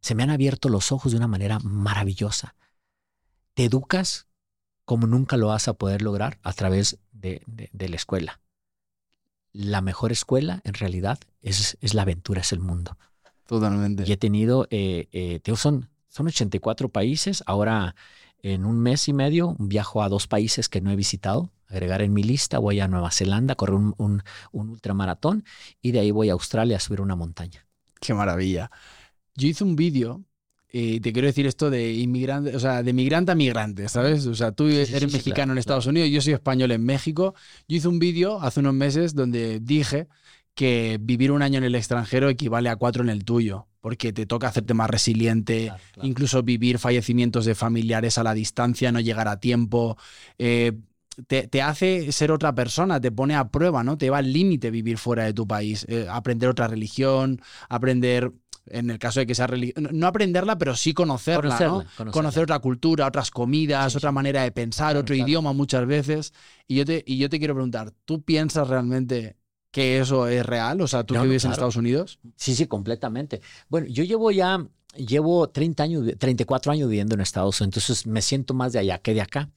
se 0.00 0.14
me 0.14 0.22
han 0.22 0.30
abierto 0.30 0.68
los 0.68 0.92
ojos 0.92 1.12
de 1.12 1.18
una 1.18 1.26
manera 1.26 1.58
maravillosa. 1.60 2.54
Te 3.54 3.64
educas 3.64 4.28
como 4.84 5.06
nunca 5.06 5.36
lo 5.36 5.48
vas 5.48 5.68
a 5.68 5.74
poder 5.74 6.02
lograr 6.02 6.38
a 6.42 6.52
través 6.52 6.98
de, 7.12 7.42
la 7.72 7.96
escuela. 7.96 8.40
La 9.52 9.80
mejor 9.80 10.12
escuela, 10.12 10.60
en 10.64 10.74
realidad, 10.74 11.18
es, 11.42 11.76
la 11.94 12.02
aventura, 12.02 12.40
es 12.40 12.52
el 12.52 12.60
mundo. 12.60 12.96
Totalmente. 13.46 14.04
Y 14.06 14.12
he 14.12 14.16
tenido, 14.16 14.66
eh, 14.70 15.08
eh, 15.12 15.56
son, 15.56 15.90
son 16.08 16.26
84 16.26 16.88
países. 16.88 17.42
Ahora, 17.46 17.94
en 18.42 18.64
un 18.64 18.80
mes 18.80 19.08
y 19.08 19.12
medio, 19.12 19.56
viajo 19.58 20.02
a 20.02 20.08
dos 20.08 20.26
países 20.26 20.68
que 20.68 20.80
no 20.80 20.90
he 20.90 20.96
visitado. 20.96 21.50
Agregar 21.68 22.02
en 22.02 22.12
mi 22.12 22.22
lista, 22.22 22.58
voy 22.58 22.80
a 22.80 22.88
Nueva 22.88 23.10
Zelanda 23.10 23.52
a 23.52 23.56
correr 23.56 23.76
un, 23.76 23.94
un, 23.98 24.22
un 24.52 24.68
ultramaratón 24.70 25.44
y 25.80 25.92
de 25.92 26.00
ahí 26.00 26.10
voy 26.10 26.28
a 26.28 26.32
Australia 26.32 26.76
a 26.76 26.80
subir 26.80 27.00
una 27.00 27.16
montaña. 27.16 27.66
Qué 28.00 28.14
maravilla. 28.14 28.70
Yo 29.34 29.48
hice 29.48 29.64
un 29.64 29.76
vídeo 29.76 30.22
y 30.74 31.00
te 31.00 31.12
quiero 31.12 31.26
decir 31.26 31.46
esto 31.46 31.68
de 31.68 31.92
inmigrante, 31.92 32.56
o 32.56 32.58
sea, 32.58 32.82
de 32.82 32.94
migrante 32.94 33.30
a 33.30 33.34
migrante, 33.34 33.90
¿sabes? 33.90 34.26
O 34.26 34.34
sea, 34.34 34.52
tú 34.52 34.68
eres 34.68 35.12
mexicano 35.12 35.52
en 35.52 35.58
Estados 35.58 35.86
Unidos, 35.86 36.08
yo 36.08 36.22
soy 36.22 36.32
español 36.32 36.70
en 36.70 36.82
México. 36.82 37.34
Yo 37.68 37.76
hice 37.76 37.88
un 37.88 37.98
vídeo 37.98 38.40
hace 38.40 38.60
unos 38.60 38.72
meses 38.72 39.14
donde 39.14 39.60
dije 39.60 40.08
que 40.54 40.98
vivir 40.98 41.30
un 41.30 41.42
año 41.42 41.58
en 41.58 41.64
el 41.64 41.74
extranjero 41.74 42.30
equivale 42.30 42.70
a 42.70 42.76
cuatro 42.76 43.02
en 43.02 43.10
el 43.10 43.22
tuyo, 43.24 43.68
porque 43.80 44.14
te 44.14 44.24
toca 44.24 44.48
hacerte 44.48 44.72
más 44.72 44.88
resiliente, 44.88 45.70
incluso 46.00 46.42
vivir 46.42 46.78
fallecimientos 46.78 47.44
de 47.44 47.54
familiares 47.54 48.16
a 48.16 48.22
la 48.22 48.32
distancia, 48.32 48.92
no 48.92 49.00
llegar 49.00 49.28
a 49.28 49.40
tiempo. 49.40 49.98
Eh, 50.38 50.72
te, 51.26 51.62
hace 51.62 52.10
ser 52.12 52.32
otra 52.32 52.54
persona, 52.54 53.00
te 53.00 53.12
pone 53.12 53.34
a 53.34 53.48
prueba, 53.48 53.84
¿no? 53.84 53.98
Te 53.98 54.10
va 54.10 54.18
al 54.18 54.32
límite 54.32 54.70
vivir 54.70 54.98
fuera 54.98 55.24
de 55.24 55.34
tu 55.34 55.46
país, 55.46 55.84
eh, 55.88 56.06
aprender 56.08 56.48
otra 56.48 56.68
religión, 56.68 57.40
aprender, 57.68 58.32
en 58.66 58.90
el 58.90 58.98
caso 58.98 59.20
de 59.20 59.26
que 59.26 59.34
sea 59.34 59.46
religión, 59.46 59.88
no 59.92 60.06
aprenderla, 60.06 60.56
pero 60.58 60.76
sí 60.76 60.94
conocerla, 60.94 61.58
¿no? 61.60 61.84
Conocer 62.10 62.44
otra 62.44 62.58
cultura, 62.60 63.06
otras 63.06 63.30
comidas, 63.30 63.96
otra 63.96 64.12
manera 64.12 64.42
de 64.42 64.52
pensar, 64.52 64.96
otro 64.96 65.14
idioma 65.14 65.52
muchas 65.52 65.86
veces. 65.86 66.32
Y 66.68 66.76
yo, 66.76 66.84
te, 66.84 67.02
y 67.06 67.18
yo 67.18 67.28
te 67.28 67.38
quiero 67.38 67.54
preguntar, 67.54 67.92
¿tú 68.04 68.22
piensas 68.22 68.68
realmente 68.68 69.36
que 69.70 69.98
eso 69.98 70.28
es 70.28 70.44
real? 70.46 70.80
O 70.80 70.86
sea, 70.86 71.04
¿tú 71.04 71.14
que 71.14 71.20
vives 71.22 71.44
en 71.44 71.52
Estados 71.52 71.76
Unidos? 71.76 72.20
Sí, 72.36 72.54
sí, 72.54 72.66
completamente. 72.66 73.40
Bueno, 73.68 73.88
yo 73.88 74.04
llevo 74.04 74.30
ya, 74.30 74.64
llevo 74.94 75.48
30 75.48 75.82
años, 75.82 76.04
34 76.18 76.72
años 76.72 76.88
viviendo 76.88 77.14
en 77.14 77.20
Estados 77.20 77.60
Unidos, 77.60 77.76
entonces 77.76 78.06
me 78.06 78.22
siento 78.22 78.54
más 78.54 78.72
de 78.72 78.78
allá 78.78 78.98
que 78.98 79.14
de 79.14 79.22
acá. 79.22 79.50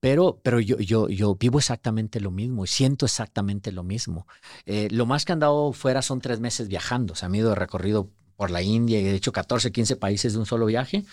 Pero, 0.00 0.40
pero 0.42 0.60
yo, 0.60 0.78
yo, 0.78 1.08
yo 1.08 1.34
vivo 1.34 1.58
exactamente 1.58 2.20
lo 2.20 2.30
mismo 2.30 2.64
y 2.64 2.68
siento 2.68 3.04
exactamente 3.04 3.70
lo 3.70 3.82
mismo. 3.82 4.26
Eh, 4.64 4.88
lo 4.90 5.04
más 5.04 5.26
que 5.26 5.32
han 5.32 5.40
dado 5.40 5.74
fuera 5.74 6.00
son 6.00 6.22
tres 6.22 6.40
meses 6.40 6.68
viajando. 6.68 7.12
O 7.12 7.16
sea, 7.16 7.28
me 7.28 7.36
he 7.36 7.40
ido 7.40 7.50
de 7.50 7.56
recorrido 7.56 8.08
por 8.40 8.50
la 8.50 8.62
India 8.62 8.98
y 8.98 9.04
he 9.04 9.14
hecho 9.14 9.32
14, 9.32 9.70
15 9.70 9.96
países 9.96 10.32
de 10.32 10.38
un 10.38 10.46
solo 10.46 10.64
viaje. 10.64 11.04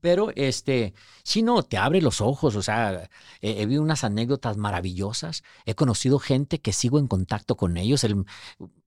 Pero 0.00 0.32
este, 0.34 0.92
si 1.22 1.42
no, 1.42 1.62
te 1.62 1.78
abre 1.78 2.02
los 2.02 2.20
ojos. 2.20 2.56
O 2.56 2.62
sea, 2.62 3.08
he 3.40 3.60
vivido 3.60 3.80
unas 3.80 4.02
anécdotas 4.02 4.56
maravillosas. 4.56 5.44
He 5.66 5.76
conocido 5.76 6.18
gente 6.18 6.58
que 6.58 6.72
sigo 6.72 6.98
en 6.98 7.06
contacto 7.06 7.56
con 7.56 7.76
ellos. 7.76 8.02
El 8.02 8.24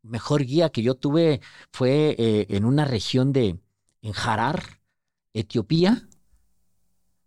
mejor 0.01 0.43
guía 0.43 0.69
que 0.69 0.81
yo 0.81 0.95
tuve 0.95 1.39
fue 1.71 2.13
eh, 2.19 2.47
en 2.49 2.65
una 2.65 2.83
región 2.83 3.31
de 3.31 3.57
en 4.01 4.13
Harar, 4.21 4.81
Etiopía 5.31 6.05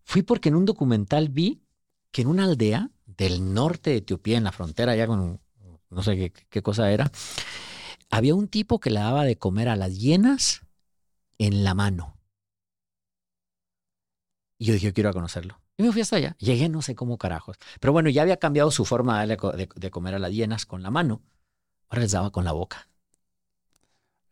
Fui 0.04 0.22
porque 0.22 0.50
en 0.50 0.56
un 0.56 0.66
documental 0.66 1.30
vi 1.30 1.62
que 2.10 2.20
en 2.20 2.28
una 2.28 2.44
aldea 2.44 2.90
del 3.06 3.54
norte 3.54 3.90
de 3.90 3.96
Etiopía, 3.96 4.36
en 4.36 4.44
la 4.44 4.52
frontera, 4.52 4.94
ya 4.94 5.06
con 5.06 5.40
no 5.88 6.02
sé 6.02 6.34
qué, 6.50 6.62
cosa 6.62 6.92
era, 6.92 7.10
había 8.16 8.34
un 8.34 8.48
tipo 8.48 8.80
que 8.80 8.90
le 8.90 9.00
daba 9.00 9.24
de 9.24 9.36
comer 9.36 9.68
a 9.68 9.76
las 9.76 9.98
hienas 9.98 10.62
en 11.38 11.64
la 11.64 11.74
mano. 11.74 12.16
Y 14.58 14.66
yo 14.66 14.72
dije, 14.72 14.86
yo 14.86 14.94
quiero 14.94 15.12
conocerlo. 15.12 15.60
Y 15.76 15.82
me 15.82 15.92
fui 15.92 16.00
hasta 16.00 16.16
allá. 16.16 16.34
Llegué 16.38 16.68
no 16.70 16.80
sé 16.80 16.94
cómo 16.94 17.18
carajos. 17.18 17.58
Pero 17.78 17.92
bueno, 17.92 18.08
ya 18.08 18.22
había 18.22 18.38
cambiado 18.38 18.70
su 18.70 18.86
forma 18.86 19.26
de, 19.26 19.36
de, 19.36 19.68
de 19.74 19.90
comer 19.90 20.14
a 20.14 20.18
las 20.18 20.32
hienas 20.32 20.64
con 20.64 20.82
la 20.82 20.90
mano. 20.90 21.22
Ahora 21.88 22.02
les 22.02 22.12
daba 22.12 22.30
con 22.30 22.44
la 22.44 22.52
boca. 22.52 22.88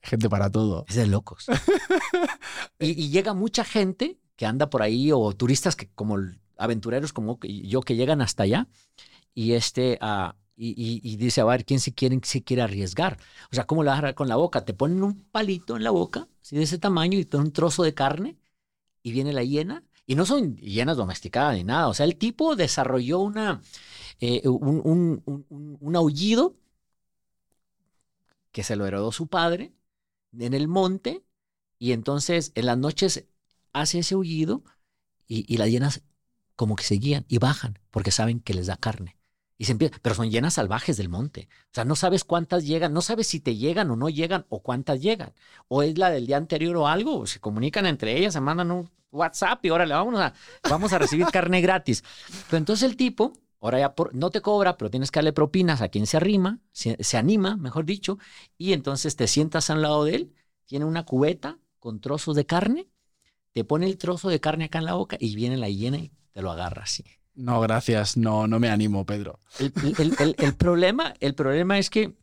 Gente 0.02 0.30
para 0.30 0.50
todo. 0.50 0.86
Es 0.88 0.96
de 0.96 1.06
locos. 1.06 1.46
y, 2.78 2.90
y, 2.90 3.10
llega 3.10 3.34
mucha 3.34 3.64
gente 3.64 4.18
que 4.36 4.46
anda 4.46 4.70
por 4.70 4.82
ahí 4.82 5.12
o 5.12 5.32
turistas 5.34 5.76
que 5.76 5.90
como 5.94 6.16
aventureros 6.56 7.12
como 7.12 7.38
yo 7.42 7.82
que 7.82 7.96
llegan 7.96 8.22
hasta 8.22 8.44
allá 8.44 8.68
y 9.34 9.52
este 9.52 9.98
uh, 10.00 10.32
y, 10.56 11.16
dice 11.16 11.40
a 11.40 11.44
ver 11.44 11.64
quién 11.64 11.80
se 11.80 11.94
quiere 11.94 12.20
si 12.22 12.42
quiere 12.42 12.62
arriesgar. 12.62 13.18
O 13.50 13.54
sea, 13.54 13.66
¿cómo 13.66 13.82
le 13.82 13.90
vas 13.90 14.04
a 14.04 14.14
con 14.14 14.28
la 14.28 14.36
boca? 14.36 14.64
Te 14.64 14.74
ponen 14.74 15.02
un 15.02 15.24
palito 15.24 15.76
en 15.76 15.84
la 15.84 15.90
boca, 15.90 16.28
de 16.50 16.62
ese 16.62 16.78
tamaño, 16.78 17.18
y 17.18 17.24
te 17.24 17.36
un 17.36 17.52
trozo 17.52 17.82
de 17.82 17.94
carne, 17.94 18.38
y 19.02 19.12
viene 19.12 19.32
la 19.32 19.42
hiena. 19.42 19.84
Y 20.06 20.16
no 20.16 20.26
son 20.26 20.56
hienas 20.56 20.96
domesticadas 20.96 21.56
ni 21.56 21.64
nada. 21.64 21.88
O 21.88 21.94
sea, 21.94 22.04
el 22.06 22.16
tipo 22.16 22.56
desarrolló 22.56 23.20
una, 23.20 23.62
eh, 24.20 24.42
un, 24.48 24.80
un, 24.84 25.22
un, 25.24 25.78
un 25.80 25.96
aullido 25.96 26.56
que 28.52 28.62
se 28.62 28.76
lo 28.76 28.86
heredó 28.86 29.10
su 29.12 29.26
padre 29.26 29.72
en 30.38 30.54
el 30.54 30.68
monte, 30.68 31.24
y 31.78 31.92
entonces 31.92 32.52
en 32.54 32.66
las 32.66 32.78
noches 32.78 33.26
hace 33.72 33.98
ese 33.98 34.14
aullido 34.14 34.62
y, 35.26 35.52
y, 35.52 35.58
las 35.58 35.68
hienas 35.68 36.02
como 36.56 36.76
que 36.76 36.84
se 36.84 36.94
guían 36.94 37.24
y 37.28 37.38
bajan 37.38 37.78
porque 37.90 38.10
saben 38.10 38.40
que 38.40 38.54
les 38.54 38.66
da 38.66 38.76
carne. 38.76 39.16
Y 39.56 39.66
se 39.66 39.72
empieza, 39.72 39.96
pero 40.02 40.14
son 40.14 40.30
hienas 40.30 40.54
salvajes 40.54 40.96
del 40.96 41.08
monte. 41.08 41.48
O 41.66 41.74
sea, 41.74 41.84
no 41.84 41.94
sabes 41.94 42.24
cuántas 42.24 42.66
llegan, 42.66 42.92
no 42.92 43.02
sabes 43.02 43.28
si 43.28 43.40
te 43.40 43.56
llegan 43.56 43.90
o 43.90 43.96
no 43.96 44.08
llegan 44.08 44.46
o 44.48 44.62
cuántas 44.62 45.00
llegan. 45.00 45.32
O 45.68 45.82
es 45.82 45.96
la 45.96 46.10
del 46.10 46.26
día 46.26 46.36
anterior 46.36 46.76
o 46.76 46.88
algo, 46.88 47.20
o 47.20 47.26
se 47.26 47.40
comunican 47.40 47.86
entre 47.86 48.16
ellas, 48.18 48.32
se 48.32 48.40
mandan 48.40 48.70
un 48.72 48.90
WhatsApp 49.12 49.64
y 49.64 49.70
órale, 49.70 49.94
vamos 49.94 50.20
a, 50.20 50.34
vamos 50.68 50.92
a 50.92 50.98
recibir 50.98 51.26
carne 51.26 51.60
gratis. 51.60 52.02
Pero 52.48 52.58
entonces 52.58 52.88
el 52.88 52.96
tipo, 52.96 53.32
ahora 53.60 53.78
ya 53.78 53.94
por, 53.94 54.14
no 54.14 54.30
te 54.30 54.40
cobra, 54.40 54.76
pero 54.76 54.90
tienes 54.90 55.10
que 55.10 55.18
darle 55.18 55.32
propinas 55.32 55.80
a 55.80 55.88
quien 55.88 56.06
se 56.06 56.16
arrima, 56.16 56.58
se, 56.72 57.02
se 57.02 57.16
anima, 57.16 57.56
mejor 57.56 57.84
dicho, 57.84 58.18
y 58.58 58.72
entonces 58.72 59.16
te 59.16 59.26
sientas 59.26 59.70
al 59.70 59.82
lado 59.82 60.04
de 60.04 60.16
él, 60.16 60.34
tiene 60.66 60.84
una 60.84 61.04
cubeta 61.04 61.58
con 61.78 62.00
trozos 62.00 62.34
de 62.34 62.44
carne, 62.44 62.88
te 63.52 63.64
pone 63.64 63.86
el 63.86 63.98
trozo 63.98 64.28
de 64.28 64.40
carne 64.40 64.64
acá 64.64 64.78
en 64.78 64.86
la 64.86 64.94
boca 64.94 65.16
y 65.20 65.36
viene 65.36 65.56
la 65.56 65.68
hiena 65.68 65.98
y 65.98 66.10
te 66.32 66.42
lo 66.42 66.50
agarra 66.50 66.82
así. 66.82 67.04
No, 67.34 67.60
gracias, 67.60 68.16
no, 68.16 68.46
no 68.46 68.60
me 68.60 68.68
animo, 68.68 69.04
Pedro. 69.04 69.40
El, 69.58 69.72
el, 70.18 70.36
el, 70.38 70.54
problema, 70.54 71.14
el 71.18 71.34
problema 71.34 71.78
es 71.78 71.90
que 71.90 72.14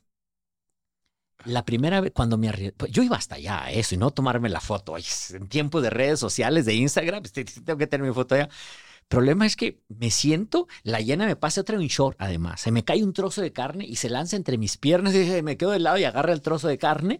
la 1.45 1.65
primera 1.65 2.01
vez 2.01 2.11
cuando 2.13 2.37
me 2.37 2.49
arriesgué, 2.49 2.73
pues 2.73 2.91
yo 2.91 3.03
iba 3.03 3.17
hasta 3.17 3.35
allá 3.35 3.63
a 3.63 3.71
eso 3.71 3.95
y 3.95 3.97
no 3.97 4.11
tomarme 4.11 4.49
la 4.49 4.61
foto. 4.61 4.95
En 4.97 5.47
tiempo 5.47 5.81
de 5.81 5.89
redes 5.89 6.19
sociales, 6.19 6.65
de 6.65 6.75
Instagram, 6.75 7.23
pues, 7.23 7.33
tengo 7.33 7.77
que 7.77 7.87
tener 7.87 8.07
mi 8.07 8.13
foto 8.13 8.35
allá. 8.35 8.45
El 8.45 9.07
problema 9.07 9.45
es 9.45 9.57
que 9.57 9.81
me 9.89 10.09
siento, 10.11 10.67
la 10.83 11.01
llena 11.01 11.25
me 11.25 11.35
pasa 11.35 11.61
otra 11.61 11.77
un 11.77 11.87
short 11.87 12.15
además. 12.19 12.61
Se 12.61 12.71
me 12.71 12.85
cae 12.85 13.03
un 13.03 13.11
trozo 13.11 13.41
de 13.41 13.51
carne 13.51 13.85
y 13.85 13.97
se 13.97 14.09
lanza 14.09 14.37
entre 14.37 14.57
mis 14.57 14.77
piernas 14.77 15.13
y 15.13 15.41
me 15.41 15.57
quedo 15.57 15.71
de 15.71 15.79
lado 15.79 15.97
y 15.97 16.05
agarra 16.05 16.31
el 16.31 16.41
trozo 16.41 16.69
de 16.69 16.77
carne. 16.77 17.19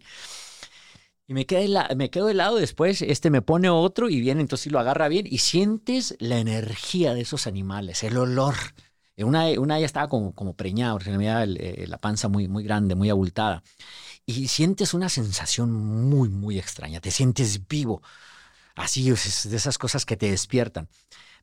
Y 1.32 1.34
me 1.34 1.46
quedo, 1.46 1.62
de 1.62 1.70
la, 1.70 1.90
me 1.96 2.10
quedo 2.10 2.28
de 2.28 2.34
lado, 2.34 2.58
después 2.58 3.02
este 3.02 3.30
me 3.30 3.42
pone 3.42 3.70
otro 3.70 4.10
y 4.10 4.20
viene, 4.20 4.42
entonces 4.42 4.70
lo 4.70 4.80
agarra 4.80 5.08
bien 5.08 5.26
y 5.30 5.38
sientes 5.38 6.18
la 6.20 6.40
energía 6.40 7.14
de 7.14 7.22
esos 7.22 7.48
animales, 7.48 8.04
el 8.04 8.18
olor. 8.18 8.56
Una, 9.16 9.46
una 9.58 9.80
ya 9.80 9.86
estaba 9.86 10.10
como, 10.10 10.36
como 10.36 10.58
preñada, 10.58 10.92
porque 10.92 11.10
tenía 11.10 11.46
la 11.46 11.98
panza 12.00 12.28
muy, 12.28 12.50
muy 12.50 12.66
grande, 12.66 12.96
muy 12.96 13.10
abultada. 13.10 13.64
Y 14.26 14.50
sientes 14.50 14.94
una 14.94 15.08
sensación 15.08 15.72
muy, 15.72 16.28
muy 16.28 16.60
extraña, 16.60 17.00
te 17.00 17.12
sientes 17.12 17.66
vivo. 17.66 18.02
Así, 18.76 19.10
es 19.10 19.50
de 19.50 19.56
esas 19.56 19.78
cosas 19.78 20.06
que 20.06 20.18
te 20.18 20.32
despiertan. 20.32 20.90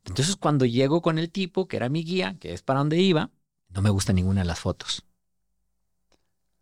Entonces, 0.05 0.35
cuando 0.35 0.65
llego 0.65 1.01
con 1.01 1.17
el 1.17 1.31
tipo, 1.31 1.67
que 1.67 1.77
era 1.77 1.89
mi 1.89 2.03
guía, 2.03 2.37
que 2.39 2.53
es 2.53 2.61
para 2.61 2.77
donde 2.81 2.99
iba, 2.99 3.31
no 3.69 3.81
me 3.81 3.89
gusta 3.89 4.13
ninguna 4.13 4.41
de 4.41 4.47
las 4.47 4.59
fotos 4.59 5.08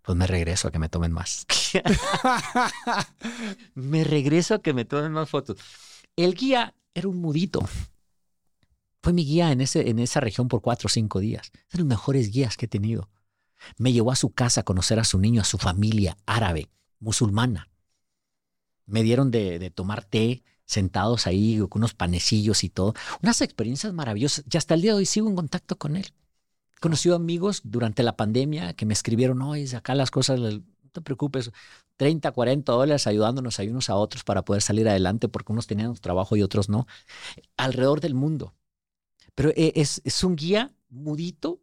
pues 0.08 0.18
me 0.18 0.26
regreso 0.26 0.70
a 0.70 0.72
que 0.72 0.80
me 0.80 0.88
tomen 0.88 1.12
más. 1.12 1.46
me 3.76 4.06
regreso 4.06 4.54
a 4.54 4.62
que 4.62 4.72
me 4.72 4.86
tomen 4.86 5.12
más 5.12 5.30
fotos. 5.30 5.58
El 6.16 6.34
guía 6.34 6.74
era 6.94 7.10
un 7.10 7.18
mudito. 7.18 7.60
Fue 9.04 9.12
mi 9.12 9.26
guía 9.26 9.52
en, 9.52 9.60
ese, 9.60 9.90
en 9.90 10.00
esa 10.00 10.22
región 10.22 10.48
por 10.48 10.62
cuatro 10.62 10.88
o 10.88 10.90
cinco 10.90 11.20
días. 11.20 11.52
De 11.74 11.80
los 11.80 11.86
mejores 11.86 12.32
guías 12.32 12.56
que 12.56 12.68
he 12.68 12.70
tenido. 12.70 13.10
Me 13.76 13.92
llevó 13.92 14.14
a 14.14 14.16
su 14.16 14.30
casa 14.30 14.62
a 14.62 14.64
conocer 14.64 14.98
a 14.98 15.04
su 15.04 15.20
niño, 15.20 15.42
a 15.42 15.44
su 15.44 15.58
familia 15.58 16.18
árabe, 16.26 16.70
musulmana. 17.02 17.70
Me 18.86 19.04
dieron 19.04 19.30
de, 19.30 19.60
de 19.60 19.72
tomar 19.72 20.06
té 20.06 20.42
sentados 20.64 21.28
ahí 21.28 21.58
con 21.70 21.82
unos 21.82 21.96
panecillos 21.96 22.64
y 22.64 22.70
todo. 22.70 22.94
Unas 23.22 23.42
experiencias 23.42 23.92
maravillosas. 23.92 24.46
Y 24.50 24.56
hasta 24.56 24.76
el 24.76 24.84
día 24.84 24.94
de 24.94 25.00
hoy 25.00 25.06
sigo 25.06 25.28
en 25.28 25.36
contacto 25.36 25.78
con 25.78 25.98
él 25.98 26.14
conocido 26.80 27.16
amigos 27.16 27.62
durante 27.64 28.04
la 28.04 28.16
pandemia 28.16 28.74
que 28.74 28.86
me 28.86 28.94
escribieron, 28.94 29.42
oye, 29.42 29.76
acá 29.76 29.96
las 29.96 30.12
cosas, 30.12 30.40
no 30.40 30.62
te 30.92 31.02
preocupes, 31.02 31.52
30, 31.98 32.32
40 32.32 32.72
dólares 32.72 33.08
ayudándonos 33.08 33.60
a 33.60 33.64
unos 33.64 33.90
a 33.90 33.96
otros 33.96 34.24
para 34.24 34.44
poder 34.44 34.62
salir 34.62 34.88
adelante 34.88 35.28
porque 35.28 35.52
unos 35.52 35.68
tenían 35.68 35.94
trabajo 35.96 36.36
y 36.36 36.44
otros 36.44 36.70
no, 36.70 36.88
alrededor 37.58 38.02
del 38.02 38.14
mundo. 38.14 38.56
Pero 39.36 39.52
es, 39.56 40.02
es 40.04 40.24
un 40.24 40.36
guía 40.36 40.74
mudito 40.90 41.62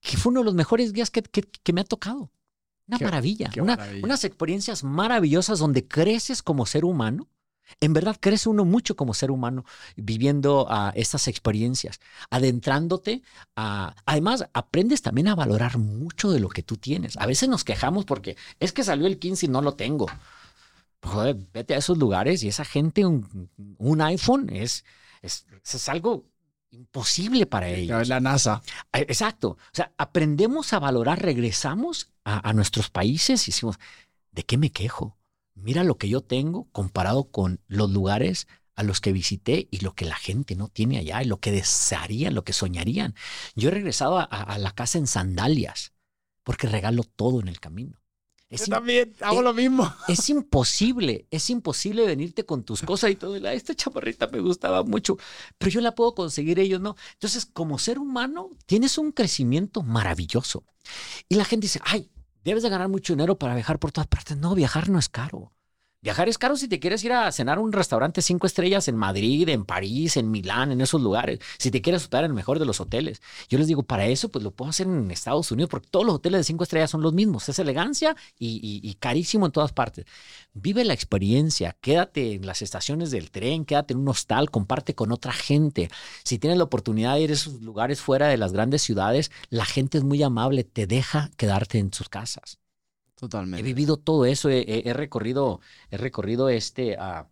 que 0.00 0.16
fue 0.16 0.30
uno 0.30 0.40
de 0.40 0.44
los 0.46 0.54
mejores 0.54 0.92
guías 0.92 1.10
que, 1.10 1.22
que, 1.22 1.42
que 1.42 1.72
me 1.72 1.80
ha 1.80 1.84
tocado. 1.84 2.32
Una 2.88 2.98
qué, 2.98 3.04
maravilla, 3.04 3.50
qué 3.50 3.60
una, 3.60 3.76
maravilla, 3.76 4.04
unas 4.04 4.24
experiencias 4.24 4.82
maravillosas 4.82 5.60
donde 5.60 5.86
creces 5.86 6.42
como 6.42 6.66
ser 6.66 6.84
humano 6.84 7.28
en 7.80 7.92
verdad 7.92 8.16
crece 8.18 8.48
uno 8.48 8.64
mucho 8.64 8.96
como 8.96 9.14
ser 9.14 9.30
humano 9.30 9.64
viviendo 9.96 10.66
uh, 10.66 10.92
estas 10.94 11.28
experiencias, 11.28 12.00
adentrándote 12.30 13.22
a... 13.56 13.94
Además, 14.06 14.46
aprendes 14.52 15.02
también 15.02 15.28
a 15.28 15.34
valorar 15.34 15.78
mucho 15.78 16.30
de 16.30 16.40
lo 16.40 16.48
que 16.48 16.62
tú 16.62 16.76
tienes. 16.76 17.16
A 17.16 17.26
veces 17.26 17.48
nos 17.48 17.64
quejamos 17.64 18.04
porque 18.04 18.36
es 18.60 18.72
que 18.72 18.84
salió 18.84 19.06
el 19.06 19.18
15 19.18 19.46
y 19.46 19.48
no 19.48 19.62
lo 19.62 19.74
tengo. 19.74 20.06
Joder, 21.02 21.36
vete 21.52 21.74
a 21.74 21.78
esos 21.78 21.98
lugares 21.98 22.42
y 22.42 22.48
esa 22.48 22.64
gente, 22.64 23.04
un, 23.04 23.50
un 23.78 24.00
iPhone 24.02 24.48
es, 24.50 24.84
es, 25.20 25.46
es, 25.64 25.88
algo 25.88 26.26
imposible 26.70 27.46
para 27.46 27.68
ellos. 27.68 28.08
La 28.08 28.20
NASA. 28.20 28.62
Exacto. 28.92 29.50
O 29.50 29.72
sea, 29.72 29.92
aprendemos 29.98 30.72
a 30.72 30.78
valorar, 30.78 31.20
regresamos 31.20 32.12
a, 32.24 32.48
a 32.48 32.52
nuestros 32.52 32.88
países 32.88 33.48
y 33.48 33.50
decimos, 33.50 33.78
¿de 34.30 34.44
qué 34.44 34.58
me 34.58 34.70
quejo? 34.70 35.16
Mira 35.54 35.84
lo 35.84 35.96
que 35.96 36.08
yo 36.08 36.20
tengo 36.20 36.68
comparado 36.72 37.30
con 37.30 37.60
los 37.68 37.90
lugares 37.90 38.46
a 38.74 38.82
los 38.82 39.00
que 39.00 39.12
visité 39.12 39.68
y 39.70 39.80
lo 39.80 39.94
que 39.94 40.06
la 40.06 40.16
gente 40.16 40.56
no 40.56 40.68
tiene 40.68 40.98
allá 40.98 41.22
y 41.22 41.26
lo 41.26 41.40
que 41.40 41.52
desearían, 41.52 42.34
lo 42.34 42.44
que 42.44 42.52
soñarían. 42.52 43.14
Yo 43.54 43.68
he 43.68 43.72
regresado 43.72 44.18
a, 44.18 44.24
a 44.24 44.58
la 44.58 44.72
casa 44.72 44.98
en 44.98 45.06
sandalias 45.06 45.92
porque 46.42 46.66
regalo 46.66 47.04
todo 47.04 47.40
en 47.40 47.48
el 47.48 47.60
camino. 47.60 48.02
Es 48.52 48.66
yo 48.66 48.74
también 48.74 49.14
hago 49.22 49.38
es, 49.38 49.44
lo 49.44 49.54
mismo. 49.54 49.90
Es 50.08 50.28
imposible, 50.28 51.26
es 51.30 51.48
imposible 51.48 52.04
venirte 52.04 52.44
con 52.44 52.64
tus 52.64 52.82
cosas 52.82 53.10
y 53.10 53.16
todo. 53.16 53.34
Esta 53.34 53.74
chaparrita 53.74 54.26
me 54.26 54.40
gustaba 54.40 54.82
mucho, 54.82 55.16
pero 55.56 55.70
yo 55.70 55.80
la 55.80 55.94
puedo 55.94 56.14
conseguir, 56.14 56.58
ellos 56.58 56.78
no. 56.78 56.94
Entonces, 57.14 57.46
como 57.46 57.78
ser 57.78 57.98
humano, 57.98 58.50
tienes 58.66 58.98
un 58.98 59.10
crecimiento 59.10 59.82
maravilloso. 59.82 60.64
Y 61.30 61.36
la 61.36 61.46
gente 61.46 61.64
dice, 61.64 61.80
ay, 61.82 62.10
debes 62.44 62.62
de 62.62 62.68
ganar 62.68 62.88
mucho 62.88 63.12
dinero 63.12 63.38
para 63.38 63.54
viajar 63.54 63.78
por 63.78 63.92
todas 63.92 64.08
partes. 64.08 64.36
No, 64.36 64.54
viajar 64.54 64.88
no 64.88 64.98
es 64.98 65.08
caro. 65.08 65.52
Viajar 66.02 66.28
es 66.28 66.36
caro 66.36 66.56
si 66.56 66.66
te 66.66 66.80
quieres 66.80 67.04
ir 67.04 67.12
a 67.12 67.30
cenar 67.30 67.58
a 67.58 67.60
un 67.60 67.70
restaurante 67.70 68.22
cinco 68.22 68.48
estrellas 68.48 68.88
en 68.88 68.96
Madrid, 68.96 69.48
en 69.48 69.64
París, 69.64 70.16
en 70.16 70.32
Milán, 70.32 70.72
en 70.72 70.80
esos 70.80 71.00
lugares. 71.00 71.38
Si 71.58 71.70
te 71.70 71.80
quieres 71.80 72.02
hospedar 72.02 72.24
en 72.24 72.32
el 72.32 72.34
mejor 72.34 72.58
de 72.58 72.66
los 72.66 72.80
hoteles. 72.80 73.22
Yo 73.48 73.56
les 73.56 73.68
digo, 73.68 73.84
para 73.84 74.06
eso, 74.06 74.28
pues 74.28 74.42
lo 74.42 74.50
puedo 74.50 74.68
hacer 74.70 74.88
en 74.88 75.12
Estados 75.12 75.52
Unidos, 75.52 75.70
porque 75.70 75.86
todos 75.88 76.04
los 76.04 76.16
hoteles 76.16 76.40
de 76.40 76.44
cinco 76.44 76.64
estrellas 76.64 76.90
son 76.90 77.02
los 77.02 77.12
mismos. 77.12 77.48
Es 77.48 77.60
elegancia 77.60 78.16
y, 78.36 78.56
y, 78.56 78.90
y 78.90 78.94
carísimo 78.94 79.46
en 79.46 79.52
todas 79.52 79.72
partes. 79.72 80.06
Vive 80.54 80.84
la 80.84 80.92
experiencia, 80.92 81.76
quédate 81.80 82.32
en 82.32 82.46
las 82.46 82.62
estaciones 82.62 83.12
del 83.12 83.30
tren, 83.30 83.64
quédate 83.64 83.94
en 83.94 84.00
un 84.00 84.08
hostal, 84.08 84.50
comparte 84.50 84.96
con 84.96 85.12
otra 85.12 85.32
gente. 85.32 85.88
Si 86.24 86.40
tienes 86.40 86.58
la 86.58 86.64
oportunidad 86.64 87.14
de 87.14 87.20
ir 87.20 87.30
a 87.30 87.34
esos 87.34 87.62
lugares 87.62 88.00
fuera 88.00 88.26
de 88.26 88.38
las 88.38 88.52
grandes 88.52 88.82
ciudades, 88.82 89.30
la 89.50 89.66
gente 89.66 89.98
es 89.98 90.04
muy 90.04 90.20
amable, 90.24 90.64
te 90.64 90.88
deja 90.88 91.30
quedarte 91.36 91.78
en 91.78 91.92
sus 91.92 92.08
casas. 92.08 92.58
Totalmente. 93.22 93.60
He 93.60 93.62
vivido 93.62 93.98
todo 93.98 94.24
eso, 94.24 94.50
he, 94.50 94.92
recorrido, 94.94 95.60
he 95.92 95.96
recorrido 95.96 96.48
este, 96.48 96.96
uh, 96.98 97.24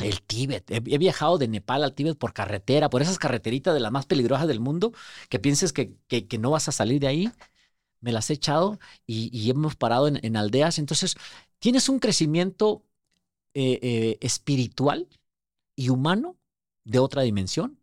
el 0.00 0.20
Tíbet, 0.20 0.68
he, 0.68 0.80
viajado 0.98 1.38
de 1.38 1.46
Nepal 1.46 1.84
al 1.84 1.94
Tíbet 1.94 2.18
por 2.18 2.32
carretera, 2.32 2.90
por 2.90 3.02
esas 3.02 3.20
carreteritas 3.20 3.72
de 3.72 3.78
las 3.78 3.92
más 3.92 4.04
peligrosas 4.04 4.48
del 4.48 4.58
mundo, 4.58 4.92
que 5.28 5.38
pienses 5.38 5.72
que, 5.72 5.94
que, 6.08 6.38
no 6.38 6.50
vas 6.50 6.66
a 6.66 6.72
salir 6.72 7.00
de 7.00 7.06
ahí. 7.06 7.30
Me 8.00 8.10
las 8.10 8.30
he 8.30 8.32
echado 8.32 8.80
y, 9.06 9.48
hemos 9.48 9.76
parado 9.76 10.08
en, 10.08 10.18
en, 10.24 10.36
aldeas. 10.36 10.80
Entonces, 10.80 11.14
tienes 11.60 11.88
un 11.88 12.00
crecimiento 12.00 12.82
eh, 13.54 13.78
eh, 13.80 14.18
espiritual 14.22 15.08
y 15.76 15.90
humano 15.90 16.36
de 16.82 16.98
otra 16.98 17.22
dimensión 17.22 17.78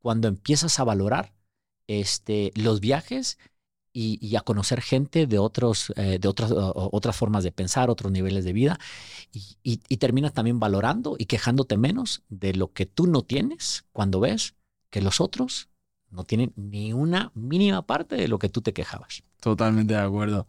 cuando 0.00 0.26
empiezas 0.26 0.80
a 0.80 0.84
valorar 0.84 1.32
este, 1.86 2.50
los 2.56 2.80
viajes 2.80 3.38
y, 3.92 4.36
a 4.36 4.40
conocer 4.40 4.80
gente 4.80 5.26
de, 5.26 5.38
otros, 5.38 5.92
eh, 5.96 6.18
de 6.20 6.28
otras, 6.28 6.52
otras 6.54 7.16
formas 7.16 7.44
de 7.44 7.52
pensar, 7.52 7.90
otros 7.90 8.12
niveles 8.12 8.44
de 8.44 8.52
vida, 8.52 8.78
y, 9.32 9.56
y, 9.62 9.96
terminas 9.96 10.32
también 10.32 10.60
valorando 10.60 11.16
y 11.18 11.26
quejándote 11.26 11.76
menos 11.76 12.22
de 12.28 12.54
lo 12.54 12.72
que 12.72 12.86
tú 12.86 13.06
no 13.06 13.22
tienes 13.22 13.84
cuando 13.92 14.20
ves 14.20 14.54
que 14.90 15.00
los 15.00 15.20
otros 15.20 15.68
no 16.10 16.24
tienen 16.24 16.52
ni 16.56 16.92
una 16.92 17.32
mínima 17.34 17.82
parte 17.86 18.16
de 18.16 18.28
lo 18.28 18.38
que 18.38 18.48
tú 18.48 18.60
te 18.60 18.72
quejabas. 18.72 19.22
Totalmente 19.40 19.94
de 19.94 20.00
acuerdo. 20.00 20.46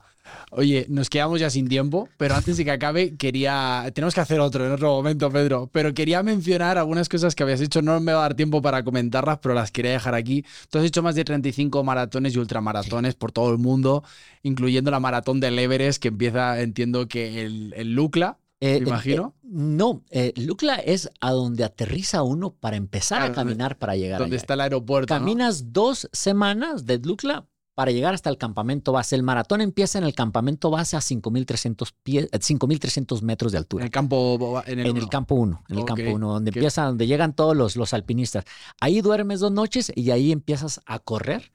Oye, 0.52 0.86
nos 0.90 1.10
quedamos 1.10 1.40
ya 1.40 1.50
sin 1.50 1.68
tiempo, 1.68 2.10
pero 2.18 2.36
antes 2.36 2.58
de 2.58 2.66
que 2.66 2.72
acabe, 2.72 3.16
quería. 3.16 3.90
Tenemos 3.94 4.14
que 4.14 4.22
hacer 4.22 4.40
otro 4.40 4.66
en 4.66 4.72
otro 4.72 4.90
momento, 4.90 5.30
Pedro. 5.32 5.70
Pero 5.72 5.94
quería 5.94 6.24
mencionar 6.24 6.78
algunas 6.78 7.10
cosas 7.10 7.36
que 7.36 7.44
habías 7.44 7.62
hecho. 7.62 7.82
No 7.82 8.00
me 8.00 8.14
va 8.14 8.20
a 8.20 8.22
dar 8.24 8.36
tiempo 8.36 8.62
para 8.62 8.84
comentarlas, 8.84 9.40
pero 9.42 9.56
las 9.56 9.72
quería 9.72 9.92
dejar 9.92 10.16
aquí. 10.16 10.46
Tú 10.70 10.80
has 10.80 10.86
hecho 10.86 11.02
más 11.02 11.16
de 11.16 11.24
35 11.24 11.84
maratones 11.84 12.36
y 12.36 12.40
ultramaratones 12.40 13.16
por 13.16 13.32
todo 13.32 13.52
el 13.52 13.58
mundo, 13.58 14.04
incluyendo 14.44 14.92
la 14.92 15.00
maratón 15.00 15.40
del 15.40 15.58
Everest, 15.58 16.02
que 16.02 16.10
empieza, 16.10 16.62
entiendo 16.62 17.08
que 17.08 17.46
el, 17.46 17.74
el 17.76 17.94
Lucla. 17.94 18.38
Eh, 18.60 18.74
me 18.74 18.86
eh, 18.86 18.90
imagino. 18.90 19.34
eh, 19.38 19.42
no, 19.44 20.04
eh, 20.12 20.34
Lucla 20.36 20.76
es 20.76 21.10
a 21.20 21.32
donde 21.32 21.64
aterriza 21.64 22.22
uno 22.22 22.54
para 22.54 22.76
empezar 22.78 23.24
a 23.24 23.32
caminar 23.32 23.80
para 23.80 23.96
llegar 23.96 24.20
donde 24.20 24.36
allá. 24.36 24.42
está 24.42 24.54
el 24.54 24.62
aeropuerto. 24.62 25.14
¿no? 25.14 25.20
Caminas 25.20 25.74
dos 25.74 26.08
semanas 26.14 26.86
de 26.86 27.00
Lucla 27.00 27.48
para 27.74 27.92
llegar 27.92 28.14
hasta 28.14 28.30
el 28.30 28.38
campamento 28.38 28.92
base. 28.92 29.16
El 29.16 29.24
maratón 29.24 29.62
empieza 29.62 29.98
en 29.98 30.04
el 30.04 30.14
campamento 30.14 30.70
base 30.70 30.98
a 30.98 31.02
5.300 31.02 31.94
pies, 32.04 32.26
eh, 32.32 32.40
5.300 32.40 33.22
metros 33.22 33.52
de 33.52 33.58
En 33.58 33.62
altura. 33.64 33.86
el 33.86 33.92
campo. 33.92 34.62
En 34.66 34.80
el, 34.80 34.86
En 34.88 34.96
el 34.98 35.04
uno. 35.04 35.10
campo 35.10 35.36
1, 35.36 35.64
en 35.70 35.78
el 35.80 35.86
campo 35.86 36.04
1, 36.12 36.34
donde 36.34 36.52
qué- 36.52 36.60
empieza, 36.60 36.84
donde 36.86 37.08
llegan 37.08 37.34
todos 37.36 37.56
los, 37.56 37.76
los 37.76 37.94
alpinistas. 37.94 38.46
Ahí 38.80 39.02
duermes 39.02 39.40
dos 39.40 39.52
noches 39.52 39.92
y 39.96 40.12
ahí 40.12 40.32
empiezas 40.32 40.82
a 40.86 41.00
correr 41.00 41.52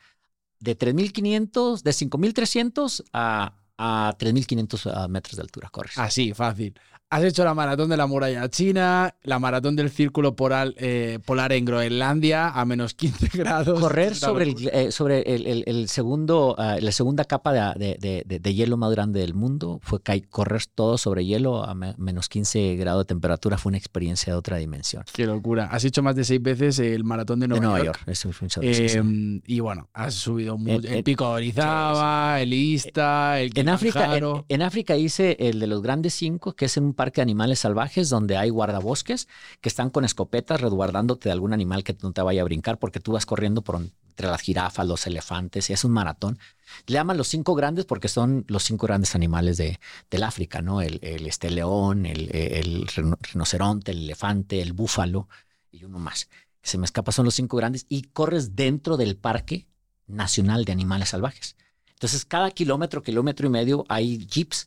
de 0.59 0.74
3.500, 0.74 1.82
de 1.82 1.93
5.300 1.93 3.05
a, 3.12 3.55
a 3.78 4.14
3.500 4.18 4.90
ah, 4.94 5.09
metros 5.09 5.36
de 5.36 5.43
altura. 5.43 5.68
Corres. 5.70 5.98
Así, 5.98 6.32
fácil. 6.32 6.74
Has 7.09 7.23
hecho 7.23 7.45
la 7.45 7.55
maratón 7.55 7.89
de 7.89 7.97
la 7.97 8.09
muralla 8.09 8.49
china, 8.51 9.15
la 9.23 9.39
maratón 9.39 9.77
del 9.77 9.91
círculo 9.91 10.35
polar, 10.35 10.74
eh, 10.77 11.20
polar 11.24 11.53
en 11.53 11.65
Groenlandia 11.65 12.49
a 12.49 12.65
menos 12.65 12.95
15 12.95 13.28
grados. 13.39 13.78
Correr 13.78 14.11
Es 14.12 14.19
sobre, 14.19 14.45
el, 14.45 14.69
eh, 14.73 14.91
sobre 14.91 15.20
el, 15.23 15.47
el- 15.47 15.65
el 15.69 15.89
segundo, 15.89 16.57
ah, 16.59 16.78
la 16.81 16.91
segunda 16.91 17.24
capa 17.24 17.53
de, 17.53 17.97
de- 18.01 18.24
de- 18.27 18.41
de- 18.41 18.55
hielo 18.55 18.77
más 18.77 18.91
grande 18.91 19.20
del 19.20 19.35
mundo 19.35 19.78
fue 19.85 20.01
correr 20.28 20.62
todo 20.74 20.99
sobre 20.99 21.24
hielo 21.24 21.62
a 21.62 21.77
me- 21.77 21.95
menos 21.97 22.28
15 22.28 22.74
grados 22.74 23.03
de 23.05 23.07
temperatura. 23.07 23.57
Fue 23.57 23.70
una 23.70 23.78
experiencia 23.78 24.33
de 24.33 24.39
otra 24.41 24.57
dimensión. 24.57 25.05
Qué 25.12 25.27
locura. 25.27 25.66
Has 25.70 25.85
hecho 25.85 26.03
más 26.03 26.16
de 26.16 26.24
seis 26.24 26.43
veces 26.43 26.81
el 26.81 27.05
maratón 27.05 27.39
de 27.39 27.47
Nueva, 27.47 27.65
Nueva 27.66 27.85
York. 27.85 27.99
York. 27.99 28.09
Eso 28.09 28.31
un 28.43 28.49
show, 28.51 28.65
sí, 28.65 28.89
sí. 28.89 28.99
Eh, 28.99 29.41
y 29.47 29.61
bueno, 29.61 29.89
has 29.93 30.12
subido 30.15 30.59
mucho. 30.59 30.89
El 30.89 31.05
Pico 31.05 31.24
de 31.28 31.31
Orizaba, 31.35 32.41
el 32.41 32.53
Ista, 32.53 33.41
el 33.41 33.53
En 33.57 33.69
África, 33.69 34.16
en, 34.16 34.24
en 34.49 34.62
África 34.62 34.97
hice 34.97 35.37
el 35.39 35.61
de 35.61 35.69
los 35.69 35.83
grandes 35.83 36.12
cinco, 36.15 36.53
que 36.55 36.65
es 36.65 36.77
un 36.77 36.95
parque 36.97 37.20
de 37.20 37.23
animales 37.23 37.60
salvajes 37.60 38.09
donde 38.09 38.36
hay 38.36 38.51
guardabosques 38.51 39.28
que 39.60 39.68
están 39.68 39.90
con 39.90 40.05
escopetas 40.05 40.60
resguardándote 40.60 41.28
de 41.28 41.32
algún 41.32 41.52
animal 41.52 41.85
que 41.85 41.97
no 42.02 42.10
te 42.10 42.23
vaya 42.23 42.40
a 42.40 42.44
brincar 42.44 42.78
porque 42.78 42.98
tú 42.98 43.12
vas 43.12 43.27
corriendo 43.27 43.62
por 43.62 43.77
entre 44.16 44.28
las 44.28 44.40
jirafas, 44.40 44.86
los 44.86 45.06
elefantes, 45.06 45.68
y 45.68 45.74
es 45.74 45.85
un 45.85 45.93
maratón. 45.93 46.39
Le 46.86 46.94
llaman 46.94 47.18
los 47.18 47.28
cinco 47.28 47.55
grandes 47.55 47.85
porque 47.85 48.09
son 48.09 48.47
los 48.48 48.64
cinco 48.64 48.86
grandes 48.86 49.14
animales 49.14 49.59
de, 49.59 49.78
del 50.10 50.23
África, 50.23 50.62
¿no? 50.62 50.81
El, 50.81 50.98
este 51.02 51.51
león, 51.51 52.06
el, 52.06 52.35
el 52.35 52.89
rinoceronte, 52.89 53.93
el 53.93 54.05
elefante, 54.05 54.62
el 54.62 54.73
búfalo 54.73 55.28
y 55.70 55.85
uno 55.85 55.98
más. 55.98 56.31
Se 56.62 56.78
me 56.78 56.86
escapa, 56.86 57.12
son 57.12 57.27
los 57.27 57.35
cinco 57.35 57.59
grandes 57.59 57.85
y 57.90 58.02
corres 58.05 58.56
dentro 58.56 58.97
del 58.97 59.16
Parque 59.16 59.68
Nacional 60.06 60.64
de 60.64 60.73
Animales 60.73 61.10
Salvajes. 61.10 61.56
Entonces, 61.90 62.24
cada 62.24 62.51
kilómetro, 62.51 63.02
kilómetro 63.02 63.47
y 63.47 63.51
medio 63.51 63.85
hay 63.89 64.27
jeeps 64.27 64.66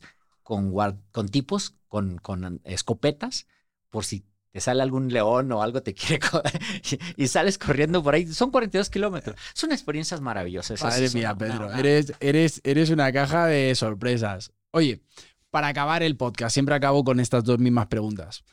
con, 0.56 1.28
tipos, 1.28 1.76
con, 1.88 2.18
con 2.18 2.60
escopetas, 2.64 3.46
por 3.90 4.04
si 4.04 4.24
te 4.50 4.60
sale 4.60 4.82
algún 4.82 5.12
león 5.12 5.52
o 5.52 5.62
algo 5.62 5.82
te 5.82 5.94
quiere 5.94 6.18
y, 7.16 7.22
y 7.24 7.28
sales 7.28 7.56
corriendo 7.56 8.02
por 8.02 8.14
ahí. 8.14 8.26
Son 8.26 8.50
42 8.50 8.90
kilómetros. 8.90 9.36
Son 9.54 9.70
experiencias 9.70 10.20
maravillosas. 10.20 10.82
Madre 10.82 11.04
Es 11.04 11.14
mía, 11.14 11.30
una- 11.30 11.38
Pedro. 11.38 11.66
una- 11.68 11.78
Eres, 11.78 12.12
eres, 12.20 12.60
eres 12.64 12.90
una 12.90 13.12
caja 13.12 13.46
de 13.46 13.74
sorpresas. 13.76 14.52
Oye, 14.72 15.02
para 15.50 15.68
acabar 15.68 16.02
el 16.02 16.16
podcast, 16.16 16.52
siempre 16.54 16.74
acabo 16.74 17.04
con 17.04 17.20
estas 17.20 17.44
dos 17.44 17.58
mismas 17.60 17.86
preguntas. 17.86 18.44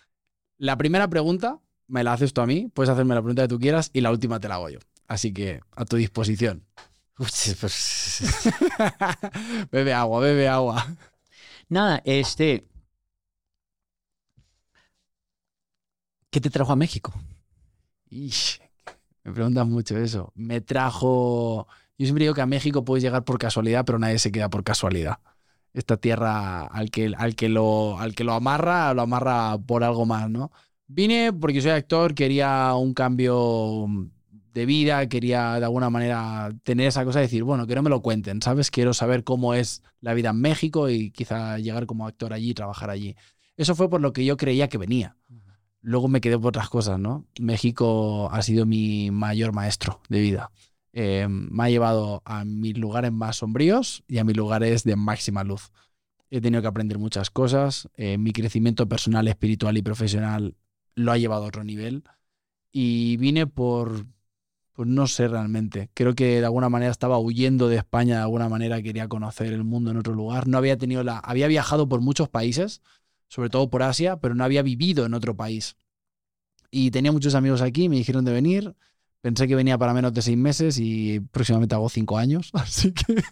La 0.58 0.78
primera 0.78 1.08
pregunta 1.08 1.60
me 1.88 2.04
la 2.04 2.14
haces 2.14 2.34
tú 2.34 2.42
a 2.42 2.46
mí, 2.48 2.70
puedes 2.74 2.90
hacerme 2.90 3.16
la 3.16 3.22
pregunta 3.22 3.44
que 3.44 3.48
tú 3.48 3.60
quieras 3.60 3.90
y 3.94 4.02
la 4.02 4.12
última 4.12 4.40
te 4.40 4.48
la 4.48 4.56
hago 4.56 4.70
yo. 4.70 4.80
Así 5.08 5.32
que 5.34 5.62
a 5.76 5.86
tu 5.86 5.96
disposición. 5.96 6.66
Pues, 7.16 8.22
bebe 9.72 9.94
agua, 9.94 10.20
bebe 10.20 10.48
agua. 10.48 10.86
Nada, 11.70 12.02
este. 12.06 12.68
¿Qué 16.30 16.40
te 16.42 16.50
trajo 16.50 16.72
a 16.72 16.76
México? 16.76 17.14
Me 19.24 19.34
preguntan 19.34 19.70
mucho 19.70 19.98
eso. 19.98 20.32
Me 20.36 20.62
trajo. 20.62 21.68
Yo 21.98 22.06
siempre 22.06 22.24
digo 22.26 22.34
que 22.34 22.42
a 22.42 22.46
México 22.46 22.86
puedes 22.86 23.04
llegar 23.04 23.24
por 23.24 23.40
casualidad, 23.40 23.86
pero 23.86 24.00
nadie 24.00 24.20
se 24.20 24.32
queda 24.32 24.50
por 24.50 24.64
casualidad. 24.64 25.20
Esta 25.74 25.98
tierra 25.98 26.66
al 26.66 26.90
que, 26.92 27.14
al 27.18 27.36
que, 27.36 27.50
lo, 27.50 28.00
al 28.00 28.16
que 28.16 28.24
lo 28.24 28.34
amarra, 28.34 28.94
lo 28.94 29.02
amarra 29.04 29.58
por 29.58 29.84
algo 29.84 30.06
más, 30.06 30.30
¿no? 30.30 30.52
Vine 30.88 31.34
porque 31.34 31.62
soy 31.62 31.72
actor, 31.72 32.16
quería 32.16 32.74
un 32.76 32.94
cambio 32.94 33.88
de 34.58 34.66
vida, 34.66 35.08
quería 35.08 35.60
de 35.60 35.66
alguna 35.66 35.90
manera 35.90 36.52
tener 36.64 36.88
esa 36.88 37.06
cosa 37.06 37.20
de 37.20 37.26
decir, 37.26 37.44
bueno, 37.44 37.68
que 37.68 37.76
no 37.76 37.84
me 37.84 37.90
lo 37.90 38.02
cuenten, 38.02 38.42
¿sabes? 38.42 38.72
Quiero 38.72 38.94
saber 38.94 39.24
cómo 39.24 39.54
es 39.54 39.84
la 40.02 40.14
vida 40.14 40.32
en 40.32 40.42
México 40.42 40.90
y 40.90 41.12
quizá 41.12 41.58
llegar 41.60 41.86
como 41.86 42.08
actor 42.08 42.34
allí, 42.34 42.54
trabajar 42.54 42.90
allí. 42.90 43.16
Eso 43.56 43.76
fue 43.76 43.90
por 43.90 44.02
lo 44.02 44.14
que 44.14 44.26
yo 44.26 44.38
creía 44.38 44.68
que 44.68 44.78
venía 44.78 45.16
luego 45.88 46.10
me 46.10 46.20
quedé 46.20 46.38
por 46.38 46.50
otras 46.50 46.70
cosas, 46.70 47.00
¿no? 47.00 47.26
México 47.40 48.30
ha 48.32 48.42
sido 48.42 48.66
mi 48.66 49.10
mayor 49.10 49.54
maestro 49.54 50.02
de 50.10 50.20
vida. 50.20 50.52
Eh, 50.92 51.28
me 51.30 51.64
ha 51.64 51.70
llevado 51.70 52.22
a 52.26 52.44
mis 52.44 52.78
lugares 52.78 53.14
más 53.14 53.38
sombríos 53.38 54.04
y 54.06 54.18
a 54.18 54.26
mis 54.26 54.36
lugares 54.36 54.84
de 54.84 54.98
máxima 54.98 55.46
luz. 55.46 55.72
He 56.30 56.42
tenido 56.42 56.62
que 56.62 56.68
aprender 56.68 56.98
muchas 56.98 57.30
cosas. 57.30 57.88
eh, 57.96 58.18
mi 58.18 58.34
crecimiento 58.34 58.90
personal, 58.90 59.30
espiritual 59.30 59.78
y 59.78 59.82
profesional 59.82 60.58
lo 60.96 61.14
ha 61.14 61.18
llevado 61.18 61.46
a 61.46 61.48
otro 61.48 61.64
nivel. 61.64 62.04
Y 62.74 63.16
vine 63.16 63.48
por, 63.48 64.08
pues 64.78 64.88
no 64.88 65.08
sé 65.08 65.28
realmente. 65.28 65.90
Creo 65.96 66.14
que 66.14 66.40
de 66.40 66.46
alguna 66.46 66.70
manera 66.70 66.92
estaba 66.92 67.18
huyendo 67.18 67.68
de 67.68 67.78
España, 67.78 68.18
de 68.18 68.22
alguna 68.22 68.48
manera 68.48 68.80
quería 68.84 69.08
conocer 69.08 69.52
el 69.52 69.64
mundo 69.64 69.90
en 69.90 69.98
otro 69.98 70.14
lugar. 70.14 70.48
No 70.48 70.60
había 70.60 70.78
tenido 70.78 71.04
la. 71.04 71.18
Había 71.18 71.48
viajado 71.48 71.90
por 71.90 72.00
muchos 72.00 72.30
países, 72.30 72.84
sobre 73.28 73.50
todo 73.50 73.72
por 73.72 73.82
Asia, 73.82 74.18
pero 74.18 74.36
no 74.36 74.44
había 74.44 74.62
vivido 74.62 75.08
en 75.08 75.16
otro 75.16 75.36
país. 75.36 75.78
Y 76.70 76.92
tenía 76.92 77.12
muchos 77.12 77.34
amigos 77.34 77.64
aquí, 77.64 77.90
me 77.90 77.96
dijeron 77.96 78.24
de 78.24 78.32
venir. 78.34 78.76
Pensé 79.22 79.48
que 79.48 79.56
venía 79.56 79.80
para 79.80 79.96
menos 79.96 80.14
de 80.14 80.22
seis 80.22 80.38
meses 80.38 80.78
y 80.80 81.22
próximamente 81.32 81.74
hago 81.74 81.90
cinco 81.90 82.20
años. 82.20 82.52
Así 82.54 82.92
que 82.92 83.24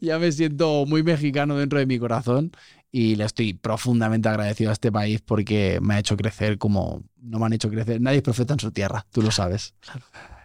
ya 0.00 0.20
me 0.20 0.30
siento 0.30 0.86
muy 0.86 1.02
mexicano 1.02 1.56
dentro 1.56 1.80
de 1.80 1.86
mi 1.86 1.98
corazón 1.98 2.52
y 2.92 3.16
le 3.16 3.24
estoy 3.24 3.54
profundamente 3.54 4.28
agradecido 4.28 4.70
a 4.70 4.74
este 4.74 4.92
país 4.92 5.20
porque 5.20 5.80
me 5.82 5.94
ha 5.94 5.98
hecho 5.98 6.16
crecer 6.16 6.58
como 6.58 7.02
no 7.20 7.40
me 7.40 7.46
han 7.46 7.54
hecho 7.54 7.70
crecer. 7.70 8.00
Nadie 8.00 8.18
es 8.18 8.22
profeta 8.22 8.52
en 8.52 8.60
su 8.60 8.70
tierra, 8.70 9.04
tú 9.10 9.20
lo 9.20 9.32
sabes. 9.32 9.74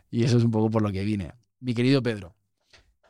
Y 0.09 0.23
eso 0.23 0.37
es 0.37 0.43
un 0.43 0.51
poco 0.51 0.69
por 0.69 0.81
lo 0.81 0.91
que 0.91 1.03
vine. 1.03 1.33
Mi 1.59 1.73
querido 1.73 2.01
Pedro, 2.01 2.35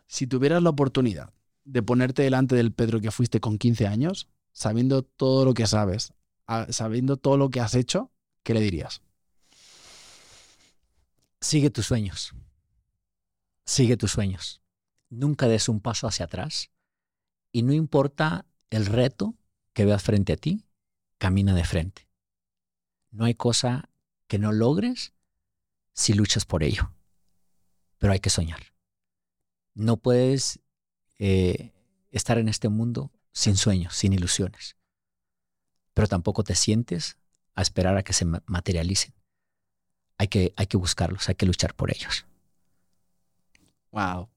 si 0.07 0.27
tuvieras 0.27 0.63
la 0.63 0.69
oportunidad 0.69 1.33
de 1.65 1.83
ponerte 1.83 2.21
delante 2.21 2.55
del 2.55 2.71
Pedro 2.71 3.01
que 3.01 3.11
fuiste 3.11 3.39
con 3.39 3.57
15 3.57 3.87
años, 3.87 4.29
sabiendo 4.51 5.03
todo 5.03 5.45
lo 5.45 5.53
que 5.53 5.67
sabes, 5.67 6.13
sabiendo 6.69 7.17
todo 7.17 7.37
lo 7.37 7.49
que 7.49 7.59
has 7.59 7.75
hecho, 7.75 8.11
¿qué 8.43 8.53
le 8.53 8.61
dirías? 8.61 9.01
Sigue 11.41 11.69
tus 11.69 11.85
sueños. 11.85 12.33
Sigue 13.65 13.97
tus 13.97 14.11
sueños. 14.11 14.61
Nunca 15.09 15.47
des 15.47 15.69
un 15.69 15.81
paso 15.81 16.07
hacia 16.07 16.25
atrás. 16.25 16.71
Y 17.51 17.63
no 17.63 17.73
importa 17.73 18.45
el 18.69 18.85
reto 18.85 19.35
que 19.73 19.85
veas 19.85 20.01
frente 20.01 20.33
a 20.33 20.37
ti, 20.37 20.65
camina 21.17 21.53
de 21.53 21.63
frente. 21.63 22.07
No 23.11 23.25
hay 23.25 23.35
cosa 23.35 23.89
que 24.27 24.39
no 24.39 24.51
logres 24.51 25.13
si 25.97 26.13
luchas 26.13 26.45
por 26.45 26.63
ello. 26.63 26.91
Pero 27.97 28.13
hay 28.13 28.19
que 28.19 28.29
soñar. 28.29 28.61
No 29.73 29.97
puedes 29.97 30.59
eh, 31.17 31.73
estar 32.11 32.37
en 32.37 32.47
este 32.47 32.69
mundo 32.69 33.11
sin 33.33 33.57
sueños, 33.57 33.95
sin 33.95 34.13
ilusiones. 34.13 34.77
Pero 35.93 36.07
tampoco 36.07 36.43
te 36.43 36.55
sientes 36.55 37.17
a 37.55 37.63
esperar 37.63 37.97
a 37.97 38.03
que 38.03 38.13
se 38.13 38.25
ma- 38.25 38.43
materialicen 38.45 39.13
hay 40.19 40.27
que, 40.27 40.53
hay 40.55 40.67
que 40.67 40.77
buscarlos, 40.77 41.29
hay 41.29 41.35
que 41.35 41.45
luchar 41.45 41.75
por 41.75 41.91
ellos. 41.91 42.25
Wow. 43.91 44.29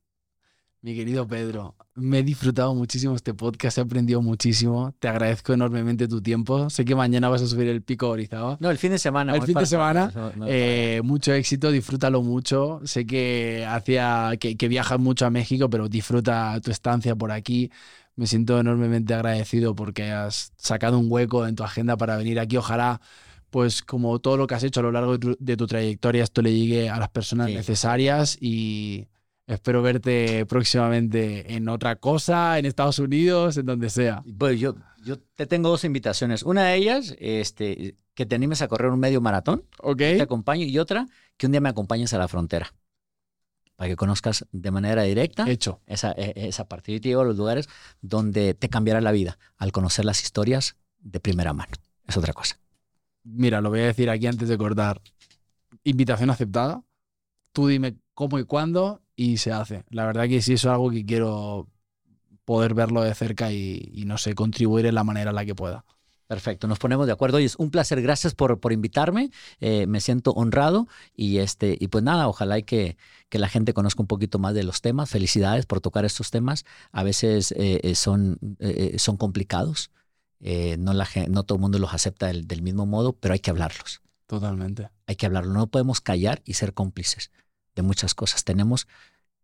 Mi 0.82 0.94
querido 0.94 1.27
Pedro, 1.28 1.77
me 1.94 2.20
he 2.20 2.23
disfrutado 2.23 2.74
muchísimo 2.74 3.15
este 3.15 3.35
podcast, 3.35 3.77
he 3.77 3.82
aprendido 3.82 4.23
muchísimo. 4.23 4.94
Te 4.98 5.09
agradezco 5.09 5.52
enormemente 5.52 6.09
tu 6.09 6.23
tiempo. 6.23 6.70
Sé 6.70 6.86
que 6.86 6.94
mañana 6.94 7.28
vas 7.28 7.43
a 7.43 7.47
subir 7.47 7.69
el 7.69 7.82
pico 7.82 8.09
Orizaba. 8.09 8.57
No, 8.61 8.70
el 8.70 8.78
fin 8.78 8.90
de 8.93 8.98
semana. 8.98 9.35
El 9.36 9.43
fin 9.43 9.57
de 9.57 9.66
semana, 9.66 10.11
no, 10.15 10.32
no, 10.36 10.47
Eh, 10.48 11.02
mucho 11.05 11.35
éxito, 11.35 11.70
disfrútalo 11.70 12.23
mucho. 12.23 12.81
Sé 12.85 13.05
que 13.05 13.66
hacía 13.69 14.32
que, 14.40 14.57
que 14.57 14.69
viajas 14.69 14.98
mucho 14.98 15.27
a 15.27 15.31
México, 15.31 15.69
pero 15.69 15.86
disfruta 15.90 16.59
tu 16.62 16.70
estancia 16.70 17.15
por 17.15 17.31
aquí. 17.31 17.70
Me 18.16 18.27
siento 18.27 18.59
enormemente 18.59 19.12
agradecido 19.12 19.74
porque 19.74 20.11
has 20.11 20.55
sacado 20.57 20.98
un 20.98 21.09
hueco 21.12 21.47
en 21.47 21.57
tu 21.57 21.62
agenda 21.62 21.98
para 21.98 22.16
venir 22.16 22.40
aquí. 22.40 22.57
Ojalá 22.57 23.02
pues 23.51 23.82
como 23.82 24.19
todo 24.20 24.39
lo 24.39 24.47
que 24.47 24.55
has 24.55 24.62
hecho 24.62 24.81
a 24.81 24.85
lo 24.85 24.93
largo 24.93 25.12
de 25.12 25.19
tu, 25.19 25.36
de 25.40 25.57
tu 25.59 25.66
trayectoria, 25.66 26.23
esto 26.23 26.40
le 26.40 26.55
llegue 26.55 26.89
a 26.89 26.98
las 26.98 27.11
personas 27.11 27.48
Sí. 27.48 27.55
necesarias 27.55 28.39
y 28.40 29.09
espero 29.55 29.83
verte 29.83 30.47
próximamente 30.47 31.55
en 31.55 31.69
otra 31.69 31.97
cosa, 31.97 32.59
en 32.59 32.67
Estados 32.67 32.99
Unidos, 32.99 33.57
en 33.57 33.67
donde 33.67 33.91
sea. 33.91 34.23
Pues 34.39 34.61
yo, 34.61 34.77
yo 35.05 35.19
te 35.19 35.47
tengo 35.47 35.69
dos 35.69 35.85
invitaciones. 35.85 36.43
Una 36.43 36.65
de 36.67 36.77
ellas, 36.77 37.15
este, 37.19 37.97
que 38.15 38.27
te 38.27 38.35
animes 38.35 38.63
a 38.63 38.69
correr 38.69 38.91
un 38.91 39.01
medio 39.01 39.21
maratón, 39.21 39.65
¿Ok? 39.83 39.99
te 39.99 40.23
acompaño, 40.23 40.65
y 40.65 40.79
otra, 40.79 41.07
que 41.37 41.47
un 41.47 41.53
día 41.53 41.61
me 41.61 41.69
acompañes 41.69 42.13
a 42.15 42.19
la 42.19 42.29
frontera, 42.29 42.73
para 43.77 43.89
que 43.89 43.97
conozcas 43.97 44.47
de 44.53 44.71
manera 44.71 45.03
directa 45.03 45.49
Hecho. 45.51 45.81
esa, 45.87 46.13
e- 46.13 46.33
esa 46.37 46.69
parte. 46.69 46.93
Yo 46.93 47.01
te 47.01 47.09
llevo 47.09 47.23
a 47.23 47.25
los 47.25 47.37
lugares 47.37 47.69
donde 48.01 48.55
te 48.55 48.69
cambiará 48.69 49.01
la 49.01 49.13
vida 49.13 49.39
al 49.57 49.73
conocer 49.73 50.05
las 50.05 50.23
historias 50.23 50.77
de 51.01 51.19
primera 51.19 51.53
mano. 51.53 51.73
Es 52.07 52.17
otra 52.17 52.33
cosa. 52.33 52.59
Mira, 53.25 53.61
lo 53.61 53.71
voy 53.71 53.81
a 53.81 53.87
decir 53.87 54.11
aquí 54.11 54.27
antes 54.27 54.49
de 54.49 54.59
cortar. 54.59 55.01
Invitación 55.85 56.31
aceptada. 56.31 56.83
Tú 57.53 57.69
dime 57.69 57.97
cómo 58.15 58.39
y 58.39 58.45
cuándo 58.45 59.01
y 59.21 59.37
se 59.37 59.53
hace. 59.53 59.85
La 59.91 60.07
verdad 60.07 60.27
que 60.29 60.41
sí, 60.41 60.55
eso 60.55 60.69
es 60.69 60.73
algo 60.73 60.91
que 60.91 61.05
quiero 61.05 61.69
poder 62.47 62.73
verlo 62.73 63.03
de 63.03 63.15
cerca 63.15 63.53
y, 63.53 63.91
y 63.93 64.07
no 64.07 64.17
sé, 64.17 64.35
contribuir 64.35 64.87
en 64.87 64.95
la 64.95 65.05
manera 65.05 65.29
en 65.29 65.37
la 65.37 65.45
que 65.45 65.55
pueda. 65.55 65.85
Perfecto, 66.27 66.67
nos 66.67 66.79
ponemos 66.79 67.07
de 67.07 67.13
acuerdo 67.13 67.39
y 67.39 67.45
es 67.45 67.57
un 67.57 67.71
placer. 67.71 68.01
Gracias 68.01 68.35
por, 68.35 68.61
por 68.61 68.73
invitarme. 68.73 69.31
eh, 69.61 69.87
me 69.87 70.01
siento 70.01 70.31
honrado 70.31 70.89
y 71.15 71.39
este 71.39 71.77
y 71.79 71.89
pues 71.89 72.03
nada, 72.03 72.29
ojalá 72.29 72.57
y 72.59 72.63
que, 72.63 72.97
que 73.29 73.39
la 73.39 73.49
gente 73.49 73.75
conozca 73.75 74.01
un 74.01 74.07
poquito 74.07 74.39
más 74.39 74.55
de 74.55 74.63
los 74.63 74.81
temas. 74.81 75.11
Felicidades 75.11 75.67
por 75.67 75.83
tocar 75.83 76.07
estos 76.07 76.31
temas. 76.31 76.65
A 76.91 77.03
veces 77.03 77.53
eh, 77.53 77.81
eh, 77.83 77.95
son, 77.97 78.39
eh, 78.59 78.97
son 78.99 79.19
complicados. 79.19 79.91
No, 80.79 80.95
la, 80.95 81.07
no 81.29 81.43
todo 81.43 81.57
el 81.57 81.61
mundo 81.61 81.79
los 81.79 81.93
acepta 81.93 82.29
del, 82.29 82.47
del 82.47 82.63
mismo 82.63 82.87
modo, 82.87 83.13
pero 83.13 83.35
hay 83.35 83.41
que 83.41 83.51
hablarlos. 83.51 84.01
Totalmente. 84.27 84.89
Hay 85.07 85.17
que 85.17 85.27
hablarlo. 85.27 85.53
No 85.53 85.67
podemos 85.67 86.01
callar 86.01 86.41
y 86.47 86.55
ser 86.55 86.73
cómplices 86.73 87.31
de 87.75 87.83
muchas 87.83 88.15
cosas. 88.15 88.45
Tenemos 88.45 88.87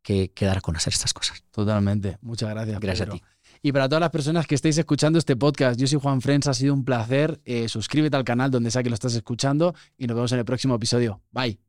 que, 0.03 0.31
que 0.33 0.47
dar 0.47 0.59
a 0.59 0.61
conocer 0.61 0.93
estas 0.93 1.13
cosas. 1.13 1.43
Totalmente. 1.51 2.19
Muchas 2.21 2.51
gracias. 2.51 2.81
Gracias 2.81 3.09
Pedro. 3.09 3.17
a 3.17 3.19
ti. 3.19 3.37
Y 3.63 3.73
para 3.73 3.89
todas 3.89 4.01
las 4.01 4.11
personas 4.11 4.47
que 4.47 4.55
estéis 4.55 4.79
escuchando 4.79 5.19
este 5.19 5.37
podcast, 5.37 5.79
yo 5.79 5.87
soy 5.87 5.99
Juan 6.01 6.21
Frens, 6.21 6.47
ha 6.47 6.55
sido 6.55 6.75
un 6.75 6.85
placer. 6.85 7.41
Eh, 7.45 7.69
suscríbete 7.69 8.17
al 8.17 8.25
canal 8.25 8.51
donde 8.51 8.71
sea 8.71 8.83
que 8.83 8.91
lo 8.91 8.95
estás 8.95 9.15
escuchando 9.15 9.75
y 9.99 10.07
nos 10.07 10.15
vemos 10.15 10.33
en 10.33 10.39
el 10.39 10.45
próximo 10.45 10.75
episodio. 10.75 11.21
Bye. 11.33 11.66